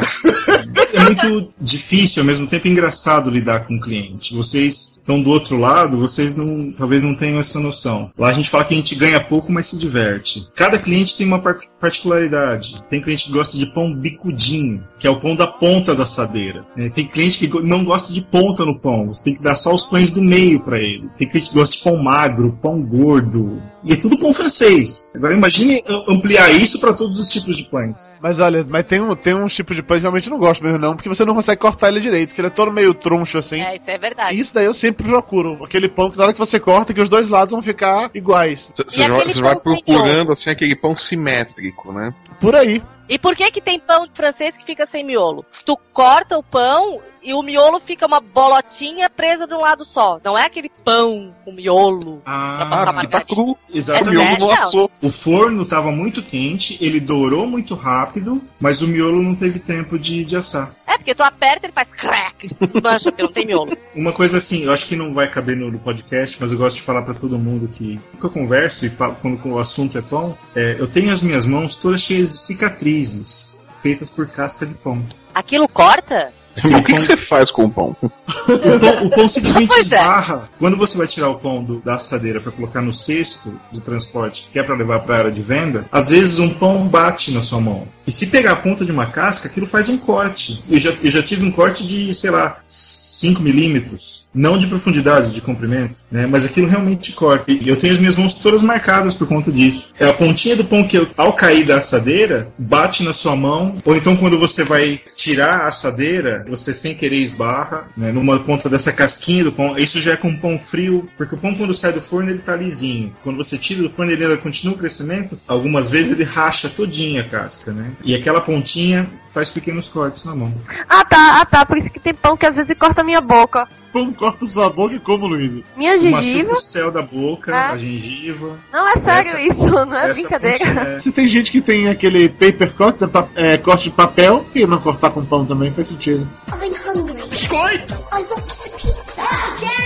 É 0.93 0.99
muito 1.03 1.47
difícil, 1.59 2.21
ao 2.21 2.27
mesmo 2.27 2.45
tempo 2.45 2.67
engraçado 2.67 3.29
lidar 3.29 3.61
com 3.65 3.75
o 3.75 3.79
cliente. 3.79 4.35
Vocês 4.35 4.97
estão 4.99 5.21
do 5.21 5.29
outro 5.31 5.57
lado, 5.57 5.97
vocês 5.97 6.35
não, 6.35 6.71
talvez 6.71 7.01
não 7.01 7.15
tenham 7.15 7.39
essa 7.39 7.59
noção. 7.59 8.11
Lá 8.17 8.29
a 8.29 8.33
gente 8.33 8.49
fala 8.49 8.65
que 8.65 8.73
a 8.73 8.77
gente 8.77 8.93
ganha 8.95 9.19
pouco, 9.19 9.51
mas 9.51 9.67
se 9.67 9.79
diverte. 9.79 10.47
Cada 10.55 10.77
cliente 10.77 11.17
tem 11.17 11.25
uma 11.25 11.39
par- 11.39 11.57
particularidade. 11.79 12.83
Tem 12.89 13.01
cliente 13.01 13.25
que 13.25 13.31
gosta 13.31 13.57
de 13.57 13.73
pão 13.73 13.93
bicudinho, 13.95 14.83
que 14.99 15.07
é 15.07 15.09
o 15.09 15.19
pão 15.19 15.35
da 15.35 15.47
ponta 15.47 15.95
da 15.95 16.03
assadeira. 16.03 16.65
É, 16.77 16.89
tem 16.89 17.07
cliente 17.07 17.47
que 17.47 17.63
não 17.63 17.83
gosta 17.83 18.13
de 18.13 18.21
ponta 18.21 18.65
no 18.65 18.79
pão. 18.79 19.07
Você 19.07 19.23
tem 19.23 19.33
que 19.33 19.41
dar 19.41 19.55
só 19.55 19.73
os 19.73 19.85
pães 19.85 20.09
do 20.11 20.21
meio 20.21 20.59
para 20.61 20.77
ele. 20.77 21.09
Tem 21.17 21.27
cliente 21.27 21.49
que 21.49 21.55
gosta 21.55 21.75
de 21.77 21.83
pão 21.83 21.97
magro, 21.97 22.57
pão 22.61 22.81
gordo. 22.81 23.61
E 23.83 23.93
é 23.93 23.99
tudo 23.99 24.17
pão 24.19 24.33
francês. 24.33 25.11
Agora 25.15 25.33
imagine 25.33 25.81
ampliar 26.07 26.49
isso 26.51 26.79
para 26.79 26.93
todos 26.93 27.19
os 27.19 27.29
tipos 27.29 27.57
de 27.57 27.63
pães. 27.65 28.13
Mas 28.21 28.39
olha, 28.39 28.65
mas 28.67 28.83
tem, 28.83 29.01
um, 29.01 29.15
tem 29.15 29.35
uns 29.35 29.53
tipos 29.53 29.75
de 29.75 29.81
pães 29.81 29.99
que 29.99 30.05
eu 30.05 30.11
realmente 30.11 30.29
não 30.29 30.37
gosto 30.37 30.63
mesmo 30.63 30.77
não, 30.77 30.95
porque 30.95 31.09
você 31.09 31.25
não 31.25 31.33
consegue 31.33 31.59
cortar 31.59 31.89
ele 31.89 31.99
direito, 31.99 32.29
porque 32.29 32.41
ele 32.41 32.47
é 32.47 32.51
todo 32.51 32.71
meio 32.71 32.93
troncho 32.93 33.37
assim. 33.37 33.61
É, 33.61 33.75
isso 33.75 33.89
é 33.89 33.97
verdade. 33.97 34.39
Isso 34.39 34.53
daí 34.53 34.65
eu 34.65 34.73
sempre 34.73 35.07
procuro. 35.07 35.63
Aquele 35.63 35.89
pão 35.89 36.09
que 36.09 36.17
na 36.17 36.23
hora 36.23 36.33
que 36.33 36.39
você 36.39 36.59
corta, 36.59 36.93
que 36.93 37.01
os 37.01 37.09
dois 37.09 37.29
lados 37.29 37.53
vão 37.53 37.61
ficar 37.61 38.11
iguais. 38.13 38.71
Você 38.75 39.03
E 39.03 39.07
vai, 39.07 39.25
vai 39.25 39.59
procurando, 39.59 40.31
assim, 40.31 40.49
aquele 40.49 40.75
pão 40.75 40.95
simétrico, 40.95 41.91
né? 41.91 42.13
Por 42.39 42.55
aí. 42.55 42.81
E 43.09 43.19
por 43.19 43.35
que 43.35 43.51
que 43.51 43.61
tem 43.61 43.79
pão 43.79 44.07
francês 44.13 44.55
que 44.55 44.65
fica 44.65 44.85
sem 44.85 45.05
miolo? 45.05 45.45
Tu 45.65 45.77
corta 45.91 46.37
o 46.37 46.43
pão 46.43 47.01
e 47.23 47.33
o 47.33 47.41
miolo 47.41 47.79
fica 47.85 48.05
uma 48.05 48.19
bolotinha 48.19 49.09
presa 49.09 49.45
de 49.45 49.53
um 49.53 49.59
lado 49.59 49.85
só. 49.85 50.19
Não 50.23 50.37
é 50.37 50.45
aquele 50.45 50.69
pão 50.83 51.33
com 51.45 51.51
miolo. 51.51 52.21
Ah, 52.25 52.67
passar 52.69 52.93
porque 52.93 53.07
tá 53.07 53.23
cru. 53.23 53.51
O 53.51 53.57
Exatamente. 53.73 54.11
miolo 54.11 54.37
não 54.39 54.47
Não. 54.47 54.63
assou. 54.67 54.91
O 55.01 55.09
forno 55.09 55.63
estava 55.63 55.91
muito 55.91 56.21
quente, 56.23 56.77
ele 56.83 56.99
dourou 56.99 57.45
muito 57.47 57.75
rápido, 57.75 58.41
mas 58.59 58.81
o 58.81 58.87
miolo 58.87 59.21
não 59.21 59.35
teve 59.35 59.59
tempo 59.59 59.97
de, 59.99 60.25
de 60.25 60.35
assar. 60.35 60.73
É, 60.87 60.97
porque 60.97 61.15
tu 61.15 61.23
aperta 61.23 61.65
e 61.65 61.67
ele 61.67 61.73
faz 61.73 61.91
crack, 61.91 62.47
se 62.53 62.67
desmancha, 62.67 63.11
porque 63.11 63.23
não 63.23 63.31
tem 63.31 63.45
miolo. 63.45 63.71
Uma 63.95 64.11
coisa 64.13 64.37
assim, 64.37 64.63
eu 64.63 64.73
acho 64.73 64.85
que 64.87 64.95
não 64.95 65.13
vai 65.13 65.29
caber 65.29 65.55
no, 65.55 65.71
no 65.71 65.79
podcast, 65.79 66.37
mas 66.41 66.51
eu 66.51 66.57
gosto 66.57 66.77
de 66.77 66.81
falar 66.81 67.01
para 67.03 67.13
todo 67.13 67.37
mundo 67.37 67.67
que 67.67 67.99
que 68.19 68.25
eu 68.25 68.29
converso 68.29 68.85
e 68.85 68.89
falo 68.89 69.15
quando 69.21 69.43
o 69.47 69.57
assunto 69.59 69.97
é 69.97 70.01
pão, 70.01 70.37
é, 70.55 70.75
eu 70.79 70.87
tenho 70.87 71.11
as 71.11 71.21
minhas 71.21 71.45
mãos 71.45 71.75
todas 71.75 72.01
cheias 72.01 72.29
de 72.29 72.37
cicatrizes 72.37 73.63
feitas 73.73 74.09
por 74.09 74.27
casca 74.27 74.65
de 74.65 74.75
pão. 74.75 75.03
Aquilo 75.33 75.67
corta? 75.67 76.31
O 76.57 76.83
que, 76.83 76.93
que 76.93 77.01
você 77.01 77.27
faz 77.27 77.51
com 77.51 77.65
o 77.65 77.69
pão? 77.71 77.95
O 78.01 78.79
pão, 78.79 79.05
o 79.05 79.09
pão 79.09 79.29
simplesmente 79.29 79.67
Pois 79.67 79.91
é. 79.91 79.95
esbarra. 79.95 80.49
Quando 80.59 80.75
você 80.77 80.97
vai 80.97 81.07
tirar 81.07 81.29
o 81.29 81.35
pão 81.35 81.63
do- 81.63 81.79
da 81.81 81.95
assadeira 81.95 82.41
para 82.41 82.51
colocar 82.51 82.81
no 82.81 82.93
cesto 82.93 83.53
de 83.71 83.81
transporte 83.81 84.49
que 84.51 84.59
é 84.59 84.63
para 84.63 84.75
levar 84.75 84.99
para 84.99 85.15
a 85.15 85.17
área 85.19 85.31
de 85.31 85.41
venda, 85.41 85.85
às 85.91 86.09
vezes 86.09 86.39
um 86.39 86.49
pão 86.49 86.87
bate 86.87 87.31
na 87.31 87.41
sua 87.41 87.59
mão. 87.61 87.87
E 88.05 88.11
se 88.11 88.27
pegar 88.27 88.53
a 88.53 88.55
ponta 88.57 88.83
de 88.83 88.91
uma 88.91 89.05
casca, 89.05 89.47
aquilo 89.47 89.67
faz 89.67 89.87
um 89.87 89.97
corte. 89.97 90.63
Eu 90.69 90.79
já, 90.79 90.91
eu 91.03 91.11
já 91.11 91.21
tive 91.23 91.45
um 91.45 91.51
corte 91.51 91.85
de, 91.85 92.13
sei 92.13 92.31
lá, 92.31 92.57
5 92.65 93.41
milímetros. 93.41 94.21
Não 94.33 94.57
de 94.57 94.65
profundidade, 94.67 95.33
de 95.33 95.41
comprimento, 95.41 95.95
né? 96.09 96.25
Mas 96.25 96.45
aquilo 96.45 96.65
realmente 96.65 97.11
corta. 97.11 97.51
E 97.51 97.67
eu 97.67 97.75
tenho 97.77 97.91
as 97.93 97.99
minhas 97.99 98.15
mãos 98.15 98.33
todas 98.33 98.61
marcadas 98.61 99.13
por 99.13 99.27
conta 99.27 99.51
disso. 99.51 99.89
É 99.99 100.07
a 100.07 100.13
pontinha 100.13 100.55
do 100.55 100.63
pão 100.63 100.87
que, 100.87 100.97
eu- 100.97 101.07
ao 101.17 101.33
cair 101.33 101.65
da 101.65 101.77
assadeira, 101.77 102.47
bate 102.57 103.03
na 103.03 103.13
sua 103.13 103.35
mão. 103.35 103.75
Ou 103.83 103.93
então, 103.93 104.15
quando 104.15 104.39
você 104.39 104.63
vai 104.63 104.99
tirar 105.17 105.61
a 105.61 105.67
assadeira, 105.67 106.40
você 106.49 106.73
sem 106.73 106.95
querer 106.95 107.17
esbarra, 107.17 107.87
né? 107.95 108.11
Numa 108.11 108.39
ponta 108.39 108.69
dessa 108.69 108.91
casquinha 108.91 109.43
do 109.43 109.51
pão. 109.51 109.77
Isso 109.77 109.99
já 109.99 110.13
é 110.13 110.17
com 110.17 110.35
pão 110.35 110.57
frio, 110.57 111.09
porque 111.17 111.35
o 111.35 111.37
pão, 111.37 111.53
quando 111.53 111.73
sai 111.73 111.91
do 111.91 112.01
forno, 112.01 112.29
ele 112.29 112.39
tá 112.39 112.55
lisinho. 112.55 113.13
Quando 113.23 113.37
você 113.37 113.57
tira 113.57 113.81
do 113.81 113.89
forno, 113.89 114.11
ele 114.11 114.23
ainda 114.23 114.37
continua 114.37 114.75
o 114.75 114.77
crescimento. 114.77 115.39
Algumas 115.47 115.89
vezes 115.89 116.11
ele 116.13 116.23
racha 116.23 116.69
todinha 116.69 117.21
a 117.21 117.25
casca, 117.25 117.71
né? 117.71 117.91
E 118.03 118.15
aquela 118.15 118.41
pontinha 118.41 119.09
faz 119.27 119.49
pequenos 119.49 119.87
cortes 119.87 120.25
na 120.25 120.35
mão. 120.35 120.53
Ah 120.89 121.05
tá, 121.05 121.41
ah 121.41 121.45
tá, 121.45 121.65
por 121.65 121.77
isso 121.77 121.89
que 121.89 121.99
tem 121.99 122.13
pão 122.13 122.37
que 122.37 122.45
às 122.45 122.55
vezes 122.55 122.75
corta 122.77 123.01
a 123.01 123.03
minha 123.03 123.21
boca. 123.21 123.67
Pão 123.91 124.11
corta 124.13 124.45
sua 124.45 124.69
boca 124.69 124.95
e 124.95 124.99
como, 124.99 125.27
Luiz? 125.27 125.61
Minha 125.75 125.97
gengiva. 125.99 126.53
o 126.53 126.55
céu 126.55 126.91
da 126.91 127.01
boca, 127.01 127.53
Ah. 127.55 127.71
a 127.71 127.77
gengiva. 127.77 128.59
Não, 128.71 128.87
é 128.87 128.95
sério 128.97 129.19
Essa- 129.29 129.41
isso, 129.41 129.65
não 129.67 129.93
é 129.95 130.11
brincadeira. 130.13 130.57
pontinha- 130.59 130.99
Se 130.99 131.11
tem 131.11 131.27
gente 131.27 131.51
que 131.51 131.61
tem 131.61 131.87
aquele 131.89 132.29
paper 132.29 132.73
cut, 132.73 133.07
pa- 133.07 133.27
é, 133.35 133.57
corte 133.57 133.85
de 133.85 133.91
papel, 133.91 134.45
e 134.55 134.65
não 134.65 134.79
cortar 134.79 135.11
com 135.11 135.23
pão 135.25 135.45
também 135.45 135.73
faz 135.73 135.87
sentido. 135.87 136.27
I'm 136.53 136.71
hungry. 136.99 137.13
Biscoito! 137.29 137.93
I 138.13 138.23
want 138.31 138.49
some 138.49 138.75
pizza. 138.77 139.21
Jennifer! 139.59 139.80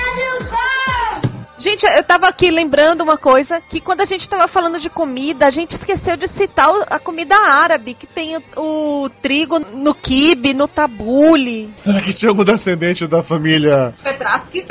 Gente, 1.65 1.83
eu 1.83 2.03
tava 2.03 2.27
aqui 2.27 2.51
lembrando 2.51 3.01
uma 3.01 3.17
coisa, 3.17 3.59
que 3.59 3.81
quando 3.81 4.01
a 4.01 4.05
gente 4.05 4.29
tava 4.29 4.47
falando 4.47 4.79
de 4.79 4.87
comida, 4.87 5.47
a 5.47 5.49
gente 5.49 5.71
esqueceu 5.71 6.15
de 6.15 6.27
citar 6.27 6.69
o- 6.69 6.85
a 6.87 6.99
comida 6.99 7.35
árabe, 7.35 7.95
que 7.95 8.05
tem 8.05 8.37
o, 8.37 8.43
o 9.03 9.09
trigo 9.09 9.57
no 9.57 9.95
kibe, 9.95 10.53
no 10.53 10.67
tabule. 10.67 11.73
Será 11.77 11.99
que 12.01 12.13
tinha 12.13 12.29
algum 12.29 12.43
descendente 12.43 13.07
da 13.07 13.23
família 13.23 13.95
Petraskis. 14.03 14.67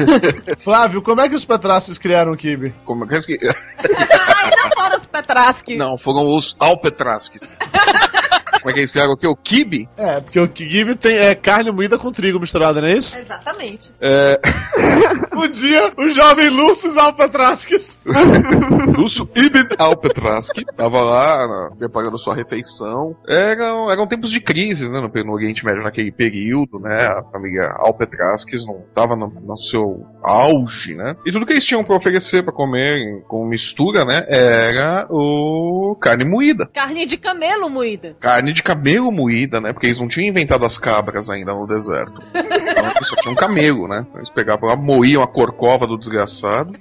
Flávio, 0.64 1.02
como 1.02 1.20
é 1.20 1.28
que 1.28 1.34
os 1.34 1.44
Petrasses 1.44 1.98
criaram 1.98 2.32
o 2.32 2.36
kibe? 2.38 2.74
Como 2.86 3.04
é 3.04 3.08
que... 3.20 3.38
Ai, 3.46 4.50
não 4.56 4.70
foram 4.74 4.96
os 4.96 5.04
Petraskis. 5.04 5.76
Não, 5.76 5.98
foram 5.98 6.26
os 6.34 6.56
Alpetraskis. 6.58 7.42
Como 8.60 8.70
é 8.70 8.72
que 8.74 8.80
eles 8.80 8.90
o 8.90 9.16
quê? 9.16 9.26
O 9.26 9.36
kibe? 9.36 9.88
É, 9.96 10.20
porque 10.20 10.38
o 10.38 10.48
kibe 10.48 10.94
tem 10.94 11.16
é, 11.16 11.34
carne 11.34 11.70
moída 11.70 11.98
com 11.98 12.10
trigo 12.12 12.38
misturada, 12.40 12.80
não 12.80 12.88
é 12.88 12.92
isso? 12.94 13.18
Exatamente. 13.18 13.92
É... 14.00 14.40
Um 15.32 15.48
dia, 15.48 15.92
o 15.96 16.08
jovem 16.10 16.50
Lúcio 16.50 16.98
Alpetrasques. 17.00 17.98
Lúcio 18.98 19.28
Ibn 19.34 19.74
Alpetraski 19.78 20.64
tava 20.76 21.00
lá 21.02 21.46
na- 21.48 21.76
preparando 21.76 22.18
sua 22.18 22.34
refeição. 22.34 23.16
Eram, 23.26 23.90
eram 23.90 24.06
tempos 24.06 24.30
de 24.30 24.40
crise, 24.40 24.90
né, 24.90 25.00
no, 25.00 25.08
no 25.24 25.32
Oriente 25.32 25.64
Médio 25.64 25.82
naquele 25.82 26.12
período, 26.12 26.78
né? 26.78 27.06
A 27.06 27.22
família 27.32 27.72
Alpetraskis 27.78 28.66
não 28.66 28.84
tava 28.94 29.16
no, 29.16 29.28
no 29.28 29.56
seu 29.56 30.04
auge, 30.22 30.94
né? 30.94 31.16
E 31.24 31.32
tudo 31.32 31.46
que 31.46 31.52
eles 31.54 31.64
tinham 31.64 31.84
pra 31.84 31.96
oferecer 31.96 32.42
pra 32.42 32.52
comer 32.52 32.98
em- 32.98 33.20
com 33.22 33.46
mistura, 33.46 34.04
né? 34.04 34.24
Era 34.28 35.06
o 35.10 35.96
carne 36.00 36.24
moída. 36.24 36.68
Carne 36.74 37.06
de 37.06 37.16
camelo 37.16 37.70
moída. 37.70 38.14
Carne 38.20 38.49
de 38.52 38.62
camelo 38.62 39.10
moída, 39.10 39.60
né? 39.60 39.72
Porque 39.72 39.86
eles 39.86 40.00
não 40.00 40.08
tinham 40.08 40.28
inventado 40.28 40.64
as 40.64 40.78
cabras 40.78 41.28
ainda 41.28 41.52
no 41.52 41.66
deserto. 41.66 42.20
Então 42.80 42.92
eles 42.96 43.08
só 43.08 43.16
tinham 43.16 43.34
camelo, 43.34 43.86
né? 43.86 44.06
Eles 44.14 44.30
pegavam 44.30 44.68
lá, 44.68 44.76
moíam 44.76 45.22
a 45.22 45.26
corcova 45.26 45.86
do 45.86 45.98
desgraçado 45.98 46.72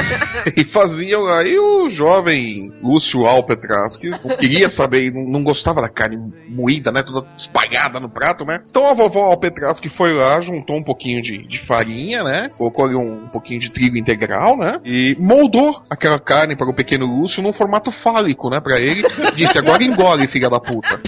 e 0.56 0.64
faziam. 0.64 1.26
Aí 1.26 1.58
o 1.58 1.88
jovem 1.88 2.72
Lúcio 2.82 3.26
Alpetraskis 3.26 4.22
não 4.22 4.36
queria 4.36 4.68
saber, 4.68 5.12
não, 5.12 5.42
gostava 5.42 5.80
da 5.80 5.88
carne 5.88 6.18
moída, 6.48 6.92
né? 6.92 7.02
Toda 7.02 7.26
espalhada 7.36 8.00
no 8.00 8.08
prato, 8.08 8.44
né? 8.44 8.60
Então 8.68 8.86
a 8.86 8.94
vovó 8.94 9.24
Alpetraski 9.24 9.88
foi 9.88 10.12
lá, 10.12 10.40
juntou 10.40 10.76
um 10.76 10.84
pouquinho 10.84 11.22
de, 11.22 11.46
de 11.46 11.66
farinha, 11.66 12.22
né? 12.22 12.50
Colocou 12.56 12.84
ali 12.84 12.94
um, 12.94 13.24
um 13.24 13.28
pouquinho 13.28 13.60
de 13.60 13.70
trigo 13.70 13.96
integral, 13.96 14.56
né? 14.56 14.78
E 14.84 15.16
moldou 15.18 15.82
aquela 15.88 16.18
carne 16.18 16.56
para 16.56 16.68
o 16.68 16.74
pequeno 16.74 17.06
Lúcio 17.06 17.42
num 17.42 17.52
formato 17.52 17.90
fálico, 17.90 18.50
né? 18.50 18.60
Pra 18.60 18.78
ele. 18.78 19.02
Disse: 19.34 19.58
agora 19.58 19.82
engole, 19.82 20.28
filha 20.28 20.50
da 20.50 20.60
puta. 20.60 21.00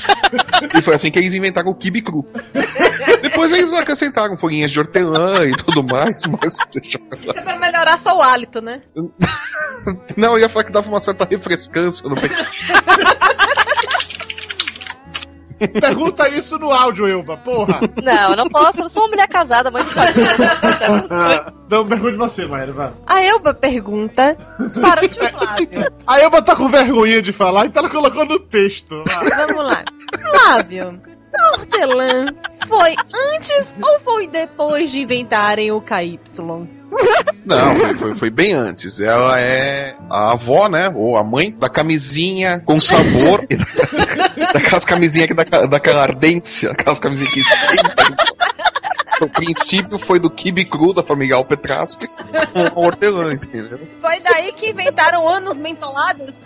E 0.77 0.83
foi 0.83 0.95
assim 0.95 1.11
que 1.11 1.19
eles 1.19 1.35
inventaram 1.35 1.71
o 1.71 1.75
kibe 1.75 2.03
cru. 2.03 2.27
Depois 3.23 3.53
eles 3.53 3.73
acrescentaram 3.73 4.37
folhinhas 4.37 4.71
de 4.71 4.79
hortelã 4.79 5.45
e 5.45 5.53
tudo 5.57 5.83
mais, 5.83 6.25
mas 6.27 6.57
deixa. 6.73 6.99
Isso 7.21 7.31
é 7.39 7.43
pra 7.43 7.59
melhorar 7.59 7.97
só 7.97 8.17
o 8.17 8.23
hálito, 8.23 8.61
né? 8.61 8.83
Não, 10.17 10.33
eu 10.33 10.41
ia 10.41 10.49
falar 10.49 10.65
que 10.65 10.73
dava 10.73 10.89
uma 10.89 11.01
certa 11.01 11.25
refrescância 11.25 12.09
no 12.09 12.15
peito. 12.15 12.35
Pergunta 15.81 16.29
isso 16.29 16.59
no 16.59 16.73
áudio, 16.73 17.07
Elba, 17.07 17.37
porra. 17.37 17.81
Não, 18.03 18.31
eu 18.31 18.37
não 18.37 18.49
posso, 18.49 18.83
eu 18.83 18.89
sou 18.89 19.03
uma 19.03 19.09
mulher 19.11 19.29
casada, 19.29 19.71
coisas. 19.71 19.93
Não, 21.69 21.87
pergunte 21.87 22.17
você, 22.17 22.47
Mayra, 22.47 22.73
vai. 22.73 22.93
A 23.07 23.23
Elba 23.23 23.53
pergunta 23.55 24.37
para 24.81 25.05
o 25.05 25.09
tio 25.09 25.27
Flávio. 25.29 25.93
A 26.07 26.21
Elba 26.21 26.43
tá 26.43 26.55
com 26.57 26.69
vergonha 26.69 27.21
de 27.21 27.33
falar, 27.33 27.67
então 27.67 27.83
ela 27.83 27.91
colocou 27.91 28.25
no 28.25 28.39
texto. 28.39 29.03
vai. 29.07 29.47
Vamos 29.47 29.65
lá. 29.65 29.85
Flávio, 30.31 31.01
a 31.35 31.51
hortelã 31.57 32.27
foi 32.67 32.95
antes 33.35 33.75
ou 33.81 34.01
foi 34.01 34.27
depois 34.27 34.91
de 34.91 35.01
inventarem 35.01 35.71
o 35.73 35.81
KY? 35.81 36.19
Não, 37.45 37.75
foi, 37.77 37.99
foi, 37.99 38.15
foi 38.17 38.31
bem 38.31 38.53
antes. 38.53 39.01
Ela 39.01 39.41
é 39.41 39.97
a 40.11 40.33
avó, 40.33 40.69
né? 40.69 40.93
Ou 40.95 41.17
a 41.17 41.25
mãe 41.25 41.51
da 41.51 41.69
camisinha 41.69 42.61
com 42.65 42.79
sabor. 42.81 43.47
da- 43.47 44.53
daquelas 44.53 44.85
camisinhas 44.85 45.29
que 45.29 45.35
dá, 45.35 45.45
daquela 45.67 46.03
ardência. 46.03 46.71
Aquelas 46.73 46.99
camisinhas 46.99 47.33
que 47.33 47.41
esquentam. 47.41 48.17
O 49.21 49.29
princípio 49.29 49.99
foi 49.99 50.21
do 50.21 50.31
kibe 50.31 50.65
cru 50.65 50.95
da 50.95 51.03
família 51.03 51.35
Alpetraskis 51.35 52.15
com 52.53 52.81
hortelã, 52.81 53.33
entendeu? 53.33 53.81
Foi 54.01 54.21
daí 54.21 54.53
que 54.53 54.71
inventaram 54.71 55.29
anos 55.29 55.59
mentolados? 55.59 56.39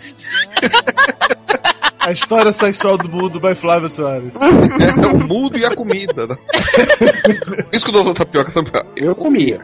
A 1.99 2.11
história 2.11 2.51
sexual 2.51 2.97
do 2.97 3.07
mundo 3.09 3.39
by 3.39 3.53
Flávio 3.53 3.89
Soares. 3.89 4.35
É 4.41 5.05
o 5.05 5.17
mundo 5.19 5.57
e 5.57 5.65
a 5.65 5.75
comida. 5.75 6.25
Né? 6.27 6.35
Isso 7.71 7.85
que 7.85 7.91
o 7.91 7.93
doutor 7.93 8.15
Tapioca 8.15 8.51
Eu 8.95 9.15
comia. 9.15 9.61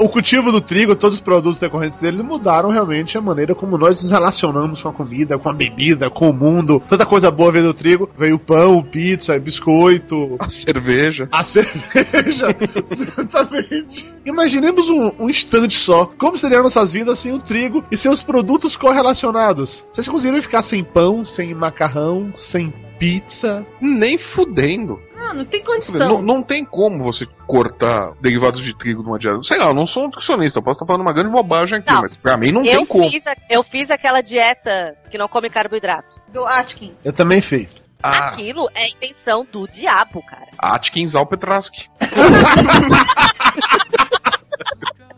O 0.00 0.08
cultivo 0.08 0.50
do 0.50 0.62
trigo, 0.62 0.96
todos 0.96 1.16
os 1.16 1.20
produtos 1.20 1.58
decorrentes 1.60 2.00
dele 2.00 2.22
mudaram 2.22 2.70
realmente 2.70 3.18
a 3.18 3.20
maneira 3.20 3.54
como 3.54 3.76
nós 3.76 4.00
nos 4.00 4.10
relacionamos 4.10 4.80
com 4.80 4.88
a 4.88 4.92
comida, 4.94 5.38
com 5.38 5.50
a 5.50 5.52
bebida, 5.52 6.08
com 6.08 6.30
o 6.30 6.32
mundo. 6.32 6.80
Tanta 6.88 7.04
coisa 7.04 7.30
boa 7.30 7.52
veio 7.52 7.66
do 7.66 7.74
trigo. 7.74 8.08
Veio 8.16 8.38
pão, 8.38 8.82
pizza, 8.82 9.38
biscoito, 9.38 10.36
A 10.38 10.48
cerveja. 10.48 11.28
a 11.30 11.44
cerveja. 11.44 12.46
Certamente. 12.82 14.10
Imaginemos 14.24 14.88
um, 14.88 15.12
um 15.18 15.28
instante 15.28 15.74
só. 15.76 16.06
Como 16.16 16.34
seriam 16.34 16.62
nossas 16.62 16.94
vidas 16.94 17.18
sem 17.18 17.34
o 17.34 17.38
trigo 17.38 17.84
e 17.92 17.96
seus 17.96 18.22
produtos 18.22 18.76
correlacionados? 18.76 19.84
Vocês 19.92 20.08
conseguiriam 20.08 20.40
ficar 20.40 20.62
sem 20.62 20.82
pão, 20.82 21.26
sem 21.26 21.54
macarrão, 21.54 22.32
sem 22.34 22.72
pizza? 22.98 23.66
Nem 23.82 24.16
fudendo. 24.18 24.98
Não, 25.30 25.36
não 25.38 25.44
tem 25.44 25.60
Não, 25.60 25.66
condição. 25.66 26.22
não 26.22 26.42
tem 26.42 26.64
como 26.64 27.02
você 27.04 27.26
cortar 27.46 28.12
derivados 28.20 28.62
de 28.62 28.76
trigo 28.76 29.02
numa 29.02 29.18
dieta. 29.18 29.42
Sei 29.42 29.58
lá, 29.58 29.66
eu 29.66 29.74
não 29.74 29.86
sou 29.86 30.04
nutricionista, 30.04 30.58
eu 30.58 30.62
posso 30.62 30.76
estar 30.76 30.86
falando 30.86 31.02
uma 31.02 31.12
grande 31.12 31.30
bobagem 31.30 31.78
aqui, 31.78 31.92
Não. 31.92 32.02
mas 32.02 32.16
pra 32.16 32.36
mim 32.36 32.52
não 32.52 32.64
eu, 32.64 32.78
tem 32.78 32.86
como. 32.86 33.04
a- 33.06 33.36
eu 33.48 33.62
fiz 33.64 33.90
aquela 33.90 34.20
dieta 34.20 34.96
que 35.10 35.16
não 35.18 35.28
come 35.28 35.48
carboidrato. 35.48 36.20
Do 36.28 36.44
Atkins. 36.46 37.04
Eu 37.04 37.12
também 37.12 37.40
fiz. 37.40 37.82
Ah, 38.02 38.28
Aquilo 38.30 38.66
é 38.74 38.88
invenção 38.88 39.46
do 39.52 39.68
diabo, 39.68 40.22
cara. 40.24 40.46
Atkins 40.58 41.14
Alpetraski. 41.14 41.88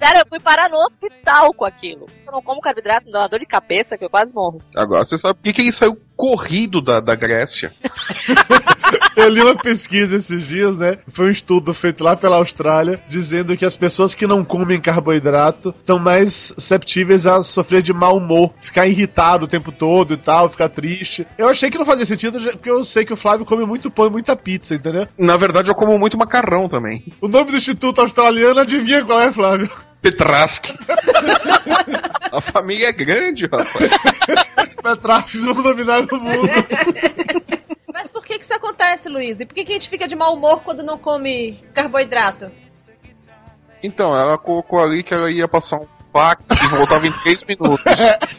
Sério, 0.00 0.18
eu 0.20 0.26
fui 0.28 0.40
parar 0.40 0.68
no 0.68 0.76
hospital 0.78 1.52
com 1.54 1.64
aquilo. 1.64 2.06
Se 2.16 2.26
eu 2.26 2.32
não 2.32 2.42
como 2.42 2.60
carboidrato, 2.60 3.06
me 3.06 3.12
dá 3.12 3.20
uma 3.20 3.28
dor 3.28 3.38
de 3.38 3.46
cabeça 3.46 3.96
que 3.96 4.04
eu 4.04 4.10
quase 4.10 4.34
morro. 4.34 4.60
Agora 4.74 5.04
você 5.04 5.16
sabe 5.16 5.34
por 5.34 5.42
que, 5.44 5.52
que 5.52 5.60
ele 5.62 5.72
saiu 5.72 5.96
corrido 6.22 6.80
da, 6.80 7.00
da 7.00 7.16
Grécia. 7.16 7.72
Eu 9.16 9.28
li 9.28 9.40
uma 9.40 9.56
pesquisa 9.56 10.16
esses 10.16 10.46
dias, 10.46 10.78
né? 10.78 10.98
Foi 11.08 11.26
um 11.26 11.30
estudo 11.30 11.74
feito 11.74 12.04
lá 12.04 12.14
pela 12.14 12.36
Austrália, 12.36 13.02
dizendo 13.08 13.56
que 13.56 13.64
as 13.64 13.76
pessoas 13.76 14.14
que 14.14 14.24
não 14.24 14.44
comem 14.44 14.80
carboidrato 14.80 15.74
estão 15.76 15.98
mais 15.98 16.52
susceptíveis 16.54 17.26
a 17.26 17.42
sofrer 17.42 17.82
de 17.82 17.92
mau 17.92 18.18
humor, 18.18 18.54
ficar 18.60 18.86
irritado 18.86 19.46
o 19.46 19.48
tempo 19.48 19.72
todo 19.72 20.14
e 20.14 20.16
tal, 20.16 20.48
ficar 20.48 20.68
triste. 20.68 21.26
Eu 21.36 21.48
achei 21.48 21.70
que 21.72 21.78
não 21.78 21.84
fazia 21.84 22.06
sentido, 22.06 22.40
porque 22.40 22.70
eu 22.70 22.84
sei 22.84 23.04
que 23.04 23.12
o 23.12 23.16
Flávio 23.16 23.44
come 23.44 23.66
muito 23.66 23.90
pão 23.90 24.06
e 24.06 24.10
muita 24.10 24.36
pizza, 24.36 24.76
entendeu? 24.76 25.08
Na 25.18 25.36
verdade, 25.36 25.70
eu 25.70 25.74
como 25.74 25.98
muito 25.98 26.16
macarrão 26.16 26.68
também. 26.68 27.02
O 27.20 27.26
nome 27.26 27.50
do 27.50 27.56
Instituto 27.56 28.00
Australiano, 28.00 28.60
adivinha 28.60 29.04
qual 29.04 29.20
é, 29.20 29.32
Flávio? 29.32 29.68
Petraski. 30.02 30.76
A 32.32 32.42
família 32.52 32.88
é 32.88 32.92
grande, 32.92 33.46
rapaz. 33.46 33.72
Petraxis 34.82 35.44
vão 35.44 35.62
dominar 35.62 36.00
o 36.00 36.16
mundo. 36.18 36.48
Mas 37.94 38.10
por 38.10 38.24
que 38.24 38.38
que 38.38 38.44
isso 38.44 38.54
acontece, 38.54 39.08
Luiz? 39.08 39.38
E 39.38 39.46
por 39.46 39.54
que, 39.54 39.64
que 39.64 39.70
a 39.70 39.74
gente 39.74 39.88
fica 39.88 40.08
de 40.08 40.16
mau 40.16 40.34
humor 40.34 40.62
quando 40.64 40.82
não 40.82 40.98
come 40.98 41.62
carboidrato? 41.72 42.50
Então, 43.82 44.16
ela 44.16 44.36
colocou 44.36 44.80
ali 44.80 45.04
que 45.04 45.14
ela 45.14 45.30
ia 45.30 45.46
passar 45.46 45.76
um 45.76 45.86
fax 46.12 46.44
e 46.50 46.76
voltava 46.76 47.06
em 47.06 47.12
3 47.12 47.44
minutos. 47.44 47.84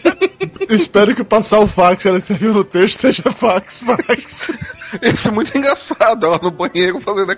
Espero 0.70 1.16
que 1.16 1.24
passar 1.24 1.60
o 1.60 1.68
fax 1.68 2.06
ela 2.06 2.18
escreveu 2.18 2.54
no 2.54 2.64
texto 2.64 3.02
seja 3.02 3.32
fax, 3.32 3.82
fax. 3.82 4.50
Isso 5.02 5.28
é 5.28 5.32
muito 5.32 5.58
engraçado, 5.58 6.26
ela 6.26 6.40
no 6.42 6.52
banheiro 6.52 7.00
fazendo. 7.02 7.38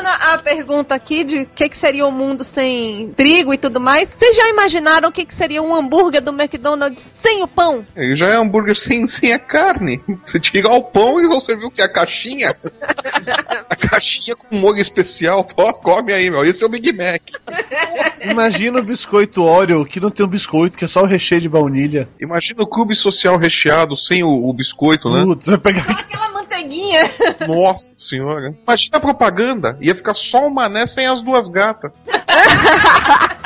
Voltando 0.00 0.08
a 0.08 0.38
pergunta 0.38 0.94
aqui 0.94 1.24
de 1.24 1.42
o 1.42 1.46
que, 1.46 1.68
que 1.68 1.76
seria 1.76 2.06
o 2.06 2.10
mundo 2.10 2.42
sem 2.42 3.10
trigo 3.10 3.52
e 3.52 3.58
tudo 3.58 3.78
mais, 3.78 4.10
vocês 4.14 4.34
já 4.34 4.48
imaginaram 4.48 5.10
o 5.10 5.12
que, 5.12 5.26
que 5.26 5.34
seria 5.34 5.62
um 5.62 5.74
hambúrguer 5.74 6.22
do 6.22 6.32
McDonald's 6.32 7.12
sem 7.14 7.42
o 7.42 7.48
pão? 7.48 7.84
Ele 7.94 8.16
já 8.16 8.28
é 8.28 8.36
hambúrguer 8.36 8.76
sem, 8.76 9.06
sem 9.06 9.32
a 9.34 9.38
carne. 9.38 10.00
Você 10.24 10.40
tirar 10.40 10.72
o 10.72 10.82
pão, 10.82 11.18
eles 11.18 11.30
vão 11.30 11.40
servir 11.40 11.66
o 11.66 11.70
que? 11.70 11.82
A 11.82 11.88
caixinha? 11.88 12.54
a 13.68 13.76
caixinha 13.76 14.34
com 14.36 14.56
molho 14.56 14.80
especial. 14.80 15.44
Tó, 15.44 15.70
come 15.72 16.14
aí, 16.14 16.30
meu. 16.30 16.44
Esse 16.44 16.62
é 16.62 16.66
o 16.66 16.70
Big 16.70 16.92
Mac. 16.92 17.20
Imagina 18.22 18.78
o 18.78 18.82
biscoito 18.82 19.44
Oreo, 19.44 19.84
que 19.84 20.00
não 20.00 20.10
tem 20.10 20.24
um 20.24 20.30
biscoito, 20.30 20.78
que 20.78 20.84
é 20.84 20.88
só 20.88 21.02
o 21.02 21.06
recheio 21.06 21.42
de 21.42 21.48
baunilha. 21.48 22.08
Imagina 22.18 22.62
o 22.62 22.66
clube 22.66 22.94
social 22.94 23.36
recheado 23.36 23.96
sem 23.96 24.22
o, 24.22 24.48
o 24.48 24.52
biscoito, 24.54 25.10
né? 25.10 25.24
Putz, 25.24 25.46
vai 25.46 25.58
pegar 25.58 25.82
Aquela 25.90 26.30
manteiguinha. 26.30 27.02
Nossa 27.46 27.92
senhora. 27.96 28.54
Imagina 28.62 28.96
a 28.96 29.00
propaganda. 29.00 29.76
Ia 29.90 29.94
ficar 29.96 30.14
só 30.14 30.46
o 30.46 30.50
mané 30.50 30.86
sem 30.86 31.04
as 31.04 31.20
duas 31.20 31.48
gatas. 31.48 31.90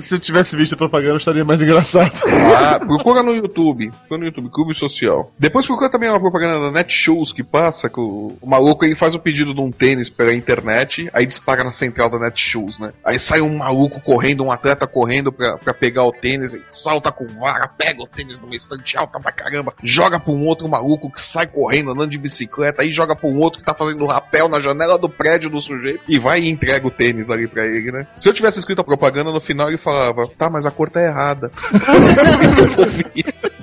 Se 0.00 0.14
eu 0.14 0.18
tivesse 0.18 0.56
visto 0.56 0.74
a 0.74 0.76
propaganda, 0.76 1.16
estaria 1.16 1.44
mais 1.44 1.60
engraçado. 1.60 2.12
Ah, 2.56 2.78
procura 2.78 3.22
no 3.22 3.34
YouTube. 3.34 3.90
Procura 3.90 4.20
no 4.20 4.26
YouTube, 4.26 4.50
Clube 4.50 4.74
Social. 4.74 5.32
Depois 5.38 5.66
procura 5.66 5.90
também 5.90 6.08
uma 6.08 6.20
propaganda 6.20 6.66
da 6.66 6.70
Netshoes 6.70 7.32
que 7.32 7.42
passa, 7.42 7.88
que 7.88 8.00
o, 8.00 8.36
o 8.40 8.48
maluco 8.48 8.84
ele 8.84 8.94
faz 8.94 9.14
o 9.14 9.18
pedido 9.18 9.54
de 9.54 9.60
um 9.60 9.70
tênis 9.70 10.08
pela 10.08 10.32
internet, 10.32 11.08
aí 11.12 11.26
dispara 11.26 11.64
na 11.64 11.72
central 11.72 12.08
da 12.10 12.18
Netshoes, 12.18 12.78
né? 12.78 12.92
Aí 13.04 13.18
sai 13.18 13.40
um 13.40 13.58
maluco 13.58 14.00
correndo, 14.00 14.44
um 14.44 14.52
atleta 14.52 14.86
correndo 14.86 15.32
pra, 15.32 15.56
pra 15.56 15.74
pegar 15.74 16.04
o 16.04 16.12
tênis, 16.12 16.56
salta 16.70 17.10
com 17.10 17.26
vara, 17.26 17.68
pega 17.68 18.02
o 18.02 18.06
tênis 18.06 18.38
numa 18.40 18.54
estante 18.54 18.96
alta 18.96 19.20
pra 19.20 19.32
caramba, 19.32 19.74
joga 19.82 20.18
pra 20.18 20.32
um 20.32 20.46
outro 20.46 20.68
maluco 20.68 21.10
que 21.10 21.20
sai 21.20 21.46
correndo, 21.46 21.90
andando 21.90 22.10
de 22.10 22.18
bicicleta, 22.18 22.82
aí 22.82 22.92
joga 22.92 23.14
pra 23.14 23.28
um 23.28 23.38
outro 23.38 23.60
que 23.60 23.66
tá 23.66 23.74
fazendo 23.74 24.06
rapel 24.06 24.48
na 24.48 24.60
janela 24.60 24.98
do 24.98 25.08
prédio 25.08 25.50
do 25.50 25.60
sujeito 25.60 26.04
e 26.08 26.18
vai 26.18 26.40
e 26.40 26.50
entrega 26.50 26.86
o 26.86 26.90
tênis 26.90 27.30
ali 27.30 27.46
pra 27.46 27.64
ele, 27.66 27.92
né? 27.92 28.06
Se 28.16 28.28
eu 28.28 28.32
tivesse 28.32 28.58
escrito 28.58 28.80
a 28.80 28.84
propaganda, 28.84 29.30
no 29.30 29.40
final 29.40 29.68
ele 29.68 29.78
falava, 29.82 30.28
tá, 30.38 30.48
mas 30.50 30.66
a 30.66 30.70
cor 30.70 30.90
tá 30.90 31.00
errada. 31.02 31.50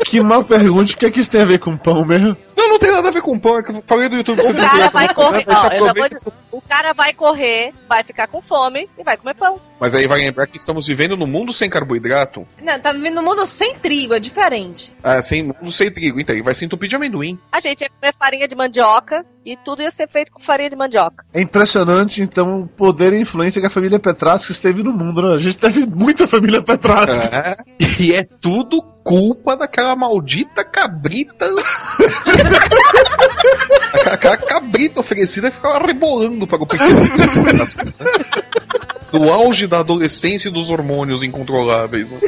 Que 0.05 0.21
mal 0.21 0.43
pergunte, 0.43 0.95
o 0.95 0.97
que 0.97 1.05
é 1.05 1.11
que 1.11 1.19
isso 1.19 1.29
tem 1.29 1.41
a 1.41 1.45
ver 1.45 1.59
com 1.59 1.77
pão 1.77 2.03
mesmo? 2.03 2.35
Não, 2.57 2.69
não 2.69 2.79
tem 2.79 2.91
nada 2.91 3.09
a 3.09 3.11
ver 3.11 3.21
com 3.21 3.37
pão, 3.37 3.57
é 3.57 3.61
que 3.63 3.71
eu 3.71 3.83
falei 3.85 4.09
do 4.09 4.15
YouTube 4.15 4.41
que 4.41 4.47
O 4.49 4.55
cara 4.55 4.89
vai 4.89 5.05
essa 5.05 5.13
correr. 5.13 5.45
ó, 5.47 5.67
eu 5.67 5.85
já 5.85 5.93
vou 5.93 6.09
o 6.51 6.61
cara 6.61 6.93
vai 6.93 7.13
correr, 7.13 7.73
vai 7.87 8.03
ficar 8.03 8.27
com 8.27 8.41
fome 8.41 8.89
e 8.97 9.03
vai 9.03 9.17
comer 9.17 9.35
pão. 9.35 9.59
Mas 9.79 9.95
aí 9.95 10.07
vai 10.07 10.19
lembrar 10.19 10.47
que 10.47 10.57
estamos 10.57 10.87
vivendo 10.87 11.15
num 11.15 11.27
mundo 11.27 11.53
sem 11.53 11.69
carboidrato. 11.69 12.45
Não, 12.61 12.79
tá 12.79 12.91
vivendo 12.91 13.15
num 13.15 13.23
mundo 13.23 13.45
sem 13.45 13.75
trigo, 13.75 14.13
é 14.13 14.19
diferente. 14.19 14.93
Ah, 15.03 15.21
sem 15.21 15.43
mundo 15.43 15.71
sem 15.71 15.91
trigo. 15.91 16.19
Então 16.19 16.35
ele 16.35 16.43
vai 16.43 16.55
se 16.55 16.65
entupir 16.65 16.89
de 16.89 16.95
amendoim. 16.95 17.39
A 17.51 17.59
gente 17.59 17.81
ia 17.81 17.89
comer 17.89 18.13
farinha 18.17 18.47
de 18.47 18.55
mandioca 18.55 19.25
e 19.45 19.57
tudo 19.57 19.81
ia 19.81 19.91
ser 19.91 20.07
feito 20.09 20.31
com 20.31 20.41
farinha 20.41 20.69
de 20.69 20.75
mandioca. 20.75 21.25
É 21.33 21.41
impressionante, 21.41 22.21
então, 22.21 22.61
o 22.61 22.67
poder 22.67 23.13
e 23.13 23.17
a 23.17 23.21
influência 23.21 23.61
que 23.61 23.67
a 23.67 23.69
família 23.69 23.99
Petrasca 23.99 24.51
esteve 24.51 24.83
no 24.83 24.91
mundo, 24.91 25.21
né? 25.21 25.35
A 25.35 25.39
gente 25.39 25.57
teve 25.57 25.87
muita 25.87 26.27
família 26.27 26.61
Petrasca. 26.61 27.23
É, 27.35 27.57
e 27.99 28.13
é 28.13 28.23
tudo 28.23 28.81
culpa 29.03 29.55
daquela 29.57 29.95
maldita 29.95 30.63
cabrita. 30.63 31.45
Aquela 34.11 34.37
cabrita 34.37 34.99
oferecida 34.99 35.49
que 35.49 35.57
ficava 35.57 35.85
rebolando 35.85 36.38
para 36.47 36.63
o 36.63 36.65
pequeno. 36.67 36.99
Do 39.11 39.27
auge 39.31 39.65
da 39.65 39.79
adolescência 39.79 40.49
e 40.49 40.51
dos 40.51 40.69
hormônios 40.69 41.23
incontroláveis. 41.23 42.11
né? 42.11 42.19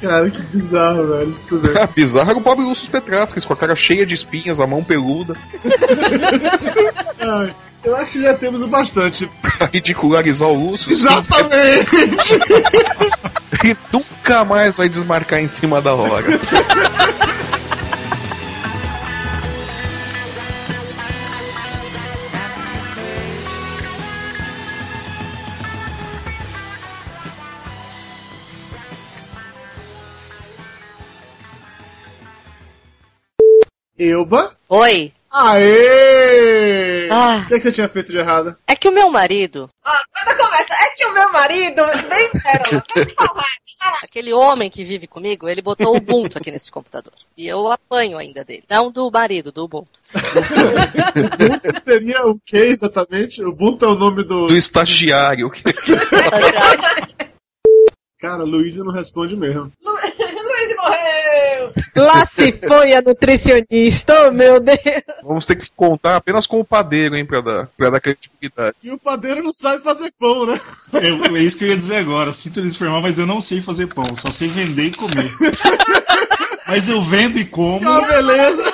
Cara, 0.00 0.30
que 0.30 0.40
bizarro, 0.42 1.06
velho. 1.08 1.36
Bizarra 1.94 2.30
era 2.30 2.38
o 2.38 2.42
pobre 2.42 2.64
Lúcio 2.64 2.90
Petrasques, 2.90 3.44
com 3.44 3.52
a 3.52 3.56
cara 3.56 3.76
cheia 3.76 4.06
de 4.06 4.14
espinhas, 4.14 4.60
a 4.60 4.66
mão 4.66 4.82
peluda, 4.82 5.34
Ai, 7.20 7.54
eu 7.84 7.94
acho 7.96 8.12
que 8.12 8.22
já 8.22 8.32
temos 8.34 8.62
o 8.62 8.66
bastante. 8.68 9.30
pra 9.42 9.66
ridicularizar 9.72 10.48
o 10.48 10.54
Lúcio. 10.58 10.90
Exatamente! 10.90 11.88
Ele 13.62 13.76
nunca 13.92 14.44
mais 14.44 14.76
vai 14.78 14.88
desmarcar 14.88 15.40
em 15.40 15.48
cima 15.48 15.80
da 15.82 15.94
hora. 15.94 16.26
Euba? 33.98 34.56
Oi. 34.68 35.12
Aê! 35.30 37.08
Ah. 37.10 37.42
O 37.44 37.48
que, 37.48 37.54
é 37.54 37.56
que 37.56 37.62
você 37.62 37.72
tinha 37.72 37.88
feito 37.88 38.12
de 38.12 38.18
errado? 38.18 38.56
É 38.68 38.76
que 38.76 38.88
o 38.88 38.92
meu 38.92 39.10
marido, 39.10 39.68
Ah, 39.84 39.98
quando 40.24 40.36
começa, 40.38 40.72
é 40.74 40.88
que 40.96 41.04
o 41.06 41.12
meu 41.12 41.32
marido. 41.32 41.82
Pérola, 41.84 42.84
pode 42.94 43.14
falar. 43.14 43.44
aquele 44.04 44.32
homem 44.32 44.70
que 44.70 44.84
vive 44.84 45.08
comigo, 45.08 45.48
ele 45.48 45.60
botou 45.60 45.92
o 45.92 45.96
Ubuntu 45.96 46.38
aqui 46.38 46.52
nesse 46.52 46.70
computador. 46.70 47.12
E 47.36 47.48
eu 47.48 47.66
apanho 47.70 48.16
ainda 48.16 48.44
dele. 48.44 48.62
Não 48.70 48.92
do 48.92 49.10
marido, 49.10 49.50
do 49.50 49.64
Ubuntu. 49.64 49.90
Ubuntu 50.14 51.74
seria 51.82 52.24
o 52.26 52.38
que 52.46 52.56
exatamente? 52.56 53.42
O 53.42 53.48
Ubuntu 53.48 53.84
é 53.84 53.88
o 53.88 53.96
nome 53.96 54.22
do. 54.22 54.46
Do 54.46 54.56
estagiário. 54.56 55.50
Cara, 58.20 58.44
Luísa 58.44 58.84
não 58.84 58.92
responde 58.92 59.36
mesmo. 59.36 59.70
Luiz 59.84 60.14
morreu! 60.84 61.72
Lá 61.96 62.26
se 62.26 62.52
foi 62.52 62.92
a 62.92 63.00
nutricionista, 63.00 64.28
oh 64.28 64.32
meu 64.32 64.60
Deus! 64.60 64.78
Vamos 65.22 65.46
ter 65.46 65.56
que 65.56 65.70
contar 65.76 66.16
apenas 66.16 66.46
com 66.46 66.60
o 66.60 66.64
padeiro, 66.64 67.16
hein, 67.16 67.24
pra 67.24 67.40
dar, 67.40 67.68
pra 67.76 67.90
dar 67.90 68.00
credibilidade. 68.00 68.76
E 68.82 68.90
o 68.90 68.98
padeiro 68.98 69.42
não 69.42 69.52
sabe 69.52 69.82
fazer 69.82 70.12
pão, 70.18 70.46
né? 70.46 70.60
É, 70.92 71.08
é 71.08 71.42
isso 71.42 71.56
que 71.56 71.64
eu 71.64 71.68
ia 71.68 71.76
dizer 71.76 71.96
agora. 71.96 72.32
Sinto 72.32 72.60
lhes 72.60 72.74
informar, 72.74 73.00
mas 73.00 73.18
eu 73.18 73.26
não 73.26 73.40
sei 73.40 73.60
fazer 73.60 73.86
pão. 73.88 74.14
Só 74.14 74.30
sei 74.30 74.48
vender 74.48 74.86
e 74.86 74.92
comer. 74.92 75.30
mas 76.66 76.88
eu 76.88 77.00
vendo 77.00 77.38
e 77.38 77.44
como. 77.44 77.88
Ah, 77.88 78.00
beleza! 78.00 78.64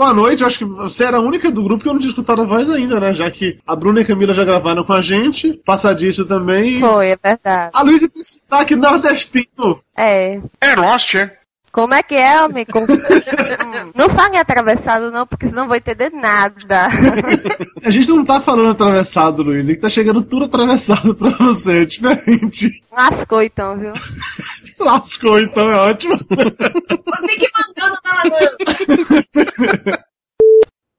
Boa 0.00 0.14
noite, 0.14 0.40
eu 0.40 0.46
acho 0.46 0.56
que 0.56 0.64
você 0.64 1.04
era 1.04 1.18
a 1.18 1.20
única 1.20 1.50
do 1.50 1.62
grupo 1.62 1.82
que 1.82 1.88
eu 1.90 1.92
não 1.92 2.00
tinha 2.00 2.08
escutado 2.08 2.40
a 2.40 2.46
voz 2.46 2.70
ainda, 2.70 2.98
né? 2.98 3.12
Já 3.12 3.30
que 3.30 3.58
a 3.66 3.76
Bruna 3.76 4.00
e 4.00 4.02
a 4.02 4.06
Camila 4.06 4.32
já 4.32 4.42
gravaram 4.46 4.82
com 4.82 4.94
a 4.94 5.02
gente, 5.02 5.52
passadiço 5.62 6.24
também. 6.24 6.80
Foi, 6.80 7.10
é 7.10 7.18
verdade. 7.22 7.70
A 7.74 7.82
Luísa 7.82 8.08
tem 8.08 8.22
sotaque 8.22 8.74
nordestino. 8.74 9.82
É. 9.94 10.40
É 10.58 10.72
Roster. 10.72 11.38
Como 11.70 11.92
é 11.92 12.02
que 12.02 12.14
é, 12.14 12.34
amigo? 12.34 12.72
não 13.94 14.08
fale 14.08 14.38
atravessado, 14.38 15.10
não, 15.10 15.26
porque 15.26 15.46
senão 15.46 15.62
não 15.62 15.68
vou 15.68 15.76
entender 15.76 16.10
nada. 16.10 16.88
A 17.84 17.90
gente 17.90 18.08
não 18.08 18.24
tá 18.24 18.40
falando 18.40 18.70
atravessado, 18.70 19.42
Luísa, 19.42 19.74
que 19.74 19.80
tá 19.80 19.90
chegando 19.90 20.22
tudo 20.22 20.46
atravessado 20.46 21.14
pra 21.14 21.28
você, 21.28 21.82
é 21.82 21.84
diferente. 21.84 22.82
Lascou 22.90 23.42
então, 23.42 23.76
viu? 23.76 23.92
Lascou, 24.80 25.38
então 25.38 25.70
é 25.70 25.76
ótimo. 25.76 26.16
Tem 26.18 27.38
que 27.38 27.50
mandando, 27.56 27.98
tá 28.02 28.14
mandando. 28.24 28.56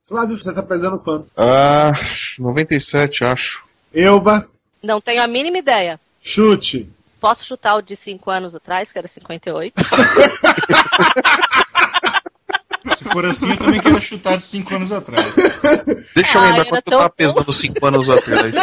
Flávio, 0.07 0.37
você 0.37 0.53
tá 0.53 0.61
pesando 0.63 0.99
quanto? 0.99 1.31
Ah, 1.35 1.91
97, 2.37 3.23
acho. 3.23 3.63
Euba, 3.93 4.47
Não 4.83 5.01
tenho 5.01 5.21
a 5.23 5.27
mínima 5.27 5.57
ideia. 5.57 5.99
chute. 6.21 6.89
Posso 7.19 7.45
chutar 7.45 7.75
o 7.75 7.81
de 7.81 7.95
5 7.95 8.31
anos 8.31 8.55
atrás, 8.55 8.91
que 8.91 8.97
era 8.97 9.07
58? 9.07 9.73
Se 12.95 13.03
for 13.05 13.23
assim, 13.25 13.51
eu 13.51 13.57
também 13.57 13.79
quero 13.79 14.01
chutar 14.01 14.37
de 14.37 14.43
5 14.43 14.75
anos 14.75 14.91
atrás. 14.91 15.33
Deixa 16.15 16.37
eu 16.37 16.41
Ai, 16.41 16.47
lembrar 16.47 16.61
era 16.61 16.65
quanto 16.69 16.87
eu 16.91 16.97
tava 16.97 17.09
pesando 17.11 17.53
5 17.53 17.85
anos 17.85 18.09
atrás. 18.09 18.53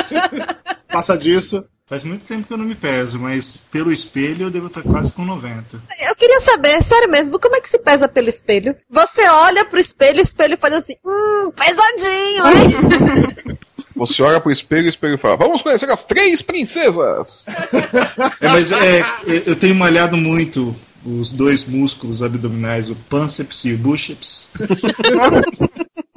Passa 0.88 1.16
disso. 1.16 1.64
Faz 1.88 2.04
muito 2.04 2.26
tempo 2.26 2.46
que 2.46 2.52
eu 2.52 2.58
não 2.58 2.66
me 2.66 2.74
peso, 2.74 3.18
mas 3.18 3.56
pelo 3.72 3.90
espelho 3.90 4.42
eu 4.42 4.50
devo 4.50 4.66
estar 4.66 4.82
quase 4.82 5.10
com 5.10 5.24
90. 5.24 5.82
Eu 6.06 6.14
queria 6.16 6.38
saber, 6.38 6.82
sério 6.82 7.10
mesmo, 7.10 7.40
como 7.40 7.56
é 7.56 7.60
que 7.62 7.68
se 7.68 7.78
pesa 7.78 8.06
pelo 8.06 8.28
espelho? 8.28 8.76
Você 8.90 9.26
olha 9.26 9.64
pro 9.64 9.80
espelho, 9.80 10.18
o 10.18 10.22
espelho 10.22 10.58
faz 10.58 10.74
assim, 10.74 10.96
hum, 11.02 11.50
pesadinho, 11.50 12.46
hein? 12.46 13.58
Você 13.96 14.22
olha 14.22 14.40
pro 14.40 14.52
espelho 14.52 14.84
e 14.84 14.86
o 14.86 14.90
espelho 14.90 15.18
fala: 15.18 15.36
Vamos 15.36 15.60
conhecer 15.60 15.90
as 15.90 16.04
três 16.04 16.40
princesas! 16.40 17.44
É, 18.40 18.48
mas 18.48 18.70
é, 18.70 19.02
eu 19.46 19.56
tenho 19.56 19.74
malhado 19.74 20.16
muito 20.16 20.74
os 21.04 21.30
dois 21.30 21.68
músculos 21.68 22.22
abdominais, 22.22 22.90
o 22.90 22.94
pânceps 22.94 23.64
e 23.64 23.74
o 23.74 23.78
biceps. 23.78 24.52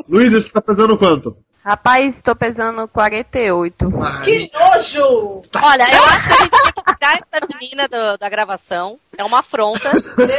Luísa, 0.08 0.40
você 0.42 0.50
tá 0.50 0.62
pesando 0.62 0.98
quanto? 0.98 1.36
Rapaz, 1.64 2.22
tô 2.22 2.36
pesando 2.36 2.88
48. 2.88 3.88
que 4.24 4.50
nojo! 4.52 5.44
Olha, 5.62 5.94
eu 5.94 6.04
acho 6.06 6.28
que 6.28 6.34
a 6.34 6.38
gente 6.38 6.50
tem 6.50 6.84
que 6.84 6.94
tirar 6.96 7.14
essa 7.14 7.48
menina 7.60 7.88
do- 7.88 8.18
da 8.18 8.28
gravação. 8.30 8.98
É 9.16 9.24
uma 9.24 9.40
afronta. 9.40 9.92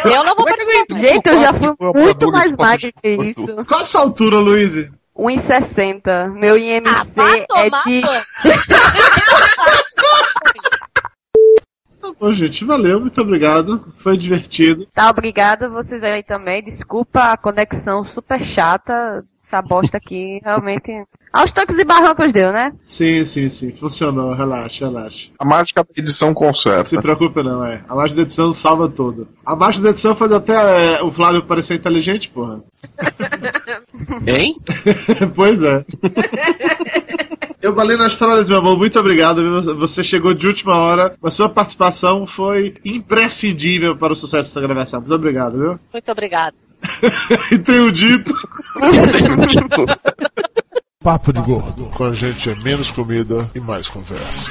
Eu 0.05 0.25
não 0.25 0.35
vou 0.35 0.49
é 0.49 0.53
entrou 0.81 0.99
Gente, 0.99 1.27
eu 1.29 1.41
já 1.41 1.55
fui 1.55 1.69
no 1.79 1.93
muito 1.93 2.29
mais 2.33 2.57
magra 2.57 2.91
que 3.01 3.09
isso. 3.09 3.65
Qual 3.67 3.81
a 3.81 3.85
sua 3.85 4.01
altura, 4.01 4.39
Luísa? 4.39 4.91
1,60. 5.17 6.29
Meu 6.35 6.59
IMC 6.59 6.91
Ah, 6.91 7.05
é 7.61 7.71
de. 7.87 8.03
banho. 12.03 12.17
Ô, 12.19 12.33
gente, 12.33 12.65
valeu, 12.65 13.01
muito 13.01 13.21
obrigado. 13.21 13.81
Foi 13.99 14.17
divertido. 14.17 14.87
Tá, 14.87 15.09
obrigada 15.11 15.69
vocês 15.69 16.03
aí 16.03 16.23
também. 16.23 16.63
Desculpa 16.63 17.33
a 17.33 17.37
conexão 17.37 18.05
super 18.05 18.43
chata. 18.43 19.25
Essa 19.41 19.61
bosta 19.61 19.97
aqui 19.97 20.41
realmente. 20.45 21.05
Aos 21.33 21.51
tancos 21.51 21.79
e 21.79 21.85
barrancos 21.85 22.33
deu, 22.33 22.53
né? 22.53 22.73
Sim, 22.85 23.25
sim, 23.25 23.49
sim. 23.49 23.73
Funcionou. 23.73 24.35
Relaxa, 24.35 24.87
relaxa. 24.87 25.31
A 25.39 25.45
mágica 25.45 25.83
da 25.83 25.91
edição 25.97 26.35
conserta. 26.35 26.79
Não 26.79 26.85
se 26.85 27.01
preocupe 27.01 27.43
não, 27.43 27.65
é. 27.65 27.83
A 27.89 27.95
mágica 27.95 28.17
da 28.17 28.23
edição 28.23 28.53
salva 28.53 28.89
tudo. 28.89 29.27
A 29.45 29.57
mágica 29.57 29.85
da 29.85 29.91
edição 29.91 30.15
faz 30.15 30.31
até 30.31 30.97
é, 30.97 31.03
o 31.03 31.11
Flávio 31.11 31.43
parecer 31.43 31.75
inteligente, 31.75 32.29
porra. 32.29 32.63
Hein? 34.27 34.57
pois 35.35 35.63
é. 35.63 35.85
Eu 37.61 37.75
balei 37.75 37.97
nas 37.97 38.17
trolls, 38.17 38.51
meu 38.51 38.59
amor. 38.59 38.77
Muito 38.77 38.99
obrigado. 38.99 39.63
Você 39.77 40.03
chegou 40.03 40.35
de 40.35 40.47
última 40.47 40.77
hora. 40.77 41.15
A 41.23 41.31
sua 41.31 41.49
participação 41.49 42.27
foi 42.27 42.75
imprescindível 42.85 43.97
para 43.97 44.13
o 44.13 44.17
sucesso 44.17 44.51
dessa 44.51 44.61
gravação. 44.61 45.01
Muito 45.01 45.15
obrigado, 45.15 45.59
viu? 45.59 45.81
Muito 45.93 46.11
obrigado. 46.11 46.55
e 47.53 47.59
tenho 47.59 47.93
dito. 47.93 48.35
Papo 51.03 51.33
de 51.33 51.41
Gordo. 51.41 51.85
Com 51.95 52.05
a 52.05 52.13
gente 52.13 52.51
é 52.51 52.55
menos 52.57 52.91
comida 52.91 53.49
e 53.55 53.61
mais 53.61 53.89
conversa. 53.89 54.51